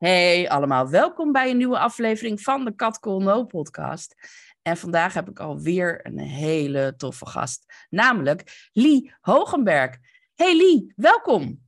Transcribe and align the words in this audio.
Hey 0.00 0.48
allemaal, 0.48 0.88
welkom 0.88 1.32
bij 1.32 1.50
een 1.50 1.56
nieuwe 1.56 1.78
aflevering 1.78 2.40
van 2.40 2.64
de 2.64 2.74
Kat 2.74 2.98
Cool 2.98 3.20
No 3.20 3.44
podcast. 3.44 4.14
En 4.62 4.76
vandaag 4.76 5.14
heb 5.14 5.28
ik 5.28 5.40
alweer 5.40 6.06
een 6.06 6.18
hele 6.18 6.94
toffe 6.96 7.26
gast, 7.26 7.86
namelijk 7.90 8.68
Lee 8.72 9.14
Hogenberg. 9.20 9.96
Hey 10.34 10.56
Lee, 10.56 10.92
welkom. 10.96 11.60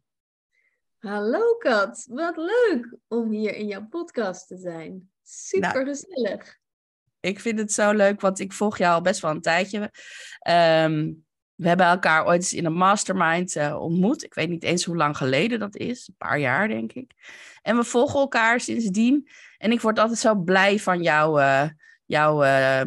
Hallo 0.98 1.57
Kat, 1.57 2.07
wat 2.11 2.37
leuk 2.37 2.97
om 3.09 3.31
hier 3.31 3.55
in 3.55 3.67
jouw 3.67 3.87
podcast 3.89 4.47
te 4.47 4.57
zijn. 4.57 5.11
Super 5.23 5.85
nou, 5.85 5.87
gezellig. 5.87 6.59
Ik 7.20 7.41
vind 7.41 7.59
het 7.59 7.73
zo 7.73 7.92
leuk, 7.92 8.20
want 8.20 8.39
ik 8.39 8.53
volg 8.53 8.79
jou 8.79 8.95
al 8.95 9.03
best 9.03 9.20
wel 9.20 9.31
een 9.31 9.41
tijdje. 9.41 9.91
Um, 10.48 11.25
we 11.63 11.69
hebben 11.69 11.87
elkaar 11.87 12.27
ooit 12.27 12.41
eens 12.41 12.53
in 12.53 12.65
een 12.65 12.73
mastermind 12.73 13.57
uh, 13.57 13.81
ontmoet. 13.81 14.25
Ik 14.25 14.35
weet 14.35 14.49
niet 14.49 14.63
eens 14.63 14.85
hoe 14.85 14.97
lang 14.97 15.17
geleden 15.17 15.59
dat 15.59 15.77
is. 15.77 16.09
Een 16.09 16.15
paar 16.19 16.39
jaar, 16.39 16.69
denk 16.69 16.93
ik. 16.93 17.11
En 17.63 17.77
we 17.77 17.85
volgen 17.85 18.21
elkaar 18.21 18.61
sindsdien. 18.61 19.29
En 19.59 19.73
ik 19.73 19.81
word 19.81 19.99
altijd 19.99 20.19
zo 20.19 20.35
blij 20.35 20.79
van 20.79 21.03
jouw, 21.03 21.39
uh, 21.39 21.69
jouw 22.07 22.45
uh, 22.45 22.83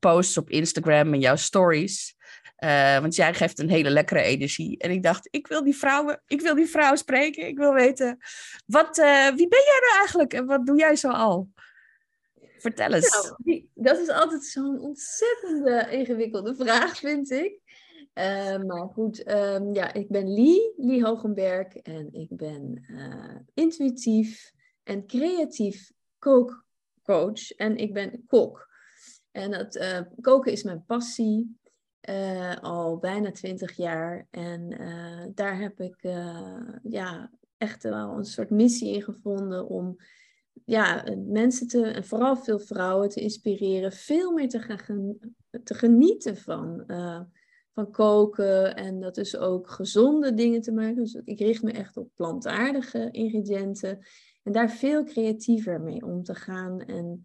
posts 0.00 0.36
op 0.36 0.50
Instagram 0.50 1.12
en 1.12 1.20
jouw 1.20 1.36
stories. 1.36 2.16
want 3.00 3.14
jij 3.14 3.34
geeft 3.34 3.58
een 3.58 3.70
hele 3.70 3.90
lekkere 3.90 4.22
energie. 4.22 4.78
En 4.78 4.90
ik 4.90 5.02
dacht, 5.02 5.28
ik 5.30 5.46
wil 5.46 5.64
die 5.64 5.76
vrouwen, 5.76 6.22
ik 6.26 6.40
wil 6.40 6.54
die 6.54 6.66
vrouw 6.66 6.96
spreken. 6.96 7.46
Ik 7.46 7.56
wil 7.56 7.72
weten, 7.72 8.18
wat, 8.66 8.96
wie 9.36 9.48
ben 9.48 9.64
jij 9.64 9.80
nou 9.80 9.96
eigenlijk 9.98 10.32
en 10.32 10.46
wat 10.46 10.66
doe 10.66 10.78
jij 10.78 10.96
zo 10.96 11.08
al? 11.08 11.48
Vertel 12.58 12.92
eens. 12.92 13.34
Nou, 13.44 13.68
dat 13.74 13.98
is 13.98 14.08
altijd 14.08 14.44
zo'n 14.44 14.80
ontzettende 14.80 15.88
ingewikkelde 15.90 16.54
vraag, 16.54 16.98
vind 16.98 17.30
ik. 17.30 17.60
Uh, 18.18 18.62
maar 18.62 18.88
goed, 18.88 19.30
um, 19.30 19.74
ja, 19.74 19.92
ik 19.92 20.08
ben 20.08 20.34
Lee, 20.34 20.72
Lee 20.76 21.04
Hogenberg. 21.04 21.76
En 21.76 22.12
ik 22.12 22.36
ben 22.36 22.84
uh, 22.90 23.36
intuïtief 23.54 24.52
en 24.82 25.06
creatief 25.06 25.92
kookcoach. 26.18 27.50
En 27.50 27.76
ik 27.76 27.92
ben 27.92 28.24
kok. 28.26 28.68
En 29.30 29.52
het 29.52 29.76
uh, 29.76 30.00
koken 30.20 30.52
is 30.52 30.62
mijn 30.62 30.84
passie. 30.84 31.56
al 32.60 32.98
bijna 32.98 33.30
twintig 33.30 33.76
jaar. 33.76 34.26
En 34.30 34.68
daar 35.34 35.58
heb 35.58 35.80
ik 35.80 35.96
ja, 36.82 37.30
echt 37.56 37.82
wel 37.82 38.16
een 38.16 38.24
soort 38.24 38.50
missie 38.50 38.94
in 38.94 39.02
gevonden 39.02 39.68
om 39.68 39.96
ja, 40.64 41.04
mensen 41.26 41.68
te, 41.68 41.82
en 41.82 42.04
vooral 42.04 42.36
veel 42.36 42.58
vrouwen 42.58 43.08
te 43.08 43.20
inspireren, 43.20 43.92
veel 43.92 44.32
meer 44.32 44.48
te 44.48 44.60
gaan 44.60 45.18
te 45.64 45.74
genieten 45.74 46.36
van 46.36 46.84
koken 47.86 48.76
en 48.76 49.00
dat 49.00 49.16
is 49.16 49.36
ook 49.36 49.70
gezonde 49.70 50.34
dingen 50.34 50.60
te 50.60 50.72
maken. 50.72 50.96
Dus 50.96 51.20
ik 51.24 51.38
richt 51.38 51.62
me 51.62 51.72
echt 51.72 51.96
op 51.96 52.10
plantaardige 52.14 53.08
ingrediënten 53.10 53.98
en 54.42 54.52
daar 54.52 54.70
veel 54.70 55.04
creatiever 55.04 55.80
mee 55.80 56.04
om 56.04 56.22
te 56.22 56.34
gaan. 56.34 56.80
En 56.80 57.24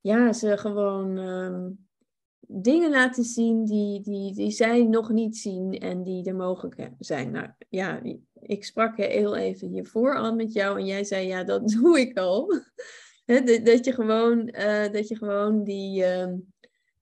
ja, 0.00 0.32
ze 0.32 0.56
gewoon 0.56 1.18
ehm, 1.18 1.70
dingen 2.46 2.90
laten 2.90 3.24
zien 3.24 3.64
die, 3.64 4.00
die, 4.00 4.34
die 4.34 4.50
zij 4.50 4.82
nog 4.82 5.10
niet 5.10 5.36
zien 5.36 5.78
en 5.78 6.02
die 6.02 6.24
er 6.24 6.34
mogelijk 6.34 6.90
zijn. 6.98 7.30
Nou 7.30 7.48
ja, 7.68 8.02
ik 8.34 8.64
sprak 8.64 8.96
heel 8.96 9.36
even 9.36 9.68
hiervoor 9.68 10.16
al 10.16 10.34
met 10.34 10.52
jou 10.52 10.78
en 10.78 10.86
jij 10.86 11.04
zei 11.04 11.26
ja, 11.26 11.44
dat 11.44 11.68
doe 11.80 12.00
ik 12.00 12.18
al. 12.18 12.46
dat, 13.64 13.84
je 13.84 13.92
gewoon, 13.92 14.54
uh, 14.58 14.92
dat 14.92 15.08
je 15.08 15.16
gewoon 15.16 15.64
die. 15.64 16.04
Ehm, 16.04 16.36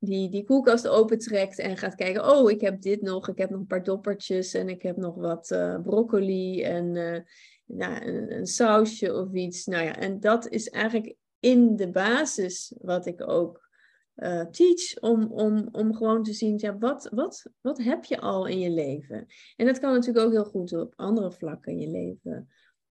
die, 0.01 0.31
die 0.31 0.45
koelkast 0.45 0.89
opentrekt 0.89 1.59
en 1.59 1.77
gaat 1.77 1.95
kijken, 1.95 2.37
oh, 2.37 2.51
ik 2.51 2.61
heb 2.61 2.81
dit 2.81 3.03
nog, 3.03 3.29
ik 3.29 3.39
heb 3.39 3.51
nog 3.51 3.61
een 3.61 3.67
paar 3.67 3.85
doppertjes 3.85 4.55
en 4.55 4.69
ik 4.69 4.83
heb 4.83 4.97
nog 4.97 5.15
wat 5.15 5.51
uh, 5.51 5.81
broccoli 5.83 6.63
en 6.63 6.95
uh, 6.95 7.19
nou, 7.65 8.07
een, 8.07 8.37
een, 8.37 8.47
sausje 8.47 9.15
of 9.15 9.33
iets. 9.33 9.67
Nou 9.67 9.85
ja, 9.85 9.97
en 9.97 10.21
dat 10.21 10.49
is 10.49 10.69
eigenlijk 10.69 11.15
in 11.41 11.77
de 11.77 11.91
basis 11.91 12.75
wat 12.79 13.07
ik 13.07 13.29
ook 13.29 13.69
uh, 14.17 14.45
teach, 14.45 15.01
om, 15.01 15.33
om, 15.33 15.69
om 15.73 15.95
gewoon 15.95 16.23
te 16.23 16.33
zien, 16.33 16.55
ja, 16.57 16.79
wat, 16.79 17.09
wat, 17.15 17.47
wat 17.61 17.79
heb 17.79 18.05
je 18.05 18.21
al 18.21 18.47
in 18.47 18.59
je 18.59 18.71
leven? 18.71 19.27
En 19.57 19.67
dat 19.67 19.79
kan 19.79 19.93
natuurlijk 19.93 20.27
ook 20.27 20.33
heel 20.33 20.45
goed 20.45 20.73
op 20.73 20.93
andere 20.97 21.33
vlakken 21.33 21.73
in 21.73 21.79
je 21.79 21.89
leven 21.89 22.49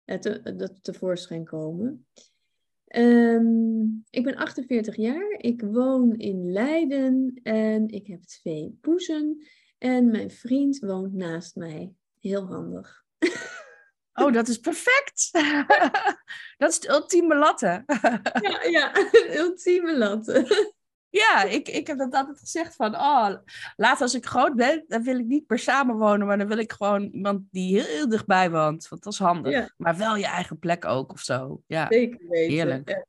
te, 0.06 0.42
te, 0.42 0.74
tevoorschijn 0.82 1.46
komen. 1.46 2.06
Um, 2.96 4.06
ik 4.10 4.24
ben 4.24 4.36
48 4.36 4.96
jaar, 4.96 5.36
ik 5.38 5.62
woon 5.62 6.16
in 6.16 6.52
Leiden 6.52 7.40
en 7.44 7.88
ik 7.88 8.08
heb 8.08 8.24
twee 8.24 8.78
poezen. 8.82 9.48
En 9.78 10.12
mijn 10.12 10.32
vriend 10.32 10.80
woont 10.80 11.14
naast 11.14 11.56
mij. 11.56 11.94
Heel 12.20 12.46
handig. 12.46 13.06
Oh, 14.20 14.34
dat 14.34 14.48
is 14.48 14.58
perfect. 14.58 15.30
dat 16.58 16.70
is 16.70 16.80
de 16.80 16.90
ultieme 16.90 17.36
latte. 17.36 17.84
ja, 18.42 18.64
ja, 18.64 18.92
de 18.94 19.34
ultieme 19.44 19.98
latte. 19.98 20.74
Ja, 21.10 21.44
ik, 21.44 21.68
ik 21.68 21.88
heb 21.88 21.98
dat 21.98 22.14
altijd 22.14 22.40
gezegd 22.40 22.76
van, 22.76 22.96
oh, 22.96 23.30
later 23.76 24.02
als 24.02 24.16
ik 24.16 24.26
groot 24.26 24.56
ben, 24.56 24.84
dan 24.88 25.04
wil 25.04 25.20
ik 25.20 25.26
niet 25.26 25.46
per 25.46 25.60
samenwonen, 25.60 26.28
maar 26.28 26.38
dan 26.38 26.48
wil 26.48 26.58
ik 26.58 26.72
gewoon 26.72 27.04
iemand 27.04 27.42
die 27.52 27.82
heel, 27.82 28.10
dichtbij 28.10 28.52
woont, 28.52 28.88
want 28.88 29.04
dat 29.04 29.14
is 29.14 29.20
handig. 29.20 29.74
Maar 29.78 29.98
wel 29.98 30.16
je 30.16 30.26
eigen 30.26 30.60
plek 30.60 30.86
ook 30.86 31.12
of 31.12 31.20
zo. 31.20 31.62
Ja, 31.68 31.86
Zeker 31.90 32.28
weten. 32.28 32.54
Heerlijk. 32.54 32.90
Ja, 32.90 33.06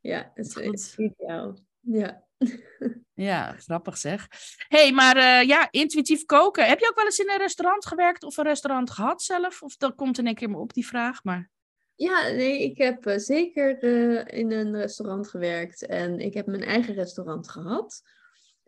ja 0.00 0.30
het 0.34 0.56
is 0.56 0.96
ideaal. 0.96 1.58
Ja. 1.80 2.24
Ja, 3.14 3.52
grappig 3.52 3.96
zeg. 3.96 4.26
hey, 4.68 4.92
maar 4.92 5.16
uh, 5.16 5.48
ja, 5.48 5.68
intuïtief 5.70 6.24
koken. 6.24 6.66
Heb 6.66 6.78
je 6.78 6.88
ook 6.88 6.96
wel 6.96 7.04
eens 7.04 7.18
in 7.18 7.30
een 7.30 7.38
restaurant 7.38 7.86
gewerkt 7.86 8.24
of 8.24 8.36
een 8.36 8.44
restaurant 8.44 8.90
gehad 8.90 9.22
zelf? 9.22 9.62
Of 9.62 9.76
dat 9.76 9.94
komt 9.94 10.18
in 10.18 10.26
één 10.26 10.34
keer 10.34 10.50
maar 10.50 10.60
op 10.60 10.72
die 10.72 10.86
vraag, 10.86 11.24
maar... 11.24 11.50
Ja, 11.96 12.28
nee, 12.28 12.62
ik 12.62 12.78
heb 12.78 13.06
uh, 13.06 13.16
zeker 13.18 13.84
uh, 13.84 14.22
in 14.26 14.52
een 14.52 14.76
restaurant 14.76 15.28
gewerkt 15.28 15.86
en 15.86 16.18
ik 16.20 16.34
heb 16.34 16.46
mijn 16.46 16.62
eigen 16.62 16.94
restaurant 16.94 17.48
gehad. 17.48 18.02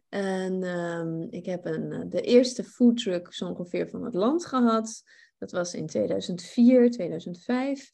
En 0.09 0.63
um, 0.63 1.27
ik 1.31 1.47
heb 1.47 1.65
een, 1.65 1.93
uh, 1.93 2.01
de 2.09 2.21
eerste 2.21 2.65
foodtruck 2.65 3.33
zo 3.33 3.47
ongeveer 3.47 3.89
van 3.89 4.05
het 4.05 4.15
land 4.15 4.47
gehad. 4.47 5.03
Dat 5.39 5.51
was 5.51 5.75
in 5.75 5.87
2004, 5.87 6.91
2005. 6.91 7.93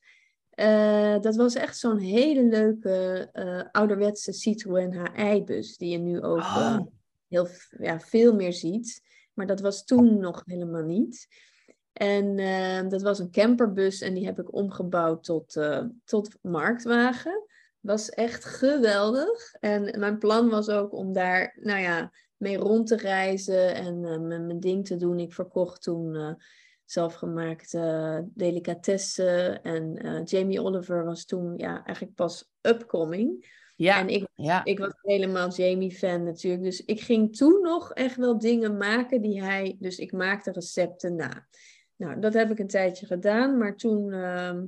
dat 1.22 1.36
was 1.36 1.54
echt 1.54 1.78
zo'n 1.78 1.98
hele 1.98 2.44
leuke 2.44 3.28
ouderwetse 3.72 4.32
Citroën 4.32 5.08
HI-bus, 5.14 5.76
die 5.76 5.90
je 5.90 5.98
nu 5.98 6.22
ook 6.22 6.38
oh. 6.38 6.78
heel 7.28 7.48
ja, 7.78 8.00
veel 8.00 8.34
meer 8.34 8.52
ziet. 8.52 9.02
Maar 9.32 9.46
dat 9.46 9.60
was 9.60 9.84
toen 9.84 10.18
nog 10.18 10.42
helemaal 10.44 10.84
niet. 10.84 11.26
En 11.94 12.38
uh, 12.38 12.88
dat 12.88 13.02
was 13.02 13.18
een 13.18 13.30
camperbus 13.30 14.00
en 14.00 14.14
die 14.14 14.24
heb 14.24 14.38
ik 14.38 14.54
omgebouwd 14.54 15.24
tot, 15.24 15.56
uh, 15.56 15.82
tot 16.04 16.38
marktwagen. 16.42 17.46
Was 17.80 18.10
echt 18.10 18.44
geweldig. 18.44 19.54
En 19.60 19.98
mijn 19.98 20.18
plan 20.18 20.48
was 20.48 20.68
ook 20.68 20.92
om 20.92 21.12
daar, 21.12 21.58
nou 21.60 21.80
ja, 21.80 22.12
mee 22.36 22.56
rond 22.56 22.86
te 22.86 22.96
reizen 22.96 23.74
en 23.74 24.02
uh, 24.02 24.18
mijn 24.18 24.60
ding 24.60 24.86
te 24.86 24.96
doen. 24.96 25.18
Ik 25.18 25.32
verkocht 25.32 25.82
toen 25.82 26.38
zelfgemaakte 26.84 28.24
delicatessen. 28.34 29.62
En 29.62 30.22
Jamie 30.24 30.62
Oliver 30.62 31.04
was 31.04 31.24
toen 31.24 31.56
ja, 31.56 31.84
eigenlijk 31.84 32.16
pas 32.16 32.50
upcoming. 32.60 33.52
Ja, 33.76 33.98
en 33.98 34.08
ik, 34.08 34.28
ja. 34.34 34.64
ik 34.64 34.78
was 34.78 34.92
helemaal 35.02 35.50
Jamie-fan 35.50 36.24
natuurlijk. 36.24 36.62
Dus 36.62 36.84
ik 36.84 37.00
ging 37.00 37.36
toen 37.36 37.62
nog 37.62 37.92
echt 37.92 38.16
wel 38.16 38.38
dingen 38.38 38.76
maken 38.76 39.20
die 39.20 39.42
hij... 39.42 39.76
Dus 39.78 39.98
ik 39.98 40.12
maakte 40.12 40.52
recepten 40.52 41.14
na. 41.14 41.46
Nou, 41.96 42.20
dat 42.20 42.32
heb 42.32 42.50
ik 42.50 42.58
een 42.58 42.66
tijdje 42.66 43.06
gedaan, 43.06 43.58
maar 43.58 43.76
toen 43.76 44.12
uh, 44.12 44.60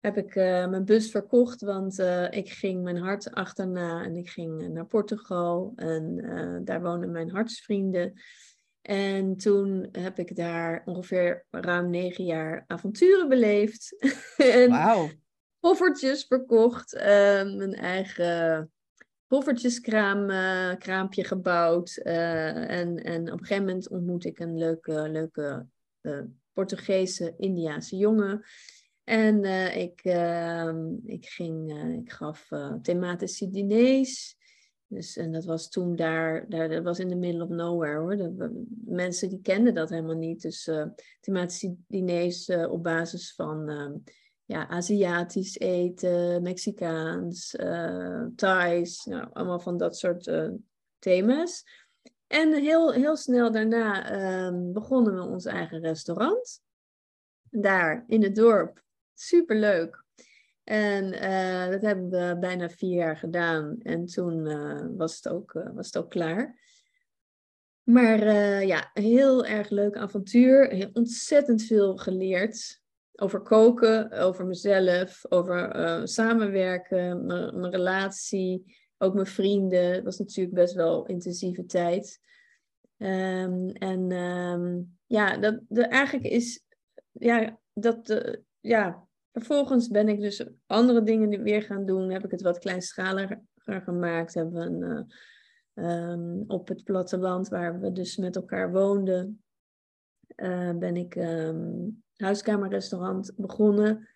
heb 0.00 0.16
ik 0.16 0.34
uh, 0.34 0.68
mijn 0.68 0.84
bus 0.84 1.10
verkocht, 1.10 1.60
want 1.60 1.98
uh, 1.98 2.30
ik 2.30 2.50
ging 2.50 2.82
mijn 2.82 2.96
hart 2.96 3.30
achterna 3.30 4.04
en 4.04 4.16
ik 4.16 4.28
ging 4.28 4.62
eh, 4.62 4.68
naar 4.68 4.86
Portugal 4.86 5.72
en 5.76 6.20
daar 6.64 6.82
woonden 6.82 7.10
mijn 7.10 7.30
hartsvrienden. 7.30 8.12
En 8.82 9.36
toen 9.36 9.88
heb 9.92 10.18
ik 10.18 10.36
daar 10.36 10.82
ongeveer 10.84 11.46
ruim 11.50 11.90
negen 11.90 12.24
jaar 12.24 12.64
avonturen 12.66 13.28
beleefd. 13.28 13.96
en 14.36 14.70
wow. 14.70 15.10
Koffertjes 15.60 16.24
verkocht, 16.24 16.92
mijn 17.56 17.74
eigen 17.74 18.70
poffertjeskraam, 19.26 20.26
kraampje 20.78 21.24
gebouwd. 21.24 21.96
en, 21.96 22.96
en 22.96 23.32
op 23.32 23.38
een 23.40 23.46
gegeven 23.46 23.64
moment 23.64 23.88
ontmoet 23.88 24.24
ik 24.24 24.38
een 24.38 24.58
leuke, 24.58 25.08
leuke 25.08 25.66
Portugese 26.52 27.34
Indiaanse 27.38 27.96
jongen. 27.96 28.44
En 29.04 29.44
ik, 29.74 30.00
ehm, 30.02 30.94
ik, 31.04 31.26
ging, 31.26 31.82
ik 32.02 32.12
gaf 32.12 32.48
thematische 32.82 33.50
diners. 33.50 34.36
Dus, 34.88 35.16
en 35.16 35.32
dat 35.32 35.44
was 35.44 35.68
toen 35.68 35.96
daar, 35.96 36.48
daar, 36.48 36.68
dat 36.68 36.82
was 36.82 36.98
in 36.98 37.08
the 37.08 37.14
middle 37.14 37.42
of 37.42 37.48
nowhere 37.48 37.98
hoor. 37.98 38.16
De, 38.16 38.64
mensen 38.84 39.28
die 39.28 39.40
kenden 39.40 39.74
dat 39.74 39.88
helemaal 39.88 40.16
niet. 40.16 40.42
Dus 40.42 40.66
uh, 40.66 40.86
thematische 41.20 41.76
diners 41.86 42.48
uh, 42.48 42.72
op 42.72 42.82
basis 42.82 43.34
van 43.34 43.68
um, 43.68 44.02
ja, 44.44 44.68
Aziatisch 44.68 45.58
eten, 45.58 46.42
Mexicaans, 46.42 47.54
uh, 47.54 48.26
Thais, 48.36 49.04
nou, 49.04 49.28
allemaal 49.32 49.60
van 49.60 49.76
dat 49.76 49.96
soort 49.96 50.30
thema's. 50.98 51.64
En 52.26 52.54
heel, 52.54 52.92
heel 52.92 53.16
snel 53.16 53.52
daarna 53.52 54.12
um, 54.46 54.72
begonnen 54.72 55.14
we 55.14 55.20
ons 55.20 55.44
eigen 55.44 55.80
restaurant. 55.80 56.60
Daar 57.50 58.04
in 58.06 58.22
het 58.22 58.34
dorp. 58.34 58.82
Superleuk. 59.14 60.04
En 60.64 61.04
uh, 61.04 61.68
dat 61.68 61.82
hebben 61.82 62.10
we 62.10 62.36
bijna 62.40 62.68
vier 62.68 62.94
jaar 62.94 63.16
gedaan. 63.16 63.76
En 63.82 64.06
toen 64.06 64.46
uh, 64.46 64.86
was, 64.96 65.16
het 65.16 65.28
ook, 65.28 65.54
uh, 65.54 65.70
was 65.74 65.86
het 65.86 65.96
ook 65.96 66.10
klaar. 66.10 66.64
Maar 67.82 68.24
ja, 68.64 68.90
heel 68.92 69.44
erg 69.44 69.70
leuk 69.70 69.96
avontuur. 69.96 70.70
Heel 70.70 70.90
ontzettend 70.92 71.62
veel 71.62 71.96
geleerd. 71.96 72.80
Over 73.12 73.40
koken, 73.40 74.12
over 74.12 74.46
mezelf, 74.46 75.24
over 75.28 76.08
samenwerken, 76.08 77.26
mijn 77.26 77.70
relatie, 77.70 78.76
ook 78.98 79.14
mijn 79.14 79.26
vrienden. 79.26 79.92
Het 79.92 80.04
was 80.04 80.18
natuurlijk 80.18 80.56
best 80.56 80.74
wel 80.74 81.06
intensieve 81.06 81.64
tijd. 81.64 82.20
Um, 82.96 83.70
en 83.70 84.12
um, 84.12 84.98
ja, 85.06 85.36
dat 85.36 85.60
de, 85.68 85.86
eigenlijk 85.86 86.26
is, 86.26 86.64
ja, 87.12 87.58
dat, 87.72 88.30
ja, 88.60 89.06
Vervolgens 89.36 89.88
ben 89.88 90.08
ik 90.08 90.20
dus 90.20 90.46
andere 90.66 91.02
dingen 91.02 91.42
weer 91.42 91.62
gaan 91.62 91.86
doen. 91.86 92.10
Heb 92.10 92.24
ik 92.24 92.30
het 92.30 92.42
wat 92.42 92.58
kleinschaliger 92.58 93.42
gemaakt. 93.56 94.34
Hebben 94.34 94.78
we 94.78 95.04
uh, 95.74 96.10
um, 96.10 96.44
op 96.46 96.68
het 96.68 96.84
platteland 96.84 97.48
waar 97.48 97.80
we 97.80 97.92
dus 97.92 98.16
met 98.16 98.36
elkaar 98.36 98.72
woonden, 98.72 99.42
uh, 100.36 100.76
ben 100.78 100.96
ik 100.96 101.14
huiskamerrestaurant 102.16 103.32
begonnen. 103.36 104.08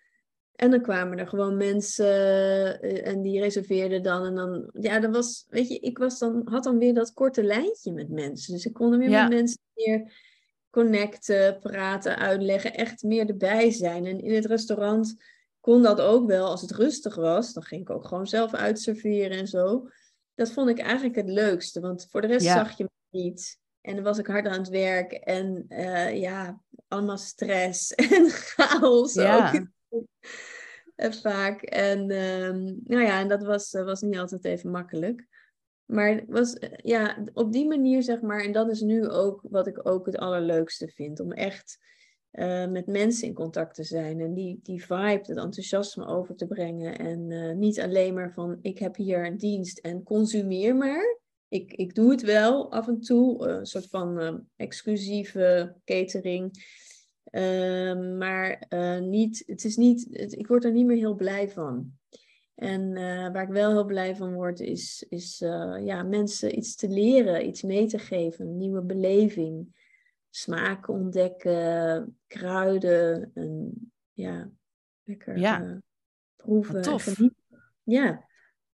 En 0.55 0.71
dan 0.71 0.81
kwamen 0.81 1.17
er 1.17 1.27
gewoon 1.27 1.57
mensen 1.57 2.05
uh, 2.85 3.07
en 3.07 3.21
die 3.21 3.39
reserveerden 3.39 4.03
dan. 4.03 4.25
En 4.25 4.35
dan, 4.35 4.69
ja, 4.79 4.99
dat 4.99 5.11
was, 5.13 5.45
weet 5.49 5.67
je, 5.67 5.79
ik 5.79 5.97
was 5.97 6.19
dan, 6.19 6.41
had 6.45 6.63
dan 6.63 6.77
weer 6.77 6.93
dat 6.93 7.13
korte 7.13 7.43
lijntje 7.43 7.91
met 7.91 8.09
mensen. 8.09 8.53
Dus 8.53 8.65
ik 8.65 8.73
kon 8.73 8.93
er 8.93 8.99
weer 8.99 9.09
met 9.09 9.29
mensen 9.29 9.59
meer 9.73 10.13
connecten, 10.69 11.59
praten, 11.59 12.17
uitleggen, 12.17 12.73
echt 12.73 13.03
meer 13.03 13.27
erbij 13.27 13.71
zijn. 13.71 14.05
En 14.05 14.19
in 14.19 14.33
het 14.33 14.45
restaurant 14.45 15.15
kon 15.59 15.81
dat 15.81 16.01
ook 16.01 16.27
wel 16.27 16.47
als 16.47 16.61
het 16.61 16.71
rustig 16.71 17.15
was. 17.15 17.53
Dan 17.53 17.63
ging 17.63 17.81
ik 17.81 17.89
ook 17.89 18.05
gewoon 18.05 18.27
zelf 18.27 18.53
uitserveren 18.53 19.37
en 19.37 19.47
zo. 19.47 19.87
Dat 20.35 20.51
vond 20.51 20.69
ik 20.69 20.79
eigenlijk 20.79 21.15
het 21.15 21.29
leukste, 21.29 21.79
want 21.79 22.07
voor 22.09 22.21
de 22.21 22.27
rest 22.27 22.45
zag 22.45 22.77
je 22.77 22.83
me 22.83 23.19
niet. 23.21 23.59
En 23.81 23.95
dan 23.95 24.03
was 24.03 24.17
ik 24.17 24.27
hard 24.27 24.47
aan 24.47 24.59
het 24.59 24.69
werk 24.69 25.11
en 25.11 25.65
uh, 25.69 26.19
ja, 26.19 26.61
allemaal 26.87 27.17
stress 27.17 27.93
en 28.15 28.29
chaos 28.29 29.13
ja. 29.13 29.51
ook. 29.53 29.65
Vaak. 31.21 31.61
En 31.61 32.09
uh, 32.09 32.73
nou 32.83 33.03
ja, 33.03 33.19
en 33.19 33.27
dat 33.27 33.43
was, 33.43 33.73
eh, 33.73 33.83
was 33.83 34.01
niet 34.01 34.17
altijd 34.17 34.45
even 34.45 34.71
makkelijk. 34.71 35.27
Maar 35.85 36.23
was, 36.27 36.53
eh, 36.53 36.69
ja, 36.75 37.23
op 37.33 37.51
die 37.51 37.67
manier 37.67 38.03
zeg 38.03 38.21
maar, 38.21 38.43
en 38.43 38.51
dat 38.51 38.69
is 38.69 38.81
nu 38.81 39.09
ook 39.09 39.41
wat 39.49 39.67
ik 39.67 39.87
ook 39.87 40.05
het 40.05 40.17
allerleukste 40.17 40.87
vind, 40.87 41.19
om 41.19 41.31
echt 41.31 41.77
uh, 42.31 42.67
met 42.67 42.87
mensen 42.87 43.27
in 43.27 43.33
contact 43.33 43.75
te 43.75 43.83
zijn 43.83 44.19
en 44.19 44.33
die, 44.33 44.59
die 44.63 44.85
vibe, 44.85 45.21
het 45.25 45.37
enthousiasme 45.37 46.05
over 46.05 46.35
te 46.35 46.47
brengen. 46.47 46.97
En 46.97 47.59
niet 47.59 47.79
alleen 47.79 48.13
maar 48.13 48.33
van 48.33 48.59
ik 48.61 48.79
heb 48.79 48.95
hier 48.95 49.25
een 49.25 49.37
dienst 49.37 49.77
en 49.77 50.03
consumeer 50.03 50.75
maar. 50.75 51.19
Ik, 51.47 51.73
ik 51.73 51.95
doe 51.95 52.11
het 52.11 52.21
wel 52.21 52.71
af 52.71 52.87
en 52.87 53.01
toe, 53.01 53.47
een 53.47 53.65
soort 53.65 53.87
van 53.87 54.41
exclusieve 54.55 55.75
catering. 55.85 56.51
Ehm, 57.31 58.17
maar 58.17 58.67
niet, 59.01 59.43
het 59.45 59.63
is 59.63 59.77
niet, 59.77 60.07
het, 60.11 60.33
ik 60.33 60.47
word 60.47 60.63
er 60.63 60.71
niet 60.71 60.85
meer 60.85 60.97
heel 60.97 61.15
blij 61.15 61.49
van. 61.49 61.99
En 62.61 62.81
uh, 62.81 63.31
waar 63.31 63.43
ik 63.43 63.49
wel 63.49 63.71
heel 63.71 63.85
blij 63.85 64.15
van 64.15 64.33
word, 64.33 64.59
is, 64.59 65.05
is 65.09 65.41
uh, 65.41 65.85
ja, 65.85 66.03
mensen 66.03 66.57
iets 66.57 66.75
te 66.75 66.89
leren, 66.89 67.47
iets 67.47 67.61
mee 67.61 67.85
te 67.87 67.99
geven, 67.99 68.45
een 68.45 68.57
nieuwe 68.57 68.81
beleving. 68.81 69.79
Smaken 70.29 70.93
ontdekken, 70.93 72.17
kruiden, 72.27 73.31
en, 73.33 73.73
ja, 74.13 74.51
lekker 75.03 75.37
ja. 75.37 75.81
Proeven. 76.35 76.81
Tof. 76.81 77.19
Ja. 77.83 78.29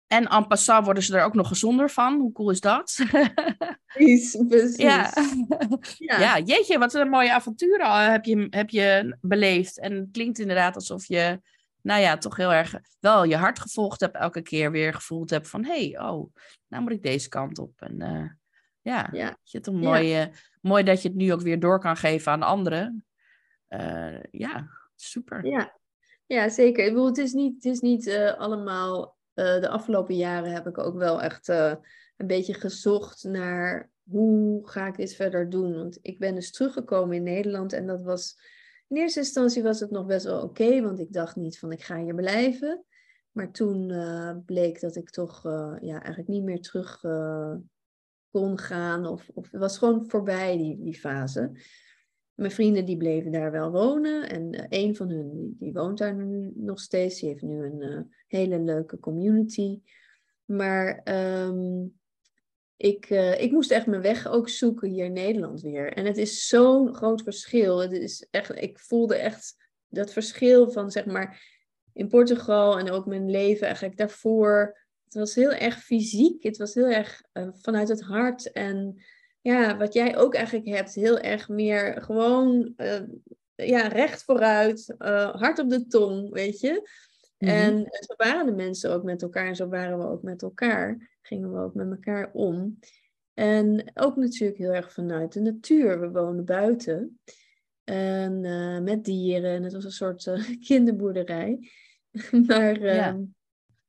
En 0.07 0.27
en 0.27 0.47
passant 0.47 0.85
worden 0.85 1.03
ze 1.03 1.17
er 1.17 1.23
ook 1.23 1.33
nog 1.33 1.47
gezonder 1.47 1.89
van. 1.89 2.19
Hoe 2.19 2.31
cool 2.31 2.49
is 2.49 2.59
dat? 2.59 2.95
Precies, 3.85 4.43
precies. 4.47 4.75
Ja. 4.75 5.13
ja. 5.97 6.19
ja, 6.19 6.39
jeetje, 6.39 6.77
wat 6.77 6.93
een 6.93 7.09
mooie 7.09 7.33
avonturen 7.33 8.11
heb 8.11 8.25
je, 8.25 8.47
heb 8.49 8.69
je 8.69 9.17
beleefd. 9.21 9.79
En 9.79 9.93
het 9.95 10.07
klinkt 10.11 10.39
inderdaad 10.39 10.75
alsof 10.75 11.05
je 11.05 11.39
nou 11.85 12.01
ja, 12.01 12.17
toch 12.17 12.35
heel 12.35 12.53
erg 12.53 12.75
wel 12.99 13.23
je 13.23 13.35
hart 13.35 13.59
gevolgd 13.59 13.99
heb, 13.99 14.15
elke 14.15 14.41
keer 14.41 14.71
weer 14.71 14.93
gevoeld 14.93 15.29
heb 15.29 15.45
van, 15.45 15.65
hé, 15.65 15.89
hey, 15.89 15.99
oh, 15.99 16.33
nou 16.67 16.83
moet 16.83 16.91
ik 16.91 17.03
deze 17.03 17.29
kant 17.29 17.59
op. 17.59 17.71
En 17.77 18.01
uh, 18.01 18.29
ja, 18.81 19.09
ja. 19.11 19.37
Je 19.43 19.57
het 19.57 19.71
mooi, 19.71 20.21
uh, 20.21 20.27
mooi 20.61 20.83
dat 20.83 21.01
je 21.01 21.07
het 21.07 21.17
nu 21.17 21.33
ook 21.33 21.41
weer 21.41 21.59
door 21.59 21.79
kan 21.79 21.97
geven 21.97 22.31
aan 22.31 22.43
anderen. 22.43 23.05
Uh, 23.69 24.19
ja, 24.31 24.67
super. 24.95 25.45
Ja. 25.45 25.77
ja, 26.25 26.49
zeker. 26.49 26.85
Ik 26.85 26.89
bedoel, 26.89 27.07
het 27.07 27.17
is 27.17 27.33
niet, 27.33 27.53
het 27.55 27.65
is 27.65 27.79
niet 27.79 28.33
allemaal, 28.37 29.14
de 29.35 29.69
afgelopen 29.69 30.15
jaren 30.15 30.51
heb 30.51 30.67
ik 30.67 30.77
ook 30.77 30.95
wel 30.95 31.21
echt 31.21 31.47
een 31.47 32.27
beetje 32.27 32.53
gezocht 32.53 33.23
naar 33.23 33.89
hoe 34.03 34.69
ga 34.69 34.87
ik 34.87 34.95
dit 34.95 35.15
verder 35.15 35.49
doen. 35.49 35.75
Want 35.75 35.99
ik 36.01 36.19
ben 36.19 36.35
dus 36.35 36.51
teruggekomen 36.51 37.15
in 37.15 37.23
Nederland 37.23 37.73
en 37.73 37.87
dat 37.87 38.01
was 38.01 38.37
in 38.87 38.97
eerste 38.97 39.19
instantie 39.19 39.63
was 39.63 39.79
het 39.79 39.91
nog 39.91 40.05
best 40.05 40.25
wel 40.25 40.41
oké, 40.41 40.81
want 40.81 40.99
ik 40.99 41.13
dacht 41.13 41.35
niet 41.35 41.59
van 41.59 41.71
ik 41.71 41.81
ga 41.83 42.03
hier 42.03 42.15
blijven. 42.15 42.85
Maar 43.31 43.51
toen 43.51 43.89
uh, 43.89 44.35
bleek 44.45 44.81
dat 44.81 44.95
ik 44.95 45.09
toch 45.09 45.43
ja, 45.81 46.01
eigenlijk 46.01 46.27
niet 46.27 46.43
meer 46.43 46.61
terug 46.61 46.99
kon 48.31 48.57
gaan. 48.57 49.05
Of, 49.05 49.29
of 49.33 49.51
het 49.51 49.61
was 49.61 49.77
gewoon 49.77 50.09
voorbij, 50.09 50.57
die, 50.57 50.83
die 50.83 50.99
fase. 50.99 51.51
Mijn 52.35 52.51
vrienden 52.51 52.85
die 52.85 52.97
bleven 52.97 53.31
daar 53.31 53.51
wel 53.51 53.71
wonen. 53.71 54.29
En 54.29 54.65
een 54.69 54.95
van 54.95 55.09
hun 55.09 55.55
die, 55.59 55.73
woont 55.73 55.97
daar 55.97 56.15
nu 56.15 56.51
nog 56.55 56.79
steeds. 56.79 57.19
Die 57.19 57.29
heeft 57.29 57.41
nu 57.41 57.63
een 57.63 58.13
hele 58.27 58.59
leuke 58.59 58.99
community. 58.99 59.81
Maar 60.45 61.01
um, 61.47 61.93
ik, 62.77 63.09
uh, 63.09 63.41
ik 63.41 63.51
moest 63.51 63.71
echt 63.71 63.85
mijn 63.85 64.01
weg 64.01 64.27
ook 64.27 64.49
zoeken 64.49 64.89
hier 64.89 65.05
in 65.05 65.13
Nederland 65.13 65.61
weer. 65.61 65.93
En 65.93 66.05
het 66.05 66.17
is 66.17 66.47
zo'n 66.47 66.93
groot 66.93 67.21
verschil. 67.21 67.77
Het 67.81 67.91
is 67.91 68.27
echt, 68.31 68.61
ik 68.61 68.79
voelde 68.79 69.15
echt 69.15 69.55
dat 69.87 70.13
verschil 70.13 70.71
van 70.71 70.91
zeg 70.91 71.05
maar 71.05 71.53
in 71.93 72.07
Portugal 72.07 72.79
en 72.79 72.91
ook 72.91 73.05
mijn 73.05 73.29
leven 73.29 73.65
eigenlijk 73.65 73.97
daarvoor. 73.97 74.79
Het 75.03 75.13
was 75.13 75.35
heel 75.35 75.51
erg 75.53 75.83
fysiek. 75.83 76.43
Het 76.43 76.57
was 76.57 76.73
heel 76.73 76.89
erg 76.89 77.21
uh, 77.33 77.47
vanuit 77.51 77.87
het 77.87 78.01
hart. 78.01 78.51
En 78.51 79.03
ja, 79.45 79.77
wat 79.77 79.93
jij 79.93 80.17
ook 80.17 80.35
eigenlijk 80.35 80.67
hebt, 80.67 80.93
heel 80.93 81.19
erg 81.19 81.49
meer 81.49 82.01
gewoon 82.01 82.73
uh, 82.77 83.01
ja, 83.55 83.87
recht 83.87 84.23
vooruit, 84.23 84.95
hard 85.31 85.59
op 85.59 85.69
de 85.69 85.87
tong, 85.87 86.29
weet 86.29 86.59
je. 86.59 86.89
Mhm. 87.37 87.51
En 87.51 87.77
zo 87.77 88.13
waren 88.17 88.45
de 88.45 88.51
mensen 88.51 88.91
ook 88.91 89.03
met 89.03 89.21
elkaar 89.21 89.47
en 89.47 89.55
zo 89.55 89.67
waren 89.67 89.97
we 89.97 90.07
ook 90.07 90.21
met 90.21 90.41
elkaar 90.41 91.13
gingen 91.25 91.53
we 91.53 91.59
ook 91.59 91.73
met 91.73 91.89
elkaar 91.89 92.29
om. 92.33 92.79
En 93.33 93.91
ook 93.93 94.15
natuurlijk 94.15 94.59
heel 94.59 94.73
erg 94.73 94.93
vanuit 94.93 95.33
de 95.33 95.41
natuur. 95.41 95.99
We 95.99 96.11
woonden 96.11 96.45
buiten. 96.45 97.19
En 97.83 98.43
uh, 98.43 98.79
met 98.79 99.03
dieren. 99.03 99.51
En 99.51 99.63
het 99.63 99.73
was 99.73 99.83
een 99.83 99.91
soort 99.91 100.29
kinderboerderij. 100.67 101.69
maar, 102.47 102.81
uh, 102.81 103.13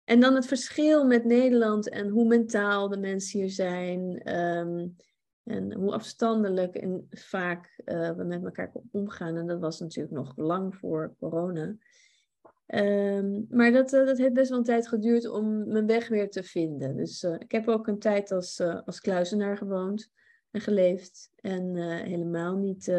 En 0.04 0.20
dan 0.20 0.34
het 0.34 0.46
verschil 0.46 1.06
met 1.06 1.25
Nederland 1.25 1.88
en 1.88 2.08
hoe 2.08 2.26
mentaal 2.26 2.88
de 2.88 2.98
mensen 2.98 3.40
hier 3.40 3.50
zijn. 3.50 4.32
Um, 4.36 4.96
en 5.46 5.74
hoe 5.74 5.92
afstandelijk 5.92 6.74
en 6.74 7.06
vaak 7.10 7.80
uh, 7.84 8.10
we 8.10 8.24
met 8.24 8.44
elkaar 8.44 8.72
omgaan. 8.90 9.36
En 9.36 9.46
dat 9.46 9.60
was 9.60 9.80
natuurlijk 9.80 10.14
nog 10.14 10.32
lang 10.36 10.76
voor 10.76 11.14
corona. 11.18 11.76
Ehm, 12.66 13.42
maar 13.48 13.72
dat, 13.72 13.92
uh, 13.92 14.06
dat 14.06 14.18
heeft 14.18 14.32
best 14.32 14.48
wel 14.48 14.58
een 14.58 14.64
tijd 14.64 14.88
geduurd 14.88 15.28
om 15.28 15.68
mijn 15.68 15.86
weg 15.86 16.08
weer 16.08 16.30
te 16.30 16.42
vinden. 16.42 16.96
Dus 16.96 17.22
uh, 17.22 17.34
ik 17.38 17.52
heb 17.52 17.68
ook 17.68 17.86
een 17.86 17.98
tijd 17.98 18.30
als, 18.30 18.60
als 18.60 19.00
kluizenaar 19.00 19.56
gewoond 19.56 20.10
en 20.50 20.60
geleefd. 20.60 21.30
En 21.36 21.76
helemaal 22.02 22.56
niet, 22.56 22.92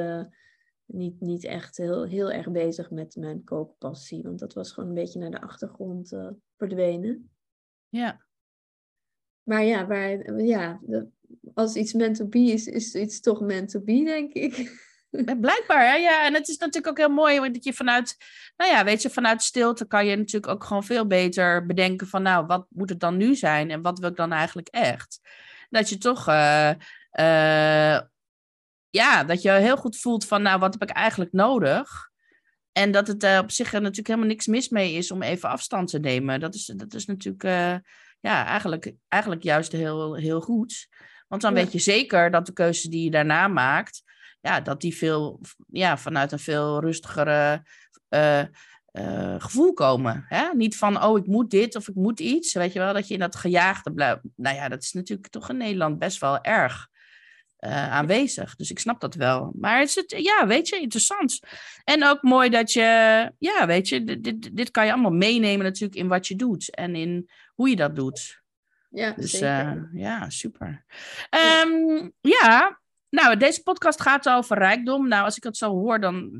niet, 0.85 1.21
niet 1.21 1.43
echt 1.43 1.77
heel, 1.77 2.03
heel 2.03 2.31
erg 2.31 2.51
bezig 2.51 2.91
met 2.91 3.15
mijn 3.15 3.43
kookpassie. 3.43 4.23
Want 4.23 4.39
dat 4.39 4.53
was 4.53 4.71
gewoon 4.71 4.89
een 4.89 4.95
beetje 4.95 5.19
naar 5.19 5.31
de 5.31 5.41
achtergrond 5.41 6.17
verdwenen. 6.57 7.29
Ja. 7.89 8.25
maar 9.43 9.63
ja, 9.63 9.87
waar, 9.87 10.41
ja, 10.41 10.79
als 11.53 11.75
iets 11.75 11.93
meant 11.93 12.35
is, 12.35 12.65
is 12.65 12.95
iets 12.95 13.19
toch 13.19 13.41
meant 13.41 13.85
be, 13.85 14.03
denk 14.03 14.33
ik. 14.33 14.85
Blijkbaar, 15.09 15.99
ja. 15.99 16.25
En 16.25 16.33
het 16.33 16.47
is 16.47 16.57
natuurlijk 16.57 16.87
ook 16.87 16.97
heel 16.97 17.15
mooi, 17.15 17.39
want 17.39 17.63
je 17.63 17.73
vanuit, 17.73 18.17
nou 18.57 18.71
ja, 18.71 18.83
weet 18.83 19.01
je, 19.01 19.09
vanuit 19.09 19.43
stilte 19.43 19.87
kan 19.87 20.05
je 20.05 20.15
natuurlijk 20.15 20.53
ook 20.53 20.63
gewoon 20.63 20.83
veel 20.83 21.07
beter 21.07 21.65
bedenken 21.65 22.07
van, 22.07 22.21
nou, 22.21 22.45
wat 22.45 22.65
moet 22.69 22.89
het 22.89 22.99
dan 22.99 23.17
nu 23.17 23.35
zijn 23.35 23.71
en 23.71 23.81
wat 23.81 23.99
wil 23.99 24.09
ik 24.09 24.15
dan 24.15 24.31
eigenlijk 24.31 24.67
echt? 24.67 25.19
Dat 25.69 25.89
je 25.89 25.97
toch, 25.97 26.27
uh, 26.29 26.69
uh, 27.19 27.99
ja, 28.89 29.23
dat 29.23 29.41
je 29.41 29.51
heel 29.51 29.77
goed 29.77 29.97
voelt 29.97 30.25
van, 30.25 30.41
nou, 30.41 30.59
wat 30.59 30.73
heb 30.73 30.89
ik 30.89 30.95
eigenlijk 30.95 31.31
nodig? 31.31 32.09
En 32.71 32.91
dat 32.91 33.07
het 33.07 33.23
uh, 33.23 33.39
op 33.41 33.51
zich 33.51 33.71
natuurlijk 33.71 34.07
helemaal 34.07 34.27
niks 34.27 34.47
mis 34.47 34.69
mee 34.69 34.93
is 34.93 35.11
om 35.11 35.21
even 35.21 35.49
afstand 35.49 35.89
te 35.89 35.99
nemen. 35.99 36.39
Dat 36.39 36.55
is, 36.55 36.65
dat 36.75 36.93
is 36.93 37.05
natuurlijk, 37.05 37.43
ja, 38.19 38.45
eigenlijk, 38.45 38.93
eigenlijk 39.07 39.43
juist 39.43 39.71
heel, 39.71 40.15
heel 40.15 40.41
goed. 40.41 40.87
Want 41.27 41.41
dan 41.41 41.53
weet 41.53 41.71
je 41.71 41.79
zeker 41.79 42.31
dat 42.31 42.45
de 42.45 42.53
keuzes 42.53 42.89
die 42.89 43.03
je 43.03 43.11
daarna 43.11 43.47
maakt, 43.47 44.03
ja, 44.41 44.61
dat 44.61 44.81
die 44.81 44.95
veel, 44.95 45.41
ja, 45.67 45.97
vanuit 45.97 46.31
een 46.31 46.39
veel 46.39 46.79
rustigere 46.79 47.63
uh, 48.09 48.43
uh, 48.91 49.35
gevoel 49.37 49.73
komen. 49.73 50.25
Hè? 50.27 50.49
Niet 50.53 50.77
van, 50.77 51.03
oh, 51.03 51.17
ik 51.17 51.25
moet 51.25 51.49
dit 51.49 51.75
of 51.75 51.87
ik 51.87 51.95
moet 51.95 52.19
iets. 52.19 52.53
Weet 52.53 52.73
je 52.73 52.79
wel, 52.79 52.93
dat 52.93 53.07
je 53.07 53.13
in 53.13 53.19
dat 53.19 53.35
gejaagde 53.35 53.93
blijft. 53.93 54.21
Nou 54.35 54.55
ja, 54.55 54.69
dat 54.69 54.83
is 54.83 54.91
natuurlijk 54.91 55.27
toch 55.27 55.49
in 55.49 55.57
Nederland 55.57 55.99
best 55.99 56.19
wel 56.19 56.41
erg. 56.41 56.87
Uh, 57.59 57.91
aanwezig. 57.91 58.55
Dus 58.55 58.71
ik 58.71 58.79
snap 58.79 59.01
dat 59.01 59.15
wel. 59.15 59.53
Maar 59.59 59.79
het 59.79 59.87
is 59.87 59.95
het, 59.95 60.11
ja, 60.17 60.47
weet 60.47 60.67
je, 60.67 60.79
interessant. 60.79 61.39
En 61.83 62.05
ook 62.05 62.21
mooi 62.21 62.49
dat 62.49 62.71
je, 62.71 62.81
ja, 63.39 63.65
weet 63.65 63.89
je, 63.89 64.03
dit, 64.03 64.23
dit, 64.23 64.55
dit 64.55 64.71
kan 64.71 64.85
je 64.85 64.91
allemaal 64.91 65.11
meenemen 65.11 65.65
natuurlijk 65.65 65.99
in 65.99 66.07
wat 66.07 66.27
je 66.27 66.35
doet 66.35 66.75
en 66.75 66.95
in 66.95 67.29
hoe 67.53 67.69
je 67.69 67.75
dat 67.75 67.95
doet. 67.95 68.41
Ja, 68.97 69.11
dus. 69.11 69.41
Uh, 69.41 69.73
ja, 69.93 70.29
super. 70.29 70.85
Um, 71.65 72.13
ja, 72.21 72.79
nou, 73.09 73.37
deze 73.37 73.63
podcast 73.63 74.01
gaat 74.01 74.29
over 74.29 74.57
rijkdom. 74.57 75.07
Nou, 75.07 75.23
als 75.23 75.37
ik 75.37 75.43
het 75.43 75.57
zo 75.57 75.69
hoor, 75.69 75.99
dan 75.99 76.31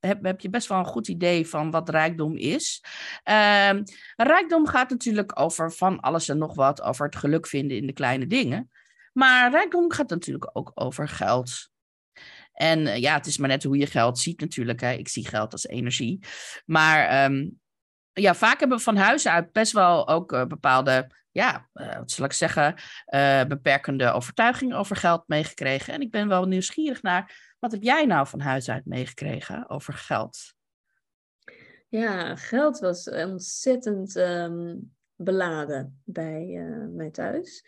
heb, 0.00 0.24
heb 0.24 0.40
je 0.40 0.50
best 0.50 0.68
wel 0.68 0.78
een 0.78 0.84
goed 0.84 1.08
idee 1.08 1.46
van 1.46 1.70
wat 1.70 1.88
rijkdom 1.88 2.36
is. 2.36 2.84
Um, 3.24 3.82
rijkdom 4.16 4.66
gaat 4.66 4.90
natuurlijk 4.90 5.40
over 5.40 5.72
van 5.72 6.00
alles 6.00 6.28
en 6.28 6.38
nog 6.38 6.54
wat, 6.54 6.82
over 6.82 7.06
het 7.06 7.16
geluk 7.16 7.46
vinden 7.46 7.76
in 7.76 7.86
de 7.86 7.92
kleine 7.92 8.26
dingen. 8.26 8.70
Maar 9.12 9.50
rijkdom 9.50 9.92
gaat 9.92 10.10
natuurlijk 10.10 10.50
ook 10.52 10.70
over 10.74 11.08
geld. 11.08 11.70
En 12.52 12.80
uh, 12.80 12.96
ja, 12.96 13.14
het 13.14 13.26
is 13.26 13.38
maar 13.38 13.48
net 13.48 13.62
hoe 13.62 13.76
je 13.76 13.86
geld 13.86 14.18
ziet 14.18 14.40
natuurlijk. 14.40 14.80
Hè. 14.80 14.92
Ik 14.92 15.08
zie 15.08 15.28
geld 15.28 15.52
als 15.52 15.66
energie. 15.66 16.24
Maar 16.64 17.24
um, 17.24 17.60
ja, 18.12 18.34
vaak 18.34 18.58
hebben 18.60 18.76
we 18.76 18.82
van 18.82 18.96
huis 18.96 19.28
uit 19.28 19.52
best 19.52 19.72
wel 19.72 20.08
ook 20.08 20.32
uh, 20.32 20.44
bepaalde 20.44 21.10
ja, 21.30 21.68
uh, 21.74 21.96
wat 21.96 22.10
zal 22.10 22.24
ik 22.24 22.32
zeggen, 22.32 22.74
uh, 23.14 23.44
beperkende 23.44 24.10
overtuiging 24.10 24.74
over 24.74 24.96
geld 24.96 25.22
meegekregen. 25.26 25.94
En 25.94 26.00
ik 26.00 26.10
ben 26.10 26.28
wel 26.28 26.44
nieuwsgierig 26.44 27.02
naar, 27.02 27.54
wat 27.58 27.72
heb 27.72 27.82
jij 27.82 28.06
nou 28.06 28.26
van 28.26 28.40
huis 28.40 28.70
uit 28.70 28.86
meegekregen 28.86 29.70
over 29.70 29.94
geld? 29.94 30.54
Ja, 31.88 32.36
geld 32.36 32.78
was 32.78 33.08
ontzettend 33.08 34.16
um, 34.16 34.92
beladen 35.14 36.00
bij 36.04 36.46
mij 36.90 37.10
thuis. 37.10 37.64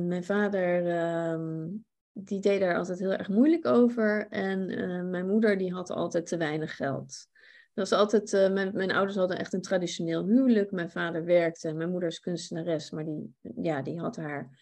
mijn 0.00 0.24
vader, 0.24 0.86
um, 1.32 1.84
die 2.12 2.40
deed 2.40 2.60
daar 2.60 2.76
altijd 2.76 2.98
heel 2.98 3.12
erg 3.12 3.28
moeilijk 3.28 3.66
over. 3.66 4.28
En 4.28 4.66
mijn 5.10 5.26
moeder, 5.26 5.58
die 5.58 5.72
had 5.72 5.90
altijd 5.90 6.26
te 6.26 6.36
weinig 6.36 6.76
geld. 6.76 7.28
Dat 7.76 7.88
was 7.88 7.98
altijd, 7.98 8.32
uh, 8.32 8.72
mijn, 8.72 8.92
ouders 8.92 9.16
hadden 9.16 9.38
echt 9.38 9.52
een 9.52 9.60
traditioneel 9.60 10.24
huwelijk. 10.24 10.70
Mijn 10.70 10.90
vader 10.90 11.24
werkte, 11.24 11.72
mijn 11.72 11.90
moeder 11.90 12.08
is 12.08 12.20
kunstenares, 12.20 12.90
maar 12.90 13.04
die, 13.04 13.34
ja, 13.56 13.82
die 13.82 14.00
had 14.00 14.16
haar, 14.16 14.58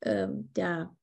uh, 0.00 0.28
ja, 0.52 0.94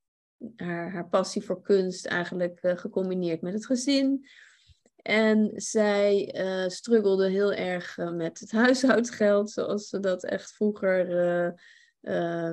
haar, 0.56 0.92
haar 0.92 1.10
passie 1.10 1.42
voor 1.42 1.62
kunst 1.62 2.06
eigenlijk 2.06 2.64
uh, 2.64 2.78
gecombineerd 2.78 3.42
met 3.42 3.54
het 3.54 3.66
gezin. 3.66 4.28
En 4.96 5.52
zij 5.56 6.36
uh, 6.36 6.70
struggelde 6.70 7.30
heel 7.30 7.54
erg 7.54 7.98
met 7.98 8.40
het 8.40 8.52
huishoudgeld, 8.64 9.52
zoals 9.52 9.90
ze 9.90 10.00
dat 10.00 10.24
echt 10.24 10.52
vroeger, 10.52 11.08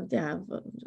ja, 0.08 0.44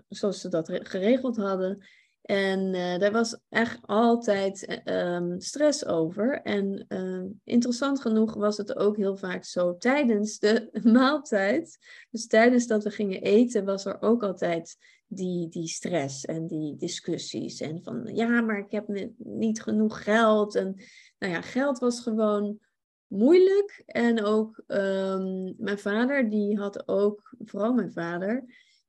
zoals 0.07 0.41
ze 0.41 0.49
dat 0.49 0.69
geregeld 0.83 1.37
hadden. 1.37 1.85
En 2.25 2.73
uh, 2.73 2.97
daar 2.97 3.11
was 3.11 3.37
echt 3.49 3.79
altijd 3.81 4.81
um, 4.85 5.39
stress 5.39 5.85
over. 5.85 6.41
En 6.41 6.85
uh, 6.87 7.23
interessant 7.43 8.01
genoeg 8.01 8.33
was 8.33 8.57
het 8.57 8.75
ook 8.75 8.97
heel 8.97 9.17
vaak 9.17 9.43
zo 9.43 9.77
tijdens 9.77 10.39
de 10.39 10.69
maaltijd. 10.83 11.77
Dus 12.11 12.27
tijdens 12.27 12.67
dat 12.67 12.83
we 12.83 12.89
gingen 12.89 13.21
eten 13.21 13.65
was 13.65 13.85
er 13.85 14.01
ook 14.01 14.23
altijd 14.23 14.77
die, 15.07 15.49
die 15.49 15.67
stress 15.67 16.25
en 16.25 16.47
die 16.47 16.75
discussies. 16.75 17.61
En 17.61 17.83
van 17.83 18.09
ja, 18.13 18.41
maar 18.41 18.59
ik 18.59 18.71
heb 18.71 19.09
niet 19.17 19.61
genoeg 19.61 20.03
geld. 20.03 20.55
En 20.55 20.75
nou 21.19 21.33
ja, 21.33 21.41
geld 21.41 21.79
was 21.79 21.99
gewoon 21.99 22.59
moeilijk. 23.07 23.83
En 23.85 24.23
ook 24.23 24.63
um, 24.67 25.55
mijn 25.57 25.79
vader, 25.79 26.29
die 26.29 26.57
had 26.57 26.87
ook, 26.87 27.35
vooral 27.39 27.73
mijn 27.73 27.91
vader 27.91 28.45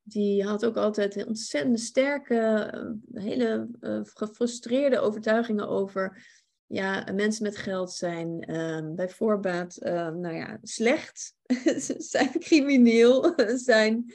die 0.09 0.45
had 0.45 0.65
ook 0.65 0.77
altijd 0.77 1.27
ontzettend 1.27 1.81
sterke, 1.81 2.39
eh, 2.39 3.23
hele 3.23 3.69
uh, 3.81 4.01
gefrustreerde 4.05 4.99
overtuigingen 4.99 5.69
over. 5.69 6.27
Ja, 6.67 7.13
mensen 7.15 7.43
met 7.43 7.57
geld 7.57 7.93
zijn 7.93 8.51
uh, 8.51 8.95
bij 8.95 9.09
voorbaat, 9.09 9.77
uh, 9.83 10.09
nou 10.09 10.35
ja, 10.35 10.59
slecht, 10.63 11.35
zijn 12.13 12.39
crimineel, 12.39 13.35
zijn, 13.71 14.15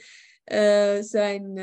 zijn 1.00 1.54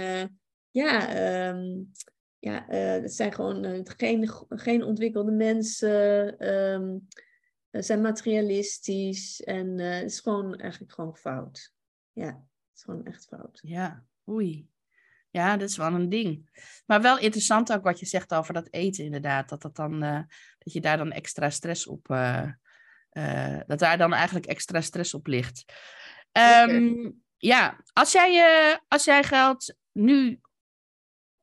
ja, 0.71 1.49
um, 1.49 1.91
ja 2.39 2.65
het 2.67 3.13
zijn 3.13 3.33
gewoon 3.33 3.87
geen, 3.97 4.29
geen 4.49 4.83
ontwikkelde 4.83 5.31
mensen, 5.31 6.47
um, 6.73 7.07
zijn 7.71 8.01
materialistisch 8.01 9.41
en 9.41 9.79
het 9.79 10.11
is 10.11 10.19
gewoon 10.19 10.55
eigenlijk 10.55 10.93
gewoon 10.93 11.15
fout. 11.15 11.73
Ja, 12.11 12.27
het 12.27 12.77
is 12.77 12.83
gewoon 12.83 13.05
echt 13.05 13.25
fout. 13.25 13.59
Ja, 13.63 14.03
Oei. 14.29 14.69
Ja, 15.31 15.57
dat 15.57 15.69
is 15.69 15.77
wel 15.77 15.93
een 15.93 16.09
ding. 16.09 16.49
Maar 16.85 17.01
wel 17.01 17.19
interessant 17.19 17.73
ook 17.73 17.83
wat 17.83 17.99
je 17.99 18.05
zegt 18.05 18.33
over 18.33 18.53
dat 18.53 18.67
eten, 18.71 19.03
inderdaad. 19.03 19.49
Dat, 19.49 19.61
dat, 19.61 19.75
dan, 19.75 20.03
uh, 20.03 20.21
dat 20.57 20.73
je 20.73 20.81
daar 20.81 20.97
dan 20.97 21.11
extra 21.11 21.49
stress 21.49 21.87
op. 21.87 22.09
Uh, 22.09 22.47
uh, 23.11 23.59
dat 23.67 23.79
daar 23.79 23.97
dan 23.97 24.13
eigenlijk 24.13 24.45
extra 24.45 24.81
stress 24.81 25.13
op 25.13 25.27
ligt. 25.27 25.65
Um, 26.67 27.21
ja, 27.37 27.83
als 27.93 28.11
jij, 28.11 28.79
als 28.87 29.03
jij 29.03 29.23
geld 29.23 29.75
nu 29.91 30.41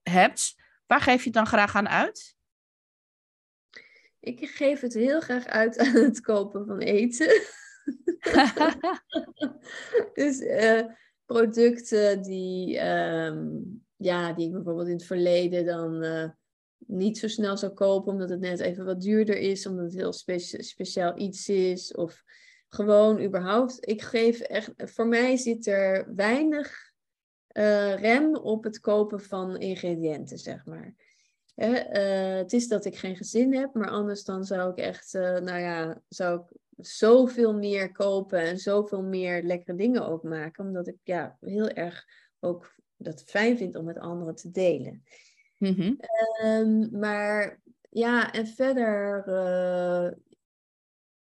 hebt, 0.03 0.55
waar 0.87 1.01
geef 1.01 1.19
je 1.19 1.25
het 1.25 1.33
dan 1.33 1.47
graag 1.47 1.75
aan 1.75 1.89
uit? 1.89 2.37
Ik 4.21 4.49
geef 4.49 4.81
het 4.81 4.95
heel 4.95 5.21
graag 5.21 5.45
uit 5.45 5.79
aan 5.79 5.95
het 5.95 6.21
kopen 6.21 6.67
van 6.67 6.79
eten. 6.79 7.43
dus 10.15 10.39
producten 11.27 12.23
die, 12.23 12.79
um, 12.87 13.85
ja, 13.97 14.33
die 14.33 14.47
ik 14.47 14.53
bijvoorbeeld 14.53 14.89
in 14.89 14.95
het 14.95 15.05
verleden 15.05 15.67
dan 15.67 16.05
uh, 16.05 16.29
niet 16.79 17.19
zo 17.19 17.29
snel 17.29 17.57
zou 17.57 17.73
kopen, 17.73 18.13
omdat 18.13 18.29
het 18.31 18.41
net 18.41 18.61
even 18.61 18.85
wat 18.85 19.01
duurder 19.01 19.39
is, 19.39 19.67
omdat 19.67 19.85
het 19.85 19.95
heel 19.95 20.13
spe 20.13 20.39
speciaal 20.39 21.19
iets 21.19 21.49
is. 21.49 21.95
Of 21.95 22.23
gewoon 22.69 23.23
überhaupt. 23.23 23.77
Ik 23.81 24.03
geef 24.03 24.41
echt, 24.41 24.73
voor 24.77 25.07
mij 25.07 25.37
zit 25.37 25.67
er 25.67 26.15
weinig 26.15 26.93
uh, 27.53 27.95
rem 27.95 28.37
op 28.37 28.65
het 28.65 28.81
kopen 28.81 29.21
van 29.21 29.57
ingrediënten, 29.57 30.39
zeg 30.39 30.65
maar. 30.65 30.95
Uh, 31.57 32.37
het 32.37 32.53
is 32.53 32.69
dat 32.69 32.85
ik 32.85 32.97
geen 32.97 33.17
gezin 33.17 33.55
heb, 33.55 33.75
maar 33.75 33.91
anders 33.91 34.25
dan 34.25 34.45
zou 34.45 34.71
ik 34.71 34.77
echt, 34.77 35.13
nou 35.13 35.59
ja, 35.59 36.03
zou 36.09 36.41
ik 36.41 36.59
zoveel 36.77 37.55
meer 37.55 37.93
kopen 37.93 38.41
en 38.41 38.59
zoveel 38.59 39.03
meer 39.03 39.43
lekkere 39.43 39.77
dingen 39.77 40.07
ook 40.07 40.23
maken. 40.23 40.65
Omdat 40.65 40.89
ik 40.89 40.99
ja, 41.03 41.37
heel 41.41 41.69
erg 41.69 42.05
ook 42.41 42.75
dat 42.97 43.23
fijn 43.23 43.57
vind 43.57 43.75
om 43.75 43.85
met 43.85 43.99
anderen 43.99 44.35
te 44.35 44.51
delen. 44.51 45.03
Mhm. 45.59 45.95
Ehm, 45.99 46.99
maar 46.99 47.61
ja, 47.91 48.33
en 48.33 48.47
verder 48.47 49.25
uh, 49.29 50.13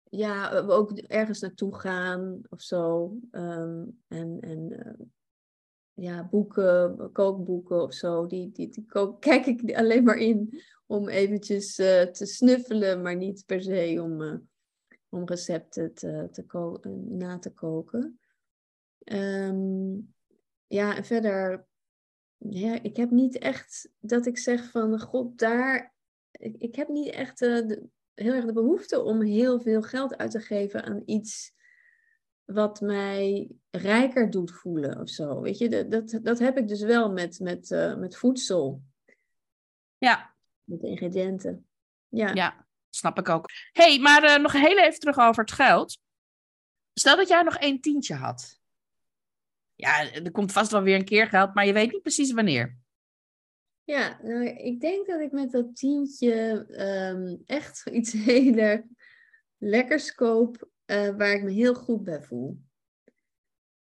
ja, 0.05 0.59
ook 0.59 0.99
ergens 0.99 1.41
naartoe 1.41 1.75
gaan 1.75 2.41
of 2.49 2.61
zo. 2.61 3.17
Ehm, 3.31 3.85
en 4.09 4.41
en 4.41 4.73
uh, 4.73 5.07
ja, 5.93 6.29
boeken, 6.29 7.11
kookboeken 7.13 7.83
of 7.83 7.95
zo. 7.95 8.27
Die, 8.27 8.51
die, 8.53 8.69
die 8.69 8.87
kook, 8.87 9.21
kijk 9.31 9.47
ik 9.47 9.77
alleen 9.77 10.05
maar 10.05 10.17
in 10.17 10.63
om 10.87 11.09
eventjes 11.09 11.79
uh, 11.79 12.03
te 12.03 12.27
snuffelen, 12.27 13.03
maar 13.03 13.17
niet 13.17 13.43
per 13.47 13.63
se 13.63 13.99
om 14.03 14.49
om 15.13 15.27
recepten 15.27 15.95
te, 15.95 16.29
te 16.33 16.79
na 17.09 17.39
te 17.39 17.51
koken. 17.51 18.21
Ehm, 19.05 19.95
ja, 20.67 20.97
en 20.97 21.05
verder, 21.05 21.67
ja, 22.37 22.83
ik 22.83 22.97
heb 22.97 23.11
niet 23.11 23.39
echt 23.39 23.91
dat 23.99 24.27
ik 24.27 24.39
zeg 24.39 24.71
van, 24.71 25.01
god, 25.01 25.39
daar, 25.39 25.95
ik, 26.31 26.57
ik 26.59 26.75
heb 26.75 26.89
niet 26.89 27.09
echt 27.09 27.41
uh, 27.41 27.69
de, 27.69 27.83
heel 28.15 28.33
erg 28.33 28.45
de 28.45 28.53
behoefte 28.53 29.03
om 29.03 29.23
heel 29.23 29.61
veel 29.61 29.83
geld 29.83 30.17
uit 30.17 30.31
te 30.31 30.41
geven 30.41 30.85
aan 30.85 31.03
iets 31.05 31.55
wat 32.45 32.81
mij 32.81 33.51
rijker 33.71 34.31
doet 34.31 34.53
voelen 34.53 35.01
of 35.01 35.09
zo. 35.09 35.41
Weet 35.41 35.59
je, 35.59 35.69
dat, 35.69 35.91
dat, 35.91 36.25
dat 36.25 36.39
heb 36.39 36.59
ik 36.59 36.69
dus 36.69 36.83
wel 36.83 37.13
met, 37.13 37.41
met, 37.41 37.71
uh, 37.71 37.97
met 37.97 38.17
voedsel. 38.17 38.83
Ja. 39.99 40.35
Met 40.65 40.83
ingrediënten. 40.83 41.67
Ja. 42.09 42.35
Ja, 42.35 42.67
snap 42.95 43.19
ik 43.19 43.29
ook. 43.29 43.49
hey, 43.73 43.99
maar 43.99 44.25
uh, 44.25 44.37
nog 44.37 44.53
heel 44.53 44.79
even 44.79 44.99
terug 44.99 45.19
over 45.19 45.43
het 45.43 45.53
geld. 45.53 45.99
Stel 46.95 47.17
dat 47.17 47.29
jij 47.29 47.43
nog 47.43 47.57
één 47.57 47.81
tientje 47.81 48.15
had. 48.15 48.61
Ja, 49.75 50.13
er 50.13 50.31
komt 50.31 50.53
vast 50.53 50.71
wel 50.71 50.83
weer 50.83 50.97
een 50.97 51.05
keer 51.05 51.27
geld, 51.27 51.55
maar 51.55 51.67
je 51.67 51.73
weet 51.73 51.93
niet 51.93 52.03
precies 52.03 52.33
wanneer. 52.33 52.81
Ja, 53.85 54.19
nou, 54.23 54.47
ik 54.47 54.81
denk 54.81 55.07
dat 55.07 55.21
ik 55.21 55.33
met 55.33 55.51
dat 55.51 55.77
tientje 55.77 56.67
um, 57.11 57.43
echt 57.47 57.87
iets 57.93 58.13
heel 58.13 58.83
lekkers 59.59 60.15
koop 60.15 60.71
uh, 60.87 61.17
waar 61.17 61.33
ik 61.33 61.43
me 61.43 61.51
heel 61.51 61.75
goed 61.75 62.05
bij 62.05 62.23
voel. 62.23 62.61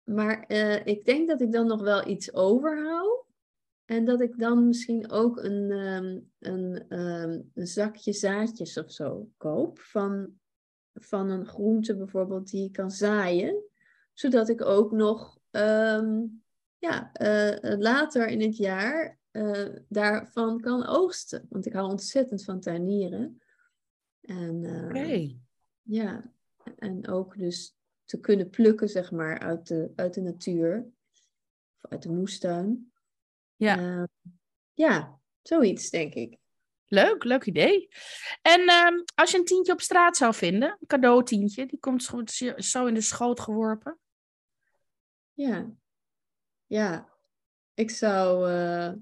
Maar 0.02 0.44
uh, 0.48 0.86
ik 0.86 1.04
denk 1.04 1.28
dat 1.28 1.40
ik 1.40 1.52
dan 1.52 1.66
nog 1.66 1.80
wel 1.80 2.08
iets 2.08 2.34
overhoud. 2.34 3.24
En 3.92 4.04
dat 4.04 4.20
ik 4.20 4.38
dan 4.38 4.66
misschien 4.66 5.10
ook 5.10 5.42
een, 5.42 5.70
um, 5.70 6.30
een, 6.38 6.98
um, 6.98 7.50
een 7.54 7.66
zakje 7.66 8.12
zaadjes 8.12 8.78
of 8.78 8.92
zo 8.92 9.30
koop. 9.36 9.78
Van, 9.78 10.38
van 10.94 11.30
een 11.30 11.46
groente 11.46 11.96
bijvoorbeeld 11.96 12.50
die 12.50 12.64
ik 12.64 12.72
kan 12.72 12.90
zaaien. 12.90 13.62
Zodat 14.12 14.48
ik 14.48 14.64
ook 14.64 14.92
nog 14.92 15.38
ja, 16.78 17.10
uh, 17.22 17.78
later 17.78 18.28
in 18.28 18.40
het 18.40 18.56
jaar 18.56 19.18
uh, 19.32 19.68
daarvan 19.88 20.60
kan 20.60 20.86
oogsten. 20.86 21.46
Want 21.48 21.66
ik 21.66 21.72
hou 21.72 21.90
ontzettend 21.90 22.44
van 22.44 22.60
tuinieren. 22.60 23.40
En, 24.20 24.62
uh, 24.62 24.92
Ja, 25.82 26.32
en 26.76 27.08
ook 27.08 27.38
dus 27.38 27.76
te 28.04 28.20
kunnen 28.20 28.50
plukken, 28.50 28.88
zeg 28.88 29.10
maar, 29.10 29.38
uit 29.38 29.66
de, 29.66 29.92
uit 29.96 30.14
de 30.14 30.20
natuur. 30.20 30.86
Of 31.80 31.90
uit 31.90 32.02
de 32.02 32.10
moestuin. 32.10 32.91
Ja. 33.62 33.78
Uh, 33.78 34.04
ja, 34.72 35.18
zoiets, 35.42 35.90
denk 35.90 36.14
ik. 36.14 36.38
Leuk, 36.86 37.24
leuk 37.24 37.44
idee. 37.44 37.88
En 38.42 38.60
uh, 38.60 39.02
als 39.14 39.30
je 39.30 39.38
een 39.38 39.44
tientje 39.44 39.72
op 39.72 39.80
straat 39.80 40.16
zou 40.16 40.34
vinden, 40.34 40.76
een 40.80 40.86
cadeautientje, 40.86 41.66
die 41.66 41.78
komt 41.78 42.02
zo 42.56 42.86
in 42.86 42.94
de 42.94 43.00
schoot 43.00 43.40
geworpen. 43.40 43.98
Ja, 45.32 45.70
ja. 46.66 47.10
Ik 47.74 47.90
zou 47.90 48.50
uh, 48.50 48.92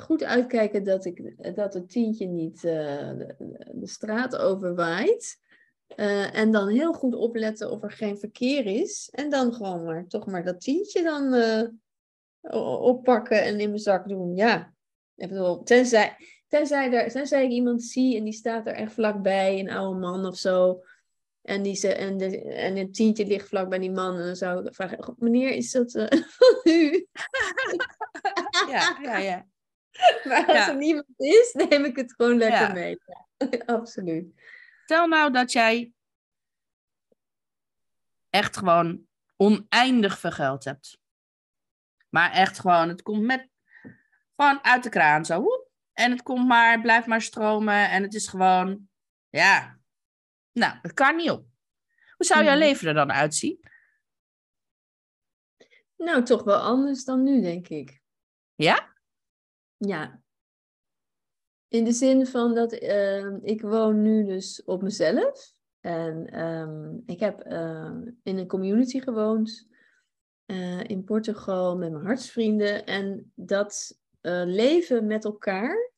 goed 0.00 0.22
uitkijken 0.22 0.84
dat, 0.84 1.04
ik, 1.04 1.54
dat 1.56 1.74
het 1.74 1.90
tientje 1.90 2.26
niet 2.26 2.56
uh, 2.56 2.62
de, 2.62 3.34
de, 3.72 3.86
straat 3.86 4.36
overwaait. 4.36 5.42
Uh, 5.96 6.36
en 6.36 6.52
dan 6.52 6.68
heel 6.68 6.92
goed 6.92 7.14
opletten 7.14 7.70
of 7.70 7.82
er 7.82 7.92
geen 7.92 8.18
verkeer 8.18 8.66
is. 8.66 9.08
En 9.12 9.30
dan 9.30 9.54
gewoon 9.54 9.84
maar 9.84 10.06
toch 10.06 10.26
maar 10.26 10.44
dat 10.44 10.60
tientje 10.60 11.02
dan 11.02 11.34
uh, 11.34 11.62
oppakken 12.50 13.42
en 13.42 13.60
in 13.60 13.68
mijn 13.68 13.80
zak 13.80 14.08
doen. 14.08 14.36
Ja, 14.36 14.74
ik 15.14 15.28
bedoel, 15.28 15.62
tenzij, 15.62 16.16
tenzij, 16.48 16.92
er, 16.92 17.10
tenzij 17.10 17.44
ik 17.44 17.50
iemand 17.50 17.82
zie 17.82 18.16
en 18.16 18.24
die 18.24 18.32
staat 18.32 18.66
er 18.66 18.74
echt 18.74 18.92
vlakbij, 18.92 19.58
een 19.58 19.70
oude 19.70 20.00
man 20.00 20.26
of 20.26 20.36
zo. 20.36 20.82
En, 21.42 21.62
die 21.62 21.74
ze, 21.74 21.94
en, 21.94 22.16
de, 22.16 22.40
en 22.42 22.76
een 22.76 22.92
tientje 22.92 23.26
ligt 23.26 23.48
vlak 23.48 23.68
bij 23.68 23.78
die 23.78 23.90
man. 23.90 24.18
En 24.18 24.26
dan 24.26 24.36
zou 24.36 24.66
ik 24.66 24.74
vragen, 24.74 25.14
meneer, 25.18 25.50
is 25.50 25.70
dat 25.70 25.94
uh, 25.94 26.06
van 26.10 26.60
u? 26.72 27.06
ja, 28.70 28.98
ja, 29.02 29.16
ja. 29.16 29.46
Maar 30.28 30.46
als 30.46 30.56
ja. 30.56 30.68
er 30.68 30.76
niemand 30.76 31.06
is, 31.16 31.52
neem 31.52 31.84
ik 31.84 31.96
het 31.96 32.14
gewoon 32.14 32.36
lekker 32.36 32.60
ja. 32.60 32.72
mee. 32.72 32.98
Ja, 33.36 33.62
absoluut. 33.66 34.26
Stel 34.84 35.06
nou 35.06 35.32
dat 35.32 35.52
jij 35.52 35.92
echt 38.30 38.56
gewoon 38.56 39.06
oneindig 39.36 40.18
veel 40.18 40.30
geld 40.30 40.64
hebt. 40.64 40.98
Maar 42.14 42.32
echt 42.32 42.58
gewoon, 42.58 42.88
het 42.88 43.02
komt 43.02 43.22
met 43.22 43.48
gewoon 44.36 44.64
uit 44.64 44.82
de 44.82 44.88
kraan 44.88 45.24
zo. 45.24 45.42
Woep, 45.42 45.70
en 45.92 46.10
het 46.10 46.22
komt 46.22 46.46
maar, 46.46 46.80
blijft 46.80 47.06
maar 47.06 47.22
stromen. 47.22 47.90
En 47.90 48.02
het 48.02 48.14
is 48.14 48.28
gewoon, 48.28 48.88
ja. 49.28 49.78
Nou, 50.52 50.78
het 50.82 50.92
kan 50.92 51.16
niet 51.16 51.30
op. 51.30 51.46
Hoe 52.16 52.26
zou 52.26 52.44
jouw 52.44 52.58
leven 52.58 52.88
er 52.88 52.94
dan 52.94 53.12
uitzien? 53.12 53.60
Nou, 55.96 56.22
toch 56.22 56.44
wel 56.44 56.58
anders 56.58 57.04
dan 57.04 57.22
nu, 57.22 57.40
denk 57.40 57.68
ik. 57.68 58.00
Ja? 58.54 58.94
Ja. 59.76 60.22
In 61.68 61.84
de 61.84 61.92
zin 61.92 62.26
van 62.26 62.54
dat 62.54 62.82
uh, 62.82 63.36
ik 63.42 63.60
woon 63.60 64.02
nu 64.02 64.24
dus 64.24 64.64
op 64.64 64.82
mezelf. 64.82 65.52
En 65.80 66.40
um, 66.40 67.02
ik 67.06 67.20
heb 67.20 67.46
uh, 67.46 67.96
in 68.22 68.38
een 68.38 68.46
community 68.48 69.00
gewoond 69.00 69.72
uh, 70.46 70.84
in 70.84 71.04
Portugal 71.04 71.76
met 71.76 71.92
mijn 71.92 72.04
hartsvrienden. 72.04 72.86
En 72.86 73.32
dat 73.34 73.98
leven 74.44 75.06
met 75.06 75.24
elkaar, 75.24 75.90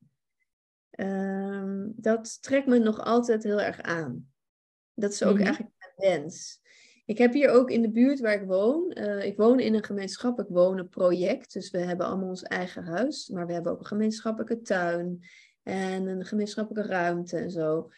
ehm, 0.90 1.88
dat 1.94 2.42
trekt 2.42 2.66
me 2.66 2.78
nog 2.78 3.00
altijd 3.00 3.42
heel 3.42 3.60
erg 3.60 3.80
aan. 3.80 4.28
Dat 4.94 5.12
is 5.12 5.22
ook 5.22 5.30
mm-hmm. 5.30 5.46
eigenlijk 5.46 5.74
mijn 5.78 6.20
wens. 6.20 6.60
Ik 7.06 7.18
heb 7.18 7.32
hier 7.32 7.50
ook 7.50 7.70
in 7.70 7.82
de 7.82 7.90
buurt 7.90 8.20
waar 8.20 8.40
ik 8.40 8.46
woon, 8.46 8.96
uh, 8.98 9.24
ik 9.24 9.36
woon 9.36 9.60
in 9.60 9.74
een 9.74 9.84
gemeenschappelijk 9.84 10.50
wonen 10.50 10.88
project. 10.88 11.52
Dus 11.52 11.70
we 11.70 11.78
hebben 11.78 12.06
allemaal 12.06 12.28
ons 12.28 12.42
eigen 12.42 12.84
huis, 12.84 13.28
maar 13.28 13.46
we 13.46 13.52
hebben 13.52 13.72
ook 13.72 13.80
een 13.80 13.86
gemeenschappelijke 13.86 14.60
tuin 14.60 15.20
en 15.62 16.06
een 16.06 16.24
gemeenschappelijke 16.24 16.90
ruimte 16.90 17.36
en 17.36 17.50
zo. 17.50 17.90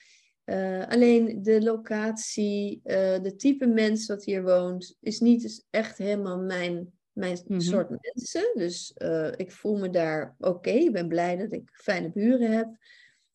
Uh, 0.49 0.87
alleen 0.87 1.43
de 1.43 1.63
locatie, 1.63 2.81
uh, 2.85 3.23
de 3.23 3.35
type 3.37 3.67
mens 3.67 4.07
dat 4.07 4.25
hier 4.25 4.43
woont, 4.43 4.97
is 5.01 5.21
niet 5.21 5.43
dus 5.43 5.67
echt 5.71 5.99
helemaal 5.99 6.39
mijn, 6.39 6.93
mijn 7.13 7.39
mm-hmm. 7.43 7.61
soort 7.61 7.91
mensen. 7.91 8.51
Dus 8.55 8.95
ik 9.37 9.53
voel 9.53 9.77
me 9.77 9.91
daar 9.91 10.35
oké. 10.39 10.49
Okay. 10.49 10.77
Ik 10.77 10.93
ben 10.93 11.09
blij 11.09 11.37
dat 11.37 11.53
ik 11.53 11.71
fijne 11.73 12.11
buren 12.13 12.53
heb. 12.53 12.77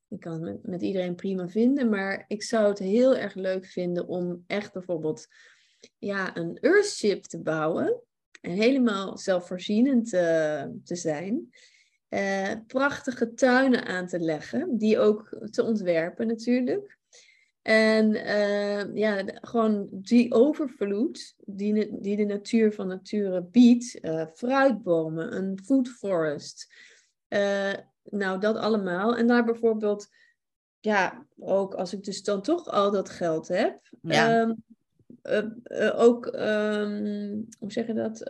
Ik 0.07 0.19
kan 0.19 0.31
het 0.31 0.41
met, 0.41 0.67
met 0.67 0.81
iedereen 0.81 1.15
prima 1.15 1.47
vinden, 1.47 1.89
maar 1.89 2.25
ik 2.27 2.43
zou 2.43 2.69
het 2.69 2.79
heel 2.79 3.15
erg 3.15 3.33
leuk 3.33 3.65
vinden 3.65 4.07
om 4.07 4.43
echt 4.47 4.73
bijvoorbeeld 4.73 5.27
ja, 5.97 6.37
een 6.37 6.57
Earthship 6.61 7.23
te 7.23 7.39
bouwen. 7.39 8.01
En 8.41 8.51
helemaal 8.51 9.17
zelfvoorzienend 9.17 10.09
te 10.09 10.95
zijn. 10.95 11.49
Uh, 12.09 12.51
prachtige 12.67 13.33
tuinen 13.33 13.85
aan 13.85 14.07
te 14.07 14.19
leggen, 14.19 14.77
die 14.77 14.99
ook 14.99 15.47
te 15.49 15.63
ontwerpen 15.63 16.27
natuurlijk. 16.27 17.01
En 17.63 18.15
uh, 18.15 18.95
ja, 18.95 19.23
gewoon 19.25 19.87
die 19.91 20.33
overvloed 20.33 21.35
die, 21.37 21.99
die 22.01 22.15
de 22.15 22.25
natuur 22.25 22.73
van 22.73 22.87
nature 22.87 23.43
biedt. 23.43 23.99
fruitbomen, 24.33 25.35
een 25.35 25.59
food 25.63 25.89
forest. 25.89 26.73
nou, 28.03 28.39
dat 28.39 28.55
allemaal. 28.55 29.15
En 29.15 29.27
daar 29.27 29.43
bijvoorbeeld, 29.43 30.07
ja, 30.79 31.25
ook 31.37 31.73
als 31.73 31.93
ik 31.93 32.03
dus 32.03 32.23
dan 32.23 32.41
toch 32.41 32.67
al 32.67 32.91
dat 32.91 33.09
geld 33.09 33.47
heb. 33.47 33.79
Ja. 34.01 34.41
Um, 34.41 34.63
uh, 35.23 35.99
ook, 35.99 36.25
um, 36.25 37.47
hoe 37.59 37.71
zeg 37.71 37.87
je 37.87 37.93
dat, 37.93 38.23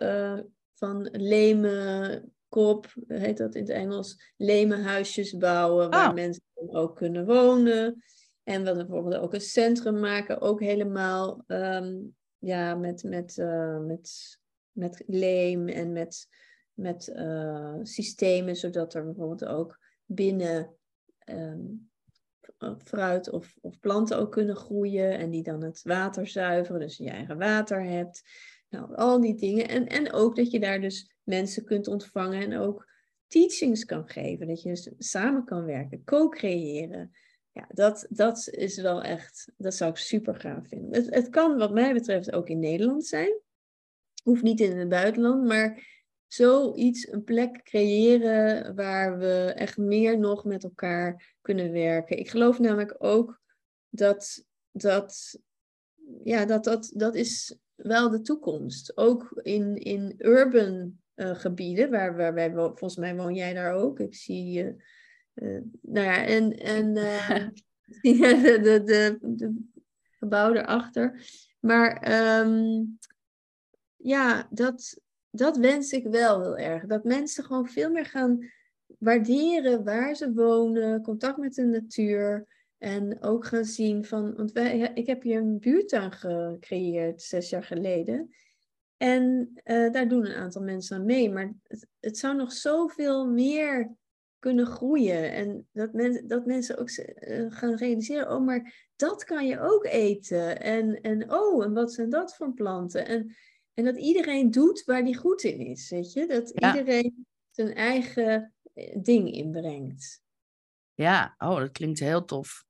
van 0.74 1.08
leme 1.12 2.22
kop, 2.48 2.94
heet 3.06 3.36
dat 3.36 3.54
in 3.54 3.60
het 3.60 3.70
Engels, 3.70 4.32
leme 4.36 4.76
huisjes 4.76 5.36
bouwen 5.36 5.90
waar 5.90 6.08
oh. 6.08 6.14
mensen 6.14 6.42
ook 6.54 6.96
kunnen 6.96 7.26
wonen. 7.26 8.02
En 8.44 8.64
we 8.64 8.74
bijvoorbeeld 8.74 9.22
ook 9.22 9.34
een 9.34 9.40
centrum 9.40 10.00
maken, 10.00 10.40
ook 10.40 10.60
helemaal 10.60 11.44
um, 11.46 12.16
ja, 12.38 12.74
met, 12.74 13.02
met, 13.02 13.36
met, 13.86 14.38
met 14.72 15.02
leem 15.06 15.68
en 15.68 15.92
met, 15.92 16.28
met 16.72 17.12
systemen, 17.82 18.56
zodat 18.56 18.94
er 18.94 19.04
bijvoorbeeld 19.04 19.44
ook 19.44 19.78
binnen 20.04 20.76
um, 21.30 21.90
fruit 22.84 23.30
of, 23.30 23.56
of 23.60 23.80
planten 23.80 24.18
ook 24.18 24.32
kunnen 24.32 24.56
groeien 24.56 25.18
en 25.18 25.30
die 25.30 25.42
dan 25.42 25.62
het 25.62 25.82
water 25.82 26.26
zuiveren, 26.26 26.80
dus 26.80 26.96
je 26.96 27.10
eigen 27.10 27.38
water 27.38 27.84
hebt. 27.84 28.22
Nou, 28.68 28.94
al 28.94 29.20
die 29.20 29.34
dingen. 29.34 29.68
En, 29.68 29.86
en 29.86 30.12
ook 30.12 30.36
dat 30.36 30.50
je 30.50 30.60
daar 30.60 30.80
dus 30.80 31.14
mensen 31.22 31.64
kunt 31.64 31.86
ontvangen 31.86 32.42
en 32.42 32.58
ook 32.58 32.92
teachings 33.26 33.84
kan 33.84 34.08
geven. 34.08 34.46
Dat 34.46 34.62
je 34.62 34.68
dus 34.68 34.90
samen 34.98 35.44
kan 35.44 35.64
werken, 35.64 36.04
co-creëren. 36.04 37.10
Ja, 37.54 37.66
dat, 37.68 38.06
dat 38.10 38.48
is 38.50 38.80
wel 38.80 39.02
echt, 39.02 39.52
dat 39.56 39.74
zou 39.74 39.90
ik 39.90 39.96
super 39.96 40.34
gaaf 40.34 40.68
vinden. 40.68 40.94
Het, 40.94 41.14
het 41.14 41.28
kan 41.28 41.56
wat 41.56 41.72
mij 41.72 41.92
betreft 41.92 42.32
ook 42.32 42.48
in 42.48 42.58
Nederland 42.58 43.06
zijn. 43.06 43.40
Hoeft 44.22 44.42
niet 44.42 44.60
in 44.60 44.78
het 44.78 44.88
buitenland, 44.88 45.44
maar 45.44 45.86
zoiets, 46.26 47.12
een 47.12 47.24
plek 47.24 47.62
creëren 47.62 48.74
waar 48.74 49.18
we 49.18 49.52
echt 49.56 49.76
meer 49.76 50.18
nog 50.18 50.44
met 50.44 50.64
elkaar 50.64 51.36
kunnen 51.40 51.72
werken. 51.72 52.18
Ik 52.18 52.30
geloof 52.30 52.58
namelijk 52.58 52.94
ook 52.98 53.40
dat 53.88 54.44
dat, 54.72 55.40
ja, 56.24 56.44
dat, 56.44 56.64
dat, 56.64 56.90
dat 56.94 57.14
is 57.14 57.58
wel 57.74 58.10
de 58.10 58.20
toekomst. 58.20 58.96
Ook 58.96 59.30
in, 59.42 59.76
in 59.76 60.14
urban 60.18 60.98
uh, 61.14 61.34
gebieden, 61.34 61.90
waar, 61.90 62.16
waar 62.16 62.34
wij, 62.34 62.52
volgens 62.52 62.96
mij 62.96 63.16
woon 63.16 63.34
jij 63.34 63.54
daar 63.54 63.74
ook. 63.74 64.00
Ik 64.00 64.14
zie, 64.14 64.64
uh, 64.64 64.72
nou 65.80 66.06
ja, 66.06 66.24
en, 66.24 66.58
en 66.58 66.94
de, 68.02 68.60
de, 68.62 68.82
de, 68.84 69.18
de 69.20 69.54
gebouw 70.18 70.52
erachter. 70.52 71.26
Maar 71.60 71.96
ehm, 71.96 72.82
ja, 73.96 74.48
dat, 74.50 75.00
dat 75.30 75.56
wens 75.56 75.92
ik 75.92 76.06
wel 76.06 76.42
heel 76.42 76.56
erg. 76.56 76.86
Dat 76.86 77.04
mensen 77.04 77.44
gewoon 77.44 77.68
veel 77.68 77.90
meer 77.90 78.06
gaan 78.06 78.52
waarderen 78.98 79.84
waar 79.84 80.14
ze 80.14 80.32
wonen, 80.32 81.02
contact 81.02 81.38
met 81.38 81.54
de 81.54 81.64
natuur. 81.64 82.46
En 82.78 83.22
ook 83.22 83.46
gaan 83.46 83.64
zien 83.64 84.04
van, 84.04 84.34
want 84.34 84.52
wij, 84.52 84.90
ik 84.94 85.06
heb 85.06 85.22
hier 85.22 85.40
een 85.40 85.58
buurtuin 85.58 86.12
gecreëerd 86.12 87.22
zes 87.22 87.50
jaar 87.50 87.64
geleden. 87.64 88.34
En 88.96 89.52
uh, 89.64 89.92
daar 89.92 90.08
doen 90.08 90.26
een 90.26 90.34
aantal 90.34 90.62
mensen 90.62 90.96
aan 90.96 91.04
mee. 91.04 91.30
Maar 91.30 91.54
het, 91.62 91.86
het, 92.00 92.18
zou 92.18 92.36
nog 92.36 92.52
zoveel 92.52 93.26
meer 93.26 93.90
kunnen 94.44 94.66
groeien. 94.66 95.32
En 95.32 95.68
dat, 95.72 95.92
men, 95.92 96.28
dat 96.28 96.46
mensen 96.46 96.78
ook 96.78 96.90
uh, 96.90 97.46
gaan 97.48 97.74
realiseren, 97.74 98.30
oh, 98.30 98.44
maar 98.44 98.90
dat 98.96 99.24
kan 99.24 99.46
je 99.46 99.60
ook 99.60 99.84
eten. 99.84 100.60
En, 100.60 101.00
en 101.00 101.32
oh, 101.32 101.64
en 101.64 101.72
wat 101.72 101.92
zijn 101.92 102.10
dat 102.10 102.36
voor 102.36 102.54
planten? 102.54 103.06
En, 103.06 103.34
en 103.74 103.84
dat 103.84 103.96
iedereen 103.96 104.50
doet 104.50 104.84
waar 104.84 105.04
die 105.04 105.16
goed 105.16 105.42
in 105.42 105.58
is, 105.58 105.90
weet 105.90 106.12
je? 106.12 106.26
Dat 106.26 106.50
iedereen 106.50 107.26
zijn 107.50 107.74
eigen 107.74 108.54
eh, 108.74 108.96
ding 109.02 109.32
inbrengt. 109.32 110.22
Ja, 110.94 111.34
oh, 111.38 111.58
dat 111.58 111.72
klinkt 111.72 111.98
heel 111.98 112.24
tof. 112.24 112.64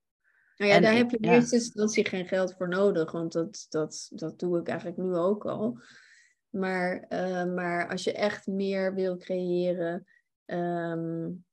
Nou 0.56 0.70
ja, 0.70 0.80
daar 0.80 0.94
heb 0.94 1.10
je 1.10 1.16
in 1.16 1.28
ja. 1.28 1.34
eerste 1.34 1.54
instantie 1.54 2.08
geen 2.08 2.26
geld 2.26 2.54
voor 2.54 2.68
nodig, 2.68 3.12
want 3.12 3.32
dat, 3.32 3.66
dat, 3.68 4.10
dat 4.10 4.38
doe 4.38 4.60
ik 4.60 4.68
eigenlijk 4.68 4.98
nu 4.98 5.14
ook 5.14 5.46
al. 5.46 5.80
Maar, 6.48 7.06
uh, 7.08 7.54
maar 7.54 7.88
als 7.88 8.04
je 8.04 8.12
echt 8.12 8.46
meer 8.46 8.94
wil 8.94 9.16
creëren, 9.16 10.06
um, 10.46 11.44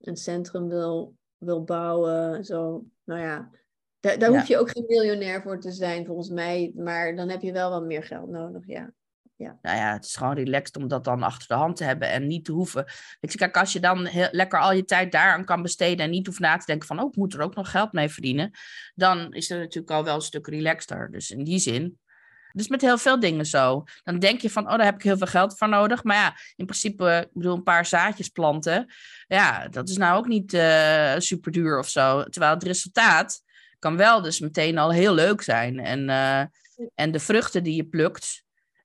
een 0.00 0.16
centrum 0.16 0.68
wil, 0.68 1.14
wil 1.36 1.64
bouwen, 1.64 2.44
zo, 2.44 2.84
nou 3.04 3.20
ja, 3.20 3.50
daar, 4.00 4.18
daar 4.18 4.30
ja. 4.30 4.38
hoef 4.38 4.48
je 4.48 4.58
ook 4.58 4.70
geen 4.70 4.84
miljonair 4.86 5.42
voor 5.42 5.60
te 5.60 5.70
zijn, 5.70 6.06
volgens 6.06 6.28
mij. 6.28 6.72
Maar 6.76 7.16
dan 7.16 7.28
heb 7.28 7.42
je 7.42 7.52
wel 7.52 7.70
wat 7.70 7.84
meer 7.84 8.04
geld 8.04 8.28
nodig, 8.28 8.66
ja. 8.66 8.92
Ja. 9.38 9.58
Nou 9.62 9.76
ja, 9.76 9.92
het 9.92 10.04
is 10.04 10.16
gewoon 10.16 10.34
relaxed 10.34 10.76
om 10.76 10.88
dat 10.88 11.04
dan 11.04 11.22
achter 11.22 11.48
de 11.48 11.54
hand 11.54 11.76
te 11.76 11.84
hebben 11.84 12.10
en 12.10 12.26
niet 12.26 12.44
te 12.44 12.52
hoeven. 12.52 12.84
Weet 13.20 13.32
je, 13.32 13.38
kijk, 13.38 13.56
als 13.56 13.72
je 13.72 13.80
dan 13.80 14.06
heel, 14.06 14.28
lekker 14.30 14.60
al 14.60 14.72
je 14.72 14.84
tijd 14.84 15.12
daaraan 15.12 15.44
kan 15.44 15.62
besteden 15.62 16.04
en 16.04 16.10
niet 16.10 16.26
hoeft 16.26 16.38
na 16.38 16.56
te 16.56 16.66
denken 16.66 16.86
van, 16.86 17.00
oh, 17.00 17.08
ik 17.08 17.16
moet 17.16 17.34
er 17.34 17.40
ook 17.40 17.54
nog 17.54 17.70
geld 17.70 17.92
mee 17.92 18.08
verdienen, 18.08 18.50
dan 18.94 19.32
is 19.32 19.48
het 19.48 19.58
natuurlijk 19.58 19.92
al 19.92 20.04
wel 20.04 20.14
een 20.14 20.20
stuk 20.20 20.46
relaxter. 20.46 21.10
Dus 21.10 21.30
in 21.30 21.44
die 21.44 21.58
zin. 21.58 21.98
Dus 22.58 22.68
met 22.68 22.80
heel 22.80 22.98
veel 22.98 23.20
dingen 23.20 23.46
zo. 23.46 23.84
Dan 24.04 24.18
denk 24.18 24.40
je 24.40 24.50
van, 24.50 24.64
oh, 24.64 24.76
daar 24.76 24.84
heb 24.84 24.94
ik 24.94 25.02
heel 25.02 25.16
veel 25.16 25.26
geld 25.26 25.58
voor 25.58 25.68
nodig. 25.68 26.04
Maar 26.04 26.16
ja, 26.16 26.36
in 26.56 26.64
principe, 26.64 27.22
ik 27.26 27.32
bedoel, 27.32 27.54
een 27.54 27.62
paar 27.62 27.86
zaadjes 27.86 28.28
planten. 28.28 28.92
Ja, 29.26 29.68
dat 29.68 29.88
is 29.88 29.96
nou 29.96 30.18
ook 30.18 30.26
niet 30.26 30.52
uh, 30.52 31.14
super 31.18 31.52
duur 31.52 31.78
of 31.78 31.88
zo. 31.88 32.22
Terwijl 32.22 32.54
het 32.54 32.62
resultaat 32.62 33.42
kan 33.78 33.96
wel 33.96 34.22
dus 34.22 34.40
meteen 34.40 34.78
al 34.78 34.92
heel 34.92 35.14
leuk 35.14 35.42
zijn. 35.42 35.78
En, 35.78 36.08
uh, 36.08 36.42
en 36.94 37.10
de 37.10 37.20
vruchten 37.20 37.62
die 37.62 37.76
je 37.76 37.84
plukt, 37.84 38.42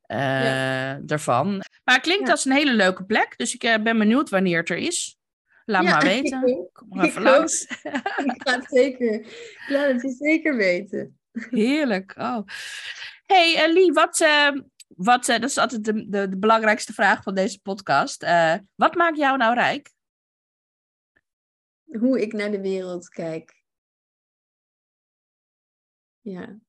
uh, 0.08 0.18
ja. 0.18 1.00
daarvan. 1.02 1.50
Maar 1.84 1.96
het 1.96 2.04
klinkt 2.04 2.26
ja. 2.26 2.32
als 2.32 2.46
een 2.46 2.52
hele 2.52 2.74
leuke 2.74 3.06
plek. 3.06 3.34
Dus 3.38 3.54
ik 3.54 3.84
ben 3.84 3.98
benieuwd 3.98 4.30
wanneer 4.30 4.60
het 4.60 4.70
er 4.70 4.78
is. 4.78 5.18
Laat 5.66 5.84
ja, 5.84 5.90
maar 5.90 6.04
weten. 6.14 6.70
Kom 6.74 6.88
maar 6.90 7.06
even 7.06 7.22
langs. 7.22 7.64
ik 8.26 8.42
ga 8.44 8.56
het 8.56 8.66
zeker. 8.68 9.14
Ik 9.14 9.66
laat 9.68 9.92
het 9.92 10.02
je 10.02 10.16
zeker 10.20 10.56
weten. 10.56 11.18
Heerlijk. 11.32 12.14
Oh. 12.18 12.48
Hey 13.34 13.56
Ellie, 13.58 13.94
wat, 13.94 14.20
uh, 14.20 14.52
wat 14.88 15.26
dat 15.26 15.44
is 15.44 15.58
altijd 15.58 15.86
de, 15.86 16.10
de, 16.10 16.30
de, 16.30 16.38
belangrijkste 16.38 16.94
vraag 16.94 17.24
van 17.24 17.36
deze 17.36 17.62
podcast. 17.62 18.26
wat 18.76 18.96
maakt 18.96 19.18
jou 19.18 19.38
nou 19.38 19.54
rijk? 19.54 19.92
Hoe 21.84 22.22
ik 22.22 22.34
naar 22.34 22.52
de 22.52 22.62
wereld 22.62 23.10
kijk. 23.10 23.64
Ja. 26.22 26.44
Ik 26.44 26.60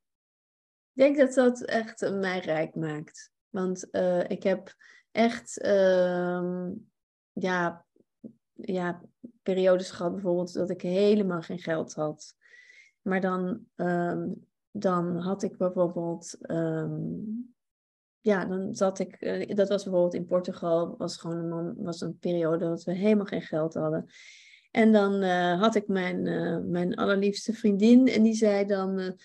denk 0.93 1.17
dat 1.17 1.35
dat 1.35 1.63
echt 1.63 2.11
mij 2.11 2.39
rijk 2.39 2.75
maakt. 2.75 3.33
Want 3.49 3.89
ik 4.29 4.43
heb 4.43 4.75
echt 5.11 5.65
uh, 5.65 6.71
ja, 7.33 7.87
ja, 8.53 9.03
periodes 9.43 9.91
gehad 9.91 10.13
bijvoorbeeld 10.13 10.53
dat 10.53 10.71
ik 10.71 10.83
helemaal 10.83 11.43
geen 11.43 11.61
geld 11.61 11.95
had. 11.95 12.37
Maar 13.03 13.21
dan, 13.21 13.67
um, 13.77 14.47
dan 14.77 15.17
had 15.17 15.43
ik 15.43 15.57
bijvoorbeeld, 15.57 16.37
um, 16.51 17.55
ja, 18.21 18.45
dan 18.45 18.75
zat 18.75 18.99
ik, 18.99 19.17
uh, 19.21 19.55
dat 19.57 19.69
was 19.69 19.83
bijvoorbeeld 19.83 20.15
in 20.15 20.27
Portugal, 20.27 20.95
was 20.99 21.17
gewoon 21.17 21.53
een, 21.53 21.75
was 21.77 22.01
een 22.01 22.19
periode 22.19 22.65
dat 22.65 22.85
we 22.85 22.93
helemaal 22.93 23.27
geen 23.27 23.43
geld 23.43 23.75
hadden. 23.75 24.07
En 24.71 24.93
dan 24.93 25.23
uh, 25.23 25.61
had 25.61 25.75
ik 25.75 25.89
mijn, 25.89 26.27
uh, 26.27 26.59
mijn 26.59 26.95
allerliefste 26.95 27.53
vriendin 27.53 28.07
en 28.09 28.23
die 28.23 28.35
zei 28.35 28.67
dan, 28.67 29.19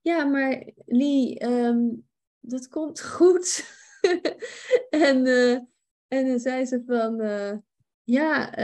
ja, 0.00 0.24
maar 0.24 0.70
Lee, 0.86 1.44
um, 1.44 2.06
dat 2.40 2.68
komt 2.68 3.00
goed. 3.16 3.64
en, 4.90 5.26
en 6.08 6.26
dan 6.26 6.38
zei 6.38 6.64
ze 6.64 6.82
van, 6.86 7.22
ja, 8.02 8.58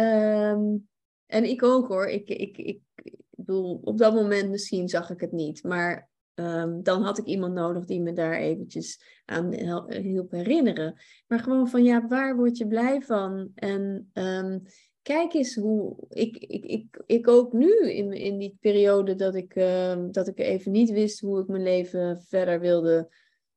um, 0.51 0.89
en 1.27 1.45
ik 1.45 1.63
ook 1.63 1.89
hoor. 1.89 2.07
Ik, 2.07 2.29
ik, 2.29 2.59
ik, 2.59 2.83
ik 2.95 3.17
bedoel, 3.31 3.81
op 3.85 3.99
dat 3.99 4.15
moment 4.15 4.51
misschien 4.51 4.89
zag 4.89 5.11
ik 5.11 5.21
het 5.21 5.33
niet, 5.33 5.63
maar 5.63 6.11
um, 6.35 6.83
dan 6.83 7.03
had 7.03 7.19
ik 7.19 7.25
iemand 7.25 7.55
nodig 7.55 7.85
die 7.85 8.01
me 8.01 8.13
daar 8.13 8.37
eventjes 8.37 9.21
aan 9.25 9.55
hielp 9.89 10.31
herinneren. 10.31 11.01
Maar 11.27 11.39
gewoon 11.39 11.69
van, 11.69 11.85
ja, 11.85 12.07
waar 12.07 12.37
word 12.37 12.57
je 12.57 12.67
blij 12.67 13.03
van? 13.03 13.51
En 13.55 14.11
um, 14.13 14.63
kijk 15.03 15.33
eens 15.33 15.55
hoe. 15.55 15.97
Ik, 16.09 16.37
ik, 16.37 16.65
ik, 16.65 17.03
ik 17.07 17.29
ook 17.29 17.53
nu 17.53 17.91
in, 17.91 18.13
in 18.13 18.39
die 18.39 18.57
periode 18.61 19.15
dat 19.15 19.35
ik, 19.35 19.55
uh, 19.55 20.05
dat 20.11 20.29
ik 20.29 20.39
even 20.39 20.73
niet 20.73 20.91
wist 20.91 21.21
hoe 21.21 21.41
ik 21.41 21.47
mijn 21.47 21.63
leven 21.63 22.23
verder 22.23 22.61
wilde. 22.61 23.15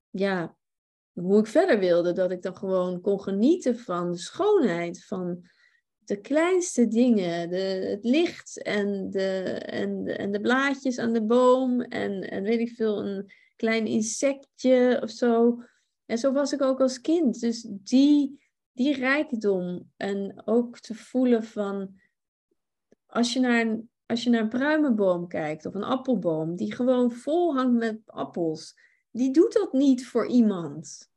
Ja, 0.09 0.55
hoe 1.13 1.39
ik 1.39 1.47
verder 1.47 1.79
wilde. 1.79 2.13
Dat 2.13 2.31
ik 2.31 2.41
dan 2.41 2.55
gewoon 2.55 3.01
kon 3.01 3.21
genieten 3.21 3.79
van 3.79 4.11
de 4.11 4.17
schoonheid, 4.17 5.05
van 5.05 5.45
de 6.07 6.21
kleinste 6.21 6.87
dingen. 6.87 7.49
De, 7.49 7.87
het 7.89 8.03
licht 8.03 8.61
en 8.61 9.09
de, 9.09 9.41
en, 9.65 10.03
de, 10.03 10.13
en 10.13 10.31
de 10.31 10.41
blaadjes 10.41 10.97
aan 10.97 11.13
de 11.13 11.23
boom. 11.23 11.81
En, 11.81 12.29
en 12.29 12.43
weet 12.43 12.59
ik 12.59 12.71
veel, 12.71 13.05
een 13.05 13.31
klein 13.55 13.85
insectje 13.85 14.99
of 15.03 15.09
zo. 15.09 15.61
En 16.05 16.17
zo 16.17 16.31
was 16.31 16.53
ik 16.53 16.61
ook 16.61 16.81
als 16.81 17.01
kind. 17.01 17.39
Dus 17.39 17.67
die 17.69 18.43
die 18.75 18.95
rijkdom 18.95 19.91
en 19.97 20.41
ook 20.45 20.79
te 20.79 20.95
voelen 20.95 21.43
van 21.43 21.99
als 23.05 23.33
je 23.33 23.39
naar 23.39 23.61
een, 23.61 23.89
als 24.05 24.23
je 24.23 24.29
naar 24.29 24.41
een 24.41 24.49
pruimenboom 24.49 25.27
kijkt 25.27 25.65
of 25.65 25.73
een 25.73 25.83
appelboom 25.83 26.55
die 26.55 26.73
gewoon 26.73 27.11
vol 27.11 27.55
hangt 27.55 27.77
met 27.77 28.01
appels, 28.05 28.75
die 29.11 29.31
doet 29.31 29.53
dat 29.53 29.73
niet 29.73 30.07
voor 30.07 30.27
iemand. 30.27 31.11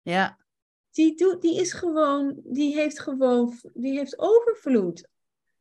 Ja. 0.00 0.38
Die, 0.92 1.16
doet, 1.16 1.42
die 1.42 1.60
is 1.60 1.72
gewoon, 1.72 2.40
die 2.44 2.74
heeft 2.74 3.00
gewoon, 3.00 3.54
die 3.72 3.98
heeft 3.98 4.18
overvloed. 4.18 5.08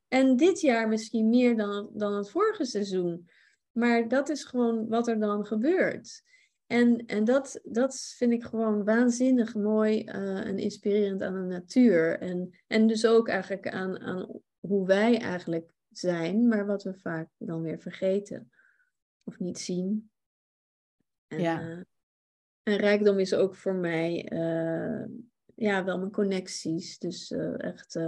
En 0.08 0.36
dit 0.36 0.62
jaar 0.62 0.88
misschien 0.88 1.30
meer 1.30 1.58
dan, 1.58 1.90
dan 1.94 2.14
het 2.14 2.30
vorige 2.30 2.66
seizoen. 2.66 3.30
Maar 3.72 4.08
dat 4.08 4.30
is 4.30 4.44
gewoon 4.44 4.88
wat 4.88 5.08
er 5.08 5.20
dan 5.20 5.46
gebeurt. 5.46 6.24
En, 6.68 7.06
en 7.06 7.24
dat, 7.24 7.60
dat 7.64 8.14
vind 8.18 8.32
ik 8.32 8.44
gewoon 8.44 8.84
waanzinnig 8.84 9.56
mooi 9.56 10.04
uh, 10.04 10.48
en 10.48 10.58
inspirerend 10.58 11.22
aan 11.22 11.34
de 11.34 11.56
natuur. 11.56 12.20
En, 12.20 12.60
en 12.68 12.88
dus 12.88 13.06
ook 13.06 13.28
eigenlijk 13.28 13.68
aan, 13.70 14.00
aan 14.00 14.42
hoe 14.60 14.88
wij 14.88 15.20
eigenlijk 15.20 15.72
zijn, 15.90 16.48
maar 16.48 16.66
wat 16.66 16.84
we 16.84 16.94
vaak 16.94 17.30
dan 17.38 17.62
weer 17.62 17.80
vergeten 17.80 18.52
of 19.24 19.40
niet 19.40 19.60
zien. 19.60 20.12
En, 21.28 21.42
ja. 21.42 21.62
Uh, 21.62 21.82
en 22.64 22.76
rijkdom 22.76 23.20
is 23.20 23.34
ook 23.34 23.56
voor 23.56 23.76
mij 23.76 24.32
uh, 24.32 25.06
ja, 25.56 25.84
wel 25.84 25.98
mijn 25.98 26.12
connecties. 26.12 26.98
Dus 26.98 27.32
echt 27.58 28.00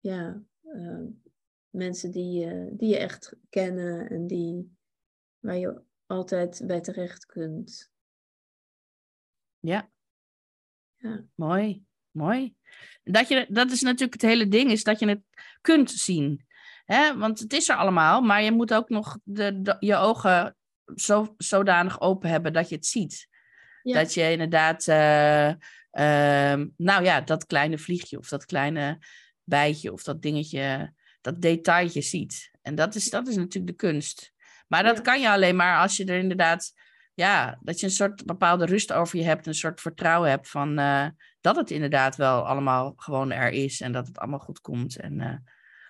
ja, 0.00 0.42
mensen 1.70 2.10
die, 2.10 2.48
die 2.76 2.88
je 2.88 2.98
echt 2.98 3.36
kennen 3.48 4.10
en 4.10 4.26
die, 4.26 4.76
waar 5.38 5.56
je 5.56 5.82
altijd 6.06 6.62
bij 6.66 6.80
terecht 6.80 7.26
kunt. 7.26 7.90
Ja. 9.58 9.90
ja. 10.96 11.24
Mooi, 11.34 11.84
mooi. 12.10 12.54
Dat, 13.02 13.28
je, 13.28 13.46
dat 13.48 13.70
is 13.70 13.80
natuurlijk 13.80 14.12
het 14.12 14.30
hele 14.30 14.48
ding, 14.48 14.70
is 14.70 14.84
dat 14.84 14.98
je 14.98 15.08
het 15.08 15.22
kunt 15.60 15.90
zien. 15.90 16.46
Hè? 16.84 17.16
Want 17.16 17.38
het 17.38 17.52
is 17.52 17.68
er 17.68 17.76
allemaal, 17.76 18.20
maar 18.20 18.42
je 18.42 18.52
moet 18.52 18.74
ook 18.74 18.88
nog 18.88 19.18
de, 19.24 19.62
de 19.62 19.76
je 19.80 19.96
ogen 19.96 20.56
zo, 20.94 21.34
zodanig 21.36 22.00
open 22.00 22.30
hebben 22.30 22.52
dat 22.52 22.68
je 22.68 22.74
het 22.74 22.86
ziet. 22.86 23.28
Ja. 23.82 23.94
Dat 23.94 24.14
je 24.14 24.30
inderdaad, 24.30 24.86
uh, 24.86 25.48
uh, 25.48 26.66
nou 26.76 27.04
ja, 27.04 27.20
dat 27.20 27.46
kleine 27.46 27.78
vliegje 27.78 28.18
of 28.18 28.28
dat 28.28 28.44
kleine 28.44 28.98
bijtje 29.44 29.92
of 29.92 30.02
dat 30.02 30.22
dingetje, 30.22 30.94
dat 31.20 31.42
detailje 31.42 32.00
ziet. 32.00 32.50
En 32.62 32.74
dat 32.74 32.94
is, 32.94 33.10
dat 33.10 33.28
is 33.28 33.36
natuurlijk 33.36 33.66
de 33.66 33.86
kunst. 33.86 34.32
Maar 34.68 34.82
dat 34.82 35.00
kan 35.00 35.20
je 35.20 35.30
alleen 35.30 35.56
maar 35.56 35.80
als 35.80 35.96
je 35.96 36.04
er 36.04 36.18
inderdaad, 36.18 36.72
ja, 37.14 37.58
dat 37.60 37.80
je 37.80 37.86
een 37.86 37.92
soort 37.92 38.26
bepaalde 38.26 38.64
rust 38.64 38.92
over 38.92 39.18
je 39.18 39.24
hebt, 39.24 39.46
een 39.46 39.54
soort 39.54 39.80
vertrouwen 39.80 40.30
hebt 40.30 40.48
van 40.48 40.78
uh, 40.80 41.06
dat 41.40 41.56
het 41.56 41.70
inderdaad 41.70 42.16
wel 42.16 42.46
allemaal 42.46 42.92
gewoon 42.96 43.30
er 43.30 43.50
is 43.50 43.80
en 43.80 43.92
dat 43.92 44.06
het 44.06 44.18
allemaal 44.18 44.38
goed 44.38 44.60
komt 44.60 44.96
en 44.96 45.20
uh, 45.20 45.36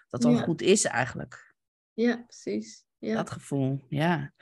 dat 0.09 0.22
het 0.22 0.33
ja. 0.33 0.42
goed 0.42 0.62
is 0.62 0.85
eigenlijk. 0.85 1.55
Ja, 1.94 2.16
precies. 2.16 2.85
Ja. 3.00 3.14
Dat 3.14 3.30
gevoel, 3.30 3.84
ja. 3.88 4.32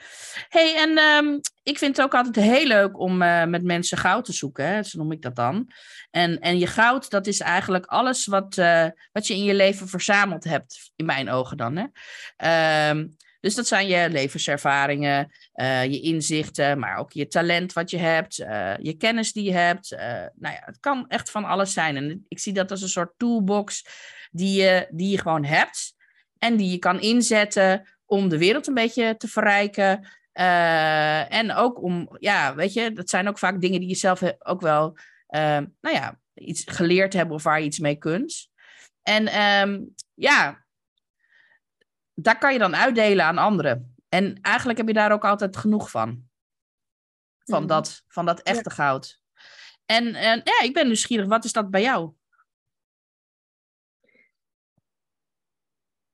hey, 0.48 0.76
en 0.76 0.98
ehm, 0.98 1.38
ik 1.62 1.78
vind 1.78 1.96
het 1.96 2.06
ook 2.06 2.14
altijd 2.14 2.36
heel 2.36 2.66
leuk 2.66 2.98
om 2.98 3.22
eh, 3.22 3.44
met 3.44 3.62
mensen 3.62 3.98
goud 3.98 4.24
te 4.24 4.32
zoeken, 4.32 4.66
hè? 4.66 4.82
zo 4.82 4.98
noem 4.98 5.12
ik 5.12 5.22
dat 5.22 5.36
dan. 5.36 5.72
En, 6.10 6.38
en 6.38 6.58
je 6.58 6.66
goud, 6.66 7.10
dat 7.10 7.26
is 7.26 7.40
eigenlijk 7.40 7.86
alles 7.86 8.26
wat, 8.26 8.58
eh, 8.58 8.86
wat 9.12 9.26
je 9.26 9.34
in 9.34 9.44
je 9.44 9.54
leven 9.54 9.88
verzameld 9.88 10.44
hebt, 10.44 10.92
in 10.96 11.04
mijn 11.04 11.30
ogen 11.30 11.56
dan. 11.56 11.76
Hè? 11.76 11.86
Ehm, 12.36 13.06
dus 13.40 13.54
dat 13.54 13.66
zijn 13.66 13.86
je 13.86 14.10
levenservaringen, 14.10 15.32
eh, 15.52 15.84
je 15.84 16.00
inzichten, 16.00 16.78
maar 16.78 16.96
ook 16.96 17.12
je 17.12 17.26
talent 17.26 17.72
wat 17.72 17.90
je 17.90 17.98
hebt, 17.98 18.34
je 18.80 18.94
kennis 18.98 19.32
die 19.32 19.44
je 19.44 19.52
hebt. 19.52 19.90
Nou 20.34 20.54
ja, 20.54 20.62
het 20.64 20.80
kan 20.80 21.08
echt 21.08 21.30
van 21.30 21.44
alles 21.44 21.72
zijn. 21.72 21.96
En 21.96 22.24
ik 22.28 22.38
zie 22.38 22.52
dat 22.52 22.70
als 22.70 22.82
een 22.82 22.88
soort 22.88 23.12
toolbox 23.16 23.86
die 24.30 24.62
je, 24.62 24.88
die 24.90 25.10
je 25.10 25.18
gewoon 25.18 25.44
hebt 25.44 25.94
en 26.38 26.56
die 26.56 26.70
je 26.70 26.78
kan 26.78 27.00
inzetten 27.00 27.97
om 28.08 28.28
de 28.28 28.38
wereld 28.38 28.66
een 28.66 28.74
beetje 28.74 29.16
te 29.16 29.28
verrijken. 29.28 30.08
Eh, 30.32 31.32
en 31.32 31.52
ook 31.52 31.82
om, 31.82 32.16
ja, 32.18 32.54
weet 32.54 32.72
je, 32.72 32.92
dat 32.92 33.10
zijn 33.10 33.28
ook 33.28 33.38
vaak 33.38 33.60
dingen 33.60 33.80
die 33.80 33.88
je 33.88 33.94
zelf 33.94 34.22
ook 34.38 34.60
wel, 34.60 34.98
eh, 35.26 35.58
nou 35.80 35.96
ja, 35.96 36.20
iets 36.34 36.62
geleerd 36.66 37.12
hebben 37.12 37.34
of 37.34 37.42
waar 37.42 37.60
je 37.60 37.66
iets 37.66 37.78
mee 37.78 37.96
kunt. 37.96 38.48
En 39.02 39.26
ehm, 39.26 39.80
ja, 40.14 40.64
daar 42.14 42.38
kan 42.38 42.52
je 42.52 42.58
dan 42.58 42.76
uitdelen 42.76 43.24
aan 43.24 43.38
anderen. 43.38 43.94
En 44.08 44.40
eigenlijk 44.40 44.78
heb 44.78 44.88
je 44.88 44.94
daar 44.94 45.12
ook 45.12 45.24
altijd 45.24 45.56
genoeg 45.56 45.90
van. 45.90 46.26
Van, 47.44 47.58
Mhm. 47.58 47.68
dat, 47.68 48.02
van 48.08 48.26
dat 48.26 48.40
echte 48.40 48.70
goud. 48.70 49.20
En, 49.86 50.14
en 50.14 50.40
ja, 50.44 50.62
ik 50.62 50.72
ben 50.72 50.86
nieuwsgierig, 50.86 51.26
wat 51.26 51.44
is 51.44 51.52
dat 51.52 51.70
bij 51.70 51.82
jou? 51.82 52.12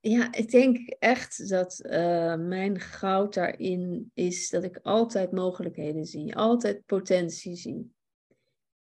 Ja, 0.06 0.32
ik 0.32 0.50
denk 0.50 0.88
echt 0.98 1.48
dat 1.48 1.78
eh, 1.80 2.36
mijn 2.36 2.80
goud 2.80 3.34
daarin 3.34 4.10
is 4.14 4.50
dat 4.50 4.64
ik 4.64 4.78
altijd 4.82 5.32
mogelijkheden 5.32 6.04
zie, 6.04 6.36
altijd 6.36 6.86
potentie 6.86 7.56
zie. 7.56 7.92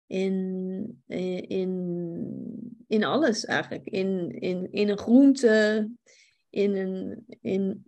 In, 0.07 1.03
in, 1.07 1.49
in, 1.49 2.85
in 2.89 3.05
alles 3.05 3.45
eigenlijk. 3.45 3.87
In, 3.87 4.31
in, 4.41 4.73
in 4.73 4.89
een 4.89 4.99
groente, 4.99 5.89
in, 6.51 6.77
een, 6.77 7.25
in, 7.41 7.83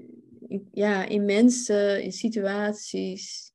in- 0.49 0.69
ja, 0.73 1.05
in 1.05 1.25
mensen, 1.25 2.03
in 2.03 2.13
situaties. 2.13 3.53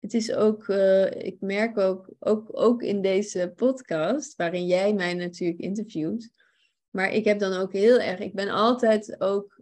Het 0.00 0.14
is 0.14 0.32
ook, 0.32 0.68
eh, 0.68 1.10
ik 1.10 1.36
merk 1.40 1.78
ook, 1.78 2.10
ook, 2.18 2.48
ook 2.52 2.82
in 2.82 3.02
deze 3.02 3.52
podcast, 3.56 4.36
waarin 4.36 4.66
jij 4.66 4.94
mij 4.94 5.14
natuurlijk 5.14 5.60
interviewt. 5.60 6.30
Maar 6.94 7.12
ik 7.12 7.24
heb 7.24 7.38
dan 7.38 7.52
ook 7.52 7.72
heel 7.72 7.98
erg, 7.98 8.20
ik 8.20 8.34
ben 8.34 8.48
altijd 8.48 9.20
ook 9.20 9.60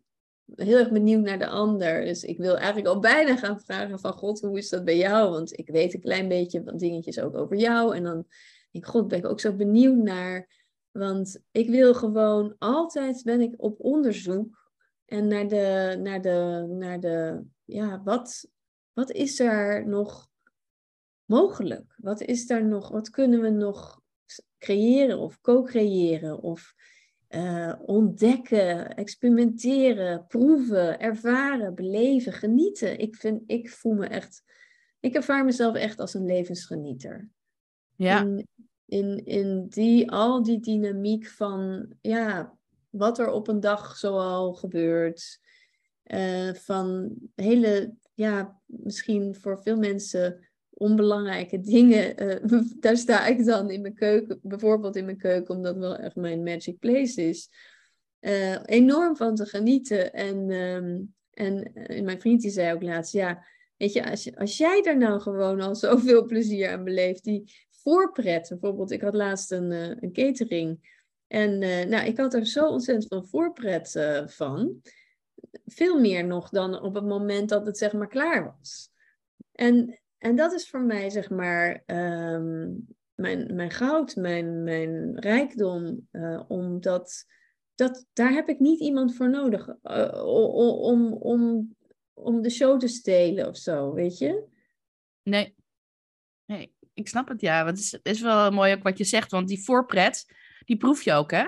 heel 0.54 0.78
erg 0.78 0.90
benieuwd 0.90 1.22
naar 1.22 1.38
de 1.38 1.46
ander. 1.46 2.04
Dus 2.04 2.24
ik 2.24 2.38
wil 2.38 2.56
eigenlijk 2.56 2.86
al 2.86 3.00
bijna 3.00 3.36
gaan 3.36 3.60
vragen 3.60 3.98
van 3.98 4.12
God, 4.12 4.40
hoe 4.40 4.58
is 4.58 4.68
dat 4.68 4.84
bij 4.84 4.96
jou? 4.96 5.30
Want 5.30 5.58
ik 5.58 5.68
weet 5.68 5.94
een 5.94 6.00
klein 6.00 6.28
beetje 6.28 6.62
wat 6.62 6.78
dingetjes 6.78 7.20
ook 7.20 7.36
over 7.36 7.56
jou. 7.56 7.96
En 7.96 8.02
dan 8.02 8.14
denk 8.70 8.84
ik, 8.84 8.86
God, 8.86 9.08
ben 9.08 9.18
ik 9.18 9.26
ook 9.26 9.40
zo 9.40 9.52
benieuwd 9.52 9.96
naar. 9.96 10.48
Want 10.90 11.42
ik 11.50 11.68
wil 11.68 11.94
gewoon, 11.94 12.54
altijd 12.58 13.22
ben 13.24 13.40
ik 13.40 13.54
op 13.56 13.80
onderzoek. 13.80 14.70
En 15.04 15.26
naar 15.26 15.48
de, 15.48 15.98
naar 16.02 16.22
de, 16.22 16.66
naar 16.68 17.00
de, 17.00 17.42
ja, 17.64 18.02
wat, 18.04 18.48
wat 18.92 19.10
is 19.10 19.40
er 19.40 19.86
nog 19.86 20.28
mogelijk? 21.24 21.94
Wat 21.96 22.20
is 22.20 22.46
daar 22.46 22.64
nog, 22.64 22.88
wat 22.88 23.10
kunnen 23.10 23.40
we 23.40 23.50
nog 23.50 24.00
creëren 24.58 25.18
of 25.18 25.40
co-creëren 25.40 26.42
of 26.42 26.74
eh, 27.32 27.72
ontdekken, 27.86 28.94
experimenteren, 28.96 30.26
proeven, 30.26 31.00
ervaren, 31.00 31.74
beleven, 31.74 32.32
genieten. 32.32 32.98
Ik, 32.98 33.16
vind, 33.16 33.42
ik 33.46 33.70
voel 33.70 33.94
me 33.94 34.06
echt, 34.06 34.42
ik 35.00 35.14
ervaar 35.14 35.44
mezelf 35.44 35.74
echt 35.74 35.98
als 36.00 36.14
een 36.14 36.24
levensgenieter. 36.26 37.28
Ja, 37.96 38.20
In, 38.20 38.46
in, 38.86 39.24
in 39.24 39.66
die, 39.68 40.10
al 40.10 40.42
die 40.42 40.60
dynamiek 40.60 41.26
van, 41.26 41.88
ja, 42.00 42.58
wat 42.90 43.18
er 43.18 43.30
op 43.30 43.48
een 43.48 43.60
dag 43.60 43.96
zoal 43.96 44.54
gebeurt. 44.54 45.40
eh, 46.02 46.54
van 46.54 47.14
hele, 47.34 47.94
ja, 48.14 48.60
misschien 48.66 49.34
voor 49.34 49.62
veel 49.62 49.76
mensen 49.76 50.48
onbelangrijke 50.82 51.60
dingen. 51.60 52.16
eh, 52.16 52.60
daar 52.80 52.96
sta 52.96 53.26
ik 53.26 53.44
dan 53.44 53.70
in 53.70 53.80
mijn 53.80 53.94
keuken, 53.94 54.38
bijvoorbeeld 54.42 54.96
in 54.96 55.04
mijn 55.04 55.16
keuken, 55.16 55.54
omdat 55.54 55.76
wel 55.76 55.96
echt 55.96 56.16
mijn 56.16 56.42
magic 56.42 56.78
place 56.78 57.28
is. 57.28 57.50
eh, 58.20 58.58
enorm 58.64 59.16
van 59.16 59.34
te 59.34 59.46
genieten. 59.46 60.12
En, 60.12 60.50
ehm, 60.50 61.00
en 61.30 61.74
eh, 61.74 62.02
mijn 62.02 62.20
vriend 62.20 62.40
die 62.40 62.50
zei 62.50 62.74
ook 62.74 62.82
laatst, 62.82 63.12
ja, 63.12 63.44
weet 63.76 63.92
je, 63.92 64.10
als, 64.10 64.24
je, 64.24 64.36
als 64.36 64.56
jij 64.56 64.82
daar 64.82 64.98
nou 64.98 65.20
gewoon 65.20 65.60
al 65.60 65.74
zoveel 65.86 66.26
plezier 66.26 66.70
aan 66.70 66.84
beleeft, 66.84 67.24
die 67.24 67.52
voorpret, 67.70 68.48
bijvoorbeeld, 68.48 68.90
ik 68.90 69.00
had 69.00 69.14
laatst 69.14 69.50
een, 69.52 69.70
een 70.04 70.12
catering. 70.12 71.00
En 71.26 71.58
nou, 71.88 72.06
ik 72.06 72.16
had 72.16 72.34
er 72.34 72.46
zo 72.46 72.66
ontzettend 72.66 73.08
veel 73.08 73.24
voorpret 73.24 74.00
van. 74.26 74.82
Veel 75.66 76.00
meer 76.00 76.24
nog 76.24 76.48
dan 76.48 76.80
op 76.80 76.94
het 76.94 77.04
moment 77.04 77.48
dat 77.48 77.66
het 77.66 77.78
zeg 77.78 77.92
maar 77.92 78.08
klaar 78.08 78.56
was. 78.58 78.90
En, 79.52 80.01
en 80.22 80.36
dat 80.36 80.52
is 80.52 80.68
voor 80.68 80.80
mij 80.80 81.10
zeg 81.10 81.30
maar 81.30 81.82
ehm, 81.86 82.70
mijn, 83.14 83.54
mijn 83.54 83.70
goud, 83.70 84.16
mijn, 84.16 84.62
mijn 84.62 85.20
rijkdom. 85.20 86.08
eh, 86.10 86.42
omdat 86.48 87.26
dat, 87.74 88.06
daar 88.12 88.32
heb 88.32 88.48
ik 88.48 88.58
niet 88.58 88.80
iemand 88.80 89.16
voor 89.16 89.30
nodig 89.30 89.68
eh, 89.82 90.24
om, 90.24 91.12
om, 91.12 91.74
om, 92.12 92.42
de 92.42 92.50
show 92.50 92.80
te 92.80 92.88
stelen 92.88 93.48
of 93.48 93.56
zo, 93.56 93.92
weet 93.92 94.18
je? 94.18 94.44
nee. 95.22 95.54
Nee, 96.44 96.74
ik 96.94 97.08
snap 97.08 97.28
het, 97.28 97.40
ja. 97.40 97.64
Want 97.64 97.76
het 97.76 97.86
is, 97.86 97.92
het 97.92 98.06
is 98.06 98.20
wel 98.20 98.50
mooi 98.50 98.74
ook 98.74 98.82
wat 98.82 98.98
je 98.98 99.04
zegt, 99.04 99.30
want 99.30 99.48
die 99.48 99.64
voorpret, 99.64 100.24
die 100.64 100.76
proef 100.76 101.02
je 101.02 101.12
ook, 101.12 101.30
hè? 101.30 101.46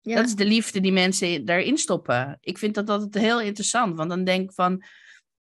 Ja, 0.00 0.14
Dat 0.16 0.26
is 0.26 0.34
de 0.34 0.44
liefde 0.44 0.80
die 0.80 0.92
mensen 0.92 1.44
daarin 1.44 1.78
stoppen. 1.78 2.38
Ik 2.40 2.58
vind 2.58 2.74
dat 2.74 2.90
altijd 2.90 3.24
heel 3.24 3.40
interessant, 3.40 3.96
want 3.96 4.10
dan 4.10 4.24
denk 4.24 4.42
ik 4.42 4.54
van, 4.54 4.84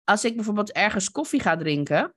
als 0.10 0.26
ik 0.26 0.36
bijvoorbeeld 0.36 0.72
ergens 0.72 1.12
koffie 1.12 1.41
ga 1.41 1.56
drinken, 1.56 2.13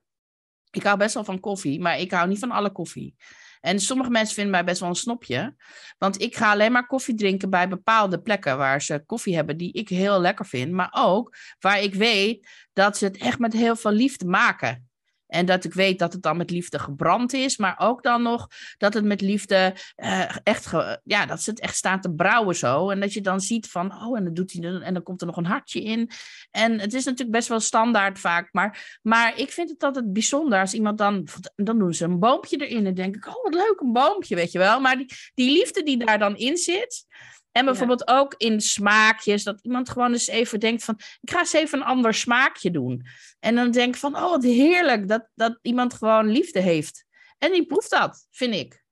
ik 0.69 0.83
hou 0.83 0.97
best 0.97 1.13
wel 1.13 1.23
van 1.23 1.39
koffie, 1.39 1.79
maar 1.79 1.99
ik 1.99 2.11
hou 2.11 2.27
niet 2.27 2.39
van 2.39 2.51
alle 2.51 2.71
koffie. 2.71 3.15
En 3.59 3.79
sommige 3.79 4.09
mensen 4.09 4.35
vinden 4.35 4.51
mij 4.51 4.63
best 4.63 4.79
wel 4.79 4.89
een 4.89 4.95
snopje, 4.95 5.55
want 5.97 6.21
ik 6.21 6.35
ga 6.35 6.51
alleen 6.51 6.71
maar 6.71 6.87
koffie 6.87 7.15
drinken 7.15 7.49
bij 7.49 7.67
bepaalde 7.67 8.21
plekken 8.21 8.57
waar 8.57 8.81
ze 8.81 9.03
koffie 9.05 9.35
hebben 9.35 9.57
die 9.57 9.73
ik 9.73 9.89
heel 9.89 10.21
lekker 10.21 10.45
vind, 10.45 10.71
maar 10.71 10.89
ook 10.91 11.35
waar 11.59 11.81
ik 11.81 11.93
weet 11.93 12.47
dat 12.73 12.97
ze 12.97 13.05
het 13.05 13.17
echt 13.17 13.39
met 13.39 13.53
heel 13.53 13.75
veel 13.75 13.91
liefde 13.91 14.25
maken. 14.25 14.90
En 15.31 15.45
dat 15.45 15.63
ik 15.63 15.73
weet 15.73 15.99
dat 15.99 16.13
het 16.13 16.21
dan 16.21 16.37
met 16.37 16.49
liefde 16.49 16.79
gebrand 16.79 17.33
is, 17.33 17.57
maar 17.57 17.75
ook 17.77 18.03
dan 18.03 18.21
nog 18.21 18.47
dat 18.77 18.93
het 18.93 19.03
met 19.03 19.21
liefde 19.21 19.75
eh, 19.95 20.35
echt, 20.43 20.65
ge- 20.65 21.01
ja, 21.03 21.25
dat 21.25 21.45
het 21.45 21.59
echt 21.59 21.75
staan 21.75 22.01
te 22.01 22.13
brouwen 22.13 22.55
zo. 22.55 22.89
En 22.89 22.99
dat 22.99 23.13
je 23.13 23.21
dan 23.21 23.39
ziet 23.41 23.67
van, 23.69 24.03
oh, 24.03 24.17
en 24.17 24.23
dan 24.23 24.33
doet 24.33 24.51
hij 24.51 24.81
en 24.81 24.93
dan 24.93 25.03
komt 25.03 25.21
er 25.21 25.27
nog 25.27 25.37
een 25.37 25.45
hartje 25.45 25.81
in. 25.81 26.09
En 26.51 26.79
het 26.79 26.93
is 26.93 27.03
natuurlijk 27.03 27.31
best 27.31 27.47
wel 27.47 27.59
standaard 27.59 28.19
vaak, 28.19 28.49
maar, 28.51 28.99
maar 29.01 29.39
ik 29.39 29.51
vind 29.51 29.69
het 29.69 29.83
altijd 29.83 30.13
bijzonder 30.13 30.59
als 30.59 30.73
iemand 30.73 30.97
dan, 30.97 31.27
dan 31.55 31.79
doen 31.79 31.93
ze 31.93 32.03
een 32.03 32.19
boompje 32.19 32.67
erin 32.67 32.85
en 32.85 32.93
denk 32.93 33.15
ik, 33.15 33.27
oh, 33.27 33.43
wat 33.43 33.53
leuk, 33.53 33.79
een 33.79 33.91
boompje, 33.91 34.35
weet 34.35 34.51
je 34.51 34.57
wel. 34.57 34.79
Maar 34.79 34.97
die, 34.97 35.13
die 35.33 35.51
liefde 35.51 35.83
die 35.83 36.05
daar 36.05 36.19
dan 36.19 36.35
in 36.37 36.57
zit. 36.57 37.05
En 37.51 37.65
bijvoorbeeld 37.65 38.07
ook 38.07 38.33
in 38.37 38.61
smaakjes, 38.61 39.43
dat 39.43 39.59
iemand 39.61 39.89
gewoon 39.89 40.11
eens 40.11 40.27
even 40.27 40.59
denkt 40.59 40.83
van, 40.83 40.99
ik 41.21 41.31
ga 41.31 41.39
eens 41.39 41.53
even 41.53 41.79
een 41.79 41.85
ander 41.85 42.13
smaakje 42.13 42.71
doen. 42.71 43.05
En 43.39 43.55
dan 43.55 43.71
denk 43.71 43.93
ik 43.93 43.99
van, 43.99 44.15
oh, 44.15 44.29
wat 44.29 44.43
heerlijk 44.43 45.07
dat, 45.07 45.27
dat 45.35 45.59
iemand 45.61 45.93
gewoon 45.93 46.27
liefde 46.29 46.59
heeft. 46.59 47.05
En 47.37 47.51
die 47.51 47.65
proeft 47.65 47.89
dat, 47.89 48.27
vind 48.31 48.53
ik. 48.53 48.83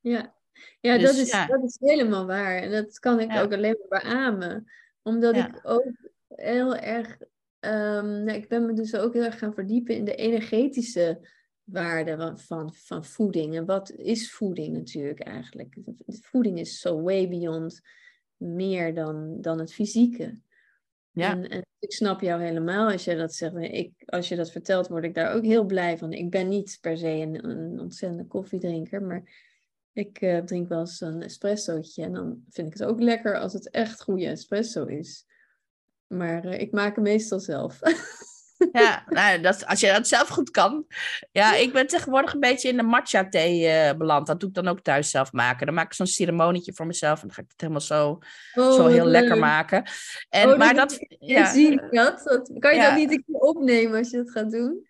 Ja, 0.00 0.34
ja, 0.80 0.98
Dus, 0.98 1.06
dat, 1.10 1.16
is, 1.16 1.30
ja. 1.30 1.46
dat 1.46 1.62
is 1.62 1.76
helemaal 1.80 2.26
waar. 2.26 2.56
En 2.56 2.70
dat 2.70 2.98
kan 2.98 3.20
ik 3.20 3.32
Ja. 3.32 3.42
ook 3.42 3.52
alleen 3.52 3.76
maar 3.88 4.02
beamen. 4.02 4.72
Omdat 5.02 5.36
ik 5.36 5.60
ook 5.62 5.86
heel 6.28 6.76
erg... 6.76 7.16
ehm, 7.60 8.24
nou, 8.24 8.30
ik 8.32 8.48
ben 8.48 8.66
me 8.66 8.72
dus 8.72 8.94
ook 8.94 9.12
heel 9.12 9.24
erg 9.24 9.38
gaan 9.38 9.54
verdiepen 9.54 9.94
in 9.94 10.04
de 10.04 10.14
energetische 10.14 11.28
waarde 11.70 12.34
van, 12.36 12.74
van, 12.74 13.04
voeding. 13.04 13.56
En 13.56 13.64
wat 13.64 13.90
is 13.90 14.32
voeding 14.32 14.76
natuurlijk 14.76 15.20
eigenlijk? 15.20 15.76
Voeding 16.06 16.58
is 16.58 16.80
zo 16.80 17.02
way 17.02 17.28
beyond 17.28 17.80
meer 18.36 18.94
dan, 18.94 19.40
dan 19.40 19.58
het 19.58 19.72
fysieke. 19.72 20.38
Ja. 21.10 21.30
En, 21.30 21.48
en 21.48 21.66
ik 21.78 21.92
snap 21.92 22.20
jou 22.20 22.42
helemaal 22.42 22.90
als 22.90 23.04
je 23.04 23.16
dat 23.16 23.34
zegt. 23.34 23.54
Ik, 23.56 23.92
als 24.06 24.28
je 24.28 24.36
dat 24.36 24.50
vertelt, 24.50 24.88
word 24.88 25.04
ik 25.04 25.14
daar 25.14 25.34
ook 25.34 25.44
heel 25.44 25.64
blij 25.64 25.98
van. 25.98 26.12
Ik 26.12 26.30
ben 26.30 26.48
niet 26.48 26.78
per 26.80 26.98
se 26.98 27.08
een, 27.08 27.48
een 27.48 27.80
ontzettende 27.80 28.26
koffiedrinker, 28.26 29.02
maar 29.02 29.46
ik 29.92 30.20
eh, 30.20 30.38
drink 30.38 30.68
wel 30.68 30.80
eens 30.80 31.00
een 31.00 31.22
espressootje. 31.22 32.02
En 32.02 32.12
dan 32.12 32.44
vind 32.48 32.66
ik 32.66 32.78
het 32.78 32.88
ook 32.88 33.00
lekker 33.00 33.38
als 33.38 33.52
het 33.52 33.70
echt 33.70 34.02
goede 34.02 34.26
espresso 34.26 34.84
is. 34.84 35.26
Maar 36.06 36.44
eh, 36.44 36.60
ik 36.60 36.72
maak 36.72 36.94
hem 36.94 37.04
meestal 37.04 37.40
zelf. 37.40 37.80
Ja, 38.72 39.04
nou, 39.06 39.40
dat, 39.40 39.66
als 39.66 39.80
je 39.80 39.92
dat 39.92 40.08
zelf 40.08 40.28
goed 40.28 40.50
kan. 40.50 40.86
Ja, 41.32 41.54
ik 41.54 41.72
ben 41.72 41.86
tegenwoordig 41.86 42.32
een 42.32 42.40
beetje 42.40 42.68
in 42.68 42.76
de 42.76 42.82
matcha 42.82 43.28
thee 43.28 43.88
uh, 43.90 43.96
beland. 43.96 44.26
Dat 44.26 44.40
doe 44.40 44.48
ik 44.48 44.54
dan 44.54 44.68
ook 44.68 44.80
thuis 44.80 45.10
zelf 45.10 45.32
maken. 45.32 45.66
Dan 45.66 45.74
maak 45.74 45.86
ik 45.86 45.92
zo'n 45.92 46.06
ceremonietje 46.06 46.72
voor 46.74 46.86
mezelf. 46.86 47.20
En 47.20 47.26
dan 47.26 47.36
ga 47.36 47.42
ik 47.42 47.48
het 47.50 47.60
helemaal 47.60 47.80
zo, 47.80 48.18
oh, 48.54 48.72
zo 48.72 48.86
heel 48.86 49.06
lekker 49.06 49.38
maken. 49.38 49.90
En, 50.28 50.48
oh, 50.48 50.58
maar 50.58 50.74
dat, 50.74 50.90
dat 50.98 51.16
ja, 51.18 51.52
zie 51.52 51.80
dat. 51.90 52.22
dat. 52.24 52.52
Kan 52.58 52.74
je 52.74 52.80
ja. 52.80 52.88
dat 52.88 52.98
niet 52.98 53.10
een 53.10 53.24
keer 53.26 53.40
opnemen 53.40 53.98
als 53.98 54.10
je 54.10 54.18
het 54.18 54.30
gaat 54.30 54.50
doen? 54.50 54.86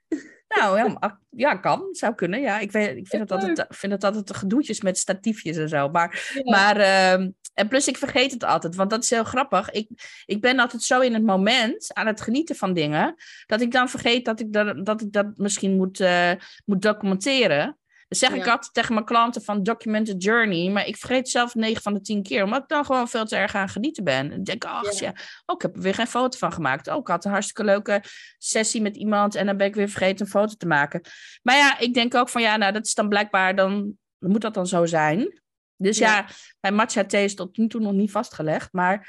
Nou, 0.49 0.79
ja, 0.79 1.19
ja, 1.47 1.57
kan. 1.57 1.89
Zou 1.91 2.15
kunnen. 2.15 2.41
Ja, 2.41 2.59
ik, 2.59 2.73
weet, 2.73 2.97
ik 2.97 3.07
vind, 3.07 3.23
het 3.23 3.33
altijd, 3.33 3.67
vind 3.69 3.93
het 3.93 4.05
altijd 4.05 4.37
gedoetjes 4.37 4.81
met 4.81 4.99
statiefjes 4.99 5.57
en 5.57 5.69
zo. 5.69 5.89
Maar, 5.89 6.41
maar 6.45 6.77
uh, 6.77 7.27
en 7.55 7.69
plus, 7.69 7.89
ik 7.89 7.97
vergeet 7.97 8.33
het 8.33 8.45
altijd, 8.45 8.75
want 8.75 8.91
dat 8.91 9.03
is 9.03 9.11
heel 9.11 9.25
grappig. 9.25 9.71
Ik, 9.71 9.89
ik 10.27 10.41
ben 10.41 10.59
altijd 10.59 10.83
zo 10.83 11.01
in 11.01 11.15
het 11.15 11.23
moment 11.23 11.95
aan 11.95 12.07
het 12.07 12.21
genieten 12.21 12.57
van 12.57 12.73
dingen, 12.73 13.15
dat 13.47 13.61
ik 13.61 13.73
dan 13.73 13.89
vergeet 13.89 14.25
dat 14.25 14.41
ik 14.41 14.53
dat, 14.53 14.87
dat, 14.87 15.01
ik 15.01 15.13
dat 15.13 15.27
misschien 15.37 15.77
moet, 15.77 16.01
uh, 16.01 16.33
moet 16.65 16.83
documenteren. 16.83 17.79
Dan 18.09 18.19
zeg 18.19 18.33
ik 18.33 18.47
altijd 18.47 18.75
tegen 18.75 18.95
mijn 18.95 19.07
klanten 19.07 19.43
van 19.43 19.63
document 19.63 20.09
a 20.09 20.15
journey, 20.19 20.71
maar 20.71 20.87
ik 20.87 20.97
vergeet 20.97 21.29
zelf 21.29 21.55
9 21.55 21.83
van 21.83 21.95
de 21.95 22.01
10 22.01 22.23
keer, 22.23 22.45
omdat 22.45 22.63
ik 22.63 22.69
dan 22.69 22.85
gewoon 22.85 23.09
veel 23.09 23.25
te 23.25 23.37
erg 23.37 23.55
aan 23.55 23.69
genieten 23.69 24.05
ben. 24.05 24.33
En 24.33 24.45
denk, 24.45 24.65
ach 24.65 24.99
ja. 24.99 25.15
oh, 25.47 25.55
ik 25.55 25.63
heb 25.63 25.77
er 25.77 25.83
weer 25.83 25.95
geen 25.95 26.07
foto 26.07 26.39
van 26.39 26.53
gemaakt. 26.53 26.89
Oh, 26.89 26.97
ik 26.97 27.07
had 27.07 27.25
een 27.25 27.31
hartstikke 27.31 27.65
leuke 27.65 28.03
sessie 28.39 28.83
met 28.83 28.97
iemand 28.97 29.35
en 29.35 29.47
dan 29.47 29.57
ben 29.57 29.67
ik 29.67 29.75
weer 29.75 29.89
vergeten 29.89 30.25
een 30.25 30.33
foto 30.33 30.55
te 30.55 30.67
maken. 30.67 31.01
Maar 31.43 31.57
ja, 31.57 31.79
ik 31.79 31.95
denk 31.95 32.15
ook 32.15 32.29
van, 32.29 32.43
ja, 32.43 32.57
nou, 32.57 32.73
dat 32.73 32.87
is 32.87 32.95
dan 32.95 33.09
blijkbaar, 33.09 33.57
dan 33.57 33.93
moet 34.19 34.41
dat 34.41 34.55
dan 34.55 34.67
zo 34.67 34.87
zijn. 34.87 35.41
Dus 35.79 35.99
ja, 35.99 36.17
ja 36.17 36.29
bij 36.61 36.73
matcha 36.73 37.05
thee 37.05 37.25
is 37.25 37.35
tot 37.35 37.57
nu 37.57 37.69
toe 37.69 37.81
nog 37.81 37.93
niet 37.93 38.11
vastgelegd. 38.11 38.73
Maar 38.73 39.09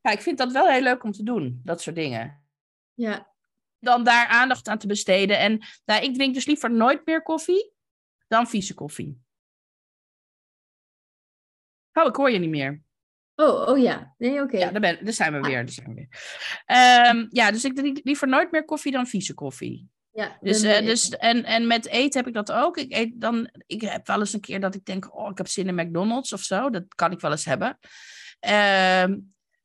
ja, 0.00 0.10
ik 0.10 0.20
vind 0.20 0.38
dat 0.38 0.52
wel 0.52 0.68
heel 0.68 0.82
leuk 0.82 1.04
om 1.04 1.12
te 1.12 1.22
doen, 1.22 1.60
dat 1.64 1.80
soort 1.82 1.96
dingen. 1.96 2.44
Ja. 2.94 3.30
Dan 3.78 4.04
daar 4.04 4.26
aandacht 4.26 4.68
aan 4.68 4.78
te 4.78 4.86
besteden. 4.86 5.38
En 5.38 5.66
nou, 5.84 6.04
ik 6.04 6.14
drink 6.14 6.34
dus 6.34 6.46
liever 6.46 6.70
nooit 6.70 7.06
meer 7.06 7.22
koffie 7.22 7.72
dan 8.28 8.46
vieze 8.46 8.74
koffie. 8.74 9.20
Oh, 11.92 12.06
ik 12.06 12.16
hoor 12.16 12.30
je 12.30 12.38
niet 12.38 12.50
meer. 12.50 12.82
Oh, 13.34 13.68
oh 13.68 13.78
ja. 13.78 14.14
Nee, 14.18 14.42
oké. 14.42 14.58
Ja, 14.58 14.70
daar, 14.70 14.80
ben, 14.80 15.04
daar 15.04 15.12
zijn 15.12 15.32
we 15.32 15.38
ah. 15.38 15.44
weer. 15.44 15.56
Daar 15.56 15.68
zijn 15.68 15.88
we 15.88 15.94
weer. 15.94 17.10
Um, 17.10 17.26
ja, 17.30 17.50
dus 17.50 17.64
ik 17.64 17.76
drink 17.76 18.00
liever 18.02 18.28
nooit 18.28 18.50
meer 18.50 18.64
koffie 18.64 18.92
dan 18.92 19.06
vieze 19.06 19.34
koffie. 19.34 19.88
Ja, 20.12 20.38
dus, 20.40 20.64
uh, 20.64 20.78
dus 20.78 21.08
en, 21.08 21.44
en 21.44 21.66
met 21.66 21.86
eten 21.86 22.18
heb 22.18 22.28
ik 22.28 22.34
dat 22.34 22.52
ook. 22.52 22.76
Ik, 22.76 22.92
eet 22.92 23.20
dan, 23.20 23.50
ik 23.66 23.80
heb 23.80 24.06
wel 24.06 24.18
eens 24.18 24.32
een 24.32 24.40
keer 24.40 24.60
dat 24.60 24.74
ik 24.74 24.84
denk, 24.84 25.16
oh, 25.16 25.30
ik 25.30 25.38
heb 25.38 25.48
zin 25.48 25.68
in 25.68 25.74
McDonald's 25.74 26.32
of 26.32 26.42
zo. 26.42 26.70
Dat 26.70 26.94
kan 26.94 27.12
ik 27.12 27.20
wel 27.20 27.30
eens 27.30 27.44
hebben. 27.44 27.78
Uh, 28.40 29.02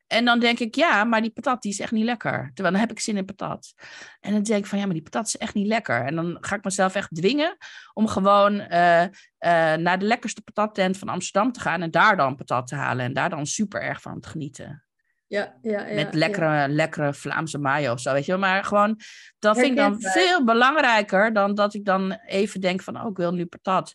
en 0.08 0.26
dan 0.26 0.40
denk 0.40 0.60
ik, 0.60 0.76
ja, 0.76 1.04
maar 1.04 1.22
die 1.22 1.32
patat 1.32 1.62
die 1.62 1.72
is 1.72 1.80
echt 1.80 1.92
niet 1.92 2.04
lekker. 2.04 2.52
Terwijl 2.54 2.72
dan 2.72 2.82
heb 2.82 2.92
ik 2.92 3.00
zin 3.00 3.18
in 3.18 3.26
patat. 3.26 3.74
En 4.20 4.32
dan 4.32 4.44
denk 4.44 4.60
ik 4.60 4.66
van, 4.66 4.80
ja, 4.80 4.86
maar 4.86 4.94
die 4.94 5.04
patat 5.04 5.28
is 5.28 5.38
echt 5.38 5.54
niet 5.54 5.68
lekker. 5.68 6.06
En 6.06 6.16
dan 6.16 6.38
ga 6.42 6.56
ik 6.56 6.64
mezelf 6.64 6.96
echt 6.96 7.16
dwingen 7.16 7.58
om 7.94 8.08
gewoon 8.08 8.54
uh, 8.54 9.02
uh, 9.02 9.10
naar 9.74 10.00
de 10.00 10.06
lekkerste 10.06 10.42
patattent 10.42 10.98
van 10.98 11.10
Amsterdam 11.10 11.52
te 11.52 11.60
gaan. 11.60 11.82
En 11.82 11.92
daar 11.92 12.18
dan 12.18 12.36
patat 12.36 12.68
te 12.68 12.76
halen. 12.76 13.06
En 13.06 13.14
daar 13.14 13.30
dan 13.30 13.46
super 13.46 13.82
erg 13.82 14.02
van 14.02 14.20
te 14.20 14.30
genieten. 14.30 14.87
Ja, 15.28 15.58
ja, 15.62 15.88
ja, 15.88 15.96
Met 15.96 16.14
lekkere, 16.14 16.68
lekkere 16.68 17.14
Vlaamse 17.14 17.58
mayo 17.58 17.92
of 17.92 18.00
zo, 18.00 18.14
weet 18.14 18.26
je 18.26 18.32
wel. 18.32 18.42
Maar 18.42 18.64
gewoon, 18.64 19.00
dat 19.40 19.58
vind 19.58 19.70
ik 19.70 19.76
dan 19.76 20.02
veel 20.02 20.44
belangrijker 20.44 21.34
dan 21.34 21.56
dat 21.56 21.74
ik 21.74 21.86
dan 21.86 22.12
even 22.26 22.62
denk 22.62 22.82
van, 22.82 23.02
oh, 23.02 23.10
ik 23.10 23.18
wil 23.18 23.34
nu 23.34 23.46
patat. 23.46 23.94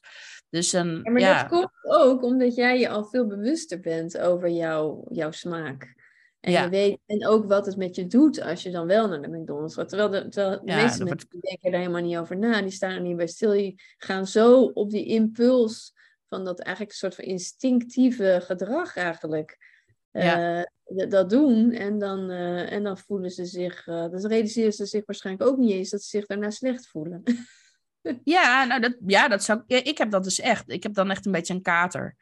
Dus 0.49 0.73
een, 0.73 1.01
ja, 1.03 1.11
maar 1.11 1.21
dat 1.21 1.49
komt 1.49 1.71
ook 1.83 2.23
omdat 2.23 2.55
jij 2.55 2.79
je 2.79 2.89
al 2.89 3.05
veel 3.05 3.27
bewuster 3.27 3.81
bent 3.81 4.19
over 4.19 4.49
jouw, 4.49 5.05
jouw 5.09 5.31
smaak. 5.31 5.95
En, 6.41 6.53
je 6.53 6.69
weet, 6.69 6.99
en 7.07 7.27
ook 7.27 7.49
wat 7.49 7.67
het 7.67 7.77
met 7.77 7.97
je 7.97 8.07
doet 8.07 8.43
als 8.43 8.63
je 8.63 8.71
dan 8.71 8.87
wel 8.87 9.09
naar 9.09 9.23
de 9.23 9.29
McDonald's 9.29 9.75
gaat. 9.75 9.89
Terwijl 9.89 10.11
de, 10.11 10.29
terwijl 10.29 10.65
de 10.65 10.75
meeste 10.75 11.05
mensen 11.05 11.29
denken 11.41 11.71
daar 11.71 11.81
helemaal 11.81 12.03
niet 12.03 12.17
over 12.17 12.39
na. 12.39 12.63
Die 12.63 12.71
staan 12.71 12.91
er 12.91 13.01
niet 13.01 13.17
bij 13.17 13.27
stil. 13.27 13.51
Die 13.51 13.83
gaan 13.97 14.27
zo 14.27 14.63
op 14.63 14.91
die 14.91 15.07
impuls 15.07 15.93
van 16.29 16.45
dat 16.45 16.61
eigenlijk 16.61 16.91
een 16.91 16.99
soort 16.99 17.15
van 17.15 17.25
instinctieve 17.25 18.41
gedrag 18.45 18.97
eigenlijk. 18.97 19.59
Ja. 20.11 20.59
Uh, 20.59 20.65
dat 21.09 21.31
doen. 21.31 21.73
En 21.73 21.99
dan, 21.99 22.31
uh, 22.31 22.73
en 22.73 22.83
dan 22.83 22.99
voelen 22.99 23.31
ze 23.31 23.45
zich, 23.45 23.87
uh, 23.87 23.95
dan 23.95 24.27
realiseren 24.27 24.73
ze 24.73 24.87
zich 24.87 25.03
waarschijnlijk 25.07 25.49
ook 25.49 25.59
niet 25.59 25.73
eens 25.73 25.91
dat 25.91 26.03
ze 26.03 26.09
zich 26.09 26.27
daarna 26.27 26.51
slecht 26.51 26.89
voelen. 26.89 27.23
ja, 28.25 28.65
nou 28.65 28.81
dat, 28.81 28.97
ja, 29.07 29.29
dat 29.29 29.45
zou, 29.45 29.63
ja, 29.67 29.85
ik 29.85 29.99
heb 29.99 30.11
dat 30.11 30.25
dus 30.25 30.41
echt. 30.41 30.71
Ik 30.71 30.83
heb 30.83 30.95
dan 30.95 31.11
echt 31.11 31.27
een 31.27 31.33
beetje 31.33 31.55
een 31.55 31.63
kater. 31.63 32.17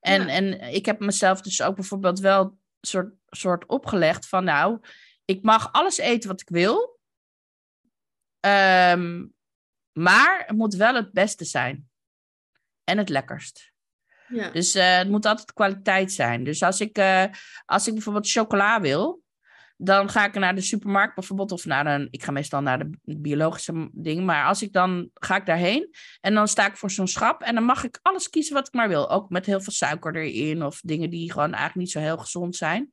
En, 0.00 0.28
en 0.28 0.60
ik 0.60 0.86
heb 0.86 1.00
mezelf 1.00 1.40
dus 1.40 1.62
ook 1.62 1.74
bijvoorbeeld 1.74 2.20
wel 2.20 2.58
soort, 2.80 3.14
soort 3.26 3.66
opgelegd 3.66 4.28
van 4.28 4.44
nou, 4.44 4.78
ik 5.24 5.42
mag 5.42 5.72
alles 5.72 5.98
eten 5.98 6.28
wat 6.28 6.40
ik 6.40 6.48
wil. 6.48 7.00
Um, 8.46 9.34
maar 9.92 10.42
het 10.46 10.56
moet 10.56 10.74
wel 10.74 10.94
het 10.94 11.12
beste 11.12 11.44
zijn. 11.44 11.90
En 12.84 12.98
het 12.98 13.08
lekkerst. 13.08 13.71
Ja. 14.32 14.50
Dus 14.50 14.76
uh, 14.76 14.96
het 14.96 15.08
moet 15.08 15.26
altijd 15.26 15.52
kwaliteit 15.52 16.12
zijn. 16.12 16.44
Dus 16.44 16.62
als 16.62 16.80
ik, 16.80 16.98
uh, 16.98 17.24
als 17.64 17.86
ik 17.86 17.92
bijvoorbeeld 17.92 18.30
chocola 18.30 18.80
wil, 18.80 19.22
dan 19.76 20.08
ga 20.08 20.24
ik 20.24 20.34
naar 20.34 20.54
de 20.54 20.60
supermarkt 20.60 21.14
bijvoorbeeld, 21.14 21.52
of 21.52 21.64
naar 21.64 21.86
een, 21.86 22.08
ik 22.10 22.22
ga 22.22 22.32
meestal 22.32 22.60
naar 22.60 22.78
de 22.78 23.18
biologische 23.18 23.90
ding, 23.92 24.24
maar 24.24 24.46
als 24.46 24.62
ik 24.62 24.72
dan, 24.72 25.10
ga 25.14 25.36
ik 25.36 25.46
daarheen 25.46 25.94
en 26.20 26.34
dan 26.34 26.48
sta 26.48 26.66
ik 26.66 26.76
voor 26.76 26.90
zo'n 26.90 27.08
schap 27.08 27.42
en 27.42 27.54
dan 27.54 27.64
mag 27.64 27.84
ik 27.84 27.98
alles 28.02 28.28
kiezen 28.28 28.54
wat 28.54 28.66
ik 28.66 28.72
maar 28.72 28.88
wil. 28.88 29.10
Ook 29.10 29.30
met 29.30 29.46
heel 29.46 29.60
veel 29.60 29.72
suiker 29.72 30.16
erin 30.16 30.64
of 30.64 30.80
dingen 30.80 31.10
die 31.10 31.32
gewoon 31.32 31.52
eigenlijk 31.52 31.76
niet 31.76 31.90
zo 31.90 31.98
heel 32.00 32.18
gezond 32.18 32.56
zijn. 32.56 32.90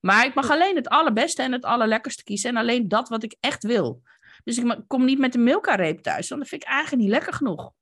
Maar 0.00 0.24
ik 0.24 0.34
mag 0.34 0.50
alleen 0.50 0.76
het 0.76 0.88
allerbeste 0.88 1.42
en 1.42 1.52
het 1.52 1.64
allerlekkerste 1.64 2.24
kiezen 2.24 2.50
en 2.50 2.56
alleen 2.56 2.88
dat 2.88 3.08
wat 3.08 3.22
ik 3.22 3.36
echt 3.40 3.64
wil. 3.64 4.02
Dus 4.44 4.58
ik 4.58 4.80
kom 4.86 5.04
niet 5.04 5.18
met 5.18 5.32
de 5.32 5.38
Milka-reep 5.38 6.02
thuis, 6.02 6.28
want 6.28 6.40
dat 6.40 6.50
vind 6.50 6.62
ik 6.62 6.68
eigenlijk 6.68 7.02
niet 7.02 7.12
lekker 7.12 7.32
genoeg. 7.32 7.72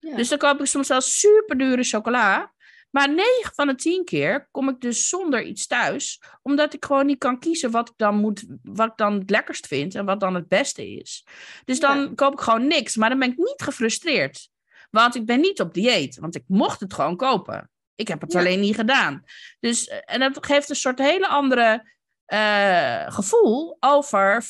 Ja. 0.00 0.16
Dus 0.16 0.28
dan 0.28 0.38
koop 0.38 0.60
ik 0.60 0.66
soms 0.66 0.88
wel 0.88 1.00
super 1.00 1.58
dure 1.58 1.82
chocola. 1.82 2.52
Maar 2.90 3.14
9 3.14 3.54
van 3.54 3.66
de 3.66 3.74
10 3.74 4.04
keer 4.04 4.48
kom 4.50 4.68
ik 4.68 4.80
dus 4.80 5.08
zonder 5.08 5.42
iets 5.42 5.66
thuis. 5.66 6.22
Omdat 6.42 6.74
ik 6.74 6.84
gewoon 6.84 7.06
niet 7.06 7.18
kan 7.18 7.38
kiezen 7.38 7.70
wat 7.70 7.88
ik 7.88 7.94
dan, 7.96 8.16
moet, 8.16 8.44
wat 8.62 8.90
ik 8.90 8.96
dan 8.96 9.18
het 9.18 9.30
lekkerst 9.30 9.66
vind 9.66 9.94
en 9.94 10.04
wat 10.04 10.20
dan 10.20 10.34
het 10.34 10.48
beste 10.48 10.94
is. 10.94 11.26
Dus 11.64 11.80
dan 11.80 12.14
koop 12.14 12.32
ik 12.32 12.40
gewoon 12.40 12.66
niks. 12.66 12.96
Maar 12.96 13.08
dan 13.08 13.18
ben 13.18 13.30
ik 13.30 13.36
niet 13.36 13.62
gefrustreerd. 13.62 14.48
Want 14.90 15.14
ik 15.14 15.26
ben 15.26 15.40
niet 15.40 15.60
op 15.60 15.74
dieet. 15.74 16.18
Want 16.18 16.34
ik 16.34 16.44
mocht 16.46 16.80
het 16.80 16.94
gewoon 16.94 17.16
kopen. 17.16 17.70
Ik 17.94 18.08
heb 18.08 18.20
het 18.20 18.34
alleen 18.34 18.60
niet 18.60 18.74
gedaan. 18.74 19.24
Dus, 19.60 19.88
eh, 19.88 19.98
en 20.04 20.20
dat 20.20 20.46
geeft 20.46 20.70
een 20.70 20.76
soort 20.76 20.98
hele 20.98 21.28
andere 21.28 21.92
uh, 22.32 23.12
gevoel 23.12 23.76
over 23.80 24.44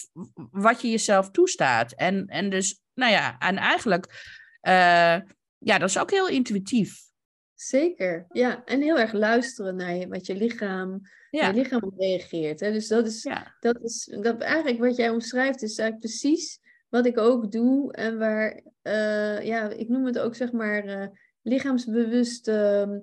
wat 0.50 0.80
je 0.80 0.90
jezelf 0.90 1.30
toestaat. 1.30 1.92
En, 1.92 2.26
en 2.26 2.50
dus, 2.50 2.80
nou 2.94 3.12
ja, 3.12 3.38
en 3.38 3.56
eigenlijk, 3.56 4.06
uh, 4.62 5.16
ja, 5.60 5.78
dat 5.78 5.88
is 5.88 5.98
ook 5.98 6.10
heel 6.10 6.28
intuïtief. 6.28 7.08
Zeker, 7.54 8.26
ja. 8.32 8.64
En 8.64 8.80
heel 8.80 8.98
erg 8.98 9.12
luisteren 9.12 9.76
naar 9.76 9.94
je, 9.94 10.08
wat 10.08 10.26
je 10.26 10.34
lichaam, 10.34 11.00
ja. 11.30 11.46
je 11.46 11.54
lichaam 11.54 11.82
op 11.82 11.98
reageert. 11.98 12.60
Hè? 12.60 12.72
Dus 12.72 12.88
dat 12.88 13.06
is, 13.06 13.28
dat 13.60 13.82
is 13.82 14.16
dat 14.20 14.40
eigenlijk 14.40 14.78
wat 14.78 14.96
jij 14.96 15.10
omschrijft, 15.10 15.62
is 15.62 15.78
eigenlijk 15.78 15.98
precies 15.98 16.60
wat 16.88 17.06
ik 17.06 17.18
ook 17.18 17.52
doe. 17.52 17.92
En 17.92 18.18
waar, 18.18 18.62
uh, 18.82 19.44
ja, 19.44 19.68
ik 19.68 19.88
noem 19.88 20.06
het 20.06 20.18
ook 20.18 20.34
zeg 20.34 20.52
maar 20.52 20.86
uh, 20.86 21.06
lichaamsbewust 21.42 22.48
uh, 22.48 22.96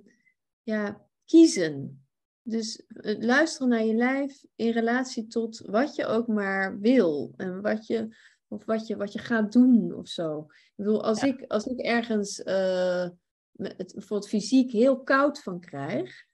ja, 0.64 1.02
kiezen. 1.26 2.06
Dus 2.42 2.84
het 2.88 3.24
luisteren 3.24 3.68
naar 3.68 3.84
je 3.84 3.96
lijf 3.96 4.46
in 4.56 4.72
relatie 4.72 5.28
tot 5.28 5.60
wat 5.66 5.96
je 5.96 6.06
ook 6.06 6.28
maar 6.28 6.80
wil. 6.80 7.34
En 7.36 7.62
wat 7.62 7.88
je, 7.88 8.16
of 8.48 8.66
wat 8.66 8.88
je, 8.88 8.98
wat 8.98 9.14
je 9.14 9.20
gaat 9.20 9.52
doen 9.52 9.94
of 9.94 10.08
zo. 10.08 10.40
Ik 10.50 10.74
bedoel, 10.76 11.04
als, 11.04 11.24
ik, 11.24 11.46
als 11.48 11.66
ik 11.66 11.80
ergens 11.80 12.40
uh, 12.40 13.10
het 13.58 13.92
bijvoorbeeld 13.94 14.30
fysiek 14.30 14.72
heel 14.72 15.04
koud 15.04 15.42
van 15.42 15.60
krijg, 15.60 16.26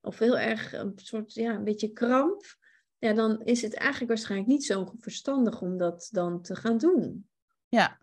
of 0.00 0.18
heel 0.18 0.38
erg 0.38 0.72
een 0.72 0.92
soort, 0.96 1.34
ja, 1.34 1.54
een 1.54 1.64
beetje 1.64 1.92
kramp, 1.92 2.58
ja, 2.98 3.12
dan 3.12 3.42
is 3.44 3.62
het 3.62 3.74
eigenlijk 3.74 4.10
waarschijnlijk 4.10 4.50
niet 4.50 4.64
zo 4.64 4.92
verstandig 4.98 5.60
om 5.60 5.76
dat 5.76 6.08
dan 6.12 6.42
te 6.42 6.56
gaan 6.56 6.78
doen. 6.78 7.28
Ja. 7.68 7.98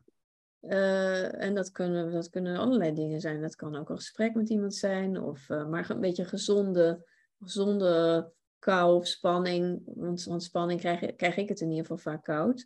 Uh, 0.62 1.42
en 1.42 1.56
dat 1.56 1.72
kunnen, 1.72 2.12
dat 2.12 2.30
kunnen 2.30 2.58
allerlei 2.58 2.94
dingen 2.94 3.22
zijn. 3.22 3.42
Dat 3.42 3.56
kan 3.56 3.76
ook 3.76 3.90
een 3.90 3.96
gesprek 3.96 4.36
met 4.36 4.50
iemand 4.50 4.76
zijn, 4.76 5.22
of 5.22 5.50
uh, 5.50 5.68
maar 5.68 5.90
een 5.90 6.00
beetje 6.00 6.26
gezonde, 6.26 7.06
gezonde 7.40 8.32
kou 8.60 8.96
of 8.96 9.08
spanning. 9.08 9.82
Want, 9.86 10.24
want 10.24 10.44
spanning 10.44 10.80
krijg, 10.80 11.16
krijg 11.16 11.38
ik 11.38 11.50
het 11.50 11.62
in 11.62 11.70
ieder 11.70 11.86
geval 11.86 12.12
vaak 12.14 12.24
koud. 12.24 12.66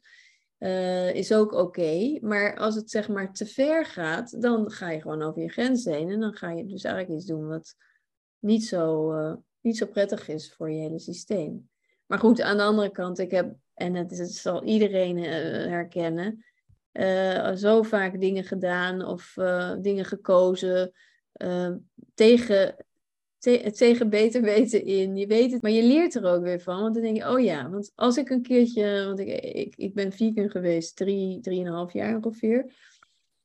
Uh, 0.64 1.14
is 1.14 1.34
ook 1.34 1.54
oké. 1.54 2.18
Maar 2.22 2.58
als 2.58 2.76
het 2.76 2.90
zeg 2.90 3.08
maar 3.08 3.34
te 3.34 3.46
ver 3.46 3.86
gaat, 3.86 4.42
dan 4.42 4.72
ga 4.72 4.90
je 4.90 5.02
gewoon 5.02 5.22
over 5.22 5.42
je 5.42 5.50
grens 5.50 5.86
heen. 5.86 6.10
En 6.10 6.20
dan 6.20 6.34
ga 6.34 6.52
je 6.52 6.66
dus 6.66 6.84
eigenlijk 6.84 7.20
iets 7.20 7.30
doen 7.30 7.48
wat 7.48 7.76
niet 8.40 8.66
zo, 8.66 9.14
uh, 9.14 9.34
niet 9.62 9.78
zo 9.78 9.86
prettig 9.86 10.28
is 10.28 10.54
voor 10.54 10.72
je 10.72 10.80
hele 10.80 11.00
systeem. 11.00 11.70
Maar 12.06 12.20
goed, 12.20 12.42
aan 12.42 12.58
de 12.58 12.64
andere 12.64 12.90
kant, 12.90 13.20
ik 13.20 13.32
heb, 13.32 13.56
en 13.74 13.94
het, 13.94 14.12
is, 14.12 14.42
zal 14.42 14.64
iedereen 14.64 15.18
uh, 15.18 15.26
herkennen, 15.68 16.46
zo 17.56 17.82
vaak 17.82 18.20
dingen 18.20 18.44
gedaan 18.44 19.06
of 19.06 19.34
dingen 19.82 20.06
gekozen 20.06 20.92
tegen, 22.14 22.76
te 23.42 23.72
tegen 23.72 24.10
beter 24.10 24.42
weten 24.42 24.86
in. 24.86 25.16
Je 25.16 25.28
weet 25.28 25.52
het, 25.52 25.62
maar 25.62 25.72
je 25.72 25.84
leert 25.84 26.16
er 26.16 26.26
ook 26.26 26.44
weer 26.44 26.60
van. 26.60 26.82
Want 26.82 26.94
dan 26.94 27.04
denk 27.04 27.18
je, 27.18 27.30
oh 27.30 27.40
ja, 27.40 27.70
want 27.70 27.92
als 27.96 28.18
ik 28.18 28.30
een 28.30 28.42
keertje, 28.42 29.06
want 29.06 29.20
ik, 29.20 29.28
ik, 29.44 29.76
ik 29.76 29.94
ben 29.94 30.12
vegan 30.12 30.50
geweest, 30.50 30.96
drie, 30.96 31.40
drieënhalf 31.40 31.94
jaar 31.94 32.16
ongeveer. 32.16 32.74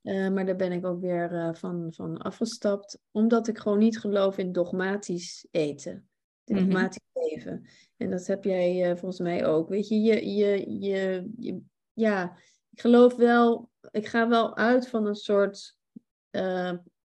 Uh, 0.02 0.28
maar 0.28 0.46
daar 0.46 0.56
ben 0.56 0.72
ik 0.72 0.86
ook 0.86 1.00
weer 1.00 1.32
uh, 1.32 1.54
van, 1.54 1.92
van 1.92 2.18
afgestapt, 2.18 2.98
omdat 3.10 3.48
ik 3.48 3.58
gewoon 3.58 3.78
niet 3.78 3.98
geloof 3.98 4.38
in 4.38 4.52
dogmatisch 4.52 5.46
eten. 5.50 6.08
Dogmatisch 6.44 7.02
mm 7.12 7.22
-hmm. 7.22 7.30
leven. 7.30 7.66
En 7.96 8.10
dat 8.10 8.26
heb 8.26 8.44
jij 8.44 8.90
uh, 8.90 8.96
volgens 8.96 9.20
mij 9.20 9.46
ook. 9.46 9.68
Weet 9.68 9.88
je, 9.88 10.00
je, 10.00 10.34
je, 10.34 10.80
je, 10.80 11.30
je, 11.36 11.60
ja, 11.92 12.36
ik 12.70 12.80
geloof 12.80 13.16
wel, 13.16 13.70
ik 13.90 14.06
ga 14.06 14.28
wel 14.28 14.56
uit 14.56 14.88
van 14.88 15.06
een 15.06 15.14
soort 15.14 15.76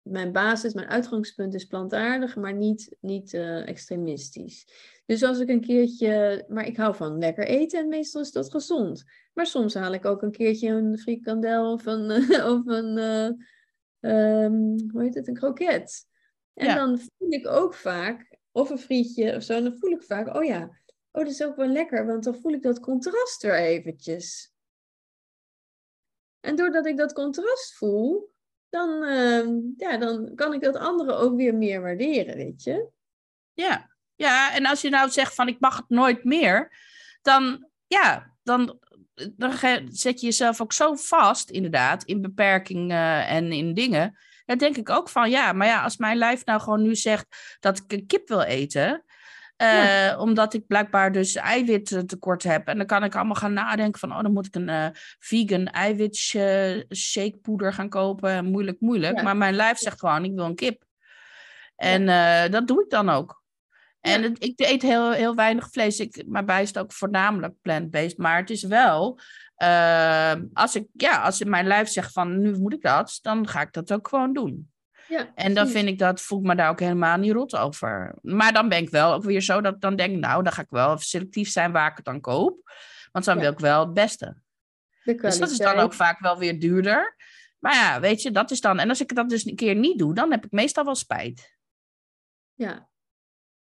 mijn 0.01 0.31
basis, 0.31 0.73
mijn 0.73 0.87
uitgangspunt 0.87 1.53
is 1.53 1.65
plantaardig, 1.65 2.35
maar 2.35 2.53
niet, 2.53 2.95
niet 2.99 3.33
uh, 3.33 3.67
extremistisch. 3.67 4.67
Dus 5.05 5.23
als 5.23 5.39
ik 5.39 5.49
een 5.49 5.61
keertje, 5.61 6.45
maar 6.47 6.65
ik 6.65 6.77
hou 6.77 6.95
van 6.95 7.17
lekker 7.17 7.45
eten 7.45 7.79
en 7.79 7.87
meestal 7.87 8.21
is 8.21 8.31
dat 8.31 8.51
gezond. 8.51 9.03
Maar 9.33 9.45
soms 9.45 9.73
haal 9.73 9.93
ik 9.93 10.05
ook 10.05 10.21
een 10.21 10.31
keertje 10.31 10.69
een 10.69 10.97
frikandel 10.97 11.71
of 11.71 11.85
een, 11.85 12.11
of 12.53 12.65
een 12.65 12.97
uh, 12.97 14.43
um, 14.43 14.89
hoe 14.91 15.01
heet 15.01 15.15
het, 15.15 15.27
een 15.27 15.33
kroket. 15.33 16.05
En 16.53 16.65
ja. 16.65 16.75
dan 16.75 16.99
voel 16.99 17.31
ik 17.31 17.47
ook 17.47 17.73
vaak, 17.73 18.37
of 18.51 18.69
een 18.69 18.77
frietje 18.77 19.35
of 19.35 19.43
zo, 19.43 19.61
dan 19.61 19.77
voel 19.77 19.91
ik 19.91 20.03
vaak, 20.03 20.35
oh 20.35 20.43
ja, 20.43 20.63
oh 21.11 21.23
dat 21.23 21.31
is 21.31 21.43
ook 21.43 21.55
wel 21.55 21.67
lekker, 21.67 22.05
want 22.05 22.23
dan 22.23 22.35
voel 22.35 22.53
ik 22.53 22.61
dat 22.61 22.79
contrast 22.79 23.43
er 23.43 23.55
eventjes. 23.55 24.53
En 26.39 26.55
doordat 26.55 26.85
ik 26.85 26.97
dat 26.97 27.13
contrast 27.13 27.73
voel, 27.73 28.30
dan, 28.71 29.03
uh, 29.03 29.47
ja, 29.77 29.97
dan 29.97 30.35
kan 30.35 30.53
ik 30.53 30.61
dat 30.61 30.75
andere 30.75 31.13
ook 31.13 31.35
weer 31.35 31.55
meer 31.55 31.81
waarderen, 31.81 32.35
weet 32.35 32.63
je? 32.63 32.87
Ja. 33.53 33.89
ja, 34.15 34.53
en 34.53 34.65
als 34.65 34.81
je 34.81 34.89
nou 34.89 35.09
zegt 35.09 35.33
van 35.33 35.47
ik 35.47 35.59
mag 35.59 35.77
het 35.77 35.89
nooit 35.89 36.23
meer, 36.23 36.77
dan, 37.21 37.67
ja, 37.87 38.33
dan, 38.43 38.79
dan 39.13 39.53
zet 39.89 40.19
je 40.19 40.25
jezelf 40.25 40.61
ook 40.61 40.73
zo 40.73 40.95
vast, 40.95 41.49
inderdaad, 41.49 42.03
in 42.03 42.21
beperkingen 42.21 43.27
en 43.27 43.51
in 43.51 43.73
dingen. 43.73 44.17
Dan 44.45 44.57
denk 44.57 44.77
ik 44.77 44.89
ook 44.89 45.09
van 45.09 45.29
ja, 45.29 45.53
maar 45.53 45.67
ja, 45.67 45.83
als 45.83 45.97
mijn 45.97 46.17
lijf 46.17 46.45
nou 46.45 46.61
gewoon 46.61 46.81
nu 46.81 46.95
zegt 46.95 47.57
dat 47.59 47.77
ik 47.77 47.91
een 47.91 48.05
kip 48.05 48.27
wil 48.27 48.41
eten, 48.41 49.03
ja. 49.61 50.11
Eh, 50.11 50.19
omdat 50.19 50.53
ik 50.53 50.67
blijkbaar 50.67 51.11
dus 51.11 51.35
eiwittekort 51.35 52.43
heb. 52.43 52.67
En 52.67 52.77
dan 52.77 52.85
kan 52.85 53.03
ik 53.03 53.15
allemaal 53.15 53.35
gaan 53.35 53.53
nadenken 53.53 53.99
van... 53.99 54.11
oh, 54.11 54.21
dan 54.21 54.33
moet 54.33 54.45
ik 54.45 54.55
een 54.55 54.67
uh, 54.67 54.87
vegan 55.19 55.65
eiwitshakepoeder 55.65 57.73
gaan 57.73 57.89
kopen. 57.89 58.45
Moeilijk, 58.45 58.79
moeilijk. 58.79 59.17
Ja. 59.17 59.23
Maar 59.23 59.37
mijn 59.37 59.53
lijf 59.53 59.77
zegt 59.77 59.99
gewoon, 59.99 60.23
ik 60.23 60.35
wil 60.35 60.45
een 60.45 60.55
kip. 60.55 60.83
En 61.75 62.03
ja. 62.03 62.47
dat 62.47 62.67
doe 62.67 62.83
ik 62.83 62.89
dan 62.89 63.09
ook. 63.09 63.43
En 63.99 64.23
het, 64.23 64.43
ik 64.43 64.59
eet 64.59 64.81
heel, 64.81 65.11
heel 65.11 65.35
weinig 65.35 65.69
vlees. 65.71 65.99
Ik, 65.99 66.23
mijn 66.27 66.45
bij 66.45 66.61
is 66.61 66.77
ook 66.77 66.93
voornamelijk 66.93 67.53
plant-based. 67.61 68.17
Maar 68.17 68.37
het 68.37 68.49
is 68.49 68.63
wel... 68.63 69.19
als, 70.53 70.75
ik, 70.75 70.87
ja, 70.93 71.21
als 71.21 71.43
mijn 71.43 71.67
lijf 71.67 71.89
zegt 71.89 72.11
van, 72.11 72.41
nu 72.41 72.57
moet 72.57 72.73
ik 72.73 72.81
dat... 72.81 73.19
dan 73.21 73.47
ga 73.47 73.61
ik 73.61 73.73
dat 73.73 73.93
ook 73.93 74.07
gewoon 74.07 74.33
doen. 74.33 74.70
Ja, 75.11 75.31
en 75.35 75.53
dan 75.53 75.67
vind 75.67 75.87
ik 75.87 75.99
dat, 75.99 76.21
voel 76.21 76.39
ik 76.39 76.45
me 76.45 76.55
daar 76.55 76.69
ook 76.69 76.79
helemaal 76.79 77.17
niet 77.17 77.31
rot 77.31 77.55
over. 77.55 78.15
Maar 78.21 78.53
dan 78.53 78.69
ben 78.69 78.77
ik 78.77 78.89
wel 78.89 79.13
ook 79.13 79.23
weer 79.23 79.41
zo 79.41 79.61
dat 79.61 79.73
ik 79.73 79.81
dan 79.81 79.95
denk, 79.95 80.19
nou, 80.19 80.43
dan 80.43 80.53
ga 80.53 80.61
ik 80.61 80.69
wel 80.69 80.97
selectief 80.97 81.49
zijn 81.49 81.71
waar 81.71 81.89
ik 81.89 81.95
het 81.95 82.05
dan 82.05 82.21
koop. 82.21 82.71
Want 83.11 83.25
dan 83.25 83.35
ja. 83.35 83.41
wil 83.41 83.51
ik 83.51 83.59
wel 83.59 83.79
het 83.79 83.93
beste. 83.93 84.41
Dus 85.03 85.39
dat 85.39 85.49
is 85.49 85.57
dan 85.57 85.77
ook 85.77 85.93
vaak 85.93 86.19
wel 86.19 86.37
weer 86.37 86.59
duurder. 86.59 87.15
Maar 87.59 87.73
ja, 87.73 87.99
weet 87.99 88.21
je, 88.21 88.31
dat 88.31 88.51
is 88.51 88.61
dan. 88.61 88.79
En 88.79 88.89
als 88.89 89.01
ik 89.01 89.15
dat 89.15 89.29
dus 89.29 89.45
een 89.45 89.55
keer 89.55 89.75
niet 89.75 89.99
doe, 89.99 90.13
dan 90.13 90.31
heb 90.31 90.45
ik 90.45 90.51
meestal 90.51 90.85
wel 90.85 90.95
spijt. 90.95 91.57
Ja. 92.53 92.89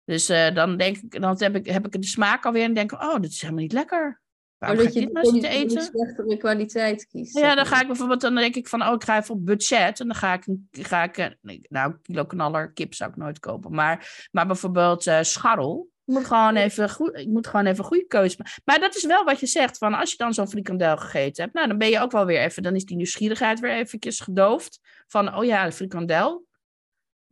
Dus 0.04 0.30
uh, 0.30 0.54
dan 0.54 0.76
denk 0.76 0.96
ik, 0.96 1.20
dan 1.20 1.36
heb 1.38 1.56
ik, 1.56 1.66
heb 1.66 1.86
ik 1.86 1.92
de 1.92 2.06
smaak 2.06 2.46
alweer 2.46 2.64
en 2.64 2.74
denk 2.74 2.92
ik, 2.92 3.02
oh, 3.02 3.20
dit 3.20 3.30
is 3.30 3.40
helemaal 3.40 3.62
niet 3.62 3.72
lekker. 3.72 4.20
Waarom 4.58 4.78
oh, 4.78 4.84
dat 4.84 4.94
je 4.94 5.10
nou 5.12 5.26
zitten 5.26 5.50
eten? 5.50 5.82
slechtere 5.82 6.36
kwaliteit 6.36 7.06
kiest. 7.06 7.38
Ja, 7.38 7.54
dan 7.54 7.66
ga 7.66 7.80
ik 7.80 7.86
bijvoorbeeld, 7.86 8.20
dan 8.20 8.34
denk 8.34 8.54
ik 8.54 8.68
van, 8.68 8.82
oh, 8.82 8.94
ik 8.94 9.04
ga 9.04 9.18
even 9.18 9.34
op 9.34 9.46
budget. 9.46 10.00
En 10.00 10.06
dan 10.06 10.16
ga 10.16 10.34
ik, 10.34 10.46
ga 10.70 11.02
ik 11.02 11.36
nou, 11.68 11.94
kilo 12.02 12.24
knaller 12.24 12.72
kip 12.72 12.94
zou 12.94 13.10
ik 13.10 13.16
nooit 13.16 13.38
kopen. 13.38 13.74
Maar, 13.74 14.28
maar 14.30 14.46
bijvoorbeeld 14.46 15.06
uh, 15.06 15.18
scharrel. 15.22 15.88
Ik 16.06 16.14
moet 16.14 16.24
gewoon 16.24 16.56
even 16.56 16.90
goed, 16.90 17.16
ik 17.16 17.28
moet 17.28 17.46
gewoon 17.46 17.66
even 17.66 17.78
een 17.78 17.84
goede 17.84 18.06
keuze 18.06 18.36
maken. 18.38 18.62
Maar 18.64 18.80
dat 18.80 18.96
is 18.96 19.04
wel 19.04 19.24
wat 19.24 19.40
je 19.40 19.46
zegt, 19.46 19.78
van 19.78 19.94
als 19.94 20.10
je 20.10 20.16
dan 20.16 20.34
zo'n 20.34 20.48
frikandel 20.48 20.96
gegeten 20.96 21.42
hebt, 21.42 21.54
nou, 21.54 21.68
dan 21.68 21.78
ben 21.78 21.88
je 21.88 22.00
ook 22.00 22.12
wel 22.12 22.26
weer 22.26 22.40
even, 22.40 22.62
dan 22.62 22.74
is 22.74 22.84
die 22.84 22.96
nieuwsgierigheid 22.96 23.60
weer 23.60 23.72
eventjes 23.72 24.20
gedoofd. 24.20 24.80
Van, 25.06 25.34
oh 25.34 25.44
ja, 25.44 25.72
frikandel. 25.72 26.46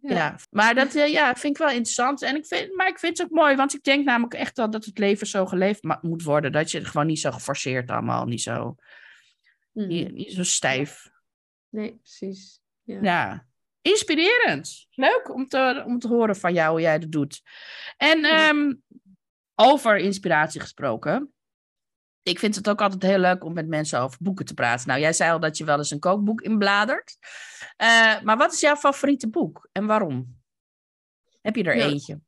Ja. 0.09 0.15
ja. 0.15 0.37
maar 0.51 0.75
dat 0.75 0.95
uh, 0.95 1.13
ja, 1.13 1.35
vind 1.35 1.55
ik 1.55 1.63
wel 1.63 1.73
interessant. 1.73 2.23
En 2.23 2.37
ik 2.37 2.47
vind, 2.47 2.77
maar 2.77 2.89
ik 2.89 2.99
vind 2.99 3.19
het 3.19 3.27
ook 3.27 3.33
mooi, 3.33 3.57
want 3.57 3.75
ik 3.75 3.83
denk 3.83 4.05
namelijk 4.05 4.35
echt 4.35 4.57
wel 4.57 4.71
dat 4.71 4.85
het 4.85 4.99
leven 4.99 5.27
zo 5.27 5.47
geleefd 5.47 5.83
moet 6.01 6.23
worden. 6.23 6.53
Dat 6.53 6.71
je 6.71 6.79
het 6.79 6.87
gewoon 6.87 7.07
niet 7.07 7.21
zo 7.21 7.31
geforceerd 7.31 7.91
allemaal, 7.91 8.25
niet 8.25 8.43
zo, 8.43 8.77
mm. 9.73 9.87
niet, 9.87 10.13
niet, 10.13 10.33
zo 10.33 10.43
stijf. 10.43 11.11
Nee, 11.69 11.97
precies. 11.97 12.61
Ja. 12.83 12.99
ja. 13.03 13.47
Inspirerend. 13.81 14.87
Leuk 14.91 15.35
om 15.35 15.49
te, 15.49 15.83
om 15.87 15.99
te 15.99 16.09
horen 16.09 16.37
van 16.37 16.53
jou 16.53 16.71
hoe 16.71 16.81
jij 16.81 16.99
dat 16.99 17.13
doet. 17.13 17.43
En 17.97 18.21
ja. 18.21 18.49
um, 18.49 18.83
over 19.55 19.97
inspiratie 19.97 20.61
gesproken 20.61 21.35
ik 22.25 22.39
vind 22.39 22.55
het 22.55 22.69
ook 22.69 22.81
altijd 22.81 23.03
heel 23.03 23.19
leuk 23.19 23.45
om 23.45 23.53
met 23.53 23.69
mensen 23.69 24.01
over 24.01 24.19
boeken 24.21 24.45
te 24.45 24.55
praten. 24.55 24.89
Nou, 24.89 25.01
jij 25.01 25.13
zei 25.13 25.33
al 25.33 25.41
dat 25.41 25.59
je 25.59 25.65
wel 25.65 25.79
eens 25.79 25.91
een 25.91 25.99
kookboek 25.99 26.41
inbladert. 26.41 27.17
Uh, 27.83 28.23
maar 28.23 28.37
wat 28.37 28.53
is 28.53 28.61
jouw 28.61 28.77
favoriete 28.77 29.29
boek 29.29 29.69
en 29.73 29.87
waarom? 29.87 30.37
Heb 31.41 31.57
je 31.57 31.65
er 31.65 31.77
nou, 31.77 31.91
eentje? 31.91 32.21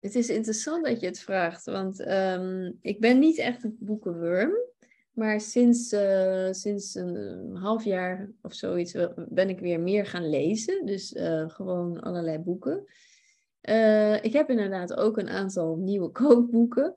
Het 0.00 0.14
is 0.14 0.28
interessant 0.28 0.84
dat 0.84 1.00
je 1.00 1.06
het 1.06 1.20
vraagt, 1.20 1.64
want 1.64 2.08
um, 2.08 2.78
ik 2.80 3.00
ben 3.00 3.18
niet 3.18 3.38
echt 3.38 3.64
een 3.64 3.76
boekenworm. 3.80 4.52
Maar 5.12 5.40
sinds, 5.40 5.92
uh, 5.92 6.48
sinds 6.50 6.94
een 6.94 7.56
half 7.56 7.84
jaar 7.84 8.30
of 8.42 8.54
zoiets 8.54 8.96
ben 9.28 9.48
ik 9.48 9.60
weer 9.60 9.80
meer 9.80 10.06
gaan 10.06 10.30
lezen. 10.30 10.86
Dus 10.86 11.12
uh, 11.12 11.48
gewoon 11.48 12.00
allerlei 12.00 12.38
boeken. 12.38 12.84
ik 14.22 14.32
heb 14.32 14.50
inderdaad 14.50 14.94
ook 14.94 15.18
een 15.18 15.28
aantal 15.28 15.76
nieuwe 15.76 16.10
kookboeken. 16.22 16.94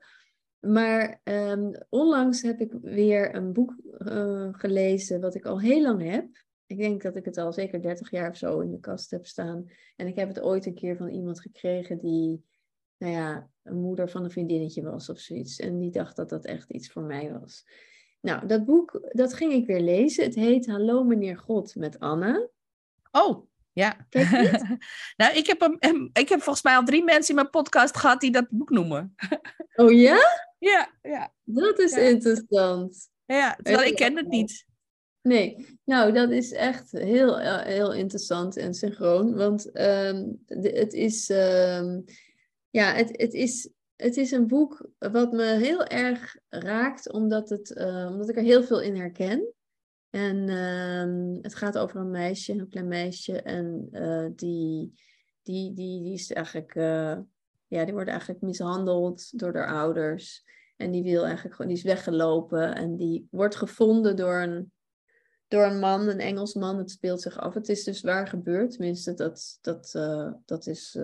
Maar 0.60 1.20
um, 1.24 1.72
onlangs 1.88 2.42
heb 2.42 2.60
ik 2.60 2.72
weer 2.82 3.34
een 3.34 3.52
boek 3.52 3.76
uh, 3.98 4.48
gelezen 4.52 5.20
wat 5.20 5.34
ik 5.34 5.46
al 5.46 5.60
heel 5.60 5.82
lang 5.82 6.02
heb. 6.02 6.26
Ik 6.66 6.78
denk 6.78 7.02
dat 7.02 7.16
ik 7.16 7.24
het 7.24 7.36
al 7.36 7.52
zeker 7.52 7.82
30 7.82 8.10
jaar 8.10 8.30
of 8.30 8.36
zo 8.36 8.60
in 8.60 8.70
de 8.70 8.80
kast 8.80 9.10
heb 9.10 9.26
staan. 9.26 9.70
En 9.96 10.06
ik 10.06 10.16
heb 10.16 10.28
het 10.28 10.40
ooit 10.40 10.66
een 10.66 10.74
keer 10.74 10.96
van 10.96 11.08
iemand 11.08 11.40
gekregen 11.40 11.98
die, 11.98 12.44
nou 12.98 13.12
ja, 13.12 13.50
een 13.62 13.80
moeder 13.80 14.10
van 14.10 14.24
een 14.24 14.30
vriendinnetje 14.30 14.82
was 14.82 15.08
of 15.08 15.18
zoiets. 15.18 15.58
En 15.58 15.78
die 15.78 15.90
dacht 15.90 16.16
dat 16.16 16.28
dat 16.28 16.44
echt 16.44 16.70
iets 16.70 16.90
voor 16.90 17.02
mij 17.02 17.32
was. 17.32 17.64
Nou, 18.20 18.46
dat 18.46 18.64
boek, 18.64 19.08
dat 19.12 19.34
ging 19.34 19.52
ik 19.52 19.66
weer 19.66 19.80
lezen. 19.80 20.24
Het 20.24 20.34
heet 20.34 20.66
Hallo 20.66 21.04
meneer 21.04 21.38
God 21.38 21.74
met 21.74 21.98
Anna. 21.98 22.48
Oh, 23.10 23.46
ja. 23.78 23.96
nou, 25.20 25.36
ik 25.36 25.46
heb, 25.46 25.76
een, 25.78 26.10
ik 26.12 26.28
heb 26.28 26.42
volgens 26.42 26.64
mij 26.64 26.76
al 26.76 26.84
drie 26.84 27.04
mensen 27.04 27.28
in 27.28 27.34
mijn 27.34 27.50
podcast 27.50 27.96
gehad 27.96 28.20
die 28.20 28.30
dat 28.30 28.46
boek 28.50 28.70
noemen. 28.70 29.14
oh 29.74 29.92
ja? 29.92 30.18
Ja, 30.58 30.90
ja. 31.02 31.32
Dat 31.44 31.78
is 31.78 31.94
ja. 31.94 31.98
interessant. 31.98 33.08
Ja, 33.24 33.58
terwijl 33.62 33.88
ik 33.88 33.96
ken 33.96 34.16
het 34.16 34.28
niet. 34.28 34.66
Nee, 35.22 35.78
nou 35.84 36.12
dat 36.12 36.30
is 36.30 36.52
echt 36.52 36.90
heel, 36.92 37.38
heel 37.62 37.94
interessant 37.94 38.56
en 38.56 38.74
synchroon. 38.74 39.34
Want 39.34 39.66
um, 39.66 40.42
de, 40.46 40.70
het, 40.74 40.92
is, 40.92 41.28
um, 41.28 42.04
ja, 42.70 42.92
het, 42.92 43.08
het, 43.12 43.34
is, 43.34 43.70
het 43.96 44.16
is 44.16 44.30
een 44.30 44.46
boek 44.46 44.90
wat 44.98 45.32
me 45.32 45.44
heel 45.44 45.84
erg 45.84 46.36
raakt, 46.48 47.12
omdat, 47.12 47.48
het, 47.48 47.70
uh, 47.70 48.08
omdat 48.10 48.28
ik 48.28 48.36
er 48.36 48.42
heel 48.42 48.62
veel 48.62 48.80
in 48.80 48.96
herken. 48.96 49.52
En 50.10 50.48
um, 50.48 51.38
het 51.42 51.54
gaat 51.54 51.78
over 51.78 52.00
een 52.00 52.10
meisje, 52.10 52.52
een 52.52 52.68
klein 52.68 52.88
meisje, 52.88 53.42
en 53.42 53.88
uh, 53.92 54.26
die, 54.36 54.92
die, 55.42 55.74
die, 55.74 56.02
die 56.02 56.12
is 56.12 56.32
eigenlijk, 56.32 56.74
uh, 56.74 57.18
ja, 57.66 57.84
die 57.84 57.94
wordt 57.94 58.08
eigenlijk 58.08 58.40
mishandeld 58.40 59.38
door 59.38 59.56
haar 59.56 59.74
ouders. 59.74 60.44
En 60.76 60.90
die 60.90 61.02
wil 61.02 61.24
eigenlijk 61.24 61.54
gewoon, 61.54 61.70
die 61.70 61.80
is 61.80 61.86
weggelopen 61.86 62.74
en 62.74 62.96
die 62.96 63.28
wordt 63.30 63.56
gevonden 63.56 64.16
door 64.16 64.42
een, 64.42 64.72
door 65.48 65.64
een 65.64 65.78
man, 65.78 66.08
een 66.08 66.20
Engelsman. 66.20 66.78
Het 66.78 66.90
speelt 66.90 67.22
zich 67.22 67.38
af. 67.38 67.54
Het 67.54 67.68
is 67.68 67.84
dus 67.84 68.00
waar 68.00 68.26
gebeurd. 68.26 68.70
Tenminste, 68.70 69.14
dat, 69.14 69.58
dat, 69.60 69.92
uh, 69.96 70.32
dat 70.44 70.66
is, 70.66 70.98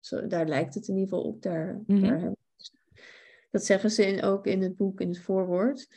zo, 0.00 0.26
daar 0.26 0.48
lijkt 0.48 0.74
het 0.74 0.88
in 0.88 0.94
ieder 0.96 1.08
geval 1.08 1.30
op. 1.30 1.42
Daar, 1.42 1.82
mm 1.86 1.96
-hmm. 1.96 2.08
daar, 2.08 2.32
dat 3.50 3.64
zeggen 3.64 3.90
ze 3.90 4.06
in, 4.06 4.22
ook 4.22 4.46
in 4.46 4.62
het 4.62 4.76
boek, 4.76 5.00
in 5.00 5.08
het 5.08 5.20
voorwoord. 5.20 5.88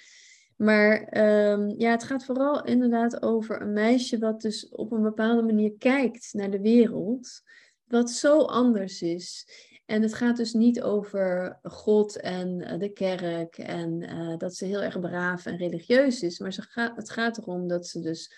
Maar 0.62 1.18
um, 1.52 1.74
ja, 1.78 1.92
het 1.92 2.04
gaat 2.04 2.26
vooral 2.26 2.64
inderdaad 2.64 3.22
over 3.22 3.62
een 3.62 3.74
meisje 3.74 4.20
wat 4.20 4.42
dus 4.42 4.70
op 4.70 4.92
een 4.92 5.02
bepaalde 5.02 5.42
manier 5.42 5.74
kijkt 5.78 6.34
naar 6.34 6.52
de 6.52 6.62
wereld, 6.62 7.42
wat 7.84 8.12
zo 8.12 8.42
anders 8.42 9.02
is. 9.02 9.48
En 9.86 10.02
het 10.02 10.14
gaat 10.14 10.38
dus 10.38 10.54
niet 10.54 10.82
over 10.82 11.60
God 11.64 12.20
en 12.20 12.62
uh, 12.62 12.80
de 12.80 12.90
kerk 12.90 13.58
en 13.58 14.02
uh, 14.02 14.38
dat 14.38 14.56
ze 14.56 14.66
heel 14.66 14.82
erg 14.82 15.00
braaf 15.00 15.46
en 15.46 15.58
religieus 15.58 16.22
is, 16.22 16.40
maar 16.40 16.54
ze 16.54 16.62
gaat, 16.62 16.96
het 16.96 17.10
gaat 17.10 17.38
erom 17.38 17.68
dat 17.68 17.88
ze 17.88 18.00
dus 18.00 18.34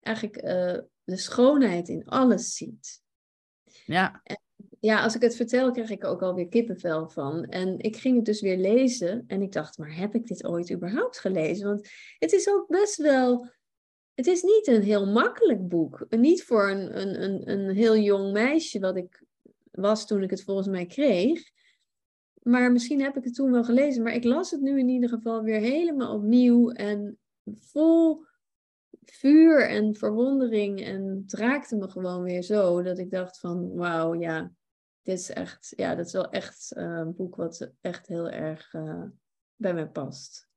eigenlijk 0.00 0.42
uh, 0.44 0.78
de 1.04 1.16
schoonheid 1.16 1.88
in 1.88 2.04
alles 2.04 2.54
ziet. 2.54 3.02
Ja. 3.84 4.20
En, 4.22 4.43
ja, 4.84 5.02
als 5.02 5.14
ik 5.14 5.22
het 5.22 5.36
vertel, 5.36 5.70
krijg 5.70 5.90
ik 5.90 6.02
er 6.02 6.08
ook 6.08 6.22
alweer 6.22 6.48
kippenvel 6.48 7.08
van. 7.08 7.44
En 7.44 7.78
ik 7.78 7.96
ging 7.96 8.16
het 8.16 8.24
dus 8.24 8.40
weer 8.40 8.56
lezen 8.56 9.24
en 9.26 9.42
ik 9.42 9.52
dacht, 9.52 9.78
maar 9.78 9.96
heb 9.96 10.14
ik 10.14 10.26
dit 10.26 10.44
ooit 10.44 10.72
überhaupt 10.72 11.18
gelezen? 11.18 11.66
Want 11.66 11.88
het 12.18 12.32
is 12.32 12.48
ook 12.48 12.66
best 12.68 12.96
wel 12.96 13.52
het 14.14 14.26
is 14.26 14.42
niet 14.42 14.66
een 14.66 14.82
heel 14.82 15.06
makkelijk 15.06 15.68
boek. 15.68 16.06
Niet 16.08 16.44
voor 16.44 16.70
een, 16.70 17.00
een, 17.00 17.22
een, 17.22 17.50
een 17.50 17.74
heel 17.74 17.96
jong 17.96 18.32
meisje, 18.32 18.80
wat 18.80 18.96
ik 18.96 19.24
was 19.70 20.06
toen 20.06 20.22
ik 20.22 20.30
het 20.30 20.42
volgens 20.42 20.68
mij 20.68 20.86
kreeg. 20.86 21.50
Maar 22.42 22.72
misschien 22.72 23.02
heb 23.02 23.16
ik 23.16 23.24
het 23.24 23.34
toen 23.34 23.50
wel 23.50 23.64
gelezen. 23.64 24.02
Maar 24.02 24.14
ik 24.14 24.24
las 24.24 24.50
het 24.50 24.60
nu 24.60 24.78
in 24.78 24.88
ieder 24.88 25.08
geval 25.08 25.42
weer 25.42 25.60
helemaal 25.60 26.14
opnieuw. 26.14 26.70
En 26.70 27.18
vol 27.44 28.24
vuur 29.04 29.68
en 29.68 29.94
verwondering. 29.94 30.84
En 30.84 31.22
het 31.26 31.32
raakte 31.32 31.76
me 31.76 31.88
gewoon 31.88 32.22
weer 32.22 32.42
zo. 32.42 32.82
Dat 32.82 32.98
ik 32.98 33.10
dacht 33.10 33.38
van 33.38 33.74
wauw, 33.74 34.14
ja. 34.14 34.52
Dit 35.04 35.18
is 35.18 35.30
echt, 35.30 35.72
ja, 35.76 35.94
dat 35.94 36.06
is 36.06 36.12
wel 36.12 36.30
echt 36.30 36.72
uh, 36.76 36.82
een 36.84 37.14
boek 37.14 37.36
wat 37.36 37.70
echt 37.80 38.06
heel 38.06 38.30
erg 38.30 38.72
uh, 38.72 39.02
bij 39.56 39.74
mij 39.74 39.86
past. 39.86 40.48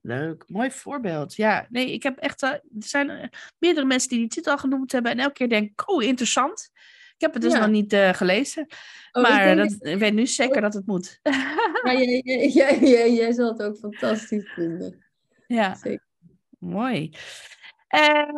Leuk, 0.00 0.44
mooi 0.48 0.70
voorbeeld. 0.70 1.34
Ja, 1.34 1.66
nee, 1.70 1.92
ik 1.92 2.02
heb 2.02 2.18
echt. 2.18 2.42
Uh, 2.42 2.50
er 2.50 2.62
zijn 2.78 3.30
meerdere 3.58 3.86
mensen 3.86 4.08
die 4.08 4.18
die 4.18 4.28
titel 4.28 4.52
al 4.52 4.58
genoemd 4.58 4.92
hebben. 4.92 5.12
En 5.12 5.18
elke 5.18 5.32
keer 5.32 5.48
denk 5.48 5.70
ik, 5.70 5.90
oh, 5.90 6.02
interessant. 6.02 6.70
Ik 7.14 7.22
heb 7.22 7.32
het 7.32 7.42
dus 7.42 7.52
ja. 7.52 7.58
nog 7.58 7.68
niet 7.68 7.96
gelezen. 8.12 8.66
Oh, 9.12 9.22
maar 9.22 9.48
ik, 9.48 9.56
dat, 9.56 9.86
ik 9.86 9.98
weet 9.98 10.14
nu 10.14 10.26
zeker 10.26 10.56
oh. 10.56 10.62
dat 10.62 10.74
het 10.74 10.86
moet. 10.86 11.20
Maar 11.82 12.02
jij, 12.02 12.48
jij, 12.48 12.78
jij, 12.80 13.12
jij, 13.12 13.32
zal 13.32 13.48
het 13.48 13.62
ook 13.62 13.76
fantastisch 13.76 14.52
vinden. 14.52 15.04
Ja, 15.46 15.74
zeker. 15.74 16.06
mooi. 16.58 17.12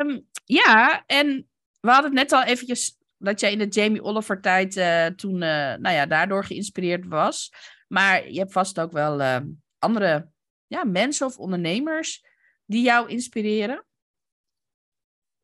Um, 0.00 0.26
ja, 0.44 1.04
en 1.06 1.48
we 1.80 1.90
hadden 1.90 2.10
het 2.10 2.20
net 2.20 2.32
al 2.32 2.44
eventjes 2.44 2.97
dat 3.18 3.40
jij 3.40 3.52
in 3.52 3.58
de 3.58 3.66
Jamie 3.66 4.02
Oliver 4.02 4.40
tijd 4.40 4.72
toen, 5.16 5.38
nou 5.38 5.90
ja, 5.90 6.06
daardoor 6.06 6.44
geïnspireerd 6.44 7.06
was. 7.06 7.52
Maar 7.88 8.30
je 8.30 8.38
hebt 8.38 8.52
vast 8.52 8.80
ook 8.80 8.92
wel 8.92 9.20
ehm, 9.20 9.46
andere 9.78 10.28
ja, 10.66 10.84
mensen 10.84 11.26
of 11.26 11.38
ondernemers 11.38 12.24
die 12.64 12.82
jou 12.82 13.08
inspireren? 13.08 13.84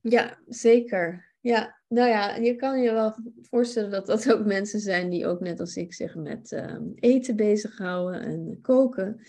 Ja, 0.01 0.39
zeker. 0.47 1.33
Ja, 1.41 1.81
nou 1.89 2.09
ja, 2.09 2.35
je 2.35 2.57
kan 2.57 2.83
je 2.83 2.93
wel 2.93 3.16
voorstellen 3.41 3.91
dat 3.91 4.07
dat 4.07 4.33
ook 4.33 4.45
mensen 4.45 4.81
zijn 4.81 5.11
die 5.11 5.27
ook 5.27 5.41
net 5.41 5.61
als 5.61 5.77
ik 5.77 5.95
zich 5.95 6.14
met 6.14 6.53
uh, 6.53 6.77
eten 6.95 7.37
bezighouden 7.37 8.20
en 8.20 8.59
koken. 8.62 9.20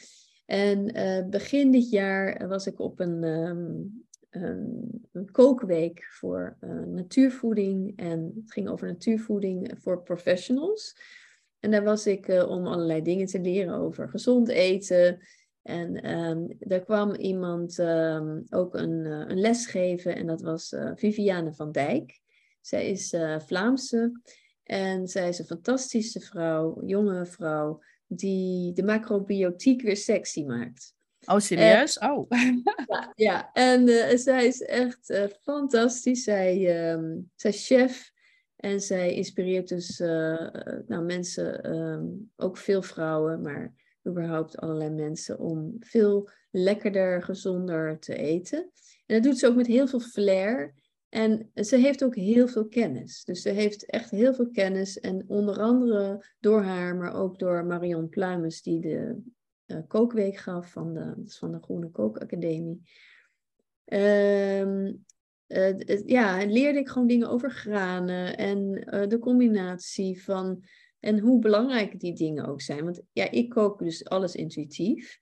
En 0.46 0.86
begin 1.30 1.72
dit 1.72 1.89
jaar 1.89 2.48
was 2.48 2.68
ik 2.68 2.80
op 2.80 3.00
een, 3.00 3.24
um, 3.24 4.06
een, 4.36 5.30
kookweek 5.32 6.08
voor 6.10 6.58
uh, 6.62 6.84
natuurvoeding. 6.86 7.94
En 7.96 8.32
het 8.36 8.52
ging 8.52 8.70
over 8.70 8.88
natuurvoeding 8.88 9.72
voor 9.82 10.04
professionals. 10.04 10.98
En 11.60 11.72
daar 11.72 11.84
was 11.84 12.08
ik 12.08 12.28
uh, 12.28 12.50
om 12.50 12.68
allerlei 12.68 13.02
dingen 13.02 13.26
te 13.26 13.40
leren 13.40 13.74
over 13.74 14.10
gezond 14.10 14.48
eten. 14.48 15.20
En 15.62 16.12
um, 16.12 16.56
er 16.60 16.84
kwam 16.84 17.16
iemand 17.16 17.78
um, 17.78 18.44
ook 18.50 18.74
een, 18.74 19.06
uh, 19.06 19.24
een 19.28 19.40
les 19.40 19.66
geven 19.66 20.16
en 20.16 20.28
dat 20.28 20.42
was 20.42 20.76
Viviane 20.96 21.54
van 21.54 21.72
Dijk. 21.72 22.22
Zij 22.62 22.90
is 22.90 23.16
Vlaamse 23.38 24.22
en 24.64 25.08
zij 25.08 25.28
is 25.28 25.40
een 25.40 25.46
fantastische 25.46 26.20
vrouw, 26.20 26.86
jonge 26.86 27.26
vrouw, 27.26 27.82
die 28.08 28.74
de 28.74 28.84
macrobiotiek 28.84 29.82
weer 29.82 29.98
sexy 29.98 30.44
maakt. 30.44 30.96
Oh, 31.26 31.39
serieus? 31.39 31.97
En, 31.97 32.11
oh. 32.11 32.30
ja, 32.86 33.11
ja, 33.15 33.49
en 33.53 33.88
zij 34.19 34.45
is 34.45 34.61
echt 34.61 35.28
fantastisch. 35.41 36.23
Zij, 36.23 36.91
um, 36.91 37.32
zij 37.36 37.51
is 37.51 37.65
chef 37.65 38.11
en 38.55 38.82
zij 38.82 39.13
inspireert 39.13 39.67
dus 39.67 39.97
nou, 40.88 41.03
mensen, 41.03 42.30
ook 42.36 42.57
veel 42.57 42.82
vrouwen, 42.82 43.41
maar 43.41 43.73
überhaupt 44.07 44.57
allerlei 44.57 44.89
mensen 44.89 45.39
om 45.39 45.76
veel 45.80 46.30
lekkerder, 46.51 47.23
gezonder 47.23 47.99
te 47.99 48.15
eten. 48.15 48.71
En 49.05 49.15
dat 49.15 49.23
doet 49.23 49.39
ze 49.39 49.47
ook 49.47 49.55
met 49.55 49.67
heel 49.67 49.88
veel 49.88 49.99
flair. 49.99 50.73
En 51.09 51.51
ze 51.55 51.76
heeft 51.76 52.03
ook 52.03 52.15
heel 52.15 52.47
veel 52.47 52.67
kennis. 52.67 53.23
Dus 53.23 53.41
ze 53.41 53.49
heeft 53.49 53.86
echt 53.86 54.09
heel 54.09 54.34
veel 54.34 54.49
kennis. 54.49 54.99
En 54.99 55.23
onder 55.28 55.61
andere 55.61 56.26
door 56.39 56.61
haar, 56.61 56.95
maar 56.95 57.13
ook 57.13 57.39
door 57.39 57.65
Marion 57.65 58.09
Pluimens, 58.09 58.61
die 58.61 58.80
de 58.80 59.21
kookweek 59.88 60.38
gaf 60.38 60.72
van 60.72 60.93
de, 60.93 61.13
van 61.26 61.51
de 61.51 61.59
Groene 61.61 61.89
Kookacademie. 61.89 62.82
Um, 63.86 65.05
uh, 65.47 66.05
ja, 66.05 66.45
leerde 66.45 66.80
ik 66.80 66.89
gewoon 66.89 67.07
dingen 67.07 67.30
over 67.30 67.51
granen 67.51 68.38
en 68.38 68.88
uh, 68.95 69.07
de 69.07 69.20
combinatie 69.20 70.24
van 70.24 70.63
en 70.99 71.20
hoe 71.20 71.39
belangrijk 71.39 71.99
die 71.99 72.13
dingen 72.13 72.45
ook 72.45 72.61
zijn. 72.61 72.84
Want 72.84 73.01
ja, 73.11 73.32
ik 73.32 73.49
kook 73.49 73.80
dus 73.80 74.05
alles 74.05 74.36
intuïtief. 74.36 75.20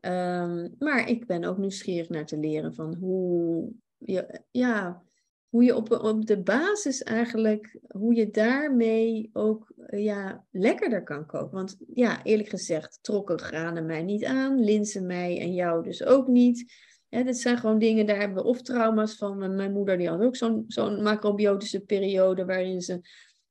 Um, 0.00 0.74
maar 0.78 1.08
ik 1.08 1.26
ben 1.26 1.44
ook 1.44 1.58
nieuwsgierig 1.58 2.08
naar 2.08 2.26
te 2.26 2.38
leren 2.38 2.74
van 2.74 2.94
hoe 2.94 3.72
je, 3.98 4.40
ja, 4.50 5.02
hoe 5.50 5.64
je 5.64 5.76
op, 5.76 5.90
op 5.90 6.26
de 6.26 6.42
basis 6.42 7.02
eigenlijk, 7.02 7.78
hoe 7.88 8.14
je 8.14 8.30
daarmee 8.30 9.30
ook 9.32 9.72
ja, 9.86 10.44
lekkerder 10.50 11.02
kan 11.02 11.26
koken. 11.26 11.50
Want 11.50 11.76
ja, 11.94 12.24
eerlijk 12.24 12.48
gezegd, 12.48 12.98
trokken 13.02 13.38
granen 13.38 13.86
mij 13.86 14.02
niet 14.02 14.24
aan, 14.24 14.64
linzen 14.64 15.06
mij 15.06 15.40
en 15.40 15.54
jou 15.54 15.82
dus 15.82 16.04
ook 16.04 16.26
niet. 16.26 16.72
Ja, 17.08 17.22
dit 17.22 17.38
zijn 17.38 17.58
gewoon 17.58 17.78
dingen, 17.78 18.06
daar 18.06 18.18
hebben 18.18 18.36
we 18.36 18.48
of 18.48 18.62
trauma's 18.62 19.16
van. 19.16 19.54
Mijn 19.54 19.72
moeder 19.72 19.98
die 19.98 20.08
had 20.08 20.20
ook 20.20 20.36
zo'n 20.36 20.64
zo'n 20.66 21.02
macrobiotische 21.02 21.80
periode 21.80 22.44
waarin 22.44 22.80
ze 22.80 23.00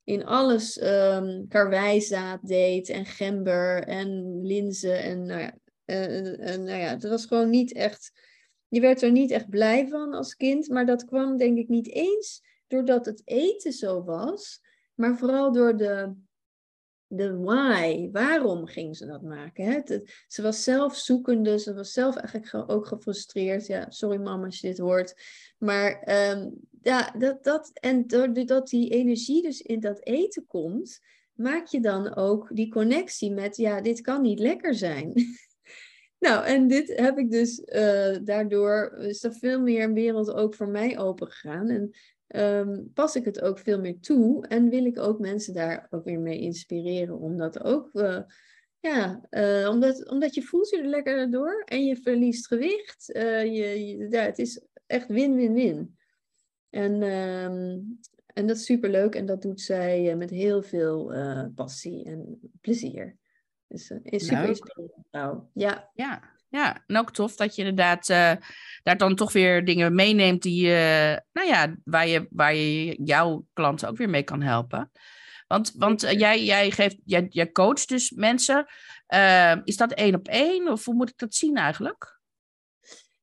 in 0.04 0.26
alles 0.26 0.82
um, 0.82 1.48
karwijzaad 1.48 2.48
deed 2.48 2.90
en 2.90 3.06
gember 3.06 3.84
en 3.84 4.40
linzen. 4.42 5.04
En 5.04 5.26
nou 5.26 5.42
ja, 5.42 5.58
en, 5.86 6.40
en, 6.40 6.64
nou 6.64 6.80
ja, 6.80 6.88
het 6.88 7.08
was 7.08 7.26
gewoon 7.26 7.50
niet 7.50 7.74
echt. 7.74 8.12
Je 8.70 8.80
werd 8.80 9.02
er 9.02 9.12
niet 9.12 9.32
echt 9.32 9.50
blij 9.50 9.88
van 9.88 10.14
als 10.14 10.36
kind, 10.36 10.70
maar 10.70 10.86
dat 10.86 11.06
kwam 11.06 11.38
denk 11.38 11.58
ik 11.58 11.68
niet 11.68 11.90
eens 11.90 12.44
doordat 12.68 13.06
het 13.06 13.22
eten 13.26 13.74
zo 13.74 14.04
was, 14.04 14.62
maar 14.94 15.18
vooral 15.18 15.52
door 15.52 15.78
de, 15.78 16.14
de 17.08 17.38
why. 17.38 18.10
Waarom 18.12 18.66
ging 18.66 18.98
ze 18.98 19.06
dat 19.06 19.22
maken? 19.22 19.66
Hè? 19.66 19.82
ze 20.28 20.42
was 20.42 20.64
zelf 20.64 20.96
zoekende, 20.96 21.60
ze 21.60 21.74
was 21.74 21.92
zelf 21.92 22.16
eigenlijk 22.16 22.72
ook 22.72 22.88
gefrustreerd. 22.88 23.68
Ja, 23.68 23.90
sorry 23.90 24.18
mama 24.18 24.46
als 24.46 24.60
je 24.60 24.68
dit 24.68 24.78
hoort. 24.78 25.16
Maar 25.58 26.12
um, 26.32 26.60
ja, 26.82 27.12
dat, 27.18 27.44
dat, 27.44 27.72
en 27.74 28.08
doordat 28.08 28.68
die 28.68 28.90
energie 28.90 29.42
dus 29.42 29.62
in 29.62 29.80
dat 29.80 30.06
eten 30.06 30.46
komt, 30.48 31.00
maak 31.34 31.68
je 31.68 31.80
dan 31.80 32.16
ook 32.16 32.56
die 32.56 32.72
connectie 32.72 33.32
met, 33.32 33.58
ja, 33.58 33.82
dit 33.82 34.02
kan 34.02 34.22
niet 34.22 34.40
lekker 34.40 34.76
zijn. 34.76 35.14
nou, 36.20 36.46
en 36.46 36.68
dit 36.68 36.98
heb 36.98 37.18
ik 37.18 37.32
dus, 37.32 37.60
uh, 37.66 38.18
daardoor 38.24 38.98
is 38.98 39.24
er 39.24 39.34
veel 39.34 39.62
meer 39.62 39.94
wereld 39.94 40.32
ook 40.32 40.56
voor 40.56 40.70
mij 40.70 41.00
open 41.00 41.28
gegaan. 41.28 41.70
En 41.70 41.92
um, 42.28 42.92
pas 42.94 43.16
ik 43.16 43.26
het 43.26 43.42
ook 43.42 43.60
veel 43.60 43.80
meer 43.80 44.00
toe 44.00 44.48
en 44.48 44.70
wil 44.70 44.86
ik 44.86 45.00
ook 45.00 45.20
mensen 45.20 45.54
daar 45.54 45.88
ook 45.90 46.04
weer 46.04 46.20
mee 46.20 46.40
inspireren, 46.40 47.20
omdat 47.20 47.64
ook... 47.64 47.90
Uh, 47.94 48.20
ja, 48.82 49.22
uh, 49.30 49.70
omdat, 49.70 50.10
omdat 50.10 50.36
je 50.36 50.42
voelt 50.42 50.70
je 50.70 50.78
er 50.78 50.86
lekker 50.86 51.32
door 51.32 51.62
en 51.66 51.86
je 51.86 51.96
verliest 51.96 52.48
gewicht. 52.48 53.06
Je, 53.06 53.86
je, 53.86 54.08
ja, 54.10 54.22
het 54.22 54.40
is 54.40 54.62
echt 54.86 55.08
win-win-win. 55.08 55.98
En, 56.70 57.02
um, 57.02 58.00
en 58.34 58.48
dat 58.48 58.56
is 58.58 58.66
super 58.66 58.90
leuk 58.90 59.16
en 59.16 59.26
dat 59.26 59.42
doet 59.42 59.62
zij 59.62 60.16
met 60.16 60.30
heel 60.30 60.62
veel 60.62 61.14
passie 61.56 62.04
en 62.04 62.40
plezier. 62.62 63.19
Dus 63.70 63.90
uh, 63.90 63.98
is 64.04 64.26
super 64.26 64.48
inspirerend. 64.48 64.94
Ja. 65.54 65.90
ja, 65.94 66.38
ja, 66.48 66.84
en 66.88 66.98
ook 66.98 67.12
tof 67.12 67.36
dat 67.36 67.56
je 67.56 67.62
inderdaad 67.62 68.08
daar 68.84 68.98
dan 68.98 69.16
toch 69.16 69.32
weer 69.32 69.66
dingen 69.66 69.96
meeneemt 69.96 70.42
die, 70.42 70.68
nou 71.32 71.48
ja, 71.48 71.76
waar 71.84 72.08
je, 72.08 72.28
waar 72.30 72.56
je 72.56 73.04
jouw 73.04 73.46
klanten 73.54 73.90
ook 73.90 73.98
weer 73.98 74.10
mee 74.10 74.24
kan 74.24 74.42
helpen. 74.42 74.92
Want, 75.48 75.74
want 75.78 76.02
jij, 76.02 76.44
jij, 76.44 76.72
geeft, 76.72 76.98
jij, 77.06 77.26
jij 77.30 77.52
coacht 77.52 77.90
dus 77.90 78.12
mensen. 78.12 78.66
is 79.64 79.78
dat 79.78 79.94
één 79.94 80.16
op 80.16 80.28
één 80.28 80.68
of 80.68 80.86
hoe 80.86 80.94
moet 80.94 81.10
ik 81.10 81.18
dat 81.18 81.34
zien 81.34 81.56
eigenlijk? 81.56 82.20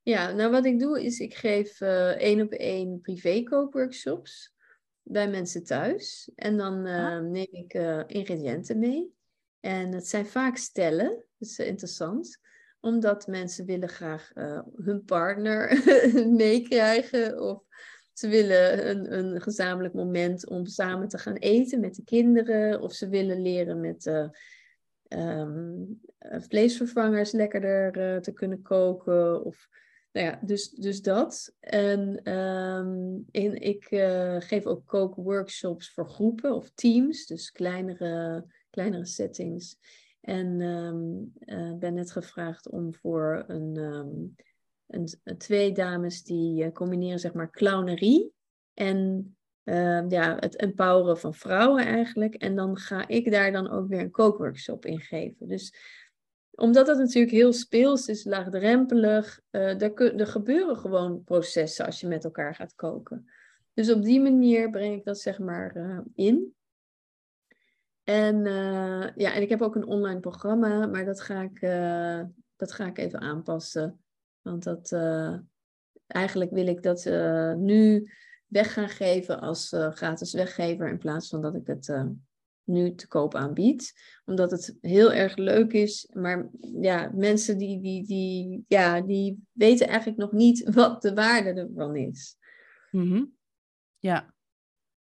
Ja, 0.02 0.32
nou 0.32 0.50
wat 0.50 0.64
ik 0.64 0.78
doe 0.78 1.04
is 1.04 1.18
ik 1.18 1.34
geef 1.34 1.80
één 1.80 2.40
op 2.40 2.52
één 2.52 3.00
privé 3.00 3.42
kookworkshops 3.42 4.54
bij 5.02 5.28
mensen 5.28 5.64
thuis. 5.64 6.30
En 6.34 6.56
dan 6.56 6.86
uh, 6.86 7.20
neem 7.20 7.48
ik 7.50 7.74
ingrediënten 8.06 8.78
mee. 8.78 9.14
En 9.60 9.92
het 9.92 10.06
zijn 10.06 10.26
vaak 10.26 10.56
stellen, 10.56 11.08
dat 11.08 11.48
is 11.48 11.58
interessant. 11.58 12.40
Omdat 12.80 13.26
mensen 13.26 13.66
willen 13.66 13.88
graag 13.88 14.30
hun 14.76 15.04
partner 15.04 15.82
meekrijgen. 16.44 17.40
Of 17.40 17.62
ze 18.12 18.28
willen 18.28 18.90
een, 18.90 19.18
een 19.18 19.40
gezamenlijk 19.40 19.94
moment 19.94 20.46
om 20.46 20.66
samen 20.66 21.08
te 21.08 21.18
gaan 21.18 21.36
eten 21.36 21.80
met 21.80 21.94
de 21.94 22.04
kinderen. 22.04 22.80
Of 22.80 22.92
ze 22.92 23.08
willen 23.08 23.42
leren 23.42 23.80
met 23.80 24.06
um, 25.08 26.00
vleesvervangers 26.20 27.32
lekkerder 27.32 28.22
te 28.22 28.32
kunnen 28.32 28.62
koken. 28.62 29.44
Of 29.44 29.68
nou 30.16 30.28
ja, 30.28 30.38
dus, 30.42 30.70
dus 30.70 31.02
dat. 31.02 31.54
En 31.60 32.20
ehm, 32.22 33.18
in, 33.30 33.60
ik 33.60 33.84
eh, 33.84 34.36
geef 34.38 34.66
ook 34.66 34.86
kookworkshops 34.86 35.90
voor 35.90 36.08
groepen 36.08 36.54
of 36.54 36.70
teams, 36.74 37.26
dus 37.26 37.52
kleinere, 37.52 38.44
kleinere 38.76 39.06
settings. 39.06 39.78
En 40.20 40.60
um, 40.60 41.32
ben 41.78 41.94
net 41.94 42.10
gevraagd 42.10 42.70
om 42.70 42.94
voor 42.94 43.44
een, 43.46 43.76
um, 43.76 44.36
een, 44.86 45.38
twee 45.38 45.72
dames 45.72 46.22
die 46.22 46.64
uh, 46.64 46.72
combineren 46.72 47.18
zeg 47.18 47.32
maar 47.32 47.50
clownerie 47.50 48.32
en 48.74 49.30
ja, 50.08 50.36
het 50.40 50.56
empoweren 50.56 51.18
van 51.18 51.34
vrouwen 51.34 51.84
eigenlijk. 51.84 52.34
En 52.34 52.56
dan 52.56 52.76
ga 52.76 53.08
ik 53.08 53.30
daar 53.30 53.52
dan 53.52 53.70
ook 53.70 53.88
weer 53.88 54.00
een 54.00 54.10
kookworkshop 54.10 54.84
in 54.84 55.00
geven. 55.00 55.48
Dus 55.48 55.74
omdat 56.50 56.86
het 56.86 56.98
natuurlijk 56.98 57.32
heel 57.32 57.52
speels 57.52 58.08
is, 58.08 58.24
laagdrempelig, 58.24 59.40
uh, 59.50 59.82
er, 59.82 60.14
er 60.16 60.26
gebeuren 60.26 60.76
gewoon 60.76 61.24
processen 61.24 61.86
als 61.86 62.00
je 62.00 62.06
met 62.06 62.24
elkaar 62.24 62.54
gaat 62.54 62.74
koken. 62.74 63.30
Dus 63.74 63.90
op 63.90 64.02
die 64.02 64.20
manier 64.20 64.70
breng 64.70 64.98
ik 64.98 65.04
dat 65.04 65.18
zeg 65.18 65.38
maar 65.38 66.02
in. 66.14 66.55
En, 68.06 68.36
uh, 68.46 69.08
ja, 69.14 69.34
en 69.34 69.42
ik 69.42 69.48
heb 69.48 69.62
ook 69.62 69.74
een 69.74 69.86
online 69.86 70.20
programma, 70.20 70.86
maar 70.86 71.04
dat 71.04 71.20
ga 71.20 71.42
ik, 71.42 71.60
dat 72.56 72.72
ga 72.72 72.86
ik 72.86 72.98
even 72.98 73.20
aanpassen. 73.20 74.00
Want 74.40 74.62
dat, 74.62 74.92
eigenlijk 76.06 76.50
wil 76.50 76.66
ik 76.66 76.82
dat 76.82 77.04
nu 77.58 78.10
weg 78.46 78.72
gaan 78.72 78.88
geven 78.88 79.40
als 79.40 79.68
gratis 79.68 80.32
weggever 80.32 80.88
in 80.88 80.98
plaats 80.98 81.28
van 81.28 81.42
dat 81.42 81.54
ik 81.54 81.66
het 81.66 81.88
nu 82.66 82.94
te 82.94 83.08
koop 83.08 83.34
aanbiedt. 83.34 83.92
Omdat 84.24 84.50
het 84.50 84.76
heel 84.80 85.12
erg 85.12 85.36
leuk 85.36 85.72
is. 85.72 86.08
Maar 86.12 86.48
ja, 86.80 87.10
mensen 87.14 87.58
die, 87.58 87.80
die, 87.80 88.06
die, 88.06 88.64
ja, 88.68 89.00
die 89.00 89.46
weten 89.52 89.86
eigenlijk 89.86 90.18
nog 90.18 90.32
niet 90.32 90.68
wat 90.74 91.02
de 91.02 91.14
waarde 91.14 91.52
ervan 91.52 91.96
is. 91.96 92.36
Mm 92.90 93.34
Ja. 93.98 94.34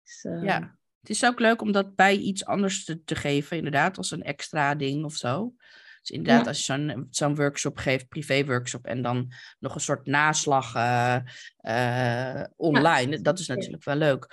Dus. 0.03 0.21
Ja. 0.21 0.79
Het 1.02 1.10
is 1.10 1.26
ook 1.26 1.39
leuk 1.39 1.62
om 1.62 1.72
dat 1.72 1.95
bij 1.95 2.16
iets 2.16 2.45
anders 2.45 2.84
te, 2.84 3.04
te, 3.04 3.16
geven, 3.16 3.58
inderdaad, 3.58 3.97
als 3.97 4.12
een 4.12 4.24
extra 4.24 4.76
ding 4.76 5.04
of 5.04 5.16
zo. 5.16 5.54
Dus 6.02 6.10
inderdaad, 6.10 6.47
als 6.47 6.58
je 6.58 6.64
zo'n 6.64 7.08
zo'n 7.10 7.36
workshop 7.36 7.78
geeft, 7.78 8.08
privé-workshop, 8.08 8.86
en 8.86 9.02
dan 9.02 9.32
nog 9.60 9.76
een 9.76 9.82
soort 9.82 10.06
naslag 10.06 10.76
uh, 10.76 11.18
uh, 11.62 12.43
online, 12.56 13.22
dat 13.22 13.39
is 13.39 13.47
natuurlijk 13.47 13.84
wel 13.84 13.95
leuk. 13.95 14.28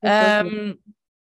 Um, 0.00 0.80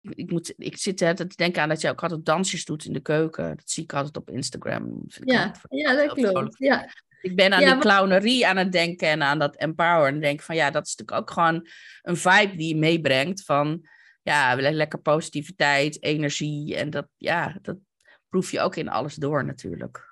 ik, 0.09 0.31
moet, 0.31 0.53
ik 0.57 0.77
zit 0.77 0.97
te 0.97 1.27
denken 1.35 1.61
aan 1.61 1.69
dat 1.69 1.81
je 1.81 1.89
ook 1.89 2.03
altijd 2.03 2.25
dansjes 2.25 2.65
doet 2.65 2.85
in 2.85 2.93
de 2.93 2.99
keuken. 2.99 3.55
Dat 3.55 3.69
zie 3.69 3.83
ik 3.83 3.93
altijd 3.93 4.17
op 4.17 4.29
Instagram. 4.29 5.03
Ja, 5.07 5.55
ja, 5.69 5.95
dat 5.95 6.13
klopt. 6.13 6.55
Ja. 6.57 6.89
Ik 7.21 7.35
ben 7.35 7.53
aan 7.53 7.63
die 7.63 7.77
clownerie 7.77 8.47
aan 8.47 8.57
het 8.57 8.71
denken 8.71 9.07
en 9.07 9.23
aan 9.23 9.39
dat 9.39 9.55
empower. 9.55 10.07
En 10.07 10.19
denk 10.19 10.41
van 10.41 10.55
ja, 10.55 10.71
dat 10.71 10.85
is 10.85 10.95
natuurlijk 10.95 11.29
ook 11.29 11.31
gewoon 11.31 11.67
een 12.01 12.17
vibe 12.17 12.55
die 12.55 12.67
je 12.67 12.75
meebrengt 12.75 13.43
van 13.43 13.87
ja, 14.23 14.55
lekker 14.55 14.99
positiviteit, 14.99 16.03
energie. 16.03 16.75
En 16.75 16.89
dat, 16.89 17.07
ja, 17.17 17.57
dat 17.61 17.77
proef 18.29 18.51
je 18.51 18.59
ook 18.59 18.75
in 18.75 18.89
alles 18.89 19.15
door 19.15 19.45
natuurlijk. 19.45 20.11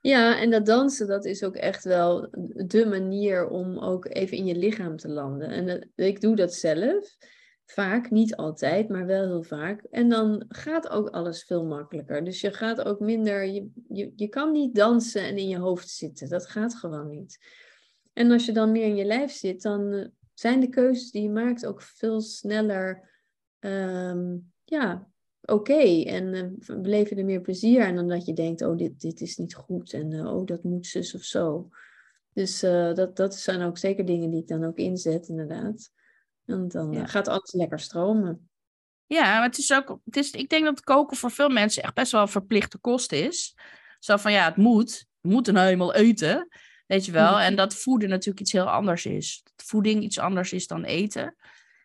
Ja, 0.00 0.40
en 0.40 0.50
dat 0.50 0.66
dansen, 0.66 1.06
dat 1.06 1.24
is 1.24 1.44
ook 1.44 1.56
echt 1.56 1.84
wel 1.84 2.28
de 2.66 2.86
manier 2.86 3.48
om 3.48 3.78
ook 3.78 4.06
even 4.06 4.36
in 4.36 4.46
je 4.46 4.56
lichaam 4.56 4.96
te 4.96 5.08
landen. 5.08 5.48
En 5.48 5.90
ik 5.94 6.20
doe 6.20 6.36
dat 6.36 6.54
zelf. 6.54 7.16
Vaak, 7.64 8.10
niet 8.10 8.36
altijd, 8.36 8.88
maar 8.88 9.06
wel 9.06 9.24
heel 9.24 9.42
vaak. 9.42 9.82
En 9.90 10.08
dan 10.08 10.44
gaat 10.48 10.88
ook 10.88 11.08
alles 11.08 11.44
veel 11.44 11.64
makkelijker. 11.64 12.24
Dus 12.24 12.40
je 12.40 12.52
gaat 12.52 12.84
ook 12.84 13.00
minder, 13.00 13.44
je, 13.46 13.70
je, 13.88 14.12
je 14.16 14.28
kan 14.28 14.52
niet 14.52 14.74
dansen 14.74 15.22
en 15.22 15.36
in 15.36 15.48
je 15.48 15.58
hoofd 15.58 15.88
zitten. 15.88 16.28
Dat 16.28 16.46
gaat 16.46 16.74
gewoon 16.74 17.08
niet. 17.08 17.38
En 18.12 18.30
als 18.30 18.46
je 18.46 18.52
dan 18.52 18.72
meer 18.72 18.86
in 18.86 18.96
je 18.96 19.04
lijf 19.04 19.30
zit, 19.32 19.62
dan 19.62 19.92
eh, 19.92 20.06
zijn 20.34 20.60
de 20.60 20.68
keuzes 20.68 21.10
die 21.10 21.22
je 21.22 21.30
maakt 21.30 21.66
ook 21.66 21.82
veel 21.82 22.20
sneller, 22.20 23.10
ehm, 23.62 24.36
ja, 24.64 25.08
oké. 25.40 26.02
En 26.02 26.34
uh, 26.34 26.76
beleef 26.82 27.08
je 27.08 27.14
er 27.14 27.24
meer 27.24 27.40
plezier 27.40 27.86
aan 27.86 27.94
dan 27.94 28.08
dat 28.08 28.26
je 28.26 28.32
denkt, 28.32 28.62
oh, 28.62 28.76
dit, 28.76 29.00
dit 29.00 29.20
is 29.20 29.36
niet 29.36 29.54
goed. 29.54 29.92
En 29.92 30.10
uh, 30.10 30.34
oh, 30.34 30.46
dat 30.46 30.62
moet 30.62 30.86
zus 30.86 31.14
of 31.14 31.22
zo. 31.22 31.68
Dus 32.32 32.60
dat, 32.60 33.16
dat 33.16 33.34
zijn 33.34 33.62
ook 33.62 33.78
zeker 33.78 34.04
dingen 34.04 34.30
die 34.30 34.40
ik 34.40 34.48
dan 34.48 34.64
ook 34.64 34.76
inzet, 34.76 35.28
inderdaad. 35.28 35.90
En 36.46 36.68
dan 36.68 36.94
eh, 36.94 37.02
gaat 37.06 37.28
alles 37.28 37.52
lekker 37.52 37.80
stromen. 37.80 38.50
Ja, 39.06 39.22
maar 39.22 39.42
het 39.42 39.58
is 39.58 39.72
ook, 39.72 39.98
het 40.04 40.16
is, 40.16 40.30
ik 40.30 40.48
denk 40.48 40.64
dat 40.64 40.80
koken 40.80 41.16
voor 41.16 41.30
veel 41.30 41.48
mensen 41.48 41.82
echt 41.82 41.94
best 41.94 42.12
wel 42.12 42.20
een 42.20 42.28
verplichte 42.28 42.78
kost 42.78 43.12
is. 43.12 43.56
Zo 43.98 44.16
van 44.16 44.32
ja, 44.32 44.44
het 44.44 44.56
moet, 44.56 45.06
we 45.20 45.28
moeten 45.28 45.54
nou 45.54 45.68
eenmaal 45.68 45.94
eten, 45.94 46.48
weet 46.86 47.04
je 47.04 47.12
wel. 47.12 47.40
En 47.40 47.56
dat 47.56 47.74
voeden 47.74 48.08
natuurlijk 48.08 48.40
iets 48.40 48.52
heel 48.52 48.70
anders 48.70 49.06
is. 49.06 49.40
Dat 49.44 49.66
voeding 49.66 50.02
iets 50.02 50.18
anders 50.18 50.52
is 50.52 50.66
dan 50.66 50.84
eten. 50.84 51.36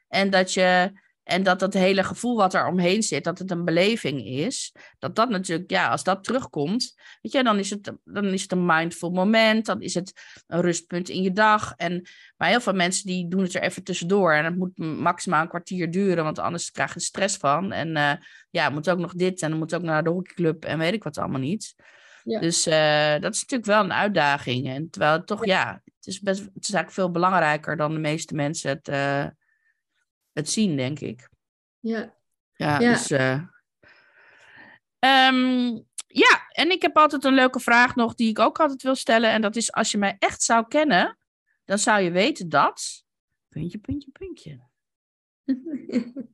En 0.07 0.29
dat 0.29 0.53
je 0.53 0.91
en 1.27 1.43
dat 1.43 1.59
dat 1.59 1.73
hele 1.73 2.03
gevoel 2.03 2.35
wat 2.35 2.53
er 2.53 2.67
omheen 2.67 3.03
zit, 3.03 3.23
dat 3.23 3.39
het 3.39 3.51
een 3.51 3.65
beleving 3.65 4.25
is. 4.25 4.75
Dat 4.99 5.15
dat 5.15 5.29
natuurlijk, 5.29 5.69
ja, 5.71 5.89
als 5.89 6.03
dat 6.03 6.23
terugkomt, 6.23 6.95
weet 7.21 7.31
je, 7.31 7.43
dan 7.43 7.59
is 7.59 7.69
het, 7.69 7.91
dan 8.03 8.25
is 8.25 8.41
het 8.41 8.51
een 8.51 8.65
mindful 8.65 9.09
moment. 9.09 9.65
Dan 9.65 9.81
is 9.81 9.93
het 9.93 10.13
een 10.47 10.61
rustpunt 10.61 11.09
in 11.09 11.21
je 11.21 11.31
dag. 11.31 11.73
En, 11.75 12.07
maar 12.37 12.49
heel 12.49 12.61
veel 12.61 12.73
mensen 12.73 13.07
die 13.07 13.27
doen 13.27 13.41
het 13.41 13.55
er 13.55 13.61
even 13.61 13.83
tussendoor. 13.83 14.33
En 14.33 14.45
het 14.45 14.57
moet 14.57 14.77
maximaal 14.77 15.41
een 15.41 15.47
kwartier 15.47 15.91
duren, 15.91 16.23
want 16.23 16.39
anders 16.39 16.71
krijg 16.71 16.93
je 16.93 16.99
stress 16.99 17.37
van. 17.37 17.71
En 17.71 17.95
uh, 17.95 18.11
ja, 18.49 18.69
moet 18.69 18.89
ook 18.89 18.99
nog 18.99 19.13
dit 19.13 19.41
en 19.41 19.49
dan 19.49 19.59
moet 19.59 19.75
ook 19.75 19.81
naar 19.81 20.03
de 20.03 20.09
hockeyclub 20.09 20.65
en 20.65 20.77
weet 20.77 20.93
ik 20.93 21.03
wat 21.03 21.17
allemaal 21.17 21.39
niet. 21.39 21.75
Ja. 22.23 22.39
Dus 22.39 22.67
uh, 22.67 23.21
dat 23.21 23.33
is 23.33 23.41
natuurlijk 23.41 23.65
wel 23.65 23.83
een 23.83 23.93
uitdaging. 23.93 24.67
En 24.67 24.89
terwijl 24.89 25.13
het 25.13 25.27
toch, 25.27 25.45
ja, 25.45 25.81
het, 25.83 26.07
is 26.07 26.19
best, 26.19 26.39
het 26.39 26.67
is 26.67 26.73
eigenlijk 26.73 26.91
veel 26.91 27.11
belangrijker 27.11 27.77
dan 27.77 27.93
de 27.93 27.99
meeste 27.99 28.35
mensen 28.35 28.69
het... 28.69 28.87
Uh, 28.87 29.25
het 30.37 30.49
zien, 30.49 30.75
denk 30.75 30.99
ik. 30.99 31.29
Ja. 31.79 32.15
Ja, 32.53 32.79
dus... 32.79 33.11
Uh, 33.11 33.41
ja, 36.07 36.47
en 36.49 36.71
ik 36.71 36.81
heb 36.81 36.97
altijd 36.97 37.23
een 37.23 37.33
leuke 37.33 37.59
vraag 37.59 37.95
nog 37.95 38.15
die 38.15 38.29
ik 38.29 38.39
ook 38.39 38.59
altijd 38.59 38.83
wil 38.83 38.95
stellen. 38.95 39.31
En 39.31 39.41
dat 39.41 39.55
is, 39.55 39.71
als 39.71 39.91
je 39.91 39.97
mij 39.97 40.15
echt 40.19 40.41
zou 40.41 40.67
kennen, 40.67 41.17
dan 41.65 41.79
zou 41.79 42.01
je 42.01 42.11
weten 42.11 42.49
dat... 42.49 43.03
Puntje, 43.47 43.77
puntje, 43.77 44.11
puntje. 44.11 44.61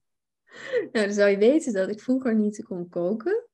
nou, 0.91 1.05
dan 1.05 1.13
zou 1.13 1.29
je 1.29 1.37
weten 1.37 1.73
dat 1.73 1.89
ik 1.89 2.01
vroeger 2.01 2.35
niet 2.35 2.63
kon 2.63 2.89
koken. 2.89 3.47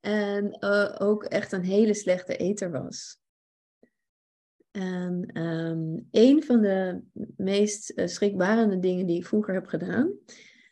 En 0.00 0.56
uh, 0.60 0.94
ook 0.98 1.24
echt 1.24 1.52
een 1.52 1.64
hele 1.64 1.94
slechte 1.94 2.36
eter 2.36 2.70
was. 2.70 3.19
En 4.70 5.40
um, 5.42 6.08
een 6.10 6.42
van 6.42 6.60
de 6.60 7.00
meest 7.36 7.92
uh, 7.96 8.06
schrikbarende 8.06 8.78
dingen 8.78 9.06
die 9.06 9.16
ik 9.16 9.26
vroeger 9.26 9.54
heb 9.54 9.66
gedaan, 9.66 10.12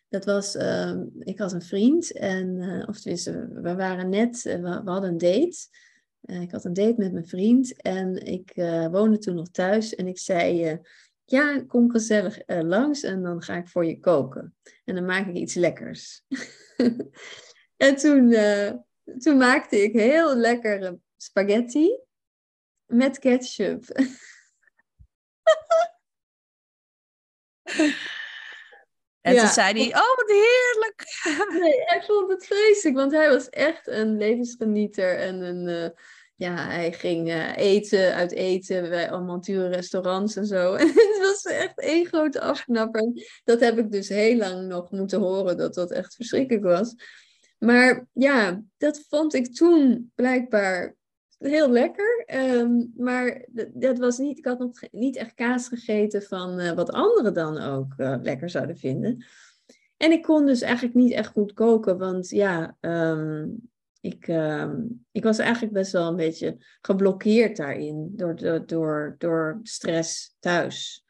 dat 0.09 0.25
was, 0.25 0.57
uh, 0.57 0.95
ik 1.19 1.39
had 1.39 1.53
een 1.53 1.63
vriend 1.63 2.13
en, 2.13 2.49
uh, 2.49 2.89
of 2.89 3.03
we 3.03 3.75
waren 3.77 4.09
net, 4.09 4.45
uh, 4.45 4.55
we, 4.55 4.83
we, 4.85 4.91
hadden 4.91 5.11
een 5.11 5.19
date. 5.19 5.57
ik 6.43 6.51
had 6.51 6.65
een 6.65 6.73
date 6.73 6.95
met 6.97 7.13
mijn 7.13 7.27
vriend 7.27 7.83
en 7.83 8.27
ik 8.27 8.53
woonde 8.91 9.19
toen 9.19 9.35
nog 9.35 9.51
thuis 9.51 9.95
en 9.95 10.07
ik 10.07 10.19
zei, 10.19 10.79
ja, 11.25 11.65
kom 11.67 11.91
gezellig 11.91 12.39
langs 12.47 13.03
en 13.03 13.23
dan 13.23 13.43
ga 13.43 13.57
ik 13.57 13.69
voor 13.69 13.85
je 13.85 14.01
koken. 14.01 14.55
En 14.85 14.95
dan 14.95 15.05
maak 15.05 15.27
ik 15.27 15.37
iets 15.37 15.55
lekkers. 15.55 16.23
en 17.77 17.97
toen, 17.97 18.35
toen 19.19 19.37
maakte 19.37 19.83
ik 19.83 19.93
heel 19.93 20.37
lekkere 20.37 20.99
spaghetti 21.17 22.07
met 22.89 23.19
ketchup. 23.19 23.85
En 29.21 29.37
toen 29.37 29.49
zei 29.49 29.73
hij, 29.73 29.87
oh 29.87 30.17
wat 30.17 30.29
heerlijk. 30.29 31.05
nee, 31.63 31.83
hij 31.85 32.03
vond 32.07 32.31
het 32.31 32.47
vreselijk, 32.47 32.97
want 32.97 33.13
hij 33.13 33.29
was 33.29 33.49
echt 33.49 33.87
een 33.87 34.17
levensgenieter. 34.17 35.17
En 35.19 35.43
een, 35.43 35.69
uh, 35.69 35.89
ja, 36.35 36.55
hij 36.69 36.93
ging 36.93 37.29
uh, 37.29 37.57
eten, 37.57 38.15
uit 38.15 38.33
eten 38.33 38.89
bij 38.89 39.11
allemaal 39.11 39.41
dure 39.41 39.69
restaurants 39.69 40.37
en 40.37 40.47
zo. 40.47 40.75
En 40.75 40.87
het 40.95 41.19
was 41.21 41.43
echt 41.43 41.81
één 41.81 42.07
grote 42.07 42.41
afknapper. 42.41 43.13
Dat 43.45 43.61
heb 43.61 43.79
ik 43.79 43.93
dus 43.93 44.09
heel 44.09 44.37
lang 44.37 44.67
nog 44.67 44.91
moeten 44.91 45.21
horen, 45.21 45.57
dat 45.57 45.75
dat 45.75 45.91
echt 45.91 46.15
verschrikkelijk 46.15 46.65
was. 46.65 46.95
Maar 47.59 48.07
ja, 48.13 48.63
dat 48.77 49.05
vond 49.09 49.35
ik 49.35 49.55
toen 49.55 50.13
blijkbaar 50.15 50.97
heel 51.39 51.71
lekker. 51.71 52.23
Ehm, 52.27 52.85
maar 52.97 53.47
dat 53.73 53.99
was 53.99 54.19
niet, 54.19 54.39
ik 54.39 54.45
had 54.45 54.59
nog 54.59 54.81
niet 54.91 55.17
echt 55.17 55.35
kaas 55.35 55.69
gegeten 55.69 56.23
van 56.23 56.61
uh, 56.61 56.73
wat 56.73 56.91
anderen 56.93 57.35
dan 57.35 57.59
ook 57.59 57.95
uh, 57.97 58.17
lekker 58.23 58.51
zouden 58.51 58.77
vinden. 58.77 59.25
En 59.97 60.13
ik 60.13 60.23
kon 60.23 60.47
dus 60.47 60.61
eigenlijk 60.61 60.95
niet 60.95 61.13
echt 61.13 61.33
goed 61.33 61.53
koken, 61.53 61.99
want 61.99 62.29
ja, 62.29 62.77
um, 62.81 63.71
ik, 64.01 64.29
um, 64.29 65.07
ik 65.13 65.23
was 65.23 65.39
eigenlijk 65.39 65.73
best 65.73 65.93
wel 65.93 66.09
een 66.09 66.17
beetje 66.17 66.57
geblokkeerd 66.81 67.57
daarin 67.57 68.13
door, 68.17 68.37
door, 68.37 68.67
door, 68.67 69.15
door 69.19 69.61
stress 69.63 70.37
thuis. 70.39 71.05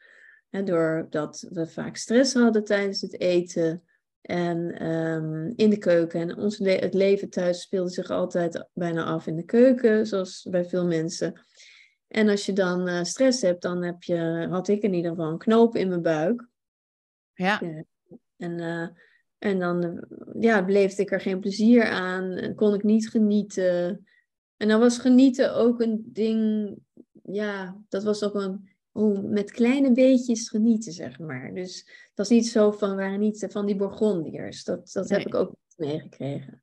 En 0.49 0.65
doordat 0.65 1.47
we 1.49 1.67
vaak 1.67 1.95
stress 1.95 2.33
hadden 2.33 2.63
tijdens 2.63 3.01
het 3.01 3.19
eten. 3.19 3.83
En 4.21 4.87
um, 4.87 5.53
in 5.55 5.69
de 5.69 5.77
keuken. 5.77 6.21
En 6.21 6.37
ons 6.37 6.57
het 6.57 6.93
leven 6.93 7.29
thuis 7.29 7.61
speelde 7.61 7.89
zich 7.89 8.09
altijd 8.09 8.67
bijna 8.73 9.03
af 9.03 9.27
in 9.27 9.35
de 9.35 9.43
keuken, 9.43 10.07
zoals 10.07 10.47
bij 10.49 10.65
veel 10.65 10.85
mensen. 10.85 11.41
En 12.07 12.29
als 12.29 12.45
je 12.45 12.53
dan 12.53 12.87
eh, 12.87 13.03
stress 13.03 13.41
hebt, 13.41 13.61
dan 13.61 13.83
heb 13.83 14.03
je, 14.03 14.47
had 14.49 14.67
ik 14.67 14.81
in 14.81 14.93
ieder 14.93 15.11
geval 15.11 15.31
een 15.31 15.37
knoop 15.37 15.75
in 15.75 15.87
mijn 15.87 16.01
buik. 16.01 16.47
Ja. 17.33 17.61
En, 18.37 18.59
eh, 18.59 18.87
en 19.37 19.59
dan 19.59 20.05
ja, 20.39 20.65
beleefde 20.65 21.01
ik 21.01 21.11
er 21.11 21.21
geen 21.21 21.39
plezier 21.39 21.85
aan, 21.85 22.31
en 22.31 22.55
kon 22.55 22.73
ik 22.73 22.83
niet 22.83 23.09
genieten. 23.09 24.07
En 24.57 24.67
dan 24.67 24.79
was 24.79 24.97
genieten 24.97 25.55
ook 25.55 25.81
een 25.81 26.03
ding, 26.05 26.75
ja, 27.23 27.77
dat 27.89 28.03
was 28.03 28.23
ook 28.23 28.35
een, 28.35 28.69
oh, 28.99 29.23
met 29.31 29.51
kleine 29.51 29.91
beetjes 29.91 30.49
genieten, 30.49 30.91
zeg 30.91 31.19
maar. 31.19 31.53
Dus 31.53 31.77
het 31.85 32.11
was 32.15 32.29
niet 32.29 32.47
zo 32.47 32.71
van, 32.71 32.95
waren 32.95 33.19
niet 33.19 33.45
van 33.49 33.65
die 33.65 33.75
Bourgondiërs. 33.75 34.63
Dat, 34.63 34.91
dat 34.93 35.09
heb 35.09 35.25
ik 35.25 35.35
ook 35.35 35.55
meegekregen. 35.77 36.61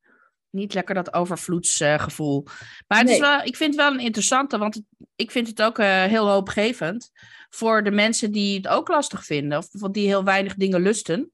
Niet 0.50 0.74
lekker 0.74 0.94
dat 0.94 1.14
overvloedsgevoel. 1.14 2.44
maar 2.86 2.98
het 2.98 3.08
is 3.08 3.18
wel, 3.18 3.40
ik 3.42 3.56
vind 3.56 3.74
het 3.74 3.82
wel 3.82 3.92
een 3.92 4.04
interessante, 4.04 4.58
want 4.58 4.74
het- 4.74 4.84
ik 5.16 5.30
vind 5.30 5.48
het 5.48 5.62
ook 5.62 5.78
eh, 5.78 6.04
heel 6.04 6.28
hoopgevend 6.28 7.10
voor 7.48 7.82
de 7.84 7.90
mensen 7.90 8.32
die 8.32 8.56
het 8.56 8.68
ook 8.68 8.88
lastig 8.88 9.24
vinden, 9.24 9.58
of 9.58 9.70
bijvoorbeeld 9.70 9.94
die 10.04 10.12
heel 10.12 10.24
weinig 10.24 10.54
dingen 10.54 10.80
lusten. 10.82 11.30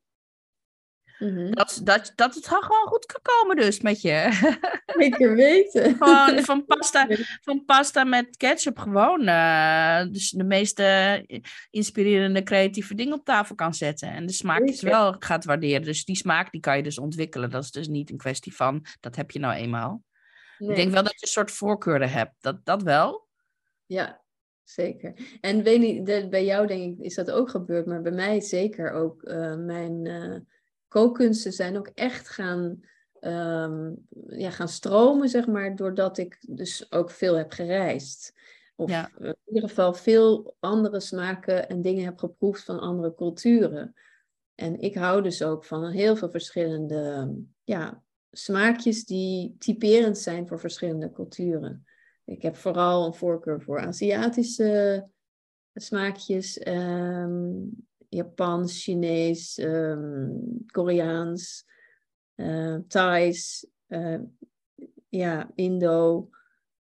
Mhm. 1.22 1.50
Dat, 1.50 1.80
dat, 1.84 2.12
dat 2.14 2.34
het 2.34 2.46
gewoon 2.46 2.86
goed 2.86 3.06
kan 3.06 3.20
komen 3.22 3.56
dus 3.56 3.80
met 3.80 4.00
je. 4.00 4.28
Zeker 4.98 5.34
weten. 5.34 5.96
gewoon 5.96 6.42
van 6.44 6.64
pasta, 6.64 7.06
van 7.46 7.64
pasta 7.64 8.04
met 8.04 8.36
ketchup 8.36 8.78
gewoon. 8.78 9.26
eh, 9.26 10.06
dus 10.10 10.30
de 10.30 10.44
meest 10.44 10.78
eh, 10.78 11.14
inspirerende 11.70 12.42
creatieve 12.42 12.94
dingen 12.94 13.14
op 13.14 13.24
tafel 13.24 13.54
kan 13.54 13.74
zetten. 13.74 14.08
En 14.08 14.26
de 14.26 14.32
smaak 14.32 14.60
is 14.60 14.82
wel 14.82 15.16
gaat 15.18 15.44
waarderen. 15.44 15.82
Dus 15.82 16.04
die 16.04 16.16
smaak 16.16 16.50
die 16.52 16.60
kan 16.60 16.76
je 16.76 16.82
dus 16.82 16.98
ontwikkelen. 16.98 17.50
Dat 17.50 17.62
is 17.62 17.70
dus 17.70 17.88
niet 17.88 18.10
een 18.10 18.16
kwestie 18.16 18.54
van, 18.54 18.84
dat 19.00 19.16
heb 19.16 19.30
je 19.30 19.38
nou 19.38 19.54
eenmaal. 19.54 20.02
Nee. 20.58 20.70
Ik 20.70 20.76
denk 20.76 20.92
wel 20.92 21.02
dat 21.02 21.12
je 21.12 21.26
een 21.26 21.32
soort 21.32 21.50
voorkeuren 21.50 22.10
hebt. 22.10 22.34
Dat, 22.40 22.64
dat 22.64 22.82
wel. 22.82 23.28
Ja, 23.86 24.22
zeker. 24.64 25.14
En 25.40 25.62
weet 25.62 25.80
niet, 25.80 26.30
bij 26.30 26.44
jou 26.44 26.66
denk 26.66 26.98
ik 26.98 27.04
is 27.04 27.14
dat 27.14 27.30
ook 27.30 27.50
gebeurd, 27.50 27.86
maar 27.86 28.02
bij 28.02 28.12
mij 28.12 28.40
zeker 28.40 28.92
ook. 28.92 29.22
eh, 29.22 29.56
mijn 29.56 30.06
eh 30.06 30.36
kookkunsten 30.92 31.52
zijn 31.52 31.76
ook 31.76 31.90
echt 31.94 32.28
gaan, 32.28 32.80
ehm, 33.20 33.92
ja, 34.26 34.50
gaan 34.50 34.68
stromen, 34.68 35.28
zeg 35.28 35.46
maar, 35.46 35.76
doordat 35.76 36.18
ik 36.18 36.38
dus 36.48 36.92
ook 36.92 37.10
veel 37.10 37.34
heb 37.34 37.52
gereisd. 37.52 38.34
Of 38.76 38.90
Ja. 38.90 39.10
in 39.18 39.36
ieder 39.46 39.68
geval 39.68 39.94
veel 39.94 40.56
andere 40.60 41.00
smaken 41.00 41.68
en 41.68 41.82
dingen 41.82 42.04
heb 42.04 42.18
geproefd 42.18 42.64
van 42.64 42.80
andere 42.80 43.14
culturen. 43.14 43.94
En 44.54 44.80
ik 44.80 44.94
hou 44.94 45.22
dus 45.22 45.42
ook 45.42 45.64
van 45.64 45.90
heel 45.90 46.16
veel 46.16 46.30
verschillende 46.30 47.34
ja, 47.64 48.02
smaakjes 48.30 49.04
die 49.04 49.54
typerend 49.58 50.18
zijn 50.18 50.48
voor 50.48 50.60
verschillende 50.60 51.10
culturen. 51.10 51.84
Ik 52.24 52.42
heb 52.42 52.56
vooral 52.56 53.06
een 53.06 53.14
voorkeur 53.14 53.62
voor 53.62 53.80
Aziatische 53.80 55.08
smaakjes, 55.74 56.58
ehm, 56.58 57.52
Japans, 58.14 58.82
Chinees, 58.82 59.58
ehm, 59.58 60.30
Koreaans, 60.66 61.64
eh, 62.34 62.76
Thais, 62.88 63.66
eh, 63.86 64.20
ja, 65.08 65.50
Indo. 65.54 66.28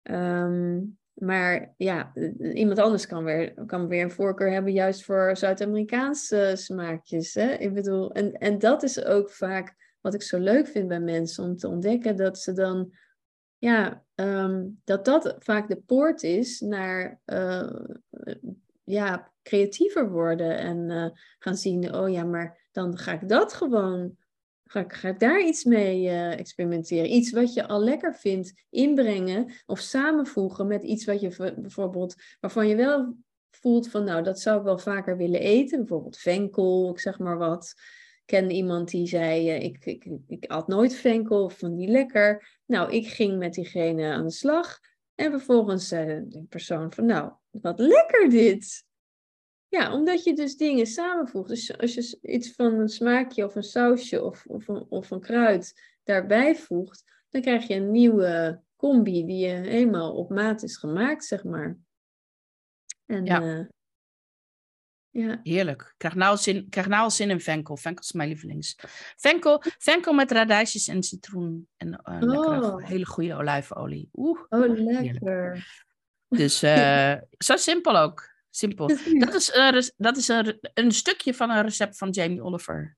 Ehm, 0.01 0.79
maar 1.13 1.73
ja, 1.77 2.11
eh, 2.13 2.55
iemand 2.55 2.79
anders 2.79 3.07
kan 3.07 3.23
weer, 3.23 3.53
kan 3.65 3.87
weer 3.87 4.03
een 4.03 4.11
voorkeur 4.11 4.51
hebben 4.51 4.73
juist 4.73 5.03
voor 5.03 5.37
Zuid-Amerikaanse 5.37 6.53
smaakjes. 6.55 7.33
Hè? 7.33 7.53
Ik 7.53 7.73
bedoel, 7.73 8.11
en, 8.11 8.33
en 8.33 8.59
dat 8.59 8.83
is 8.83 9.03
ook 9.03 9.29
vaak 9.29 9.75
wat 10.01 10.13
ik 10.13 10.21
zo 10.21 10.39
leuk 10.39 10.67
vind 10.67 10.87
bij 10.87 10.99
mensen 10.99 11.43
om 11.43 11.57
te 11.57 11.67
ontdekken, 11.67 12.15
dat 12.15 12.39
ze 12.39 12.53
dan 12.53 12.93
ja, 13.57 14.03
ehm, 14.15 14.67
dat 14.83 15.05
dat 15.05 15.35
vaak 15.39 15.67
de 15.67 15.75
poort 15.75 16.23
is 16.23 16.59
naar 16.59 17.21
eh, 17.25 17.79
ja, 18.83 19.30
creatiever 19.43 20.11
worden 20.11 20.57
en 20.57 20.89
eh, 20.89 21.19
gaan 21.39 21.55
zien, 21.55 21.95
oh 21.95 22.09
ja, 22.09 22.23
maar 22.23 22.67
dan 22.71 22.97
ga 22.97 23.11
ik 23.11 23.29
dat 23.29 23.53
gewoon, 23.53 24.17
ga 24.65 24.79
ik, 24.79 24.93
ga 24.93 25.11
daar 25.11 25.41
iets 25.41 25.63
mee 25.63 26.07
eh, 26.07 26.39
experimenteren. 26.39 27.13
Iets 27.13 27.31
wat 27.31 27.53
je 27.53 27.67
al 27.67 27.83
lekker 27.83 28.15
vindt, 28.15 28.53
inbrengen 28.69 29.53
of 29.65 29.79
samenvoegen 29.79 30.67
met 30.67 30.83
iets 30.83 31.05
wat 31.05 31.21
je 31.21 31.53
bijvoorbeeld, 31.57 32.15
waarvan 32.39 32.67
je 32.67 32.75
wel 32.75 33.15
voelt 33.51 33.89
van, 33.89 34.03
nou, 34.03 34.23
dat 34.23 34.39
zou 34.39 34.57
ik 34.57 34.63
wel 34.63 34.77
vaker 34.77 35.17
willen 35.17 35.39
eten. 35.39 35.79
Bijvoorbeeld 35.79 36.17
venkel, 36.17 36.89
ik 36.89 36.99
zeg 36.99 37.19
maar 37.19 37.37
wat. 37.37 37.73
Ik 38.15 38.37
ken 38.37 38.51
iemand 38.51 38.89
die 38.89 39.07
zei, 39.07 39.49
eh, 39.49 39.63
ik, 39.63 39.85
ik, 39.85 40.07
ik 40.27 40.45
at 40.45 40.67
nooit 40.67 40.93
venkel, 40.93 41.43
of 41.43 41.57
vond 41.57 41.77
die 41.77 41.89
lekker. 41.89 42.59
Nou, 42.65 42.91
ik 42.91 43.07
ging 43.07 43.37
met 43.37 43.53
diegene 43.53 44.11
aan 44.11 44.25
de 44.25 44.31
slag. 44.31 44.79
En 45.15 45.31
vervolgens 45.31 45.87
zei 45.87 46.23
de 46.27 46.43
persoon 46.43 46.91
van, 46.91 47.05
nou, 47.05 47.31
wat 47.49 47.79
lekker 47.79 48.29
dit. 48.29 48.85
Ja, 49.71 49.93
omdat 49.93 50.23
je 50.23 50.33
dus 50.33 50.57
dingen 50.57 50.85
samenvoegt. 50.85 51.49
Dus 51.49 51.77
als 51.77 51.93
je 51.93 52.19
iets 52.21 52.51
van 52.51 52.73
een 52.73 52.89
smaakje 52.89 53.45
of 53.45 53.55
een 53.55 53.63
sausje 53.63 54.23
of, 54.23 54.45
of, 54.45 54.67
een, 54.67 54.85
of 54.89 55.11
een 55.11 55.21
kruid 55.21 55.81
daarbij 56.03 56.55
voegt, 56.55 57.03
dan 57.29 57.41
krijg 57.41 57.67
je 57.67 57.73
een 57.73 57.91
nieuwe 57.91 58.61
combi 58.75 59.25
die 59.25 59.47
je 59.47 59.53
helemaal 59.53 60.15
op 60.15 60.29
maat 60.29 60.63
is 60.63 60.77
gemaakt, 60.77 61.25
zeg 61.25 61.43
maar. 61.43 61.77
En 63.05 63.25
Ja. 63.25 63.39
ja, 63.39 63.67
ja. 65.09 65.39
Heerlijk. 65.43 65.81
Ik 65.81 65.93
krijg 65.97 66.15
nou, 66.15 66.37
zin, 66.37 66.69
krijg 66.69 66.87
nou 66.87 67.03
al 67.03 67.11
zin 67.11 67.29
in 67.29 67.41
venkel. 67.41 67.77
Venkel 67.77 68.03
is 68.03 68.11
mijn 68.11 68.29
lievelings. 68.29 68.75
Venkel, 69.17 69.63
venkel 69.77 70.13
met 70.13 70.31
radijsjes 70.31 70.87
en 70.87 71.03
citroen. 71.03 71.67
En 71.77 71.93
eh, 71.95 72.17
lekkere, 72.19 72.71
Oh. 72.71 72.85
hele 72.85 73.05
goede 73.05 73.35
olijfolie. 73.35 74.09
Oeh. 74.13 74.39
Oh, 74.49 74.77
lekker. 74.77 75.67
Dus 76.27 76.61
eh, 76.61 77.13
zo 77.47 77.55
simpel 77.55 77.97
ook. 77.97 78.30
Simpel. 78.53 78.87
Dat 78.87 79.33
is, 79.33 79.53
een, 79.53 79.91
dat 79.97 80.17
is 80.17 80.27
een, 80.27 80.59
een 80.73 80.91
stukje 80.91 81.33
van 81.33 81.49
een 81.49 81.61
recept 81.61 81.97
van 81.97 82.09
Jamie 82.09 82.43
Oliver. 82.43 82.97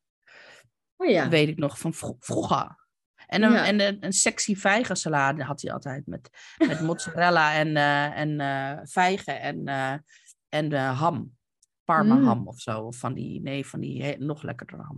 Oh 0.96 1.10
ja. 1.10 1.30
Weet 1.30 1.48
ik 1.48 1.58
nog, 1.58 1.80
van 1.80 1.94
vro- 1.94 2.16
vroeger. 2.20 2.82
En 3.28 3.44
een, 3.44 3.52
Ja. 3.52 3.66
en 3.66 3.80
een, 3.80 3.98
een 4.00 4.14
sexy 4.14 4.56
vijgensalade 4.56 5.44
had 5.44 5.62
hij 5.62 5.74
altijd. 5.74 6.08
Met, 6.08 6.30
met 6.68 6.82
mozzarella 6.90 7.54
en, 7.54 7.76
eh, 7.78 8.20
en 8.20 8.40
eh, 8.40 8.80
vijgen 8.84 9.42
en, 9.42 9.68
eh, 9.68 9.94
en 10.50 10.72
ham. 10.74 11.36
Parma 11.84 12.16
Mm. 12.16 12.26
ham 12.26 12.48
of 12.48 12.60
zo. 12.60 12.80
Of 12.80 12.98
van 12.98 13.14
die, 13.14 13.42
nee, 13.42 13.66
van 13.66 13.80
die 13.80 14.18
nog 14.18 14.44
lekkerder 14.44 14.80
ham. 14.80 14.98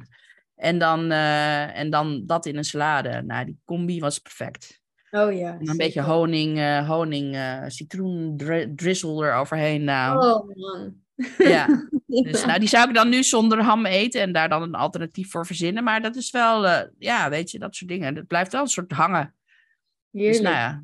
En 0.56 0.78
dan, 0.78 1.12
en 1.12 1.90
dan 1.90 2.26
dat 2.26 2.46
in 2.46 2.58
een 2.58 2.64
salade. 2.64 3.22
Nou, 3.22 3.46
die 3.46 3.58
combi 3.66 4.00
was 4.00 4.20
perfect. 4.20 4.82
Oh 5.16 5.34
ja. 5.34 5.58
En 5.60 5.70
een 5.70 5.78
beetje 5.78 6.02
honing, 6.02 6.58
eh, 6.58 6.88
honing 6.88 7.36
eh, 7.36 7.64
citroen 7.68 8.38
dri- 8.38 8.76
drizzle 8.76 9.26
eroverheen. 9.28 9.84
Nou, 9.84 10.26
Oh 10.26 10.56
man. 10.56 10.96
ja. 11.38 11.68
Dus 12.06 12.46
nou, 12.46 12.60
die 12.60 12.68
zou 12.68 12.88
ik 12.90 12.96
dan 12.96 13.10
nu 13.10 13.24
zonder 13.24 13.62
ham 13.64 13.86
eten 13.86 14.22
en 14.22 14.32
daar 14.32 14.50
dan 14.50 14.62
een 14.62 14.76
alternatief 14.76 15.32
voor 15.32 15.46
verzinnen. 15.46 15.84
Maar 15.84 16.02
dat 16.02 16.16
is 16.16 16.32
wel, 16.32 16.68
eh, 16.68 16.88
ja, 17.00 17.30
weet 17.30 17.52
je, 17.52 17.60
dat 17.60 17.76
soort 17.76 17.90
dingen. 17.90 18.14
Dat 18.14 18.28
blijft 18.28 18.52
wel 18.52 18.62
een 18.62 18.68
soort 18.68 18.92
hangen. 18.92 19.36
Dus 20.12 20.22
Heerlijk. 20.22 20.44
nou 20.44 20.56
ja. 20.56 20.84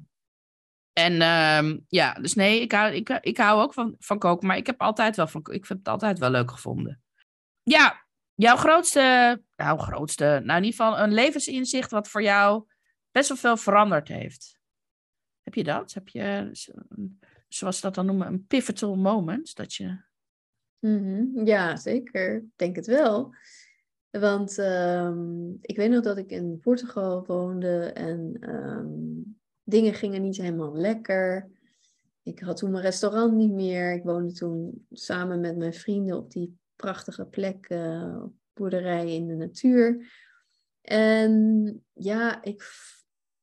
En 0.93 1.21
ehm, 1.21 1.77
ja, 1.87 2.13
dus 2.13 2.33
nee, 2.33 2.61
ik 2.61 2.71
hou, 2.71 2.93
ik, 2.93 3.09
ik 3.09 3.37
hou 3.37 3.61
ook 3.61 3.73
van, 3.73 3.95
van 3.99 4.19
koken, 4.19 4.47
maar 4.47 4.57
ik 4.57 4.65
heb 4.65 4.81
altijd 4.81 5.15
wel 5.15 5.27
van, 5.27 5.41
ik 5.51 5.65
heb 5.67 5.77
het 5.77 5.87
altijd 5.87 6.19
wel 6.19 6.29
leuk 6.29 6.51
gevonden. 6.51 7.01
Ja, 7.63 8.05
jouw 8.33 8.55
grootste, 8.55 9.41
nou 9.55 9.79
grootste, 9.79 10.23
nou 10.43 10.57
in 10.59 10.65
ieder 10.65 10.85
geval 10.85 10.99
een 10.99 11.13
levensinzicht 11.13 11.91
wat 11.91 12.07
voor 12.07 12.23
jou 12.23 12.65
best 13.11 13.27
wel 13.27 13.37
veel 13.37 13.57
veranderd 13.57 14.07
heeft. 14.07 14.59
Heb 15.43 15.53
je 15.53 15.63
dat? 15.63 15.93
Heb 15.93 16.07
je, 16.07 16.49
zo- 16.51 16.71
zoals 17.47 17.81
dat 17.81 17.95
dan 17.95 18.05
noemen, 18.05 18.27
een 18.27 18.45
pivotal 18.45 18.95
moment? 18.95 19.55
Dat 19.55 19.73
je, 19.73 20.09
Mhm, 20.79 21.45
Ja, 21.45 21.75
zeker. 21.75 22.35
Ik 22.35 22.43
denk 22.55 22.75
het 22.75 22.85
wel. 22.85 23.33
Want 24.09 24.57
ehm, 24.57 25.49
ik 25.61 25.75
weet 25.75 25.89
nog 25.89 26.03
dat 26.03 26.17
ik 26.17 26.29
in 26.31 26.59
Portugal 26.59 27.25
woonde 27.25 27.85
en 27.93 28.37
ehm, 28.39 28.87
dingen 29.63 29.93
gingen 29.93 30.21
niet 30.21 30.37
helemaal 30.37 30.75
lekker. 30.75 31.49
Ik 32.23 32.39
had 32.39 32.57
toen 32.57 32.71
mijn 32.71 32.83
restaurant 32.83 33.33
niet 33.33 33.51
meer. 33.51 33.93
Ik 33.93 34.03
woonde 34.03 34.33
toen 34.33 34.85
samen 34.91 35.39
met 35.39 35.57
mijn 35.57 35.73
vrienden 35.73 36.17
op 36.17 36.31
die 36.31 36.57
prachtige 36.75 37.25
plek, 37.25 37.67
op 38.23 38.33
boerderij 38.53 39.15
in 39.15 39.27
de 39.27 39.35
natuur. 39.35 40.11
En 40.81 41.83
ja, 41.93 42.43
ik, 42.43 42.63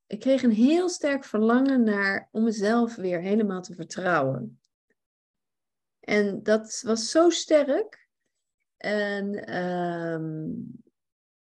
ik 0.08 0.20
kreeg 0.20 0.42
een 0.42 0.52
heel 0.52 0.88
sterk 0.88 1.24
verlangen 1.24 1.82
naar 1.82 2.28
om 2.32 2.42
mezelf 2.42 2.94
weer 2.94 3.20
helemaal 3.20 3.62
te 3.62 3.74
vertrouwen. 3.74 4.60
En 6.00 6.42
dat 6.42 6.82
was 6.86 7.10
zo 7.10 7.30
sterk. 7.30 8.08
En 8.76 9.44
ehm, 9.44 10.50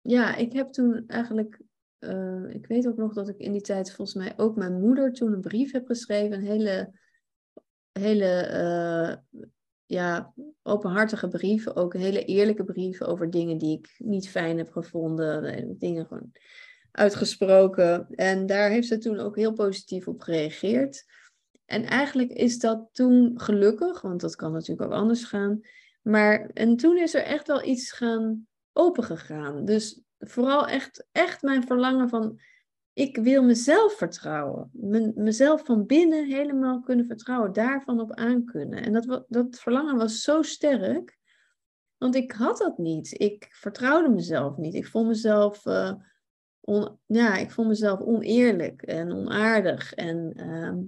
ja, 0.00 0.36
ik 0.36 0.52
heb 0.52 0.68
toen 0.68 1.04
eigenlijk, 1.06 1.60
eh, 1.98 2.48
ik 2.48 2.66
weet 2.66 2.86
ook 2.86 2.96
nog 2.96 3.14
dat 3.14 3.28
ik 3.28 3.38
in 3.38 3.52
die 3.52 3.60
tijd 3.60 3.92
volgens 3.92 4.16
mij 4.16 4.32
ook 4.36 4.56
mijn 4.56 4.80
moeder 4.80 5.12
toen 5.12 5.32
een 5.32 5.40
brief 5.40 5.72
heb 5.72 5.86
geschreven. 5.86 6.38
Een 6.38 6.46
hele, 6.46 6.92
hele 7.92 8.30
eh, 8.40 9.40
ja, 9.86 10.34
openhartige 10.62 11.28
brief. 11.28 11.68
Ook 11.68 11.94
hele 11.94 12.24
eerlijke 12.24 12.64
brief 12.64 13.02
over 13.02 13.30
dingen 13.30 13.58
die 13.58 13.78
ik 13.78 13.94
niet 13.98 14.28
fijn 14.28 14.58
heb 14.58 14.70
gevonden. 14.70 15.44
eh, 15.44 15.64
Dingen 15.78 16.06
gewoon 16.06 16.32
uitgesproken. 16.92 18.06
En 18.10 18.46
daar 18.46 18.70
heeft 18.70 18.88
ze 18.88 18.98
toen 18.98 19.18
ook 19.18 19.36
heel 19.36 19.52
positief 19.52 20.08
op 20.08 20.20
gereageerd. 20.20 21.04
En 21.66 21.84
eigenlijk 21.84 22.30
is 22.30 22.58
dat 22.58 22.88
toen 22.92 23.32
gelukkig, 23.34 24.00
want 24.00 24.20
dat 24.20 24.36
kan 24.36 24.52
natuurlijk 24.52 24.92
ook 24.92 24.98
anders 24.98 25.24
gaan. 25.24 25.60
Maar 26.02 26.50
en 26.54 26.76
toen 26.76 26.98
is 26.98 27.14
er 27.14 27.22
echt 27.22 27.46
wel 27.46 27.64
iets 27.64 27.92
gaan 27.92 28.46
opengegaan. 28.72 29.64
Dus 29.64 30.02
vooral 30.18 30.66
echt, 30.66 31.06
echt 31.12 31.42
mijn 31.42 31.66
verlangen 31.66 32.08
van, 32.08 32.40
ik 32.92 33.16
wil 33.16 33.42
mezelf 33.42 33.92
vertrouwen. 33.92 34.70
mezelf 35.14 35.64
van 35.64 35.86
binnen 35.86 36.26
helemaal 36.26 36.80
kunnen 36.80 37.06
vertrouwen, 37.06 37.52
daarvan 37.52 38.00
op 38.00 38.14
aankunnen. 38.14 38.82
En 38.82 38.92
dat, 38.92 39.24
dat 39.28 39.58
verlangen 39.58 39.96
was 39.96 40.22
zo 40.22 40.42
sterk, 40.42 41.18
want 41.96 42.14
ik 42.14 42.32
had 42.32 42.58
dat 42.58 42.78
niet. 42.78 43.20
Ik 43.20 43.48
vertrouwde 43.50 44.08
mezelf 44.08 44.56
niet. 44.56 44.74
Ik 44.74 44.86
vond 44.86 45.06
mezelf, 45.06 45.66
uh, 45.66 45.92
ja, 47.06 47.36
ik 47.36 47.50
vond 47.50 47.68
mezelf 47.68 48.00
oneerlijk 48.00 48.82
en 48.82 49.12
onaardig 49.12 49.94
en 49.94 50.32
ehm, 50.36 50.78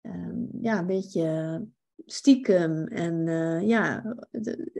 ehm, 0.00 0.44
ja, 0.60 0.78
een 0.78 0.86
beetje 0.86 1.60
stiekem. 2.06 2.86
En 2.86 3.26
uh, 3.26 3.68
ja, 3.68 4.16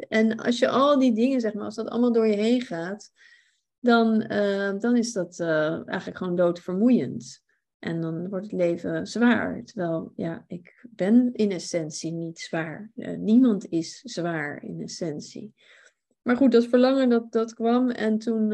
en 0.08 0.36
als 0.36 0.58
je 0.58 0.68
al 0.68 0.98
die 0.98 1.14
dingen, 1.14 1.40
zeg 1.40 1.54
maar, 1.54 1.64
als 1.64 1.74
dat 1.74 1.88
allemaal 1.88 2.12
door 2.12 2.26
je 2.26 2.36
heen 2.36 2.60
gaat, 2.60 3.10
dan, 3.78 4.32
uh, 4.32 4.78
dan 4.78 4.96
is 4.96 5.12
dat 5.12 5.38
uh, 5.38 5.88
eigenlijk 5.88 6.16
gewoon 6.16 6.36
doodvermoeiend. 6.36 7.42
En 7.78 8.00
dan 8.00 8.28
wordt 8.28 8.44
het 8.44 8.54
leven 8.54 9.06
zwaar. 9.06 9.64
Terwijl, 9.64 10.12
ja, 10.16 10.44
ik 10.46 10.86
ben 10.90 11.30
in 11.32 11.50
essentie 11.50 12.12
niet 12.12 12.38
zwaar. 12.38 12.90
niemand 13.18 13.68
is 13.68 14.00
zwaar 14.00 14.62
in 14.62 14.80
essentie. 14.82 15.54
Maar 16.22 16.36
goed, 16.36 16.52
dat 16.52 16.66
verlangen 16.66 17.08
dat, 17.08 17.32
dat 17.32 17.54
kwam. 17.54 17.90
En 17.90 18.18
toen 18.18 18.52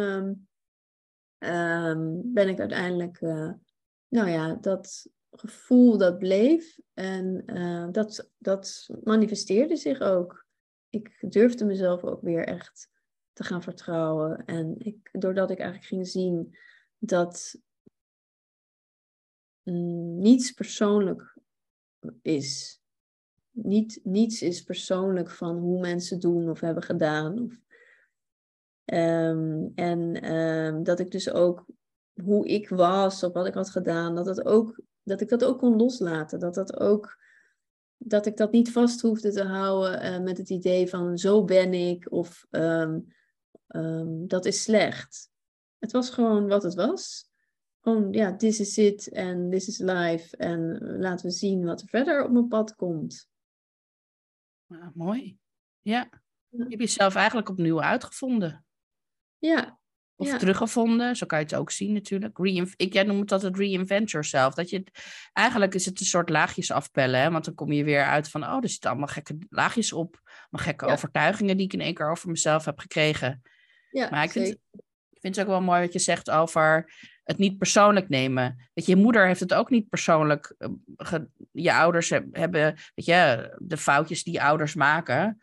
ben 2.25 2.49
ik 2.49 2.61
uiteindelijk, 2.61 3.21
nou 4.09 4.29
ja, 4.29 4.55
dat 4.55 5.09
gevoel 5.31 5.99
dat 5.99 6.19
bleef. 6.19 6.79
En 6.95 7.43
uh, 7.47 7.89
dat, 7.91 8.31
dat 8.39 8.89
manifesteerde 9.05 9.77
zich 9.77 10.01
ook. 10.01 10.47
Ik 10.89 11.25
durfde 11.31 11.65
mezelf 11.65 12.05
ook 12.05 12.23
weer 12.23 12.47
echt 12.47 12.89
te 13.33 13.45
gaan 13.45 13.63
vertrouwen. 13.63 14.45
En 14.45 14.75
ik, 14.79 15.09
doordat 15.13 15.51
ik 15.51 15.59
eigenlijk 15.59 15.89
ging 15.89 16.09
zien 16.09 16.57
dat 16.99 17.61
mm, 19.63 20.19
niets 20.19 20.53
persoonlijk 20.53 21.39
is. 22.23 22.81
Niet, 23.51 24.01
niets 24.03 24.43
is 24.43 24.63
persoonlijk 24.63 25.31
van 25.31 25.59
hoe 25.59 25.81
mensen 25.81 26.21
doen 26.21 26.51
of 26.51 26.61
hebben 26.61 26.83
gedaan. 26.83 27.43
Of, 27.43 27.61
um, 28.95 29.73
en 29.75 30.33
um, 30.35 30.83
dat 30.83 30.99
ik 30.99 31.11
dus 31.11 31.31
ook 31.31 31.65
hoe 32.23 32.47
ik 32.47 32.69
was 32.69 33.23
of 33.23 33.33
wat 33.33 33.47
ik 33.47 33.55
had 33.55 33.71
gedaan, 33.71 34.15
dat 34.15 34.27
het 34.27 34.45
ook 34.45 34.81
dat 35.07 35.21
ik 35.21 35.29
dat 35.29 35.45
ook 35.45 35.59
kon 35.59 35.77
loslaten. 35.77 36.41
Dat, 36.41 36.55
dat, 36.55 36.81
ook, 36.81 37.19
dat 37.97 38.27
ik 38.27 38.37
dat 38.37 38.53
niet 38.53 38.73
vast 38.73 39.01
hoefde 39.01 39.33
te 39.33 39.43
houden 39.43 40.05
uh, 40.05 40.25
met 40.25 40.39
het 40.39 40.51
idee 40.51 40.89
van 40.89 41.19
zo 41.19 41.45
ben 41.45 41.75
ik 41.75 42.13
of 42.13 42.47
um, 42.51 43.07
um, 43.67 44.29
dat 44.29 44.45
is 44.45 44.63
slecht. 44.63 45.31
Het 45.79 45.93
was 45.93 46.11
gewoon 46.11 46.47
wat 46.47 46.63
het 46.63 46.75
was. 46.75 47.31
Gewoon, 47.81 48.13
ja, 48.13 48.37
this 48.37 48.61
is 48.61 48.79
it 48.79 49.09
en 49.09 49.51
this 49.51 49.69
is 49.69 49.79
life. 49.79 50.37
En 50.37 50.79
laten 50.99 51.27
we 51.27 51.33
zien 51.33 51.65
wat 51.65 51.81
er 51.81 51.89
verder 51.89 52.25
op 52.25 52.31
mijn 52.31 52.49
pad 52.49 52.75
komt. 52.75 53.29
Ah, 54.67 54.89
mooi. 54.95 55.39
Ja. 55.81 56.09
Je 56.49 56.63
hebt 56.63 56.81
jezelf 56.81 57.15
eigenlijk 57.15 57.49
opnieuw 57.49 57.83
uitgevonden. 57.83 58.66
Ja, 59.47 59.79
of 60.17 60.39
teruggevonden, 60.39 61.17
zo 61.17 61.27
kan 61.27 61.39
je 61.39 61.45
het 61.45 61.55
ook 61.55 61.71
zien 61.71 61.93
natuurlijk. 61.93 62.39
Reinv 62.39 62.73
ik 62.77 62.93
jij 62.93 63.03
noem 63.03 63.21
het 63.21 63.33
altijd 63.33 63.57
reinvent 63.57 64.11
yourself. 64.11 64.55
Dat 64.55 64.71
je 64.71 64.85
eigenlijk 65.33 65.75
is 65.75 65.87
het 65.87 66.01
een 66.01 66.07
soort 66.07 66.29
laagjes 66.29 66.71
afpellen. 66.71 67.21
Hè? 67.21 67.31
Want 67.31 67.45
dan 67.45 67.55
kom 67.55 67.73
je 67.73 67.85
weer 67.85 68.05
uit 68.05 68.29
van, 68.29 68.45
oh, 68.45 68.59
er 68.63 68.69
zitten 68.69 68.91
allemaal 68.91 69.09
gekke 69.09 69.39
laagjes 69.49 69.93
op. 69.93 70.21
Maar 70.51 70.61
gekke 70.61 70.87
overtuigingen 70.87 71.57
die 71.57 71.67
ik 71.67 71.73
in 71.73 71.81
één 71.81 71.95
keer 71.95 72.11
over 72.11 72.31
mezelf 72.31 72.65
heb 72.65 72.79
gekregen. 72.79 73.43
Ja, 73.91 74.09
maar 74.11 74.25
ik 74.25 74.31
vind, 74.31 74.49
ik 75.13 75.21
vind 75.21 75.37
het 75.37 75.45
ook 75.45 75.51
wel 75.51 75.63
mooi 75.63 75.81
wat 75.81 75.93
je 75.93 75.99
zegt 75.99 76.31
over 76.31 76.93
het 77.25 77.39
niet 77.39 77.59
persoonlijk 77.59 78.09
nemen. 78.09 78.69
Weet 78.75 78.87
je, 78.87 78.97
je 78.97 79.03
moeder 79.03 79.27
heeft 79.27 79.41
het 79.41 79.55
ook 79.55 79.71
niet 79.71 79.89
persoonlijk. 79.89 80.55
Uh, 80.59 81.19
je 81.53 81.73
ouders 81.73 82.11
hebben, 82.33 82.77
weet 82.95 83.07
je, 83.07 83.55
de 83.59 83.77
foutjes 83.77 84.25
die 84.25 84.43
ouders 84.43 84.75
maken. 84.75 85.39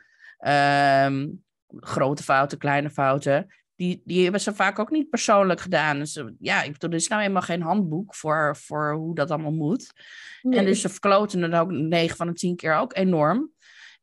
Um, 0.47 1.43
grote 1.79 2.23
fouten, 2.23 2.57
kleine 2.57 2.89
fouten 2.89 3.47
die, 3.75 4.01
die 4.05 4.23
hebben 4.23 4.41
ze 4.41 4.53
vaak 4.53 4.79
ook 4.79 4.91
niet 4.91 5.09
persoonlijk 5.09 5.61
gedaan. 5.61 5.99
Dus 5.99 6.15
eh, 6.15 6.25
ja, 6.39 6.61
ik 6.63 6.71
bedoel, 6.71 6.89
er 6.89 6.95
is 6.95 7.07
nou 7.07 7.21
eenmaal 7.21 7.41
geen 7.41 7.61
handboek 7.61 8.15
voor, 8.15 8.55
voor 8.57 8.93
hoe 8.93 9.15
dat 9.15 9.31
allemaal 9.31 9.51
moet. 9.51 9.93
En 10.41 10.65
dus 10.65 10.81
ze 10.81 10.89
verkloten 10.89 11.41
het 11.41 11.53
ook 11.53 11.71
9 11.71 12.17
van 12.17 12.27
de 12.27 12.33
10 12.33 12.55
keer 12.55 12.75
ook 12.75 12.95
enorm. 12.95 13.51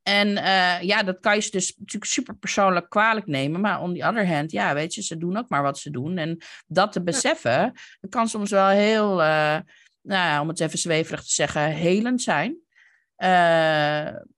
En 0.02 0.28
uh, 0.28 0.80
ja, 0.80 1.02
dat 1.02 1.20
kan 1.20 1.34
je 1.34 1.40
ze 1.40 1.50
dus 1.50 1.76
natuurlijk 1.76 2.12
super 2.12 2.36
persoonlijk 2.36 2.88
kwalijk 2.88 3.26
nemen. 3.26 3.60
Maar 3.60 3.80
on 3.80 3.94
the 3.94 4.06
other 4.06 4.28
hand, 4.28 4.52
ja, 4.52 4.74
weet 4.74 4.94
je, 4.94 5.02
ze 5.02 5.18
doen 5.18 5.36
ook 5.36 5.48
maar 5.48 5.62
wat 5.62 5.78
ze 5.78 5.90
doen. 5.90 6.18
En 6.18 6.38
dat 6.66 6.92
te 6.92 7.02
beseffen, 7.02 7.72
dat 8.00 8.10
kan 8.10 8.28
soms 8.28 8.50
wel 8.50 8.68
heel, 8.68 9.20
uh, 9.20 9.58
nou 10.02 10.28
ja, 10.28 10.40
om 10.40 10.48
het 10.48 10.60
even 10.60 10.78
zweverig 10.78 11.22
te 11.22 11.32
zeggen, 11.32 11.62
helend 11.62 12.22
zijn. 12.22 12.58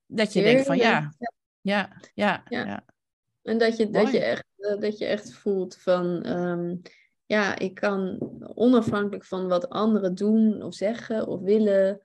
dat 0.07 0.33
je 0.33 0.43
denkt 0.43 0.67
van 0.67 0.77
ja, 0.77 1.13
ja, 1.61 1.97
ja, 2.15 2.43
ja. 2.49 2.85
En 3.43 3.59
dat 3.59 3.77
je, 3.77 3.91
dat 3.91 4.13
je, 4.13 4.19
echt, 4.19 4.45
eh, 4.63 4.81
dat 4.81 4.99
je 4.99 5.07
echt 5.07 5.33
voelt 5.33 5.77
van, 5.77 6.31
um, 6.31 6.81
ja, 7.27 7.59
ik 7.59 7.75
kan 7.75 8.19
onafhankelijk 8.55 9.25
van 9.25 9.49
wat 9.49 9.69
anderen 9.69 10.15
doen 10.15 10.63
of 10.63 10.75
zeggen 10.75 11.27
of 11.27 11.41
willen 11.41 12.01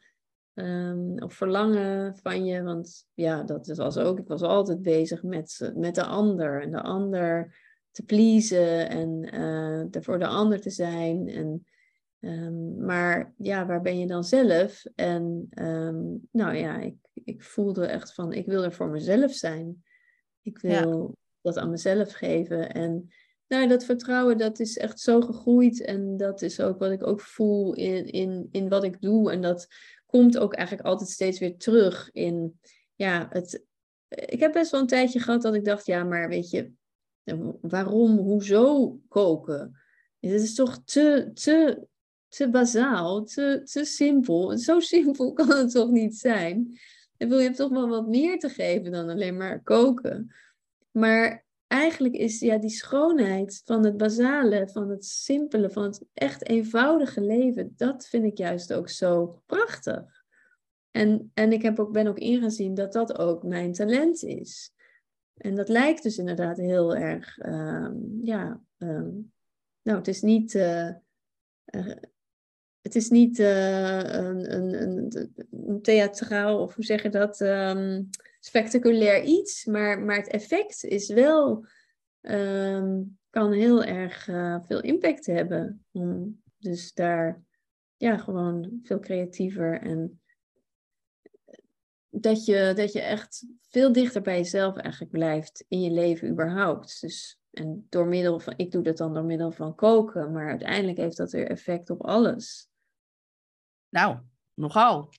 um, 0.53 1.21
of 1.23 1.33
verlangen 1.33 2.17
van 2.17 2.45
je. 2.45 2.63
Want 2.63 3.07
ja, 3.13 3.43
dat 3.43 3.67
was 3.67 3.97
ook, 3.97 4.19
ik 4.19 4.27
was 4.27 4.41
altijd 4.41 4.81
bezig 4.81 5.23
met, 5.23 5.71
met 5.75 5.95
de 5.95 6.05
ander 6.05 6.61
en 6.61 6.71
de 6.71 6.81
ander 6.81 7.55
te 7.91 8.03
pleasen 8.03 8.89
en 8.89 9.35
uh, 9.35 9.95
er 9.95 10.03
voor 10.03 10.19
de 10.19 10.27
ander 10.27 10.61
te 10.61 10.69
zijn. 10.69 11.27
En, 11.27 11.65
um, 12.19 12.85
maar 12.85 13.33
ja, 13.37 13.65
waar 13.65 13.81
ben 13.81 13.99
je 13.99 14.07
dan 14.07 14.23
zelf? 14.23 14.85
En 14.95 15.47
nou 16.31 16.55
ja, 16.55 16.79
ik, 16.79 16.95
ik 17.13 17.43
voelde 17.43 17.85
echt 17.85 18.13
van, 18.13 18.33
ik 18.33 18.45
wil 18.45 18.63
er 18.63 18.73
voor 18.73 18.89
mezelf 18.89 19.31
zijn. 19.31 19.83
Ik 20.41 20.59
wil 20.59 21.17
dat 21.47 21.63
aan 21.63 21.69
mezelf 21.69 22.11
geven. 22.11 22.73
En 22.73 23.09
nou, 23.47 23.67
dat 23.67 23.85
vertrouwen, 23.85 24.37
dat 24.37 24.59
is 24.59 24.77
echt 24.77 24.99
zo 24.99 25.21
gegroeid. 25.21 25.81
En 25.81 26.17
dat 26.17 26.41
is 26.41 26.59
ook 26.59 26.79
wat 26.79 26.91
ik 26.91 27.07
ook 27.07 27.21
voel 27.21 27.73
in, 27.73 28.05
in, 28.05 28.47
in 28.51 28.69
wat 28.69 28.83
ik 28.83 29.01
doe. 29.01 29.31
En 29.31 29.41
dat 29.41 29.67
komt 30.05 30.37
ook 30.37 30.53
eigenlijk 30.53 30.87
altijd 30.87 31.09
steeds 31.09 31.39
weer 31.39 31.57
terug 31.57 32.09
in, 32.11 32.59
ja, 32.95 33.27
het... 33.29 33.65
Ik 34.07 34.39
heb 34.39 34.53
best 34.53 34.71
wel 34.71 34.81
een 34.81 34.87
tijdje 34.87 35.19
gehad 35.19 35.41
dat 35.41 35.55
ik 35.55 35.65
dacht, 35.65 35.85
ja, 35.85 36.03
maar 36.03 36.29
weet 36.29 36.49
je, 36.49 36.71
waarom, 37.61 38.17
hoezo 38.17 38.99
koken? 39.07 39.79
Het 40.19 40.41
is 40.41 40.55
toch 40.55 40.83
te, 40.85 41.31
te, 41.33 41.87
te 42.27 42.49
bazaal, 42.49 43.23
te, 43.23 43.61
te 43.63 43.85
simpel. 43.85 44.57
Zo 44.57 44.79
simpel 44.93 45.33
kan 45.33 45.49
het 45.49 45.71
toch 45.71 45.91
niet 45.91 46.17
zijn? 46.17 46.79
En 47.17 47.29
wil 47.29 47.39
je 47.39 47.49
toch 47.49 47.69
wel 47.69 47.87
wat 47.87 48.07
meer 48.07 48.39
te 48.39 48.49
geven 48.49 48.91
dan 48.91 49.09
alleen 49.09 49.37
maar 49.37 49.63
koken. 49.63 50.31
Maar 50.97 51.45
eigenlijk 51.67 52.15
is 52.15 52.39
ja, 52.39 52.57
die 52.57 52.69
schoonheid 52.69 53.61
van 53.65 53.85
het 53.85 53.97
basale, 53.97 54.69
van 54.69 54.89
het 54.89 55.05
simpele, 55.05 55.69
van 55.69 55.83
het 55.83 56.05
echt 56.13 56.47
eenvoudige 56.47 57.21
leven, 57.21 57.73
dat 57.75 58.07
vind 58.07 58.25
ik 58.25 58.37
juist 58.37 58.73
ook 58.73 58.89
zo 58.89 59.41
prachtig. 59.45 60.25
En, 60.91 61.31
en 61.33 61.51
ik 61.51 61.61
heb 61.61 61.79
ook, 61.79 61.91
ben 61.91 62.07
ook 62.07 62.17
ingezien 62.17 62.73
dat 62.73 62.93
dat 62.93 63.17
ook 63.17 63.43
mijn 63.43 63.73
talent 63.73 64.23
is. 64.23 64.71
En 65.33 65.55
dat 65.55 65.69
lijkt 65.69 66.03
dus 66.03 66.17
inderdaad 66.17 66.57
heel 66.57 66.95
erg, 66.95 67.37
ehm, 67.37 67.95
ja, 68.21 68.61
ehm, 68.77 69.11
nou, 69.81 69.97
het 69.97 70.07
is 70.07 70.21
niet, 70.21 70.53
uh, 70.53 70.91
het 72.81 72.95
is 72.95 73.09
niet 73.09 73.39
uh, 73.39 73.97
een, 73.97 74.53
een, 74.53 74.81
een, 75.51 75.81
theatraal, 75.81 76.61
of 76.61 76.75
hoe 76.75 76.83
zeg 76.83 77.03
je 77.03 77.09
dat? 77.09 77.39
Um, 77.39 78.09
spectaculair 78.39 79.23
iets, 79.23 79.65
maar, 79.65 79.99
maar 79.99 80.15
het 80.15 80.27
effect 80.27 80.83
is 80.83 81.09
wel, 81.09 81.65
ehm, 82.21 83.01
kan 83.29 83.51
heel 83.51 83.83
erg 83.83 84.27
uh, 84.27 84.63
veel 84.65 84.81
impact 84.81 85.25
hebben. 85.25 85.85
Dus 86.57 86.93
daar, 86.93 87.43
ja, 87.97 88.17
gewoon 88.17 88.79
veel 88.83 88.99
creatiever 88.99 89.81
en 89.81 90.21
dat 92.09 92.45
je, 92.45 92.73
dat 92.75 92.91
je 92.91 93.01
echt 93.01 93.45
veel 93.69 93.91
dichter 93.91 94.21
bij 94.21 94.37
jezelf 94.37 94.75
eigenlijk 94.75 95.11
blijft 95.11 95.65
in 95.67 95.81
je 95.81 95.91
leven 95.91 96.29
überhaupt. 96.29 97.01
Dus, 97.01 97.39
en 97.51 97.85
door 97.89 98.07
middel 98.07 98.39
van, 98.39 98.53
ik 98.57 98.71
doe 98.71 98.83
dat 98.83 98.97
dan 98.97 99.13
door 99.13 99.23
middel 99.23 99.51
van 99.51 99.75
koken, 99.75 100.31
maar 100.31 100.49
uiteindelijk 100.49 100.97
heeft 100.97 101.17
dat 101.17 101.31
weer 101.31 101.49
effect 101.49 101.89
op 101.89 102.05
alles. 102.05 102.69
Nou, 103.89 104.17
nogal 104.53 105.09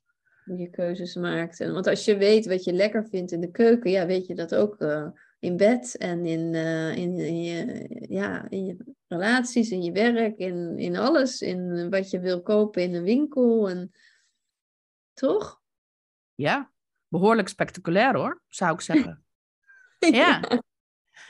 hoe 0.48 0.58
je 0.58 0.70
keuzes 0.70 1.14
maakt. 1.14 1.60
En, 1.60 1.72
want 1.72 1.86
als 1.86 2.04
je 2.04 2.16
weet 2.16 2.46
wat 2.46 2.64
je 2.64 2.72
lekker 2.72 3.06
vindt 3.08 3.32
in 3.32 3.40
de 3.40 3.50
keuken, 3.50 3.90
ja, 3.90 4.06
weet 4.06 4.26
je 4.26 4.34
dat 4.34 4.54
ook 4.54 4.80
uh, 4.80 5.06
in 5.38 5.56
bed 5.56 5.96
en 5.96 6.26
in, 6.26 6.54
uh, 6.54 6.96
in, 6.96 7.18
in, 7.18 7.42
je, 7.42 7.86
ja, 8.08 8.46
in 8.48 8.66
je 8.66 8.76
relaties, 9.08 9.70
in 9.70 9.82
je 9.82 9.92
werk, 9.92 10.38
in, 10.38 10.78
in 10.78 10.96
alles. 10.96 11.40
In 11.40 11.90
wat 11.90 12.10
je 12.10 12.20
wil 12.20 12.42
kopen 12.42 12.82
in 12.82 12.94
een 12.94 13.02
winkel. 13.02 13.68
En, 13.70 13.92
toch? 15.14 15.60
Ja, 16.34 16.70
behoorlijk 17.08 17.48
spectaculair 17.48 18.16
hoor, 18.16 18.42
zou 18.48 18.72
ik 18.72 18.80
zeggen. 18.80 19.24
ja. 19.98 20.60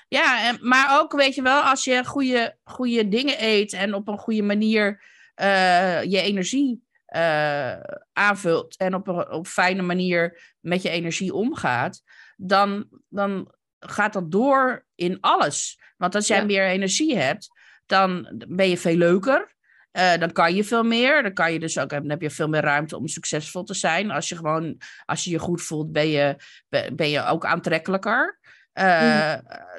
Ja, 0.08 0.48
en, 0.48 0.68
maar 0.68 1.00
ook 1.00 1.12
weet 1.12 1.34
je 1.34 1.42
wel, 1.42 1.62
als 1.62 1.84
je 1.84 2.04
goede, 2.04 2.56
goede 2.64 3.08
dingen 3.08 3.44
eet 3.44 3.72
en 3.72 3.94
op 3.94 4.08
een 4.08 4.18
goede 4.18 4.42
manier 4.42 5.04
uh, 5.36 6.02
je 6.02 6.20
energie 6.20 6.87
uh, 7.18 7.80
aanvult 8.12 8.76
en 8.76 8.94
op 8.94 9.08
een 9.08 9.30
op 9.30 9.46
fijne 9.46 9.82
manier 9.82 10.54
met 10.60 10.82
je 10.82 10.88
energie 10.88 11.34
omgaat, 11.34 12.02
dan, 12.36 12.88
dan 13.08 13.54
gaat 13.78 14.12
dat 14.12 14.30
door 14.30 14.86
in 14.94 15.20
alles. 15.20 15.80
Want 15.96 16.14
als 16.14 16.26
jij 16.26 16.46
meer 16.46 16.66
energie 16.66 17.16
hebt, 17.16 17.48
dan 17.86 18.42
ben 18.48 18.68
je 18.68 18.78
veel 18.78 18.96
leuker. 18.96 19.56
Uh, 19.92 20.16
dan 20.16 20.32
kan 20.32 20.54
je 20.54 20.64
veel 20.64 20.82
meer. 20.82 21.22
Dan, 21.22 21.32
kan 21.32 21.52
je 21.52 21.58
dus 21.58 21.78
ook, 21.78 21.90
dan 21.90 22.10
heb 22.10 22.22
je 22.22 22.30
veel 22.30 22.48
meer 22.48 22.60
ruimte 22.60 22.96
om 22.96 23.08
succesvol 23.08 23.64
te 23.64 23.74
zijn. 23.74 24.10
Als 24.10 24.28
je 24.28 24.36
gewoon, 24.36 24.80
als 25.04 25.24
je 25.24 25.30
je 25.30 25.38
goed 25.38 25.62
voelt, 25.62 25.92
ben 25.92 26.08
je, 26.08 26.36
ben 26.92 27.08
je 27.08 27.24
ook 27.24 27.44
aantrekkelijker. 27.44 28.38
Uh, 28.78 29.34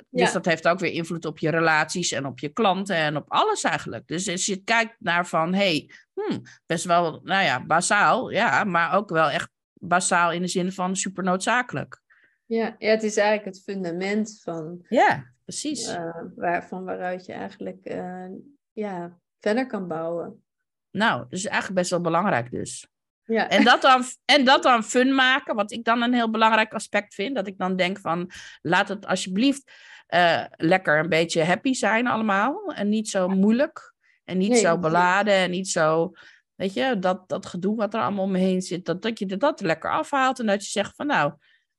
Dus 0.10 0.32
dat 0.32 0.46
heeft 0.46 0.68
ook 0.68 0.80
weer 0.80 0.92
invloed 0.92 1.26
op 1.26 1.40
je 1.40 1.50
relaties 1.50 2.12
en 2.12 2.26
op 2.26 2.40
je 2.40 2.50
klanten 2.50 2.96
en 2.96 3.16
op 3.16 3.26
alles 3.28 3.64
eigenlijk. 3.64 4.08
Dus 4.08 4.30
als 4.30 4.46
je 4.46 4.64
kijkt 4.64 4.96
naar 5.00 5.28
van, 5.28 5.54
hey, 5.54 5.92
hmm, 6.14 6.42
best 6.66 6.86
wel, 6.86 7.22
nou 7.24 7.44
ja, 7.44 7.66
basaal, 7.66 8.30
ja, 8.30 8.64
maar 8.64 8.96
ook 8.96 9.10
wel 9.10 9.30
echt 9.30 9.50
basaal 9.74 10.32
in 10.32 10.42
de 10.42 10.48
zin 10.48 10.72
van 10.72 10.96
super 10.96 11.24
noodzakelijk. 11.24 12.02
Ja, 12.46 12.76
ja 12.78 12.90
het 12.90 13.04
is 13.04 13.18
eigenlijk 13.18 13.56
het 13.56 13.64
fundament 13.64 14.40
van. 14.44 14.86
Ja, 14.90 15.34
precies. 15.44 15.90
Uh, 15.90 16.22
waar, 16.36 16.68
van 16.68 16.84
waaruit 16.84 17.26
je 17.26 17.34
eigenlijk 17.34 17.80
uh, 17.84 18.26
ja, 18.72 19.18
verder 19.40 19.68
kan 19.68 19.88
bouwen. 19.88 20.44
Nou, 20.92 21.20
dat 21.20 21.32
is 21.32 21.46
eigenlijk 21.46 21.80
best 21.80 21.90
wel 21.90 22.02
belangrijk 22.02 22.52
dus. 22.52 22.88
Ja. 23.30 23.50
En, 23.50 23.64
dat 23.64 23.82
dan, 23.82 24.04
en 24.26 24.46
dat 24.46 24.64
dan 24.64 24.84
fun 24.84 25.16
maken, 25.16 25.56
wat 25.56 25.72
ik 25.72 25.84
dan 25.84 26.02
een 26.02 26.14
heel 26.14 26.30
belangrijk 26.30 26.74
aspect 26.74 27.14
vind. 27.14 27.36
Dat 27.36 27.48
ik 27.48 27.58
dan 27.58 27.76
denk 27.76 28.00
van, 28.00 28.32
laat 28.62 28.88
het 28.88 29.06
alsjeblieft 29.06 29.72
uh, 30.10 30.46
lekker 30.50 31.00
een 31.00 31.10
beetje 31.10 31.44
happy 31.44 31.74
zijn 31.74 32.08
allemaal. 32.08 32.74
En 32.74 32.90
niet 32.90 33.10
zo 33.10 33.28
moeilijk. 33.28 33.94
En 34.24 34.38
niet 34.38 34.58
zo 34.58 34.80
beladen 34.80 35.34
en 35.34 35.52
niet 35.52 35.70
zo, 35.70 36.12
weet 36.56 36.74
je, 36.74 37.00
dat, 37.00 37.30
dat 37.30 37.46
gedoe 37.46 37.76
wat 37.76 37.94
er 37.94 38.02
allemaal 38.02 38.24
om 38.24 38.32
me 38.32 38.38
heen 38.38 38.62
zit. 38.62 38.86
Dat, 38.86 39.02
dat 39.02 39.20
je 39.20 39.38
dat 39.38 39.62
lekker 39.62 39.92
afhaalt 39.92 40.40
en 40.40 40.46
dat 40.46 40.64
je 40.64 40.70
zegt 40.70 40.96
van 40.96 41.08
nou, 41.08 41.34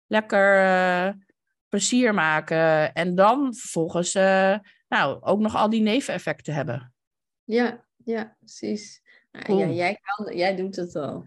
lekker 0.06 0.64
uh, 0.64 1.12
plezier 1.68 2.14
maken. 2.14 2.92
En 2.92 3.14
dan 3.14 3.54
vervolgens, 3.54 4.14
uh, 4.14 4.58
nou, 4.88 5.22
ook 5.22 5.40
nog 5.40 5.56
al 5.56 5.70
die 5.70 5.82
neveneffecten 5.82 6.54
hebben. 6.54 6.94
Ja, 7.44 7.84
ja, 8.04 8.36
precies. 8.38 9.02
Nou, 9.32 9.58
ja, 9.58 9.66
jij, 9.66 10.00
kan, 10.02 10.36
jij 10.36 10.56
doet 10.56 10.76
het 10.76 10.96
al. 10.96 11.26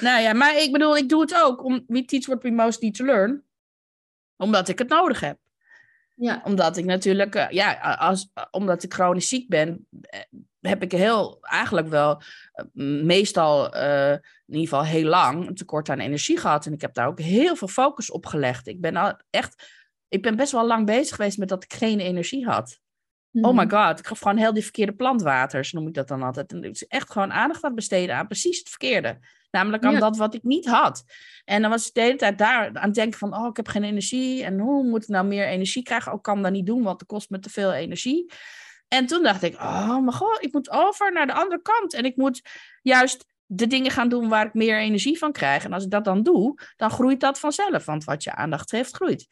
Nou 0.00 0.22
ja, 0.22 0.32
maar 0.32 0.56
ik 0.56 0.72
bedoel, 0.72 0.96
ik 0.96 1.08
doe 1.08 1.20
het 1.20 1.34
ook. 1.34 1.64
Om, 1.64 1.84
we 1.86 2.04
teach 2.04 2.26
what 2.26 2.42
we 2.42 2.50
most 2.50 2.80
need 2.80 2.94
to 2.94 3.04
learn. 3.04 3.42
Omdat 4.36 4.68
ik 4.68 4.78
het 4.78 4.88
nodig 4.88 5.20
heb. 5.20 5.38
Ja. 6.14 6.40
Omdat 6.44 6.76
ik 6.76 6.84
natuurlijk, 6.84 7.34
uh, 7.34 7.50
ja, 7.50 7.94
als, 7.94 8.32
omdat 8.50 8.82
ik 8.82 8.94
chronisch 8.94 9.28
ziek 9.28 9.48
ben, 9.48 9.86
eh, 10.00 10.20
heb 10.60 10.82
ik 10.82 10.92
heel, 10.92 11.38
eigenlijk 11.40 11.88
wel, 11.88 12.22
uh, 12.74 13.02
meestal, 13.04 13.76
uh, 13.76 14.12
in 14.12 14.54
ieder 14.54 14.68
geval 14.68 14.84
heel 14.84 15.08
lang, 15.08 15.46
een 15.46 15.54
tekort 15.54 15.88
aan 15.88 15.98
energie 15.98 16.38
gehad. 16.38 16.66
En 16.66 16.72
ik 16.72 16.80
heb 16.80 16.94
daar 16.94 17.06
ook 17.06 17.20
heel 17.20 17.56
veel 17.56 17.68
focus 17.68 18.10
op 18.10 18.26
gelegd. 18.26 18.66
Ik 18.66 18.80
ben 18.80 18.96
al 18.96 19.20
echt, 19.30 19.72
ik 20.08 20.22
ben 20.22 20.36
best 20.36 20.52
wel 20.52 20.66
lang 20.66 20.86
bezig 20.86 21.16
geweest 21.16 21.38
met 21.38 21.48
dat 21.48 21.64
ik 21.64 21.72
geen 21.72 22.00
energie 22.00 22.46
had. 22.46 22.80
Oh 23.32 23.56
my 23.56 23.64
mhm. 23.64 23.76
god, 23.76 23.98
ik 23.98 24.06
gaf 24.06 24.18
gewoon 24.18 24.36
heel 24.36 24.52
die 24.52 24.62
verkeerde 24.62 24.92
plantwaters, 24.94 25.72
noem 25.72 25.86
ik 25.86 25.94
dat 25.94 26.08
dan 26.08 26.22
altijd. 26.22 26.52
En 26.52 26.62
is 26.62 26.86
echt 26.86 27.10
gewoon 27.10 27.32
aandacht 27.32 27.64
aan 27.64 27.74
besteden 27.74 28.16
aan 28.16 28.26
precies 28.26 28.58
het 28.58 28.68
verkeerde. 28.68 29.18
Namelijk 29.50 29.84
aan 29.84 29.98
dat 29.98 30.16
wat 30.16 30.34
ik 30.34 30.42
niet 30.42 30.66
had. 30.66 31.04
En 31.44 31.62
dan 31.62 31.70
was 31.70 31.86
ik 31.86 31.94
de 31.94 32.00
hele 32.00 32.16
tijd 32.16 32.38
daar 32.38 32.66
aan 32.74 32.86
het 32.86 32.94
denken 32.94 33.18
van, 33.18 33.34
oh, 33.36 33.46
ik 33.46 33.56
heb 33.56 33.68
geen 33.68 33.84
energie. 33.84 34.44
En 34.44 34.58
hoe 34.58 34.84
moet 34.84 35.02
ik 35.02 35.08
nou 35.08 35.26
meer 35.26 35.46
energie 35.46 35.82
krijgen? 35.82 36.12
Ook 36.12 36.16
oh, 36.16 36.22
kan 36.22 36.42
dat 36.42 36.52
niet 36.52 36.66
doen, 36.66 36.82
want 36.82 37.00
het 37.00 37.08
kost 37.08 37.30
me 37.30 37.38
te 37.38 37.50
veel 37.50 37.72
energie. 37.72 38.32
En 38.88 39.06
toen 39.06 39.22
dacht 39.22 39.42
ik, 39.42 39.54
oh 39.54 39.88
mijn 39.88 40.12
god, 40.12 40.42
ik 40.42 40.52
moet 40.52 40.70
over 40.70 41.12
naar 41.12 41.26
de 41.26 41.32
andere 41.32 41.62
kant. 41.62 41.94
En 41.94 42.04
ik 42.04 42.16
moet 42.16 42.42
juist 42.82 43.26
de 43.50 43.66
dingen 43.66 43.90
gaan 43.90 44.08
doen 44.08 44.28
waar 44.28 44.46
ik 44.46 44.54
meer 44.54 44.78
energie 44.78 45.18
van 45.18 45.32
krijg. 45.32 45.64
En 45.64 45.72
als 45.72 45.84
ik 45.84 45.90
dat 45.90 46.04
dan 46.04 46.22
doe, 46.22 46.58
dan 46.76 46.90
groeit 46.90 47.20
dat 47.20 47.38
vanzelf. 47.38 47.84
Want 47.84 48.04
wat 48.04 48.24
je 48.24 48.34
aandacht 48.34 48.70
geeft, 48.70 48.94
groeit. 48.94 49.26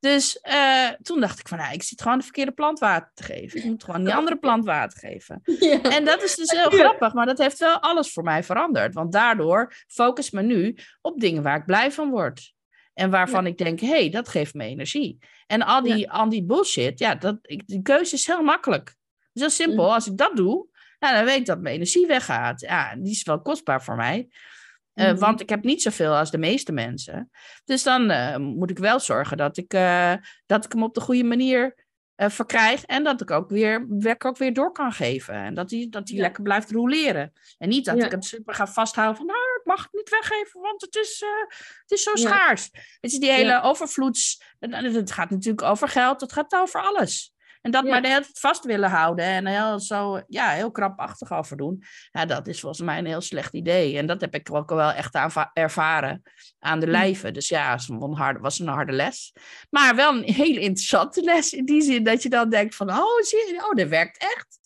Dus 0.00 0.38
uh, 0.42 0.88
toen 1.02 1.20
dacht 1.20 1.38
ik 1.38 1.48
van, 1.48 1.58
nou, 1.58 1.72
ik 1.72 1.82
zit 1.82 2.02
gewoon 2.02 2.18
de 2.18 2.24
verkeerde 2.24 2.52
plant 2.52 2.78
water 2.78 3.10
te 3.14 3.22
geven. 3.22 3.58
Ik 3.58 3.64
moet 3.64 3.84
gewoon 3.84 4.04
die 4.04 4.14
andere 4.20 4.38
plant 4.38 4.64
water 4.64 4.98
geven. 4.98 5.40
Ja. 5.44 5.82
En 5.82 6.04
dat 6.04 6.22
is 6.22 6.34
dus 6.34 6.50
heel 6.50 6.70
grappig, 6.70 7.12
maar 7.12 7.26
dat 7.26 7.38
heeft 7.38 7.58
wel 7.58 7.80
alles 7.80 8.12
voor 8.12 8.22
mij 8.22 8.42
veranderd. 8.44 8.94
Want 8.94 9.12
daardoor 9.12 9.74
focus 9.86 10.30
me 10.30 10.42
nu 10.42 10.76
op 11.00 11.20
dingen 11.20 11.42
waar 11.42 11.56
ik 11.56 11.64
blij 11.64 11.92
van 11.92 12.10
word. 12.10 12.52
En 12.94 13.10
waarvan 13.10 13.46
ik 13.46 13.58
denk, 13.58 13.80
hé, 13.80 13.88
hey, 13.88 14.10
dat 14.10 14.28
geeft 14.28 14.54
me 14.54 14.64
energie. 14.64 15.18
En 15.46 15.62
al 15.62 15.82
die, 15.82 16.10
al 16.10 16.28
die 16.28 16.44
bullshit, 16.44 16.98
ja, 16.98 17.14
dat, 17.14 17.38
ik, 17.42 17.66
die 17.66 17.82
keuze 17.82 18.14
is 18.14 18.26
heel 18.26 18.42
makkelijk. 18.42 18.88
Het 18.88 19.30
is 19.32 19.40
heel 19.40 19.66
simpel. 19.66 19.94
Als 19.94 20.06
ik 20.06 20.16
dat 20.16 20.36
doe, 20.36 20.66
nou, 21.02 21.14
dan 21.14 21.24
weet 21.24 21.38
ik 21.38 21.46
dat 21.46 21.60
mijn 21.60 21.74
energie 21.74 22.06
weggaat. 22.06 22.60
Ja, 22.60 22.96
die 22.96 23.12
is 23.12 23.22
wel 23.22 23.42
kostbaar 23.42 23.82
voor 23.82 23.96
mij. 23.96 24.28
Uh, 24.94 25.04
mm-hmm. 25.04 25.20
Want 25.20 25.40
ik 25.40 25.48
heb 25.48 25.64
niet 25.64 25.82
zoveel 25.82 26.14
als 26.14 26.30
de 26.30 26.38
meeste 26.38 26.72
mensen. 26.72 27.30
Dus 27.64 27.82
dan 27.82 28.10
uh, 28.10 28.36
moet 28.36 28.70
ik 28.70 28.78
wel 28.78 29.00
zorgen 29.00 29.36
dat 29.36 29.56
ik, 29.56 29.74
uh, 29.74 30.14
dat 30.46 30.64
ik 30.64 30.72
hem 30.72 30.82
op 30.82 30.94
de 30.94 31.00
goede 31.00 31.24
manier 31.24 31.90
verkrijg. 32.16 32.84
En 32.84 33.04
dat 33.04 33.20
ik 33.20 33.30
ook 33.30 33.50
weer 33.50 33.86
werk 33.88 34.24
ook 34.24 34.36
weer 34.36 34.52
door 34.52 34.72
kan 34.72 34.92
geven. 34.92 35.34
En 35.34 35.54
dat 35.54 35.70
hij 35.70 35.86
dat 35.90 36.06
die 36.06 36.16
ja. 36.16 36.22
lekker 36.22 36.42
blijft 36.42 36.70
roleren. 36.70 37.32
En 37.58 37.68
niet 37.68 37.84
dat 37.84 37.96
ja. 37.96 38.04
ik 38.04 38.10
het 38.10 38.24
super 38.24 38.54
ga 38.54 38.66
vasthouden 38.66 39.16
van... 39.16 39.26
nou, 39.26 39.38
ik 39.38 39.64
mag 39.64 39.82
het 39.82 39.92
niet 39.92 40.10
weggeven, 40.10 40.60
want 40.60 40.80
het 40.80 40.96
is, 40.96 41.24
het 41.80 41.90
is 41.90 42.02
zo 42.02 42.10
ja. 42.14 42.16
schaars. 42.16 42.68
Het 42.72 43.12
is 43.12 43.18
die 43.18 43.30
hele 43.30 43.62
overvloeds... 43.62 44.42
Het 44.58 45.12
gaat 45.12 45.30
natuurlijk 45.30 45.62
over 45.62 45.88
geld, 45.88 46.20
het 46.20 46.32
gaat 46.32 46.54
over 46.54 46.80
alles. 46.80 47.31
En 47.62 47.70
dat 47.70 47.84
maar 47.84 48.02
de 48.02 48.08
hele 48.08 48.20
tijd 48.20 48.38
vast 48.38 48.64
willen 48.64 48.90
houden 48.90 49.24
en 49.24 49.46
heel, 49.46 49.80
zo, 49.80 50.22
ja, 50.26 50.48
heel 50.48 50.70
krapachtig 50.70 51.32
over 51.32 51.56
doen. 51.56 51.82
Ja, 52.10 52.26
dat 52.26 52.46
is 52.46 52.60
volgens 52.60 52.82
mij 52.82 52.98
een 52.98 53.06
heel 53.06 53.20
slecht 53.20 53.54
idee. 53.54 53.98
En 53.98 54.06
dat 54.06 54.20
heb 54.20 54.34
ik 54.34 54.52
ook 54.52 54.70
wel 54.70 54.90
echt 54.92 55.14
ervaren 55.52 56.22
aan 56.58 56.80
de 56.80 56.86
hm. 56.86 56.92
lijve. 56.92 57.30
Dus 57.30 57.48
ja, 57.48 57.70
het 57.70 57.86
was 57.86 58.08
een, 58.08 58.14
harde, 58.16 58.38
was 58.38 58.58
een 58.58 58.68
harde 58.68 58.92
les. 58.92 59.32
Maar 59.70 59.96
wel 59.96 60.14
een 60.14 60.32
hele 60.32 60.60
interessante 60.60 61.22
les 61.32 61.52
in 61.52 61.64
die 61.64 61.82
zin 61.82 62.04
dat 62.04 62.22
je 62.22 62.28
dan 62.28 62.50
denkt 62.50 62.74
van, 62.74 62.90
oh, 62.90 63.20
zie 63.20 63.38
je, 63.38 63.66
oh, 63.70 63.74
dat 63.74 63.88
werkt 63.88 64.18
echt. 64.18 64.60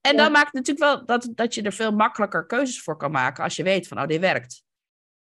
En 0.00 0.16
dan 0.16 0.32
maakt 0.32 0.52
het 0.52 0.54
natuurlijk 0.54 0.86
wel 0.86 1.06
dat, 1.06 1.28
dat 1.34 1.54
je 1.54 1.62
er 1.62 1.72
veel 1.72 1.92
makkelijker 1.92 2.46
keuzes 2.46 2.82
voor 2.82 2.96
kan 2.96 3.10
maken 3.10 3.44
als 3.44 3.56
je 3.56 3.62
weet 3.62 3.88
van, 3.88 4.00
oh, 4.00 4.06
dit 4.06 4.20
werkt. 4.20 4.62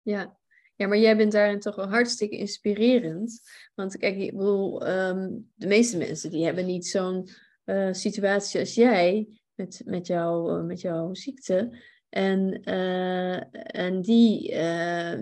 Ja, 0.01 0.37
ja, 0.83 0.89
maar 0.89 0.97
jij 0.97 1.17
bent 1.17 1.31
daarin 1.31 1.59
toch 1.59 1.75
wel 1.75 1.89
hartstikke 1.89 2.37
inspirerend. 2.37 3.41
Want 3.75 3.97
kijk, 3.97 4.17
ik 4.17 4.31
bedoel, 4.31 4.89
um, 4.89 5.51
de 5.53 5.67
meeste 5.67 5.97
mensen 5.97 6.29
die 6.29 6.45
hebben 6.45 6.65
niet 6.65 6.87
zo'n 6.87 7.29
uh, 7.65 7.93
situatie 7.93 8.59
als 8.59 8.73
jij 8.73 9.27
met, 9.53 9.81
met, 9.85 10.07
jou, 10.07 10.59
uh, 10.59 10.65
met 10.65 10.81
jouw 10.81 11.13
ziekte. 11.13 11.81
En, 12.09 12.61
uh, 12.69 13.35
en 13.75 14.01
die, 14.01 14.55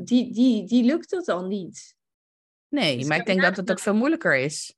die, 0.03 0.33
die, 0.33 0.67
die 0.67 0.83
lukt 0.83 1.09
dat 1.09 1.27
al 1.27 1.45
niet. 1.45 1.95
Nee, 2.67 2.97
dus 2.97 3.07
maar 3.07 3.17
ik 3.17 3.25
denk 3.25 3.41
dat 3.41 3.57
het 3.57 3.71
ook 3.71 3.79
veel 3.79 3.95
moeilijker 3.95 4.35
is. 4.35 4.75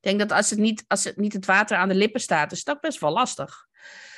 Ik 0.00 0.10
denk 0.10 0.18
dat 0.18 0.32
als 0.32 0.50
het 0.50 0.58
niet, 0.58 0.84
als 0.86 1.04
het, 1.04 1.16
niet 1.16 1.32
het 1.32 1.46
water 1.46 1.76
aan 1.76 1.88
de 1.88 1.94
lippen 1.94 2.20
staat, 2.20 2.52
is 2.52 2.64
dat 2.64 2.80
best 2.80 3.00
wel 3.00 3.12
lastig. 3.12 3.66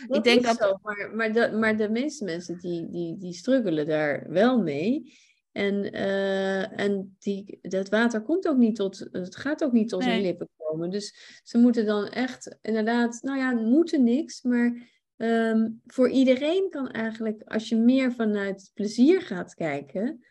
Dat 0.07 0.17
ik 0.17 0.25
denk 0.25 0.45
dat... 0.45 0.57
Zo, 0.57 0.79
maar, 0.83 1.11
maar, 1.15 1.33
de, 1.33 1.53
maar 1.53 1.77
de 1.77 1.89
meeste 1.89 2.25
mensen 2.25 2.59
die, 2.59 2.89
die, 2.91 3.17
die 3.17 3.33
struggelen 3.33 3.87
daar 3.87 4.27
wel 4.29 4.63
mee. 4.63 5.19
En, 5.57 5.95
uh, 5.95 6.81
en 6.81 7.17
die, 7.19 7.59
dat 7.63 7.89
water 7.89 8.23
komt 8.23 8.49
ook 8.49 8.57
niet 8.57 8.77
tot, 8.77 9.09
het 9.13 9.37
gaat 9.37 9.65
ook 9.65 9.73
niet 9.73 9.89
tot 9.89 10.05
nee. 10.05 10.15
hun 10.15 10.23
lippen 10.23 10.49
komen. 10.57 10.91
Dus 10.91 11.41
ze 11.45 11.59
moeten 11.59 11.87
dan 11.87 12.09
echt, 12.09 12.59
inderdaad, 12.63 13.19
nou 13.23 13.39
ja, 13.39 13.53
moeten 13.53 14.05
niks, 14.05 14.43
maar 14.43 14.89
um, 15.17 15.81
voor 15.87 16.11
iedereen 16.11 16.71
kan 16.71 16.91
eigenlijk, 16.91 17.43
als 17.43 17.69
je 17.69 17.77
meer 17.77 18.13
vanuit 18.13 18.71
plezier 18.75 19.23
gaat 19.23 19.55
kijken 19.55 20.25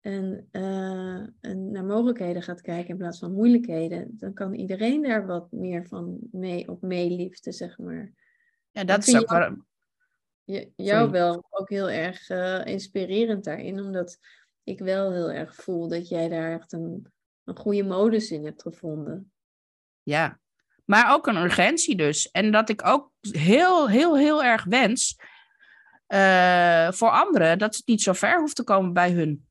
en, 0.00 0.48
uh, 0.52 1.26
en 1.40 1.70
naar 1.70 1.84
mogelijkheden 1.84 2.42
gaat 2.42 2.60
kijken 2.60 2.88
in 2.88 2.96
plaats 2.96 3.18
van 3.18 3.32
moeilijkheden, 3.32 4.14
dan 4.16 4.32
kan 4.32 4.54
iedereen 4.54 5.02
daar 5.02 5.26
wat 5.26 5.52
meer 5.52 5.86
van 5.86 6.18
mee 6.32 6.68
op 6.68 6.82
meeliften, 6.82 7.52
zeg 7.52 7.78
maar. 7.78 8.12
Ja, 8.70 8.84
dat 8.84 9.06
is 9.06 9.16
ook 9.16 9.56
jou, 10.44 10.72
jou 10.76 11.10
wel 11.10 11.46
ook 11.50 11.68
heel 11.68 11.90
erg 11.90 12.30
uh, 12.30 12.66
inspirerend 12.66 13.44
daarin, 13.44 13.80
omdat 13.80 14.18
ik 14.68 14.78
wel 14.78 15.12
heel 15.12 15.30
erg 15.30 15.54
voel 15.54 15.88
dat 15.88 16.08
jij 16.08 16.28
daar 16.28 16.52
echt 16.52 16.72
een, 16.72 17.12
een 17.44 17.56
goede 17.56 17.82
modus 17.82 18.30
in 18.30 18.44
hebt 18.44 18.62
gevonden. 18.62 19.32
Ja, 20.02 20.38
maar 20.84 21.12
ook 21.12 21.26
een 21.26 21.36
urgentie 21.36 21.96
dus. 21.96 22.30
En 22.30 22.50
dat 22.50 22.68
ik 22.68 22.86
ook 22.86 23.10
heel, 23.20 23.88
heel, 23.88 24.16
heel 24.16 24.44
erg 24.44 24.64
wens 24.64 25.16
uh, 26.08 26.90
voor 26.90 27.10
anderen 27.10 27.58
dat 27.58 27.76
het 27.76 27.86
niet 27.86 28.02
zo 28.02 28.12
ver 28.12 28.38
hoeft 28.38 28.56
te 28.56 28.64
komen 28.64 28.92
bij 28.92 29.10
hun. 29.10 29.46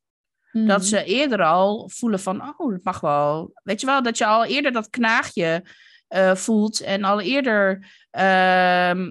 Dat 0.52 0.80
mhm. 0.80 0.88
ze 0.88 1.04
eerder 1.04 1.44
al 1.44 1.90
voelen 1.90 2.20
van, 2.20 2.42
oh, 2.58 2.74
het 2.74 2.84
mag 2.84 3.00
wel. 3.00 3.52
Weet 3.64 3.80
je 3.80 3.86
wel, 3.86 4.04
dat 4.04 4.18
je 4.18 4.26
al 4.26 4.46
eerder 4.46 4.72
dat 4.72 4.90
knaagje 4.90 5.64
uh, 6.10 6.36
voelt 6.36 6.82
en 6.82 7.04
al 7.04 7.22
eerder 7.22 7.86
uh, 8.12 9.10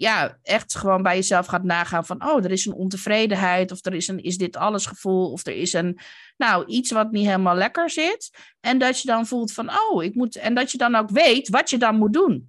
ja, 0.00 0.38
echt 0.42 0.76
gewoon 0.76 1.02
bij 1.02 1.14
jezelf 1.14 1.46
gaat 1.46 1.64
nagaan 1.64 2.06
van, 2.06 2.24
oh, 2.28 2.44
er 2.44 2.50
is 2.50 2.66
een 2.66 2.72
ontevredenheid, 2.72 3.72
of 3.72 3.84
er 3.84 3.94
is 3.94 4.08
een, 4.08 4.22
is 4.22 4.38
dit 4.38 4.56
alles 4.56 4.86
gevoel, 4.86 5.32
of 5.32 5.46
er 5.46 5.56
is 5.56 5.72
een, 5.72 5.98
nou, 6.36 6.66
iets 6.66 6.90
wat 6.90 7.10
niet 7.10 7.26
helemaal 7.26 7.54
lekker 7.54 7.90
zit. 7.90 8.30
En 8.60 8.78
dat 8.78 9.00
je 9.00 9.08
dan 9.08 9.26
voelt 9.26 9.52
van, 9.52 9.70
oh, 9.70 10.04
ik 10.04 10.14
moet, 10.14 10.36
en 10.36 10.54
dat 10.54 10.72
je 10.72 10.78
dan 10.78 10.94
ook 10.94 11.10
weet 11.10 11.48
wat 11.48 11.70
je 11.70 11.78
dan 11.78 11.96
moet 11.96 12.12
doen. 12.12 12.48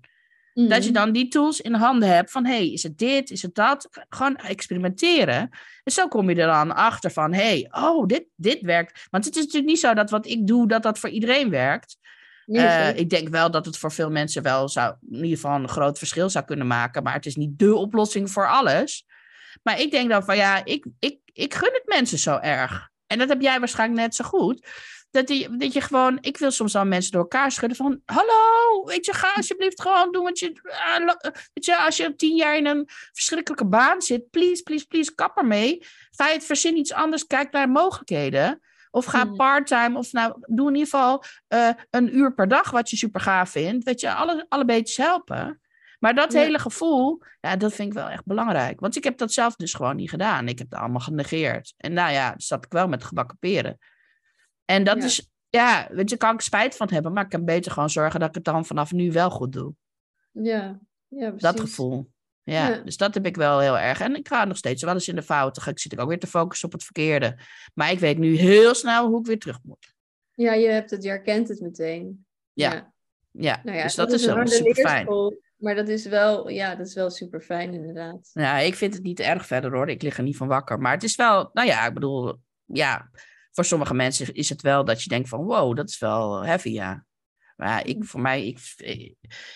Dat 0.53 0.83
je 0.83 0.91
Mhm. 0.91 0.99
dan 0.99 1.11
die 1.11 1.27
tools 1.27 1.61
in 1.61 1.73
handen 1.73 2.09
hebt 2.09 2.31
van, 2.31 2.45
hey, 2.45 2.71
is 2.71 2.83
het 2.83 2.97
dit, 2.97 3.29
is 3.31 3.41
het 3.41 3.55
dat? 3.55 3.89
Gewoon 4.09 4.35
experimenteren. 4.35 5.49
En 5.83 5.91
zo 5.91 6.07
kom 6.07 6.29
je 6.29 6.35
er 6.35 6.47
dan 6.47 6.75
achter 6.75 7.11
van, 7.11 7.33
hey, 7.33 7.67
oh, 7.71 8.05
dit, 8.05 8.25
dit 8.35 8.61
werkt. 8.61 9.07
Want 9.09 9.25
het 9.25 9.35
is 9.35 9.41
natuurlijk 9.41 9.71
niet 9.71 9.79
zo 9.79 9.93
dat 9.93 10.09
wat 10.09 10.25
ik 10.27 10.47
doe, 10.47 10.67
dat 10.67 10.83
dat 10.83 10.99
voor 10.99 11.09
iedereen 11.09 11.49
werkt. 11.49 11.97
Eh, 12.51 12.97
ik 12.97 13.09
denk 13.09 13.27
wel 13.29 13.51
dat 13.51 13.65
het 13.65 13.77
voor 13.77 13.91
veel 13.91 14.09
mensen 14.09 14.43
wel 14.43 14.69
zou, 14.69 14.95
in 15.09 15.15
ieder 15.15 15.29
geval 15.39 15.55
een 15.55 15.69
groot 15.69 15.97
verschil 15.97 16.29
zou 16.29 16.45
kunnen 16.45 16.67
maken. 16.67 17.03
Maar 17.03 17.13
het 17.13 17.25
is 17.25 17.35
niet 17.35 17.59
dé 17.59 17.71
oplossing 17.71 18.31
voor 18.31 18.49
alles. 18.49 19.05
Maar 19.63 19.79
ik 19.79 19.91
denk 19.91 20.09
dan 20.09 20.23
van 20.23 20.35
ja, 20.35 20.65
ik, 20.65 20.85
ik, 20.99 21.19
ik 21.25 21.53
gun 21.53 21.73
het 21.73 21.83
mensen 21.85 22.17
zo 22.17 22.37
erg. 22.37 22.89
En 23.07 23.17
dat 23.17 23.29
heb 23.29 23.41
jij 23.41 23.59
waarschijnlijk 23.59 24.01
net 24.01 24.15
zo 24.15 24.23
goed. 24.23 24.67
Dat, 25.11 25.27
die, 25.27 25.57
dat 25.57 25.73
je 25.73 25.81
gewoon, 25.81 26.17
ik 26.21 26.37
wil 26.37 26.51
soms 26.51 26.75
al 26.75 26.85
mensen 26.85 27.11
door 27.11 27.21
elkaar 27.21 27.51
schudden 27.51 27.77
van, 27.77 28.01
hallo, 28.05 28.85
weet 28.85 29.05
je, 29.05 29.13
ga 29.13 29.33
alsjeblieft 29.35 29.81
gewoon 29.81 30.11
doen 30.11 30.23
wat 30.23 30.39
je, 30.39 30.51
lo- 31.05 31.31
weet 31.53 31.65
je, 31.65 31.77
als 31.77 31.97
je 31.97 32.15
tien 32.15 32.35
jaar 32.35 32.57
in 32.57 32.65
een 32.65 32.89
verschrikkelijke 33.11 33.67
baan 33.67 34.01
zit, 34.01 34.29
please, 34.29 34.63
please, 34.63 34.85
please, 34.87 35.15
kap 35.15 35.37
ermee. 35.37 35.85
Ga 36.11 36.27
je 36.27 36.33
het 36.33 36.45
verzin 36.45 36.77
iets 36.77 36.93
anders, 36.93 37.27
kijk 37.27 37.51
naar 37.51 37.69
mogelijkheden. 37.69 38.61
Of 38.91 39.05
ga 39.05 39.23
Mhm. 39.23 39.35
parttime, 39.35 39.97
of 39.97 40.11
nou, 40.11 40.35
doe 40.45 40.67
in 40.67 40.73
ieder 40.75 40.89
geval 40.89 41.23
eh, 41.47 41.69
een 41.89 42.17
uur 42.17 42.33
per 42.33 42.47
dag 42.47 42.71
wat 42.71 42.89
je 42.89 42.95
super 42.97 43.21
gaaf 43.21 43.49
vindt. 43.49 43.83
Weet 43.85 43.99
je, 44.01 44.13
alle, 44.13 44.45
alle 44.49 44.65
beetjes 44.65 44.97
helpen. 44.97 45.61
Maar 45.99 46.15
dat 46.15 46.31
Ja. 46.33 46.39
hele 46.39 46.59
gevoel, 46.59 47.21
ja, 47.39 47.55
dat 47.55 47.73
vind 47.73 47.87
ik 47.87 47.93
wel 47.93 48.09
echt 48.09 48.25
belangrijk. 48.25 48.79
Want 48.79 48.95
ik 48.95 49.03
heb 49.03 49.17
dat 49.17 49.33
zelf 49.33 49.55
dus 49.55 49.73
gewoon 49.73 49.95
niet 49.95 50.09
gedaan. 50.09 50.47
Ik 50.47 50.57
heb 50.59 50.69
het 50.69 50.79
allemaal 50.79 50.99
genegeerd. 50.99 51.73
En 51.77 51.93
nou 51.93 52.11
ja, 52.11 52.33
zat 52.37 52.65
ik 52.65 52.71
wel 52.71 52.87
met 52.87 53.03
gebakken 53.03 53.37
peren. 53.39 53.77
En 54.65 54.83
dat 54.83 54.97
Ja. 54.97 55.03
is, 55.03 55.29
ja, 55.49 55.87
weet 55.91 56.09
je, 56.09 56.17
kan 56.17 56.33
ik 56.33 56.41
spijt 56.41 56.75
van 56.75 56.89
hebben. 56.89 57.13
Maar 57.13 57.23
ik 57.23 57.29
kan 57.29 57.45
beter 57.45 57.71
gewoon 57.71 57.89
zorgen 57.89 58.19
dat 58.19 58.29
ik 58.29 58.35
het 58.35 58.43
dan 58.43 58.65
vanaf 58.65 58.91
nu 58.91 59.11
wel 59.11 59.29
goed 59.29 59.51
doe. 59.53 59.73
Ja, 60.31 60.79
ja, 61.07 61.25
precies. 61.29 61.41
Dat 61.41 61.59
gevoel. 61.59 62.10
Ja, 62.43 62.67
Ja. 62.67 62.77
dus 62.77 62.97
dat 62.97 63.13
heb 63.13 63.25
ik 63.25 63.35
wel 63.35 63.59
heel 63.59 63.77
erg. 63.77 64.01
En 64.01 64.15
ik 64.15 64.27
ga 64.27 64.45
nog 64.45 64.57
steeds 64.57 64.83
wel 64.83 64.93
eens 64.93 65.07
in 65.07 65.15
de 65.15 65.23
fouten. 65.23 65.67
Ik 65.67 65.79
zit 65.79 65.93
ik 65.93 65.99
ook 65.99 66.07
weer 66.07 66.19
te 66.19 66.27
focussen 66.27 66.67
op 66.67 66.73
het 66.73 66.83
verkeerde. 66.83 67.37
Maar 67.73 67.91
ik 67.91 67.99
weet 67.99 68.17
nu 68.17 68.35
heel 68.35 68.73
snel 68.73 69.07
hoe 69.07 69.19
ik 69.19 69.25
weer 69.25 69.39
terug 69.39 69.59
moet. 69.63 69.93
Ja, 70.33 70.53
je 70.53 70.67
hebt 70.67 70.91
het, 70.91 71.03
je 71.03 71.09
herkent 71.09 71.47
het 71.47 71.61
meteen. 71.61 72.25
Ja. 72.53 72.93
Ja, 73.31 73.61
Nou 73.63 73.77
ja, 73.77 73.83
dus 73.83 73.95
dat, 73.95 74.11
is 74.11 74.25
wel 74.25 74.47
super 74.47 74.75
fijn. 74.75 75.07
Maar 75.57 75.75
dat 75.75 75.87
is 75.87 76.05
wel, 76.05 76.49
ja, 76.49 76.75
dat 76.75 76.87
is 76.87 76.93
wel 76.93 77.09
super 77.09 77.41
fijn 77.41 77.73
inderdaad. 77.73 78.29
Ja, 78.33 78.57
ik 78.57 78.75
vind 78.75 78.93
het 78.93 79.03
niet 79.03 79.19
erg 79.19 79.45
verder 79.45 79.71
hoor. 79.71 79.89
Ik 79.89 80.01
lig 80.01 80.17
er 80.17 80.23
niet 80.23 80.37
van 80.37 80.47
wakker. 80.47 80.79
Maar 80.79 80.93
het 80.93 81.03
is 81.03 81.15
wel, 81.15 81.49
nou 81.53 81.67
ja, 81.67 81.87
ik 81.87 81.93
bedoel, 81.93 82.37
ja, 82.65 83.09
voor 83.51 83.65
sommige 83.65 83.93
mensen 83.93 84.33
is 84.33 84.49
het 84.49 84.61
wel 84.61 84.85
dat 84.85 85.03
je 85.03 85.09
denkt 85.09 85.29
van 85.29 85.43
wow, 85.43 85.75
dat 85.75 85.89
is 85.89 85.99
wel 85.99 86.45
heavy, 86.45 86.69
ja. 86.69 87.05
Maar 87.61 87.69
ja, 87.69 87.83
ik, 87.83 88.03
voor 88.03 88.21
mij, 88.21 88.45
ik, 88.47 88.59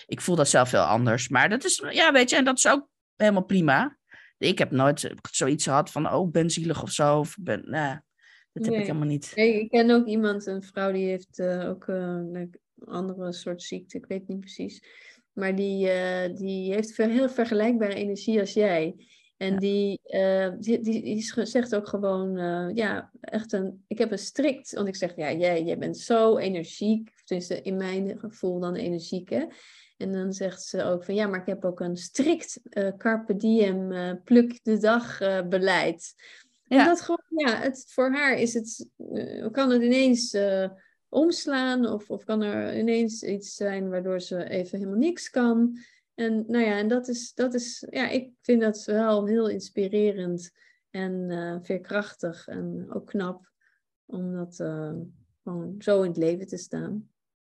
ik 0.06 0.20
voel 0.20 0.36
dat 0.36 0.48
zelf 0.48 0.70
heel 0.70 0.80
anders. 0.80 1.28
Maar 1.28 1.48
dat 1.48 1.64
is, 1.64 1.84
ja, 1.90 2.12
weet 2.12 2.30
je, 2.30 2.36
en 2.36 2.44
dat 2.44 2.56
is 2.56 2.66
ook 2.66 2.88
helemaal 3.16 3.44
prima. 3.44 3.98
Ik 4.38 4.58
heb 4.58 4.70
nooit 4.70 5.14
zoiets 5.30 5.64
gehad 5.64 5.90
van, 5.90 6.12
oh, 6.12 6.30
ben 6.30 6.50
zielig 6.50 6.82
of 6.82 6.90
zo. 6.90 7.18
Of 7.18 7.36
ben, 7.40 7.62
nee, 7.70 7.98
dat 8.52 8.64
heb 8.64 8.64
Nee. 8.64 8.80
ik 8.80 8.86
helemaal 8.86 9.08
niet. 9.08 9.32
Nee, 9.34 9.60
ik 9.60 9.68
ken 9.68 9.90
ook 9.90 10.06
iemand, 10.06 10.46
een 10.46 10.62
vrouw 10.62 10.92
die 10.92 11.06
heeft 11.06 11.38
eh, 11.38 11.68
ook 11.68 11.88
eh, 11.88 11.96
een 11.96 12.54
andere 12.84 13.32
soort 13.32 13.62
ziekte, 13.62 13.96
ik 13.96 14.06
weet 14.06 14.28
niet 14.28 14.40
precies. 14.40 14.82
Maar 15.32 15.54
die, 15.54 15.88
eh, 15.88 16.34
die 16.34 16.72
heeft 16.72 16.96
heel 16.96 17.28
vergelijkbare 17.28 17.94
energie 17.94 18.40
als 18.40 18.52
jij. 18.52 18.94
En 19.36 19.52
Ja. 19.52 19.58
die, 19.58 20.00
eh, 20.02 20.50
die, 20.58 20.80
die, 20.80 21.02
die 21.02 21.46
zegt 21.46 21.74
ook 21.74 21.88
gewoon, 21.88 22.38
eh, 22.38 22.68
ja, 22.74 23.10
echt 23.20 23.52
een, 23.52 23.84
ik 23.86 23.98
heb 23.98 24.10
een 24.10 24.18
strikt, 24.18 24.72
want 24.72 24.88
ik 24.88 24.96
zeg, 24.96 25.16
ja, 25.16 25.32
jij, 25.32 25.62
jij 25.62 25.78
bent 25.78 25.98
zo 25.98 26.36
energiek, 26.36 27.12
tenminste 27.24 27.62
in 27.62 27.76
mijn 27.76 28.18
gevoel 28.18 28.60
dan 28.60 28.74
energiek, 28.74 29.30
hè. 29.30 29.44
En 29.96 30.12
dan 30.12 30.32
zegt 30.32 30.62
ze 30.62 30.82
ook 30.82 31.04
van, 31.04 31.14
ja, 31.14 31.26
maar 31.26 31.40
ik 31.40 31.46
heb 31.46 31.64
ook 31.64 31.80
een 31.80 31.96
strikt 31.96 32.60
eh, 32.70 32.88
carpe 32.96 33.36
diem, 33.36 33.92
pluk 34.24 34.60
de 34.62 34.78
dag 34.78 35.18
beleid. 35.48 36.14
Ja. 36.68 36.78
Omdat 36.78 37.00
gewoon, 37.00 37.24
ja, 37.28 37.56
het, 37.56 37.84
voor 37.88 38.10
haar 38.12 38.38
is 38.38 38.54
het, 38.54 38.88
kan 39.50 39.70
het 39.70 39.82
ineens 39.82 40.36
omslaan 41.08 41.86
of, 41.86 42.10
of 42.10 42.24
kan 42.24 42.42
er 42.42 42.78
ineens 42.78 43.22
iets 43.22 43.54
zijn 43.54 43.88
waardoor 43.88 44.20
ze 44.20 44.48
even 44.48 44.78
helemaal 44.78 44.98
niks 44.98 45.30
kan. 45.30 45.78
En 46.16 46.44
nou 46.46 46.64
ja, 46.64 46.78
en 46.78 46.88
dat 46.88 47.08
is, 47.08 47.34
dat 47.34 47.54
is 47.54 47.86
ja, 47.90 48.08
ik 48.08 48.30
vind 48.42 48.60
dat 48.60 48.84
wel 48.84 49.26
heel 49.26 49.48
inspirerend 49.48 50.50
en 50.90 51.30
eh, 51.30 51.56
veerkrachtig 51.62 52.46
en 52.46 52.86
ook 52.92 53.06
knap 53.06 53.50
om 54.06 54.32
dat 54.32 54.60
eh, 54.60 54.92
gewoon 55.42 55.74
zo 55.78 56.02
in 56.02 56.08
het 56.08 56.16
leven 56.16 56.46
te 56.46 56.56
staan. 56.56 57.08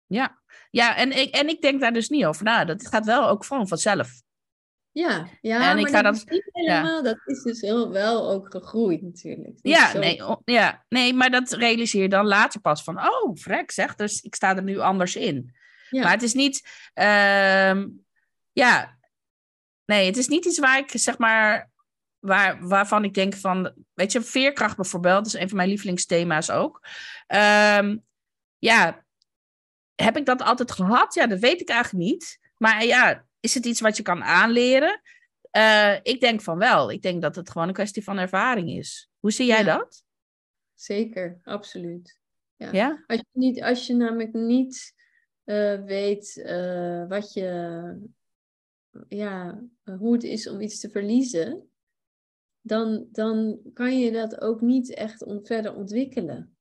Ja, 0.06 0.42
ja 0.70 0.96
en, 0.98 1.12
ik, 1.12 1.36
en 1.36 1.48
ik 1.48 1.62
denk 1.62 1.82
daar 1.82 1.94
dus 1.94 2.10
niet 2.10 2.26
over 2.26 2.44
na. 2.44 2.66
Dat 2.66 2.88
gaat 2.88 3.06
wel 3.06 3.28
ook 3.30 3.46
gewoon 3.46 3.68
vanzelf. 3.68 4.22
Ja, 4.92 5.28
ja 5.42 5.72
En 5.72 5.78
ik 5.78 5.88
ga 5.88 6.02
dat 6.02 6.16
is 6.16 6.24
niet 6.26 6.50
helemaal, 6.52 7.04
dat 7.04 7.18
is 7.26 7.44
dus 7.44 7.62
heel, 7.62 7.92
wel 7.92 8.30
ook 8.32 8.52
gegroeid 8.52 9.02
natuurlijk. 9.02 9.60
Ja, 9.62 9.92
zo- 9.92 10.00
nee, 10.00 10.22
ja, 10.46 10.86
nee, 10.90 11.14
maar 11.14 11.30
dat 11.30 11.52
realiseer 11.52 12.02
je 12.02 12.10
dan 12.10 12.26
later 12.28 12.62
pas 12.62 12.84
van, 12.84 12.98
oh, 13.00 13.32
vrek 13.34 13.72
zeg, 13.72 13.96
dus 13.96 14.22
ik 14.22 14.36
sta 14.36 14.56
er 14.56 14.64
nu 14.64 14.78
anders 14.80 15.16
in. 15.16 15.56
ja. 15.90 16.02
Maar 16.04 16.12
het 16.12 16.22
is 16.22 16.34
niet, 16.34 16.68
ehm, 16.94 17.88
ja, 18.52 18.98
nee, 19.86 20.06
het 20.06 20.18
is 20.18 20.28
niet 20.28 20.46
iets 20.46 20.60
waar 20.60 20.78
ik 20.78 20.92
zeg 20.94 21.18
maar, 21.18 21.70
waar, 22.20 22.68
waarvan 22.68 23.04
ik 23.04 23.14
denk 23.14 23.34
van, 23.34 23.74
weet 23.94 24.12
je, 24.12 24.22
veerkracht 24.22 24.76
bijvoorbeeld, 24.76 25.24
dat 25.24 25.34
is 25.34 25.40
een 25.42 25.48
van 25.48 25.58
mijn 25.58 25.70
lievelingsthema's 25.70 26.50
ook. 26.50 26.88
Ehm, 27.28 27.98
ja, 28.58 29.06
heb 29.96 30.18
ik 30.18 30.26
dat 30.26 30.42
altijd 30.42 30.72
gehad? 30.72 31.14
Ja, 31.14 31.28
dat 31.28 31.40
weet 31.40 31.62
ik 31.62 31.70
eigenlijk 31.70 32.04
niet. 32.04 32.40
Maar 32.58 32.86
ja, 32.86 33.26
is 33.40 33.54
het 33.54 33.66
iets 33.66 33.82
wat 33.82 33.98
je 33.98 34.04
kan 34.04 34.24
aanleren? 34.24 35.02
Eh, 35.52 35.96
ik 36.04 36.20
denk 36.20 36.42
van 36.42 36.58
wel. 36.58 36.92
Ik 36.92 37.02
denk 37.02 37.22
dat 37.22 37.36
het 37.36 37.50
gewoon 37.50 37.68
een 37.68 37.74
kwestie 37.74 38.04
van 38.04 38.18
ervaring 38.18 38.70
is. 38.70 39.10
Hoe 39.20 39.32
zie 39.32 39.46
jij 39.46 39.64
Ja. 39.64 39.78
dat? 39.78 40.04
Zeker, 40.74 41.40
absoluut. 41.44 42.20
Ja? 42.56 43.04
Als 43.08 43.18
je, 43.20 43.26
niet, 43.32 43.62
als 43.62 43.88
je 43.88 43.94
namelijk 43.94 44.34
niet 44.34 44.94
eh, 45.44 45.84
weet 45.84 46.38
eh, 46.38 47.08
wat 47.08 47.34
je, 47.34 48.10
ja, 49.08 49.62
hoe 49.98 50.14
het 50.14 50.24
is 50.24 50.50
om 50.50 50.62
iets 50.62 50.80
te 50.80 50.90
verliezen, 50.90 51.70
dan, 52.62 53.08
dan 53.12 53.60
kan 53.74 54.00
je 54.00 54.12
dat 54.12 54.42
ook 54.42 54.62
niet 54.62 54.94
echt 54.94 55.24
on, 55.24 55.46
verder 55.46 55.76
ontwikkelen. 55.76 56.56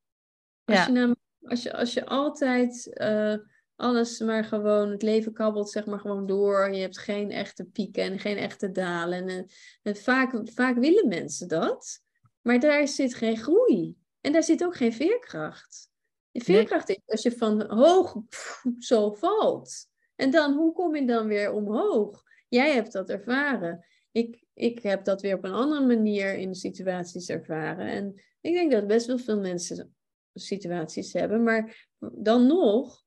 Als, 0.64 0.76
Ja. 0.76 0.86
je 0.86 0.92
namelijk, 0.92 1.20
als, 1.42 1.62
je, 1.62 1.72
als 1.72 1.94
je 1.94 2.06
altijd 2.06 2.92
eh, 2.92 3.34
alles 3.76 4.18
maar 4.18 4.44
gewoon, 4.44 4.90
het 4.90 5.02
leven 5.02 5.32
kabbelt 5.32 5.70
zeg 5.70 5.86
maar 5.86 6.00
gewoon 6.00 6.26
door, 6.26 6.72
je 6.72 6.80
hebt 6.80 6.98
geen 6.98 7.30
echte 7.30 7.64
pieken 7.64 8.02
en 8.02 8.18
geen 8.18 8.36
echte 8.36 8.70
dalen. 8.70 9.28
En, 9.28 9.46
en 9.82 9.96
vaak, 9.96 10.40
vaak 10.44 10.78
willen 10.78 11.08
mensen 11.08 11.48
dat, 11.48 12.00
maar 12.40 12.60
daar 12.60 12.88
zit 12.88 13.14
geen 13.14 13.36
groei. 13.36 13.96
En 14.20 14.32
daar 14.32 14.42
zit 14.42 14.64
ook 14.64 14.76
geen 14.76 14.92
veerkracht. 14.92 15.88
De 16.30 16.40
veerkracht 16.40 16.88
is 16.88 17.00
als 17.06 17.22
je 17.22 17.32
van 17.32 17.70
hoog 17.70 18.24
pff, 18.28 18.64
zo 18.78 19.12
valt. 19.12 19.88
En 20.16 20.30
dan, 20.30 20.54
hoe 20.54 20.72
kom 20.72 20.96
je 20.96 21.06
dan 21.06 21.26
weer 21.26 21.52
omhoog? 21.52 22.22
Jij 22.50 22.74
hebt 22.74 22.92
dat 22.92 23.08
ervaren. 23.08 23.86
Ik, 24.12 24.44
ik 24.54 24.82
heb 24.82 25.04
dat 25.04 25.22
weer 25.22 25.36
op 25.36 25.44
een 25.44 25.52
andere 25.52 25.86
manier 25.86 26.34
in 26.34 26.54
situaties 26.54 27.28
ervaren. 27.28 27.86
En 27.86 28.22
ik 28.40 28.52
denk 28.52 28.72
dat 28.72 28.86
best 28.86 29.06
wel 29.06 29.18
veel 29.18 29.40
mensen 29.40 29.94
situaties 30.34 31.12
hebben. 31.12 31.42
Maar 31.42 31.88
dan 31.98 32.46
nog, 32.46 33.02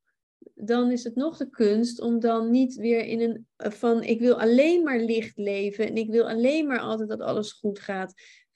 dan 0.54 0.92
is 0.92 1.04
het 1.04 1.16
nog 1.16 1.38
de 1.38 1.50
kunst 1.50 2.02
om 2.02 2.20
dan 2.20 2.50
niet 2.50 2.76
weer 2.76 3.06
in 3.06 3.22
een 3.22 3.72
van 3.72 4.04
ik 4.04 4.20
wil 4.20 4.40
alleen 4.40 4.84
maar 4.84 5.00
licht 5.00 5.38
leven 5.38 5.88
en 5.88 5.96
ik 5.96 6.10
wil 6.10 6.30
alleen 6.30 6.68
maar 6.68 6.80
altijd 6.80 7.10
dat 7.10 7.22
alles 7.22 7.52
goed 7.52 7.80
gaat 7.80 8.14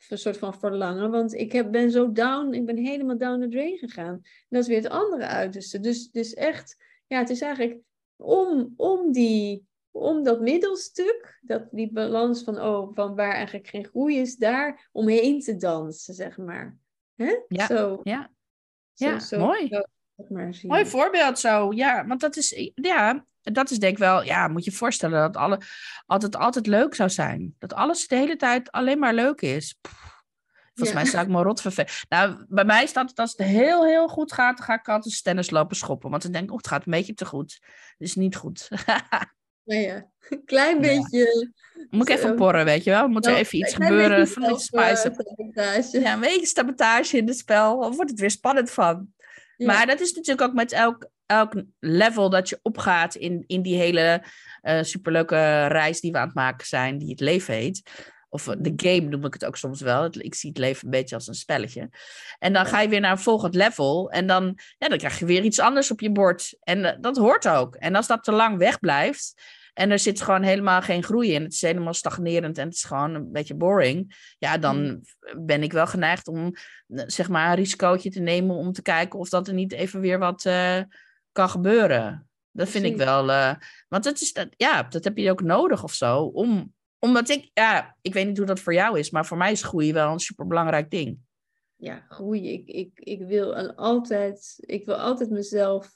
een 0.09 0.17
soort 0.17 0.37
van 0.37 0.59
verlangen. 0.59 1.11
Want 1.11 1.33
ik 1.33 1.51
heb, 1.51 1.71
ben 1.71 1.91
zo 1.91 2.11
down, 2.11 2.53
ik 2.53 2.65
ben 2.65 2.77
helemaal 2.77 3.17
down 3.17 3.41
the 3.41 3.47
drain 3.47 3.77
gegaan. 3.77 4.21
Dat 4.49 4.61
is 4.61 4.67
weer 4.67 4.77
het 4.77 4.89
andere 4.89 5.25
uiterste. 5.25 5.79
Dus, 5.79 6.11
dus 6.11 6.33
echt, 6.33 6.75
ja, 7.07 7.19
het 7.19 7.29
is 7.29 7.41
eigenlijk 7.41 7.79
om, 8.15 8.73
om, 8.75 9.11
die, 9.11 9.66
om 9.99 10.23
dat 10.23 10.41
middelstuk, 10.41 11.39
dat, 11.41 11.63
die 11.71 11.91
balans 11.91 12.43
van, 12.43 12.61
oh, 12.61 12.95
van 12.95 13.15
waar 13.15 13.33
eigenlijk 13.33 13.67
geen 13.67 13.85
groei 13.85 14.19
is, 14.19 14.35
daar 14.35 14.89
omheen 14.91 15.39
te 15.41 15.55
dansen, 15.55 16.13
zeg 16.13 16.37
maar. 16.37 16.77
Hè? 17.15 17.35
Ja, 17.47 17.65
Zo, 17.65 17.99
Ja, 18.03 18.29
zo, 18.93 19.05
ja, 19.05 19.19
zo, 19.19 19.39
mooi. 19.39 19.67
zo, 19.67 19.81
zeg 20.15 20.29
maar, 20.29 20.53
zien. 20.53 20.69
Mooi 20.71 20.85
voorbeeld 20.85 21.39
zo. 21.39 21.71
Ja, 21.73 22.07
want 22.07 22.19
dat 22.21 22.35
is, 22.35 22.71
ja, 22.75 23.25
dat 23.41 23.69
is 23.69 23.79
denk 23.79 23.93
ik 23.93 23.99
wel, 23.99 24.23
ja, 24.23 24.47
moet 24.47 24.65
je 24.65 24.71
voorstellen 24.71 25.19
dat 25.19 25.37
alle, 25.37 25.59
altijd, 26.05 26.35
altijd 26.35 26.67
leuk 26.67 26.95
zou 26.95 27.09
zijn. 27.09 27.55
Dat 27.59 27.73
alles 27.73 28.07
de 28.07 28.15
hele 28.15 28.35
tijd 28.35 28.71
alleen 28.71 28.99
maar 28.99 29.13
leuk 29.13 29.41
is. 29.41 29.77
Pff, 29.81 30.17
volgens 30.73 30.89
Ja. 30.89 31.01
mij 31.03 31.05
zou 31.11 31.23
ik 31.25 31.31
me 31.31 31.43
rot. 31.43 31.63
Nou, 32.09 32.45
bij 32.47 32.65
mij 32.65 32.85
staat 32.85 33.09
het 33.09 33.19
als 33.19 33.31
het 33.31 33.47
heel, 33.47 33.85
heel 33.85 34.07
goed 34.07 34.33
gaat, 34.33 34.57
dan 34.57 34.65
ga 34.65 34.73
ik 34.73 34.89
altijd 34.89 35.23
tennis 35.23 35.49
lopen 35.49 35.75
schoppen. 35.75 36.09
Want 36.09 36.23
dan 36.23 36.31
denk 36.31 36.43
ik, 36.43 36.51
oh, 36.51 36.57
het 36.57 36.67
gaat 36.67 36.85
een 36.85 36.91
beetje 36.91 37.13
te 37.13 37.25
goed. 37.25 37.57
Het 37.97 38.07
is 38.07 38.15
niet 38.15 38.35
goed. 38.35 38.67
Nou 39.67 39.81
ja, 39.81 40.09
een 40.29 40.45
klein 40.53 40.81
beetje. 40.81 41.51
Moet 41.89 42.09
ik 42.09 42.15
even 42.15 42.35
porren, 42.35 42.65
weet 42.65 42.83
je 42.83 42.89
wel? 42.89 43.07
Moet 43.07 43.25
er 43.25 43.31
Nou, 43.31 43.43
even 43.43 43.57
iets 43.57 43.73
gebeuren 43.73 44.17
beetje 44.17 44.33
van 44.33 44.53
iets 44.53 44.65
zelf, 44.65 44.83
eh, 44.83 44.95
sabotage. 44.95 45.99
Ja, 45.99 46.13
een 46.13 46.19
beetje 46.19 46.45
sabotage 46.45 47.17
in 47.17 47.27
het 47.27 47.37
spel. 47.37 47.79
Dan 47.79 47.95
wordt 47.95 48.11
het 48.11 48.19
weer 48.19 48.31
spannend 48.31 48.71
van. 48.71 49.13
Maar 49.57 49.85
dat 49.85 49.99
is 49.99 50.13
natuurlijk 50.13 50.49
ook 50.49 50.55
met 50.55 50.71
elk, 50.71 51.09
elk 51.25 51.63
level 51.79 52.29
dat 52.29 52.49
je 52.49 52.59
opgaat 52.61 53.15
in, 53.15 53.43
in 53.47 53.61
die 53.61 53.77
hele 53.77 54.23
eh, 54.61 54.83
superleuke 54.83 55.65
reis 55.67 56.01
die 56.01 56.11
we 56.11 56.17
aan 56.17 56.25
het 56.25 56.35
maken 56.35 56.67
zijn, 56.67 56.97
die 56.97 57.09
het 57.09 57.19
leven 57.19 57.53
heet. 57.53 57.81
Of 58.29 58.43
de 58.43 58.73
game 58.75 59.07
noem 59.07 59.25
ik 59.25 59.33
het 59.33 59.45
ook 59.45 59.57
soms 59.57 59.81
wel. 59.81 60.09
Ik 60.11 60.35
zie 60.35 60.49
het 60.49 60.57
leven 60.57 60.85
een 60.85 60.91
beetje 60.91 61.15
als 61.15 61.27
een 61.27 61.33
spelletje. 61.33 61.89
En 62.39 62.53
dan 62.53 62.65
ga 62.65 62.81
je 62.81 62.89
weer 62.89 62.99
naar 62.99 63.11
een 63.11 63.17
volgend 63.17 63.55
level. 63.55 64.09
En 64.09 64.27
dan, 64.27 64.57
ja, 64.77 64.87
dan 64.87 64.97
krijg 64.97 65.19
je 65.19 65.25
weer 65.25 65.43
iets 65.43 65.59
anders 65.59 65.91
op 65.91 65.99
je 65.99 66.11
bord. 66.11 66.57
En 66.59 66.85
eh, 66.85 66.97
dat 67.01 67.17
hoort 67.17 67.47
ook. 67.47 67.75
En 67.75 67.95
als 67.95 68.07
dat 68.07 68.23
te 68.23 68.31
lang 68.31 68.57
wegblijft. 68.57 69.33
En 69.77 69.91
er 69.91 69.99
zit 69.99 70.21
gewoon 70.21 70.41
helemaal 70.43 70.81
geen 70.81 71.03
groei 71.03 71.33
in. 71.33 71.43
Het 71.43 71.53
is 71.53 71.61
helemaal 71.61 71.93
stagnerend 71.93 72.57
en 72.57 72.65
het 72.65 72.73
is 72.75 72.83
gewoon 72.83 73.13
een 73.13 73.31
beetje 73.31 73.55
boring. 73.55 74.15
Ja, 74.37 74.57
dan 74.57 75.01
ben 75.45 75.63
ik 75.63 75.71
wel 75.71 75.87
geneigd 75.87 76.27
om 76.27 76.53
zeg 76.87 77.29
maar 77.29 77.49
een 77.49 77.55
risicootje 77.55 78.09
te 78.09 78.19
nemen 78.19 78.55
om 78.55 78.71
te 78.71 78.81
kijken 78.81 79.19
of 79.19 79.29
dat 79.29 79.47
er 79.47 79.53
niet 79.53 79.71
even 79.71 79.99
weer 79.99 80.19
wat 80.19 80.45
eh, 80.45 80.81
kan 81.31 81.49
gebeuren. 81.49 82.29
Dat 82.51 82.69
vind 82.69 82.85
ik 82.85 82.97
wel. 82.97 83.31
eh, 83.31 83.55
want 83.87 84.03
dat 84.03 84.21
is 84.21 84.33
dat, 84.33 84.47
ja, 84.55 84.83
dat 84.83 85.03
heb 85.03 85.17
je 85.17 85.31
ook 85.31 85.41
nodig 85.41 85.83
of 85.83 85.93
zo. 85.93 86.19
Om, 86.23 86.73
omdat 86.99 87.29
ik, 87.29 87.49
ja, 87.53 87.95
ik 88.01 88.13
weet 88.13 88.27
niet 88.27 88.37
hoe 88.37 88.45
dat 88.45 88.59
voor 88.59 88.73
jou 88.73 88.99
is, 88.99 89.09
maar 89.09 89.25
voor 89.25 89.37
mij 89.37 89.51
is 89.51 89.63
groei 89.63 89.93
wel 89.93 90.11
een 90.11 90.19
superbelangrijk 90.19 90.89
ding. 90.89 91.17
ja, 91.75 92.05
groeien. 92.09 92.51
Ik, 92.53 92.67
ik, 92.67 92.89
ik, 92.93 93.21
wil 93.27 93.55
al- 93.55 93.73
altijd, 93.75 94.53
ik 94.57 94.85
wil 94.85 94.95
altijd 94.95 95.29
mezelf 95.29 95.91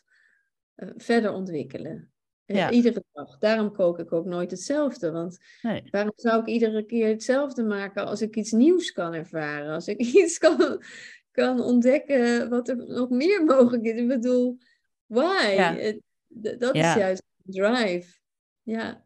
eh, 0.76 0.90
verder 0.98 1.32
ontwikkelen. 1.32 2.11
Eh, 2.46 2.56
Ja. 2.56 2.72
Iedere 2.72 3.04
dag. 3.14 3.38
Daarom 3.38 3.72
kook 3.74 4.00
ik 4.00 4.12
ook 4.14 4.26
nooit 4.26 4.52
hetzelfde. 4.52 5.12
Want 5.12 5.38
Nee. 5.62 5.84
waarom 5.92 6.14
zou 6.16 6.42
ik 6.42 6.48
iedere 6.48 6.86
keer 6.86 7.08
hetzelfde 7.08 7.64
maken 7.64 8.06
als 8.06 8.22
ik 8.22 8.36
iets 8.36 8.52
nieuws 8.52 8.92
kan 8.92 9.14
ervaren? 9.14 9.74
Als 9.74 9.88
ik 9.88 9.98
iets 10.24 10.38
kan, 10.38 10.84
kan 11.32 11.62
ontdekken 11.62 12.50
wat 12.50 12.68
er 12.70 12.76
nog 12.88 13.10
meer 13.10 13.44
mogelijk 13.46 13.84
is. 13.84 14.00
Ik 14.00 14.08
bedoel, 14.08 14.58
why? 15.06 15.48
Ja. 15.56 15.78
Eh, 15.78 15.98
Dat 16.28 16.76
Ja. 16.76 16.90
is 16.90 17.00
juist 17.00 17.24
drive. 17.44 18.20
Ja. 18.64 19.04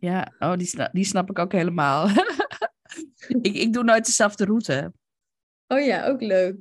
Ja, 0.00 0.32
oh, 0.38 0.56
die, 0.56 0.66
sna- 0.66 0.90
die 0.92 1.04
snap 1.04 1.30
ik 1.30 1.38
ook 1.38 1.52
helemaal. 1.52 2.08
ik, 3.42 3.54
ik 3.56 3.72
doe 3.72 3.84
nooit 3.84 4.04
dezelfde 4.06 4.44
route. 4.44 4.92
Oh 5.66 5.80
ja, 5.84 6.06
ook 6.06 6.20
leuk. 6.20 6.56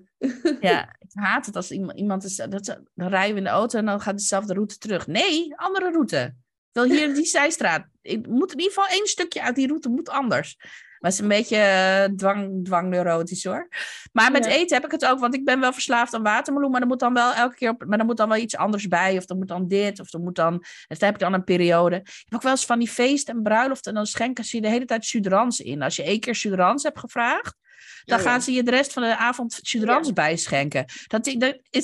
Ja, 0.60 0.96
haat 1.14 1.45
het 1.45 1.56
als 1.56 1.72
iemand, 1.72 1.98
iemand 1.98 2.23
is. 2.23 2.35
Dat, 2.35 2.65
ze- 2.65 2.84
dan 2.95 3.07
rijden 3.10 3.31
we 3.34 3.38
in 3.38 3.44
de 3.44 3.49
auto 3.49 3.77
en 3.80 3.85
dan 3.85 4.02
gaat 4.02 4.18
dezelfde 4.18 4.53
route 4.53 4.77
terug. 4.77 5.07
Nee, 5.07 5.53
andere 5.56 5.91
route. 5.91 6.34
Wel 6.72 6.84
hier 6.84 7.14
die 7.14 7.26
zijstraat. 7.38 7.85
Ik 8.02 8.27
moet 8.27 8.52
in 8.52 8.60
ieder 8.60 8.73
geval 8.73 8.90
één 8.90 9.07
stukje 9.07 9.41
uit 9.41 9.56
die 9.56 9.68
route 9.68 9.90
moet 9.90 10.10
anders. 10.10 10.56
Maar 10.99 11.11
het 11.11 11.22
is 11.22 11.27
een 11.27 11.35
beetje 11.38 11.56
eh, 11.57 12.03
dwang, 12.15 12.65
dwangneurotisch 12.65 13.44
hoor. 13.44 13.68
Maar 14.11 14.31
met 14.31 14.45
Ja. 14.45 14.52
eten 14.52 14.76
heb 14.76 14.85
ik 14.85 14.91
het 14.91 15.06
ook, 15.06 15.19
want 15.19 15.34
ik 15.35 15.45
ben 15.45 15.60
wel 15.60 15.73
verslaafd 15.73 16.14
aan 16.14 16.23
watermeloen. 16.23 16.72
Maar 16.72 16.81
er 16.81 16.88
moet 16.88 16.99
dan 16.99 17.14
wel 17.14 17.34
elke 17.34 17.56
keer 17.56 17.69
op, 17.69 17.85
maar 17.85 17.99
er 17.99 18.06
moet 18.06 18.18
dan 18.18 18.30
wel 18.30 18.38
iets 18.38 18.56
anders 18.56 18.88
bij. 18.88 19.18
Of 19.18 19.30
er 19.30 19.35
moet 19.35 19.48
dan 19.48 19.68
dit, 19.68 19.99
of 19.99 20.14
er 20.14 20.19
moet 20.19 20.35
dan. 20.35 20.53
En 20.53 20.61
dan 20.88 20.98
heb 20.99 21.14
ik 21.14 21.19
dan 21.19 21.34
een 21.34 21.44
periode. 21.44 21.95
Ik 21.95 22.23
heb 22.26 22.34
ook 22.35 22.41
wel 22.41 22.52
eens 22.52 22.65
van 22.65 22.80
die 22.80 22.90
feest 22.90 23.30
en 23.30 23.41
bruiloft. 23.41 23.88
En 23.88 23.94
dan 23.94 24.06
schenken 24.06 24.44
ze 24.44 24.56
je 24.56 24.61
de 24.61 24.69
hele 24.69 24.85
tijd 24.85 25.06
sudrans 25.06 25.60
in. 25.60 25.81
Als 25.81 25.95
je 25.95 26.03
één 26.03 26.19
keer 26.19 26.35
sudrans 26.35 26.84
hebt 26.84 26.99
gevraagd. 26.99 27.56
Dan 28.05 28.19
gaan 28.19 28.41
ze 28.41 28.51
je 28.51 28.64
de 28.64 28.72
rest 28.72 28.93
van 28.93 29.03
de 29.03 29.18
avond 29.18 29.60
sudrans 29.61 30.14
bijschenken. 30.14 30.85
Dat, 31.07 31.27
is, 31.27 31.38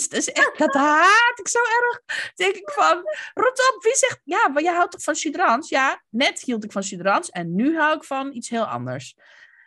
dat, 0.09 0.13
is 0.19 0.31
echt, 0.41 0.57
dat 0.57 0.73
haat 0.73 1.39
ik 1.39 1.47
zo 1.47 1.59
erg. 1.59 2.01
Denk 2.35 2.55
ik 2.55 2.69
van, 2.69 2.95
rot 3.33 3.73
op, 3.73 3.83
wie 3.83 3.95
zegt... 3.95 4.21
Ja, 4.23 4.47
maar 4.47 4.63
jij 4.63 4.73
houdt 4.73 4.91
toch 4.91 5.03
van 5.03 5.15
sudrans? 5.15 5.69
Ja, 5.69 6.03
net 6.09 6.41
hield 6.41 6.63
ik 6.63 6.71
van 6.71 6.83
sudrans 6.83 7.29
en 7.29 7.55
nu 7.55 7.77
hou 7.77 7.95
ik 7.95 8.03
van 8.03 8.33
iets 8.33 8.49
heel 8.49 8.65
anders. 8.65 9.15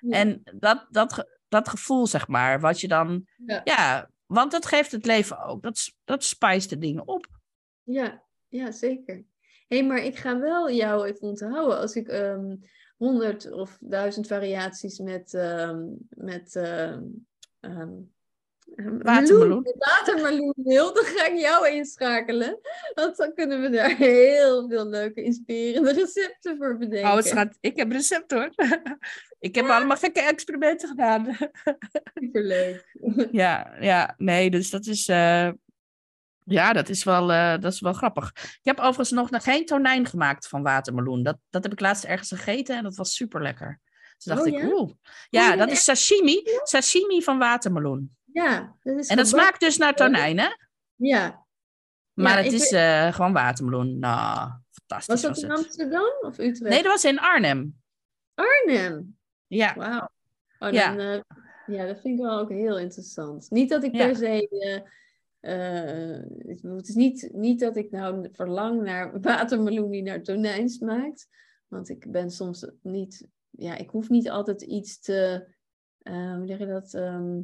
En 0.09 0.43
dat, 0.55 0.87
dat, 0.91 1.29
dat 1.49 1.69
gevoel, 1.69 2.07
zeg 2.07 2.29
maar, 2.29 2.61
wat 2.61 2.81
je 2.81 2.89
dan... 2.89 3.27
Ja. 3.65 4.11
Want 4.27 4.51
dat 4.51 4.67
geeft 4.67 4.93
het 4.93 5.07
leven 5.07 5.45
ook. 5.45 5.63
Dat, 5.63 5.93
dat 6.05 6.25
spijst 6.25 6.71
de 6.71 6.79
dingen 6.79 7.09
op. 7.09 7.27
Ja, 7.83 8.23
ja, 8.49 8.71
zeker. 8.71 9.15
Hé, 9.69 9.79
hey, 9.79 9.87
maar 9.87 9.99
ik 9.99 10.17
ga 10.17 10.39
wel 10.39 10.71
jou 10.71 11.07
even 11.07 11.21
onthouden 11.21 11.79
als 11.79 11.95
ik 11.95 12.09
ehm 12.09 12.55
honderd 13.03 13.51
of 13.51 13.79
duizend 13.81 14.27
variaties 14.27 14.99
met, 14.99 15.35
ehm, 15.35 15.81
met 16.09 16.57
ehm, 16.57 17.01
Watermeloen. 18.77 19.39
meloen- 19.49 19.75
watermeloen 19.79 20.55
wil, 20.57 20.95
dan 20.95 21.05
ga 21.05 21.27
ik 21.27 21.39
jou 21.39 21.69
inschakelen. 21.69 22.59
Want 22.95 23.17
dan 23.17 23.35
kunnen 23.35 23.61
we 23.61 23.71
daar 23.71 23.97
heel 23.97 24.69
veel 24.69 24.87
leuke, 24.89 25.23
inspirerende 25.23 25.93
recepten 25.93 26.57
voor 26.57 26.77
bedenken. 26.79 27.13
Oh, 27.13 27.21
schat, 27.21 27.57
ik 27.61 27.77
heb 27.77 27.93
recept 27.93 28.31
hoor. 28.31 28.51
ik 29.39 29.55
heb 29.55 29.65
allemaal 29.65 29.97
gekke 29.97 30.21
experimenten 30.23 30.89
gedaan. 30.89 31.37
Superleuk. 32.15 32.85
Ja, 33.31 33.77
ja, 33.81 34.15
nee, 34.19 34.51
dus 34.51 34.71
dat 34.71 34.87
is, 34.87 35.09
eh, 35.09 35.51
ja, 36.45 36.73
dat 36.73 36.89
is, 36.89 37.05
wel, 37.05 37.33
eh, 37.33 37.59
dat 37.61 37.73
is 37.73 37.81
wel 37.81 37.93
grappig. 37.93 38.33
Ik 38.35 38.61
heb 38.63 38.79
overigens 38.79 39.11
nog 39.11 39.31
nog 39.31 39.43
geen 39.43 39.67
tonijn 39.67 40.07
gemaakt 40.07 40.49
van 40.49 40.63
watermeloen. 40.63 41.23
Dat, 41.23 41.37
dat 41.51 41.63
heb 41.63 41.73
ik 41.73 41.81
laatst 41.81 42.05
ergens 42.05 42.29
gegeten 42.29 42.77
en 42.77 42.83
dat 42.83 42.95
was 42.97 43.15
super 43.15 43.43
lekker. 43.43 43.81
Toen 44.19 44.35
dacht 44.35 44.47
Oh, 44.49 44.55
ik, 44.57 44.63
ja? 44.63 44.69
oeh. 44.73 44.91
Ja, 45.31 45.49
ja, 45.49 45.57
dat 45.57 45.71
is 45.71 45.85
sashimi. 45.85 46.43
Sashimi 46.63 47.23
van 47.23 47.39
watermeloen. 47.39 48.17
Ja, 48.33 48.77
dat 48.83 48.99
is 48.99 49.09
En 49.09 49.17
dat 49.17 49.29
smaakt 49.29 49.61
dus 49.61 49.77
naar 49.77 49.95
tonijn, 49.95 50.39
hè? 50.39 50.49
Ja. 50.97 51.45
Maar 52.13 52.39
Ja, 52.39 52.43
het 52.45 52.53
is 52.53 52.71
weet- 52.71 52.81
eh, 52.81 53.13
gewoon 53.15 53.33
watermeloen. 53.33 53.99
Nou, 53.99 54.51
fantastisch 54.71 55.07
Was 55.07 55.23
was, 55.23 55.41
dat 55.41 55.43
in 55.43 55.51
het. 55.51 55.59
Amsterdam 55.59 56.13
of 56.21 56.39
Utrecht? 56.39 56.61
Nee, 56.61 56.83
dat 56.83 56.93
was 56.93 57.05
in 57.05 57.19
Arnhem. 57.19 57.75
Arnhem. 58.35 59.17
Ja, 59.47 59.75
Wauw. 59.77 60.09
Oh, 60.59 60.71
Ja. 60.73 60.95
dan, 60.95 60.99
eh, 61.07 61.21
ja, 61.67 61.87
dat 61.87 62.01
vind 62.01 62.19
ik 62.19 62.25
wel 62.25 62.39
ook 62.39 62.49
heel 62.49 62.79
interessant. 62.79 63.51
Niet 63.51 63.69
dat 63.69 63.83
ik 63.85 63.95
Ja. 63.95 64.07
per 64.07 64.17
se. 64.17 64.83
Eh, 65.43 66.21
het 66.77 66.89
is 66.89 66.95
niet, 66.95 67.29
niet 67.33 67.61
dat 67.61 67.77
ik 67.77 67.91
nou 67.91 68.29
verlang 68.33 68.83
naar 68.83 69.21
watermeloen 69.21 69.91
die 69.91 70.03
naar 70.03 70.23
tonijn 70.23 70.69
smaakt. 70.69 71.29
Want 71.69 71.89
ik 71.89 72.11
ben 72.11 72.31
soms 72.31 72.67
niet. 72.83 73.27
Ja, 73.51 73.77
ik 73.77 73.91
hoef 73.91 74.09
niet 74.09 74.31
altijd 74.31 74.63
iets 74.63 75.01
te. 75.01 75.47
eh, 75.99 76.37
hoe 76.37 76.47
zeg 76.47 76.59
je 76.59 76.67
dat? 76.67 76.95
ehm, 76.95 77.41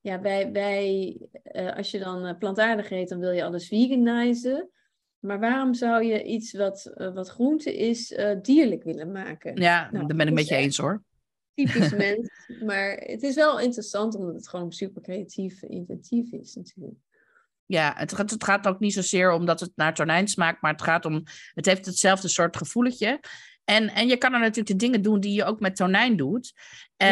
ja, 0.00 0.18
bij, 0.20 0.52
bij, 0.52 1.16
eh, 1.42 1.76
als 1.76 1.90
je 1.90 1.98
dan 1.98 2.38
plantaardig 2.38 2.90
eet, 2.90 3.08
dan 3.08 3.18
wil 3.18 3.30
je 3.30 3.44
alles 3.44 3.68
veganizen. 3.68 4.70
Maar 5.18 5.40
waarom 5.40 5.74
zou 5.74 6.04
je 6.04 6.22
iets 6.24 6.52
wat, 6.52 6.92
wat 6.94 7.28
groente 7.28 7.76
is, 7.76 8.18
dierlijk 8.42 8.82
willen 8.82 9.12
maken? 9.12 9.56
ja 9.56 9.90
Nou, 9.90 10.06
daar 10.06 10.16
ben 10.16 10.28
ik 10.28 10.34
met 10.34 10.48
je 10.48 10.54
eens 10.54 10.78
hoor. 10.78 11.02
typisch 11.54 11.92
mens. 12.04 12.28
Maar 12.64 12.96
het 12.96 13.22
is 13.22 13.34
wel 13.34 13.60
interessant 13.60 14.14
omdat 14.14 14.34
het 14.34 14.48
gewoon 14.48 14.72
super 14.72 15.02
creatief 15.02 15.62
en 15.62 15.68
inventief 15.68 16.32
is 16.32 16.54
natuurlijk. 16.54 16.98
Ja, 17.66 17.94
het 17.96 18.14
gaat, 18.14 18.30
het 18.30 18.44
gaat 18.44 18.66
ook 18.66 18.80
niet 18.80 18.92
zozeer 18.92 19.32
omdat 19.32 19.60
het 19.60 19.72
naar 19.74 19.94
tonijn 19.94 20.28
smaakt, 20.28 20.62
maar 20.62 20.72
het 20.72 20.82
gaat 20.82 21.04
om, 21.04 21.22
het 21.54 21.66
heeft 21.66 21.86
hetzelfde 21.86 22.28
soort 22.28 22.56
gevoeletje. 22.56 23.20
En, 23.64 23.88
en 23.88 24.08
je 24.08 24.16
kan 24.16 24.32
er 24.32 24.38
natuurlijk 24.38 24.68
de 24.68 24.76
dingen 24.86 25.02
doen 25.02 25.20
die 25.20 25.32
je 25.32 25.44
ook 25.44 25.60
met 25.60 25.76
tonijn 25.76 26.16
doet, 26.16 26.52
eh, 26.96 27.08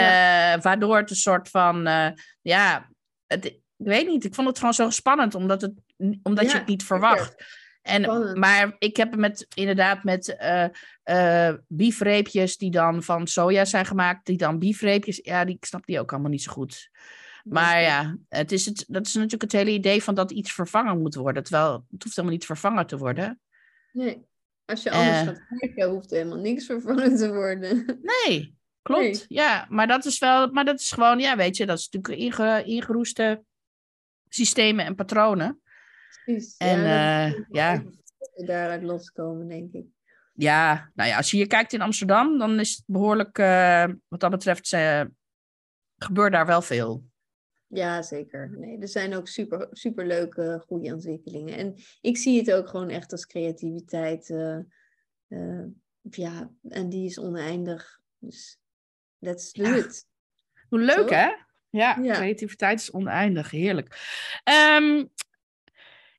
waardoor 0.61 0.97
het 0.97 1.11
een 1.11 1.17
soort 1.17 1.49
van, 1.49 1.87
eh, 1.87 2.11
ja, 2.41 2.89
het, 3.27 3.45
ik 3.45 3.61
weet 3.77 4.07
niet, 4.07 4.25
ik 4.25 4.35
vond 4.35 4.49
het 4.49 4.59
gewoon 4.59 4.75
zo 4.75 4.91
spannend, 4.91 5.35
omdat, 5.35 5.61
het, 5.61 5.73
omdat 6.23 6.51
je 6.51 6.57
het 6.57 6.67
niet 6.67 6.85
verwacht. 6.85 7.59
En, 7.83 8.39
maar 8.39 8.77
ik 8.79 8.97
heb 8.97 9.11
het 9.11 9.21
met, 9.21 9.47
inderdaad 9.55 10.05
met 10.05 10.37
eh, 11.03 11.55
biefreepjes 11.69 12.57
die 12.57 12.71
dan 12.71 13.03
van 13.03 13.27
soja 13.27 13.65
zijn 13.65 13.87
gemaakt, 13.87 14.27
die 14.27 14.37
dan 14.37 14.59
biefreepjes, 14.59 15.21
ja, 15.23 15.45
die, 15.45 15.57
ik 15.57 15.65
snap 15.65 15.87
die 15.87 16.01
ook 16.01 16.13
allemaal 16.13 16.31
niet 16.31 16.43
zo 16.43 16.53
goed. 16.53 16.91
Maar 17.51 17.81
ja, 17.81 18.17
het 18.29 18.53
is 18.53 18.67
het, 18.67 18.85
dat 18.89 19.07
is 19.07 19.15
natuurlijk 19.15 19.43
het 19.43 19.53
hele 19.53 19.71
idee 19.71 20.03
van 20.03 20.15
dat 20.15 20.31
iets 20.31 20.53
vervangen 20.53 21.01
moet 21.01 21.15
worden. 21.15 21.43
Terwijl 21.43 21.73
het 21.91 22.03
hoeft 22.03 22.17
helemaal 22.17 22.37
niet 22.37 22.47
vervangen 22.47 22.87
te 22.87 22.99
worden. 22.99 23.41
Nee, 23.93 24.27
als 24.65 24.83
je 24.83 24.91
anders 24.91 25.19
Eh. 25.19 25.25
gaat 25.27 25.59
kijken, 25.59 25.89
hoeft 25.89 26.11
helemaal 26.11 26.39
niks 26.39 26.67
vervangen 26.67 27.17
te 27.17 27.33
worden. 27.33 27.85
Nee, 28.27 28.57
klopt. 28.83 29.03
Nee. 29.03 29.25
Ja, 29.29 29.67
maar 29.69 29.87
dat 29.87 30.05
is 30.05 30.19
wel, 30.19 30.51
maar 30.51 30.65
dat 30.65 30.81
is 30.81 30.93
gewoon, 30.93 31.19
ja, 31.19 31.37
weet 31.37 31.57
je, 31.57 31.67
dat 31.67 31.79
is 31.79 31.89
natuurlijk 31.91 32.23
inge, 32.23 32.65
ingeroeste 32.65 33.45
systemen 34.29 34.85
en 34.85 34.95
patronen. 34.95 35.61
Precies. 36.25 36.57
En, 36.57 36.81
ja, 36.81 37.27
eh, 37.27 37.33
ja. 37.51 37.83
we 38.35 38.45
daaruit 38.45 38.83
loskomen, 38.83 39.49
denk 39.49 39.73
ik. 39.73 39.85
Ja, 40.33 40.91
nou 40.95 41.09
ja, 41.09 41.17
als 41.17 41.31
je 41.31 41.37
hier 41.37 41.47
kijkt 41.47 41.73
in 41.73 41.81
Amsterdam, 41.81 42.39
dan 42.39 42.61
is 42.61 42.71
het 42.71 42.83
behoorlijk, 42.87 43.39
eh, 43.39 43.85
wat 44.09 44.21
dat 44.21 44.31
betreft, 44.31 44.77
gebeurt 45.97 46.33
daar 46.33 46.47
wel 46.47 46.63
veel. 46.63 47.10
Ja, 47.73 48.03
zeker. 48.03 48.51
Nee, 48.59 48.79
er 48.79 48.89
zijn 48.89 49.15
ook 49.15 49.29
super, 49.29 49.69
super 49.71 50.07
leuke 50.07 50.63
groeiontwikkelingen. 50.67 51.57
En 51.57 51.75
ik 52.01 52.17
zie 52.17 52.39
het 52.39 52.53
ook 52.53 52.69
gewoon 52.69 52.89
echt 52.89 53.13
als 53.13 53.27
creativiteit. 53.27 54.31
eh, 54.31 54.59
eh, 55.29 55.65
ja, 56.03 56.51
en 56.69 56.89
die 56.89 57.05
is 57.07 57.19
oneindig. 57.19 58.01
Dus 58.19 58.59
let's 59.19 59.53
do 59.53 59.63
Ja. 59.63 59.77
it. 59.77 60.07
Hoe 60.69 60.79
leuk, 60.81 61.11
hè? 61.11 61.29
Ja, 61.71 61.99
Ja. 62.03 62.15
creativiteit 62.15 62.81
is 62.81 62.91
oneindig. 62.93 63.51
Heerlijk. 63.51 63.89
Ehm, 64.45 65.05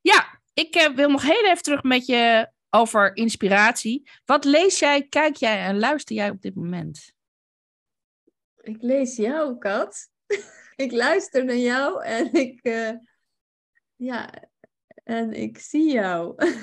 ja, 0.02 0.40
ik 0.54 0.76
eh, 0.76 0.96
wil 0.96 1.10
nog 1.10 1.22
heel 1.24 1.46
even 1.46 1.64
terug 1.64 1.84
met 1.84 2.06
je 2.06 2.50
over 2.70 3.16
inspiratie. 3.16 4.10
Wat 4.26 4.44
lees 4.46 4.80
jij, 4.80 5.08
kijk 5.08 5.36
jij 5.36 5.60
en 5.62 5.80
luister 5.80 6.16
jij 6.16 6.30
op 6.30 6.42
dit 6.42 6.56
moment? 6.56 7.14
Ik 8.62 8.82
lees 8.82 9.16
jou, 9.16 9.58
Kat. 9.58 10.10
ik 10.82 10.92
luister 10.92 11.46
naar 11.46 11.56
jou 11.56 12.04
en 12.04 12.34
ik, 12.48 12.60
uh, 12.68 12.92
ja, 13.96 14.30
en 15.04 15.34
ik 15.34 15.58
zie 15.58 15.92
jou. 15.92 16.36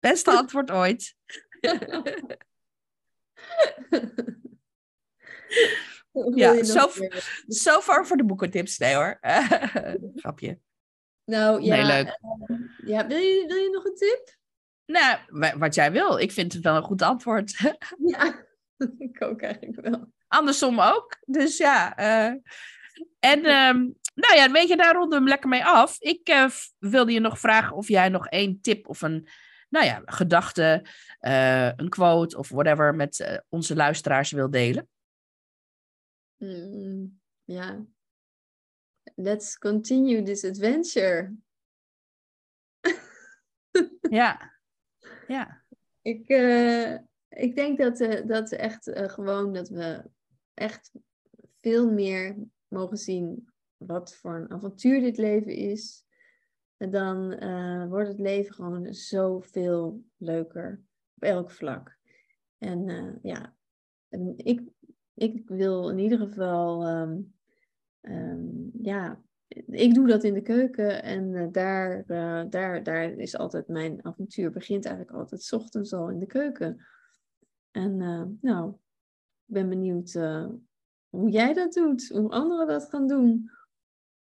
Beste 0.00 0.30
antwoord 0.30 0.70
ooit. 0.70 1.16
ja, 6.34 6.64
zo, 6.64 6.88
zo 7.46 7.80
far 7.80 8.06
voor 8.06 8.16
de 8.16 8.24
boekentips. 8.24 8.78
Nee 8.78 8.94
hoor. 8.94 9.18
Grapje. 10.22 10.58
Nou 11.24 11.62
ja. 11.62 11.76
Nee, 11.76 11.84
leuk. 11.84 12.18
Uh, 12.46 12.58
ja, 12.88 13.06
wil 13.06 13.18
je, 13.18 13.44
wil 13.46 13.56
je 13.56 13.70
nog 13.70 13.84
een 13.84 13.94
tip? 13.94 14.36
Nou, 14.86 15.18
wat 15.58 15.74
jij 15.74 15.92
wil. 15.92 16.18
Ik 16.18 16.32
vind 16.32 16.52
het 16.52 16.62
wel 16.62 16.76
een 16.76 16.82
goed 16.82 17.02
antwoord. 17.02 17.74
ja, 18.14 18.46
ik 18.98 19.22
ook 19.22 19.42
eigenlijk 19.42 19.80
wel. 19.80 20.14
Andersom 20.36 20.80
ook. 20.80 21.16
Dus 21.26 21.56
ja. 21.56 21.98
Uh, 21.98 22.40
en 23.18 23.38
um, 23.38 23.94
nou 24.14 24.36
ja, 24.36 24.50
weet 24.50 24.68
je, 24.68 24.76
daar 24.76 24.94
ronden 24.94 25.10
we 25.10 25.16
hem 25.16 25.28
lekker 25.28 25.48
mee 25.48 25.64
af. 25.64 26.00
Ik 26.00 26.28
uh, 26.28 26.50
wilde 26.78 27.12
je 27.12 27.20
nog 27.20 27.38
vragen 27.38 27.76
of 27.76 27.88
jij 27.88 28.08
nog 28.08 28.28
één 28.28 28.60
tip 28.60 28.88
of 28.88 29.02
een 29.02 29.28
nou 29.68 29.84
ja, 29.84 30.02
gedachte, 30.04 30.86
een 31.76 31.88
quote 31.88 32.38
of 32.38 32.48
whatever 32.48 32.94
met 32.94 33.42
onze 33.48 33.76
luisteraars 33.76 34.30
wil 34.30 34.50
delen. 34.50 34.88
Mm, 36.36 37.20
ja. 37.44 37.84
Let's 39.14 39.58
continue 39.58 40.22
this 40.22 40.44
adventure. 40.44 41.34
ja. 44.20 44.58
Ja. 45.26 45.64
Ik, 46.02 46.28
ik 47.28 47.54
denk 47.54 47.78
dat, 47.78 48.26
dat 48.28 48.52
echt 48.52 48.90
gewoon 48.92 49.52
dat 49.52 49.68
we 49.68 50.04
echt 50.58 50.92
veel 51.60 51.92
meer 51.92 52.36
mogen 52.68 52.96
zien 52.96 53.48
wat 53.76 54.14
voor 54.14 54.36
een 54.36 54.50
avontuur 54.50 55.00
dit 55.00 55.16
leven 55.16 55.54
is. 55.54 56.04
Dan 56.76 57.28
wordt 57.88 58.08
het 58.08 58.18
leven 58.18 58.54
gewoon 58.54 58.94
zoveel 58.94 60.04
leuker 60.16 60.82
op 61.16 61.22
elk 61.22 61.50
vlak. 61.50 61.98
En 62.58 63.18
ja, 63.22 63.56
en 64.08 64.32
ik, 64.36 64.62
ik 65.14 65.48
wil 65.48 65.90
in 65.90 65.98
ieder 65.98 66.18
geval, 66.18 66.88
um, 66.88 67.34
um, 68.00 68.70
ja, 68.82 69.22
ik 69.66 69.94
doe 69.94 70.06
dat 70.06 70.24
in 70.24 70.34
de 70.34 70.42
keuken 70.42 71.02
en 71.02 71.34
uh, 71.34 71.46
daar, 71.50 72.04
daar, 72.50 72.82
daar 72.82 73.10
is 73.10 73.36
altijd 73.36 73.68
mijn 73.68 74.04
avontuur, 74.04 74.50
begint 74.50 74.84
eigenlijk 74.84 75.16
altijd 75.16 75.42
s 75.42 75.52
ochtends 75.52 75.92
al 75.92 76.10
in 76.10 76.18
de 76.18 76.26
keuken. 76.26 76.86
En 77.70 77.96
nou, 78.40 78.74
ben 79.46 79.68
benieuwd 79.68 80.12
hoe 81.08 81.30
jij 81.30 81.52
dat 81.52 81.72
doet, 81.72 82.08
hoe 82.08 82.30
anderen 82.30 82.66
dat 82.66 82.88
gaan 82.88 83.06
doen. 83.06 83.50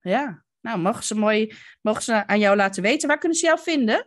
Ja, 0.01 0.45
nou, 0.61 0.79
mogen 0.79 1.05
ze 1.05 1.15
mooi, 1.15 1.55
mogen 1.81 2.03
ze 2.03 2.27
aan 2.27 2.39
jou 2.39 2.57
laten 2.57 2.83
weten. 2.83 3.09
Waar 3.09 3.19
kunnen 3.19 3.39
ze 3.39 3.47
jou 3.47 3.59
vinden? 3.59 4.07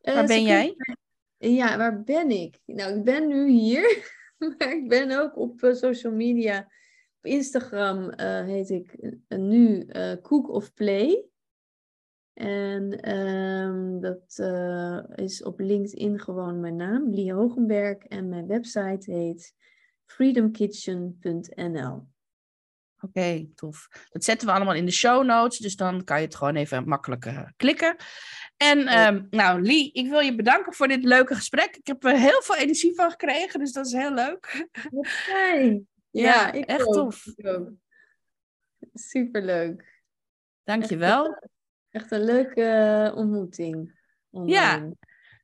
Waar 0.00 0.26
ben 0.26 0.42
jij? 0.42 0.74
Ja, 1.36 1.76
waar 1.76 2.02
ben 2.02 2.30
ik? 2.30 2.60
Nou, 2.64 2.98
ik 2.98 3.04
ben 3.04 3.28
nu 3.28 3.50
hier. 3.50 3.88
Maar 4.58 4.72
ik 4.72 4.88
ben 4.88 5.10
ook 5.20 5.36
op 5.36 5.62
uh, 5.62 5.74
social 5.74 6.12
media. 6.12 6.58
Op 7.18 7.24
Instagram 7.30 8.12
heet 8.20 8.70
ik 8.70 8.96
nu 9.28 9.86
Cook 10.22 10.50
of 10.50 10.74
Play. 10.74 11.24
En 12.32 13.14
um, 13.14 14.00
dat 14.00 14.38
is 15.14 15.42
op 15.42 15.58
LinkedIn 15.58 16.18
gewoon 16.18 16.60
mijn 16.60 16.76
naam, 16.76 17.10
Lie 17.10 17.32
Hogenberg. 17.32 17.98
En 17.98 18.28
mijn 18.28 18.46
website 18.46 19.12
heet 19.12 19.54
freedomkitchen.nl. 20.10 22.08
Oké, 23.02 23.18
okay, 23.18 23.50
tof. 23.54 23.88
Dat 24.08 24.24
zetten 24.24 24.46
we 24.48 24.54
allemaal 24.54 24.74
in 24.74 24.84
de 24.84 24.90
show 24.90 25.24
notes. 25.24 25.58
Dus 25.58 25.76
dan 25.76 26.04
kan 26.04 26.18
je 26.18 26.24
het 26.24 26.34
gewoon 26.34 26.56
even 26.56 26.88
makkelijk 26.88 27.52
klikken. 27.56 27.96
En 28.56 29.06
um, 29.06 29.26
nou, 29.30 29.62
Lee, 29.62 29.92
ik 29.92 30.08
wil 30.08 30.20
je 30.20 30.34
bedanken 30.34 30.74
voor 30.74 30.88
dit 30.88 31.04
leuke 31.04 31.34
gesprek. 31.34 31.76
Ik 31.76 31.86
heb 31.86 32.04
er 32.04 32.18
heel 32.18 32.42
veel 32.42 32.56
energie 32.56 32.94
van 32.94 33.10
gekregen, 33.10 33.60
dus 33.60 33.72
dat 33.72 33.86
is 33.86 33.92
heel 33.92 34.14
leuk. 34.14 34.68
Fijn. 35.02 35.88
Ja, 36.12 36.22
ja 36.22 36.52
ik 36.52 36.64
echt 36.64 36.86
ook. 36.86 36.94
tof. 36.94 37.24
Superleuk. 38.94 40.02
Dankjewel. 40.64 41.26
Echt, 41.26 41.48
echt 41.90 42.10
een 42.10 42.24
leuke 42.24 43.12
ontmoeting. 43.14 44.00
Online. 44.30 44.52
Ja. 44.52 44.92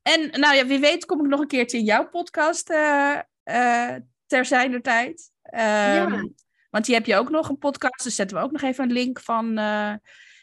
En 0.02 0.40
nou 0.40 0.54
ja, 0.54 0.66
wie 0.66 0.78
weet 0.78 1.04
kom 1.04 1.20
ik 1.24 1.30
nog 1.30 1.40
een 1.40 1.46
keertje 1.46 1.78
in 1.78 1.84
jouw 1.84 2.08
podcast 2.08 2.70
uh, 2.70 3.20
uh, 3.44 3.96
ter 4.26 4.44
zijner 4.44 4.82
tijd. 4.82 5.30
Um, 5.42 5.60
ja. 5.60 6.28
Want 6.70 6.84
die 6.84 6.94
heb 6.94 7.06
je 7.06 7.16
ook 7.16 7.30
nog 7.30 7.48
een 7.48 7.58
podcast, 7.58 8.02
dus 8.04 8.14
zetten 8.14 8.36
we 8.36 8.42
ook 8.42 8.52
nog 8.52 8.62
even 8.62 8.84
een 8.84 8.92
link 8.92 9.20
van 9.20 9.58
uh, 9.58 9.94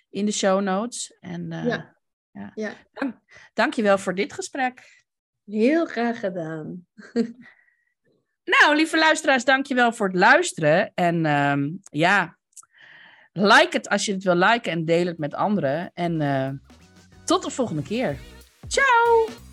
in 0.10 0.26
de 0.26 0.32
show 0.32 0.62
notes. 0.62 1.18
En, 1.20 1.48
ja. 1.50 1.96
Ja. 2.32 2.52
ja. 2.56 2.74
Dank, 2.94 3.16
dankjewel 3.54 3.98
voor 3.98 4.16
dit 4.16 4.34
gesprek. 4.34 5.04
Heel 5.46 5.86
graag 5.86 6.20
gedaan. 6.20 6.88
nou, 8.54 8.76
lieve 8.76 8.98
luisteraars, 8.98 9.46
dankjewel 9.46 9.94
voor 9.94 10.08
het 10.08 10.16
luisteren. 10.16 10.92
En 10.94 11.26
um, 11.26 11.80
ja, 11.84 12.38
like 13.32 13.78
het 13.78 13.90
als 13.90 14.06
je 14.06 14.14
het 14.14 14.24
wil 14.24 14.36
liken 14.36 14.72
en 14.72 14.86
deel 14.86 15.06
het 15.06 15.18
met 15.18 15.34
anderen. 15.34 15.92
En 15.94 16.22
uh, 16.22 16.50
tot 17.26 17.44
de 17.44 17.50
volgende 17.50 17.84
keer. 17.84 18.18
Ciao! 18.68 19.53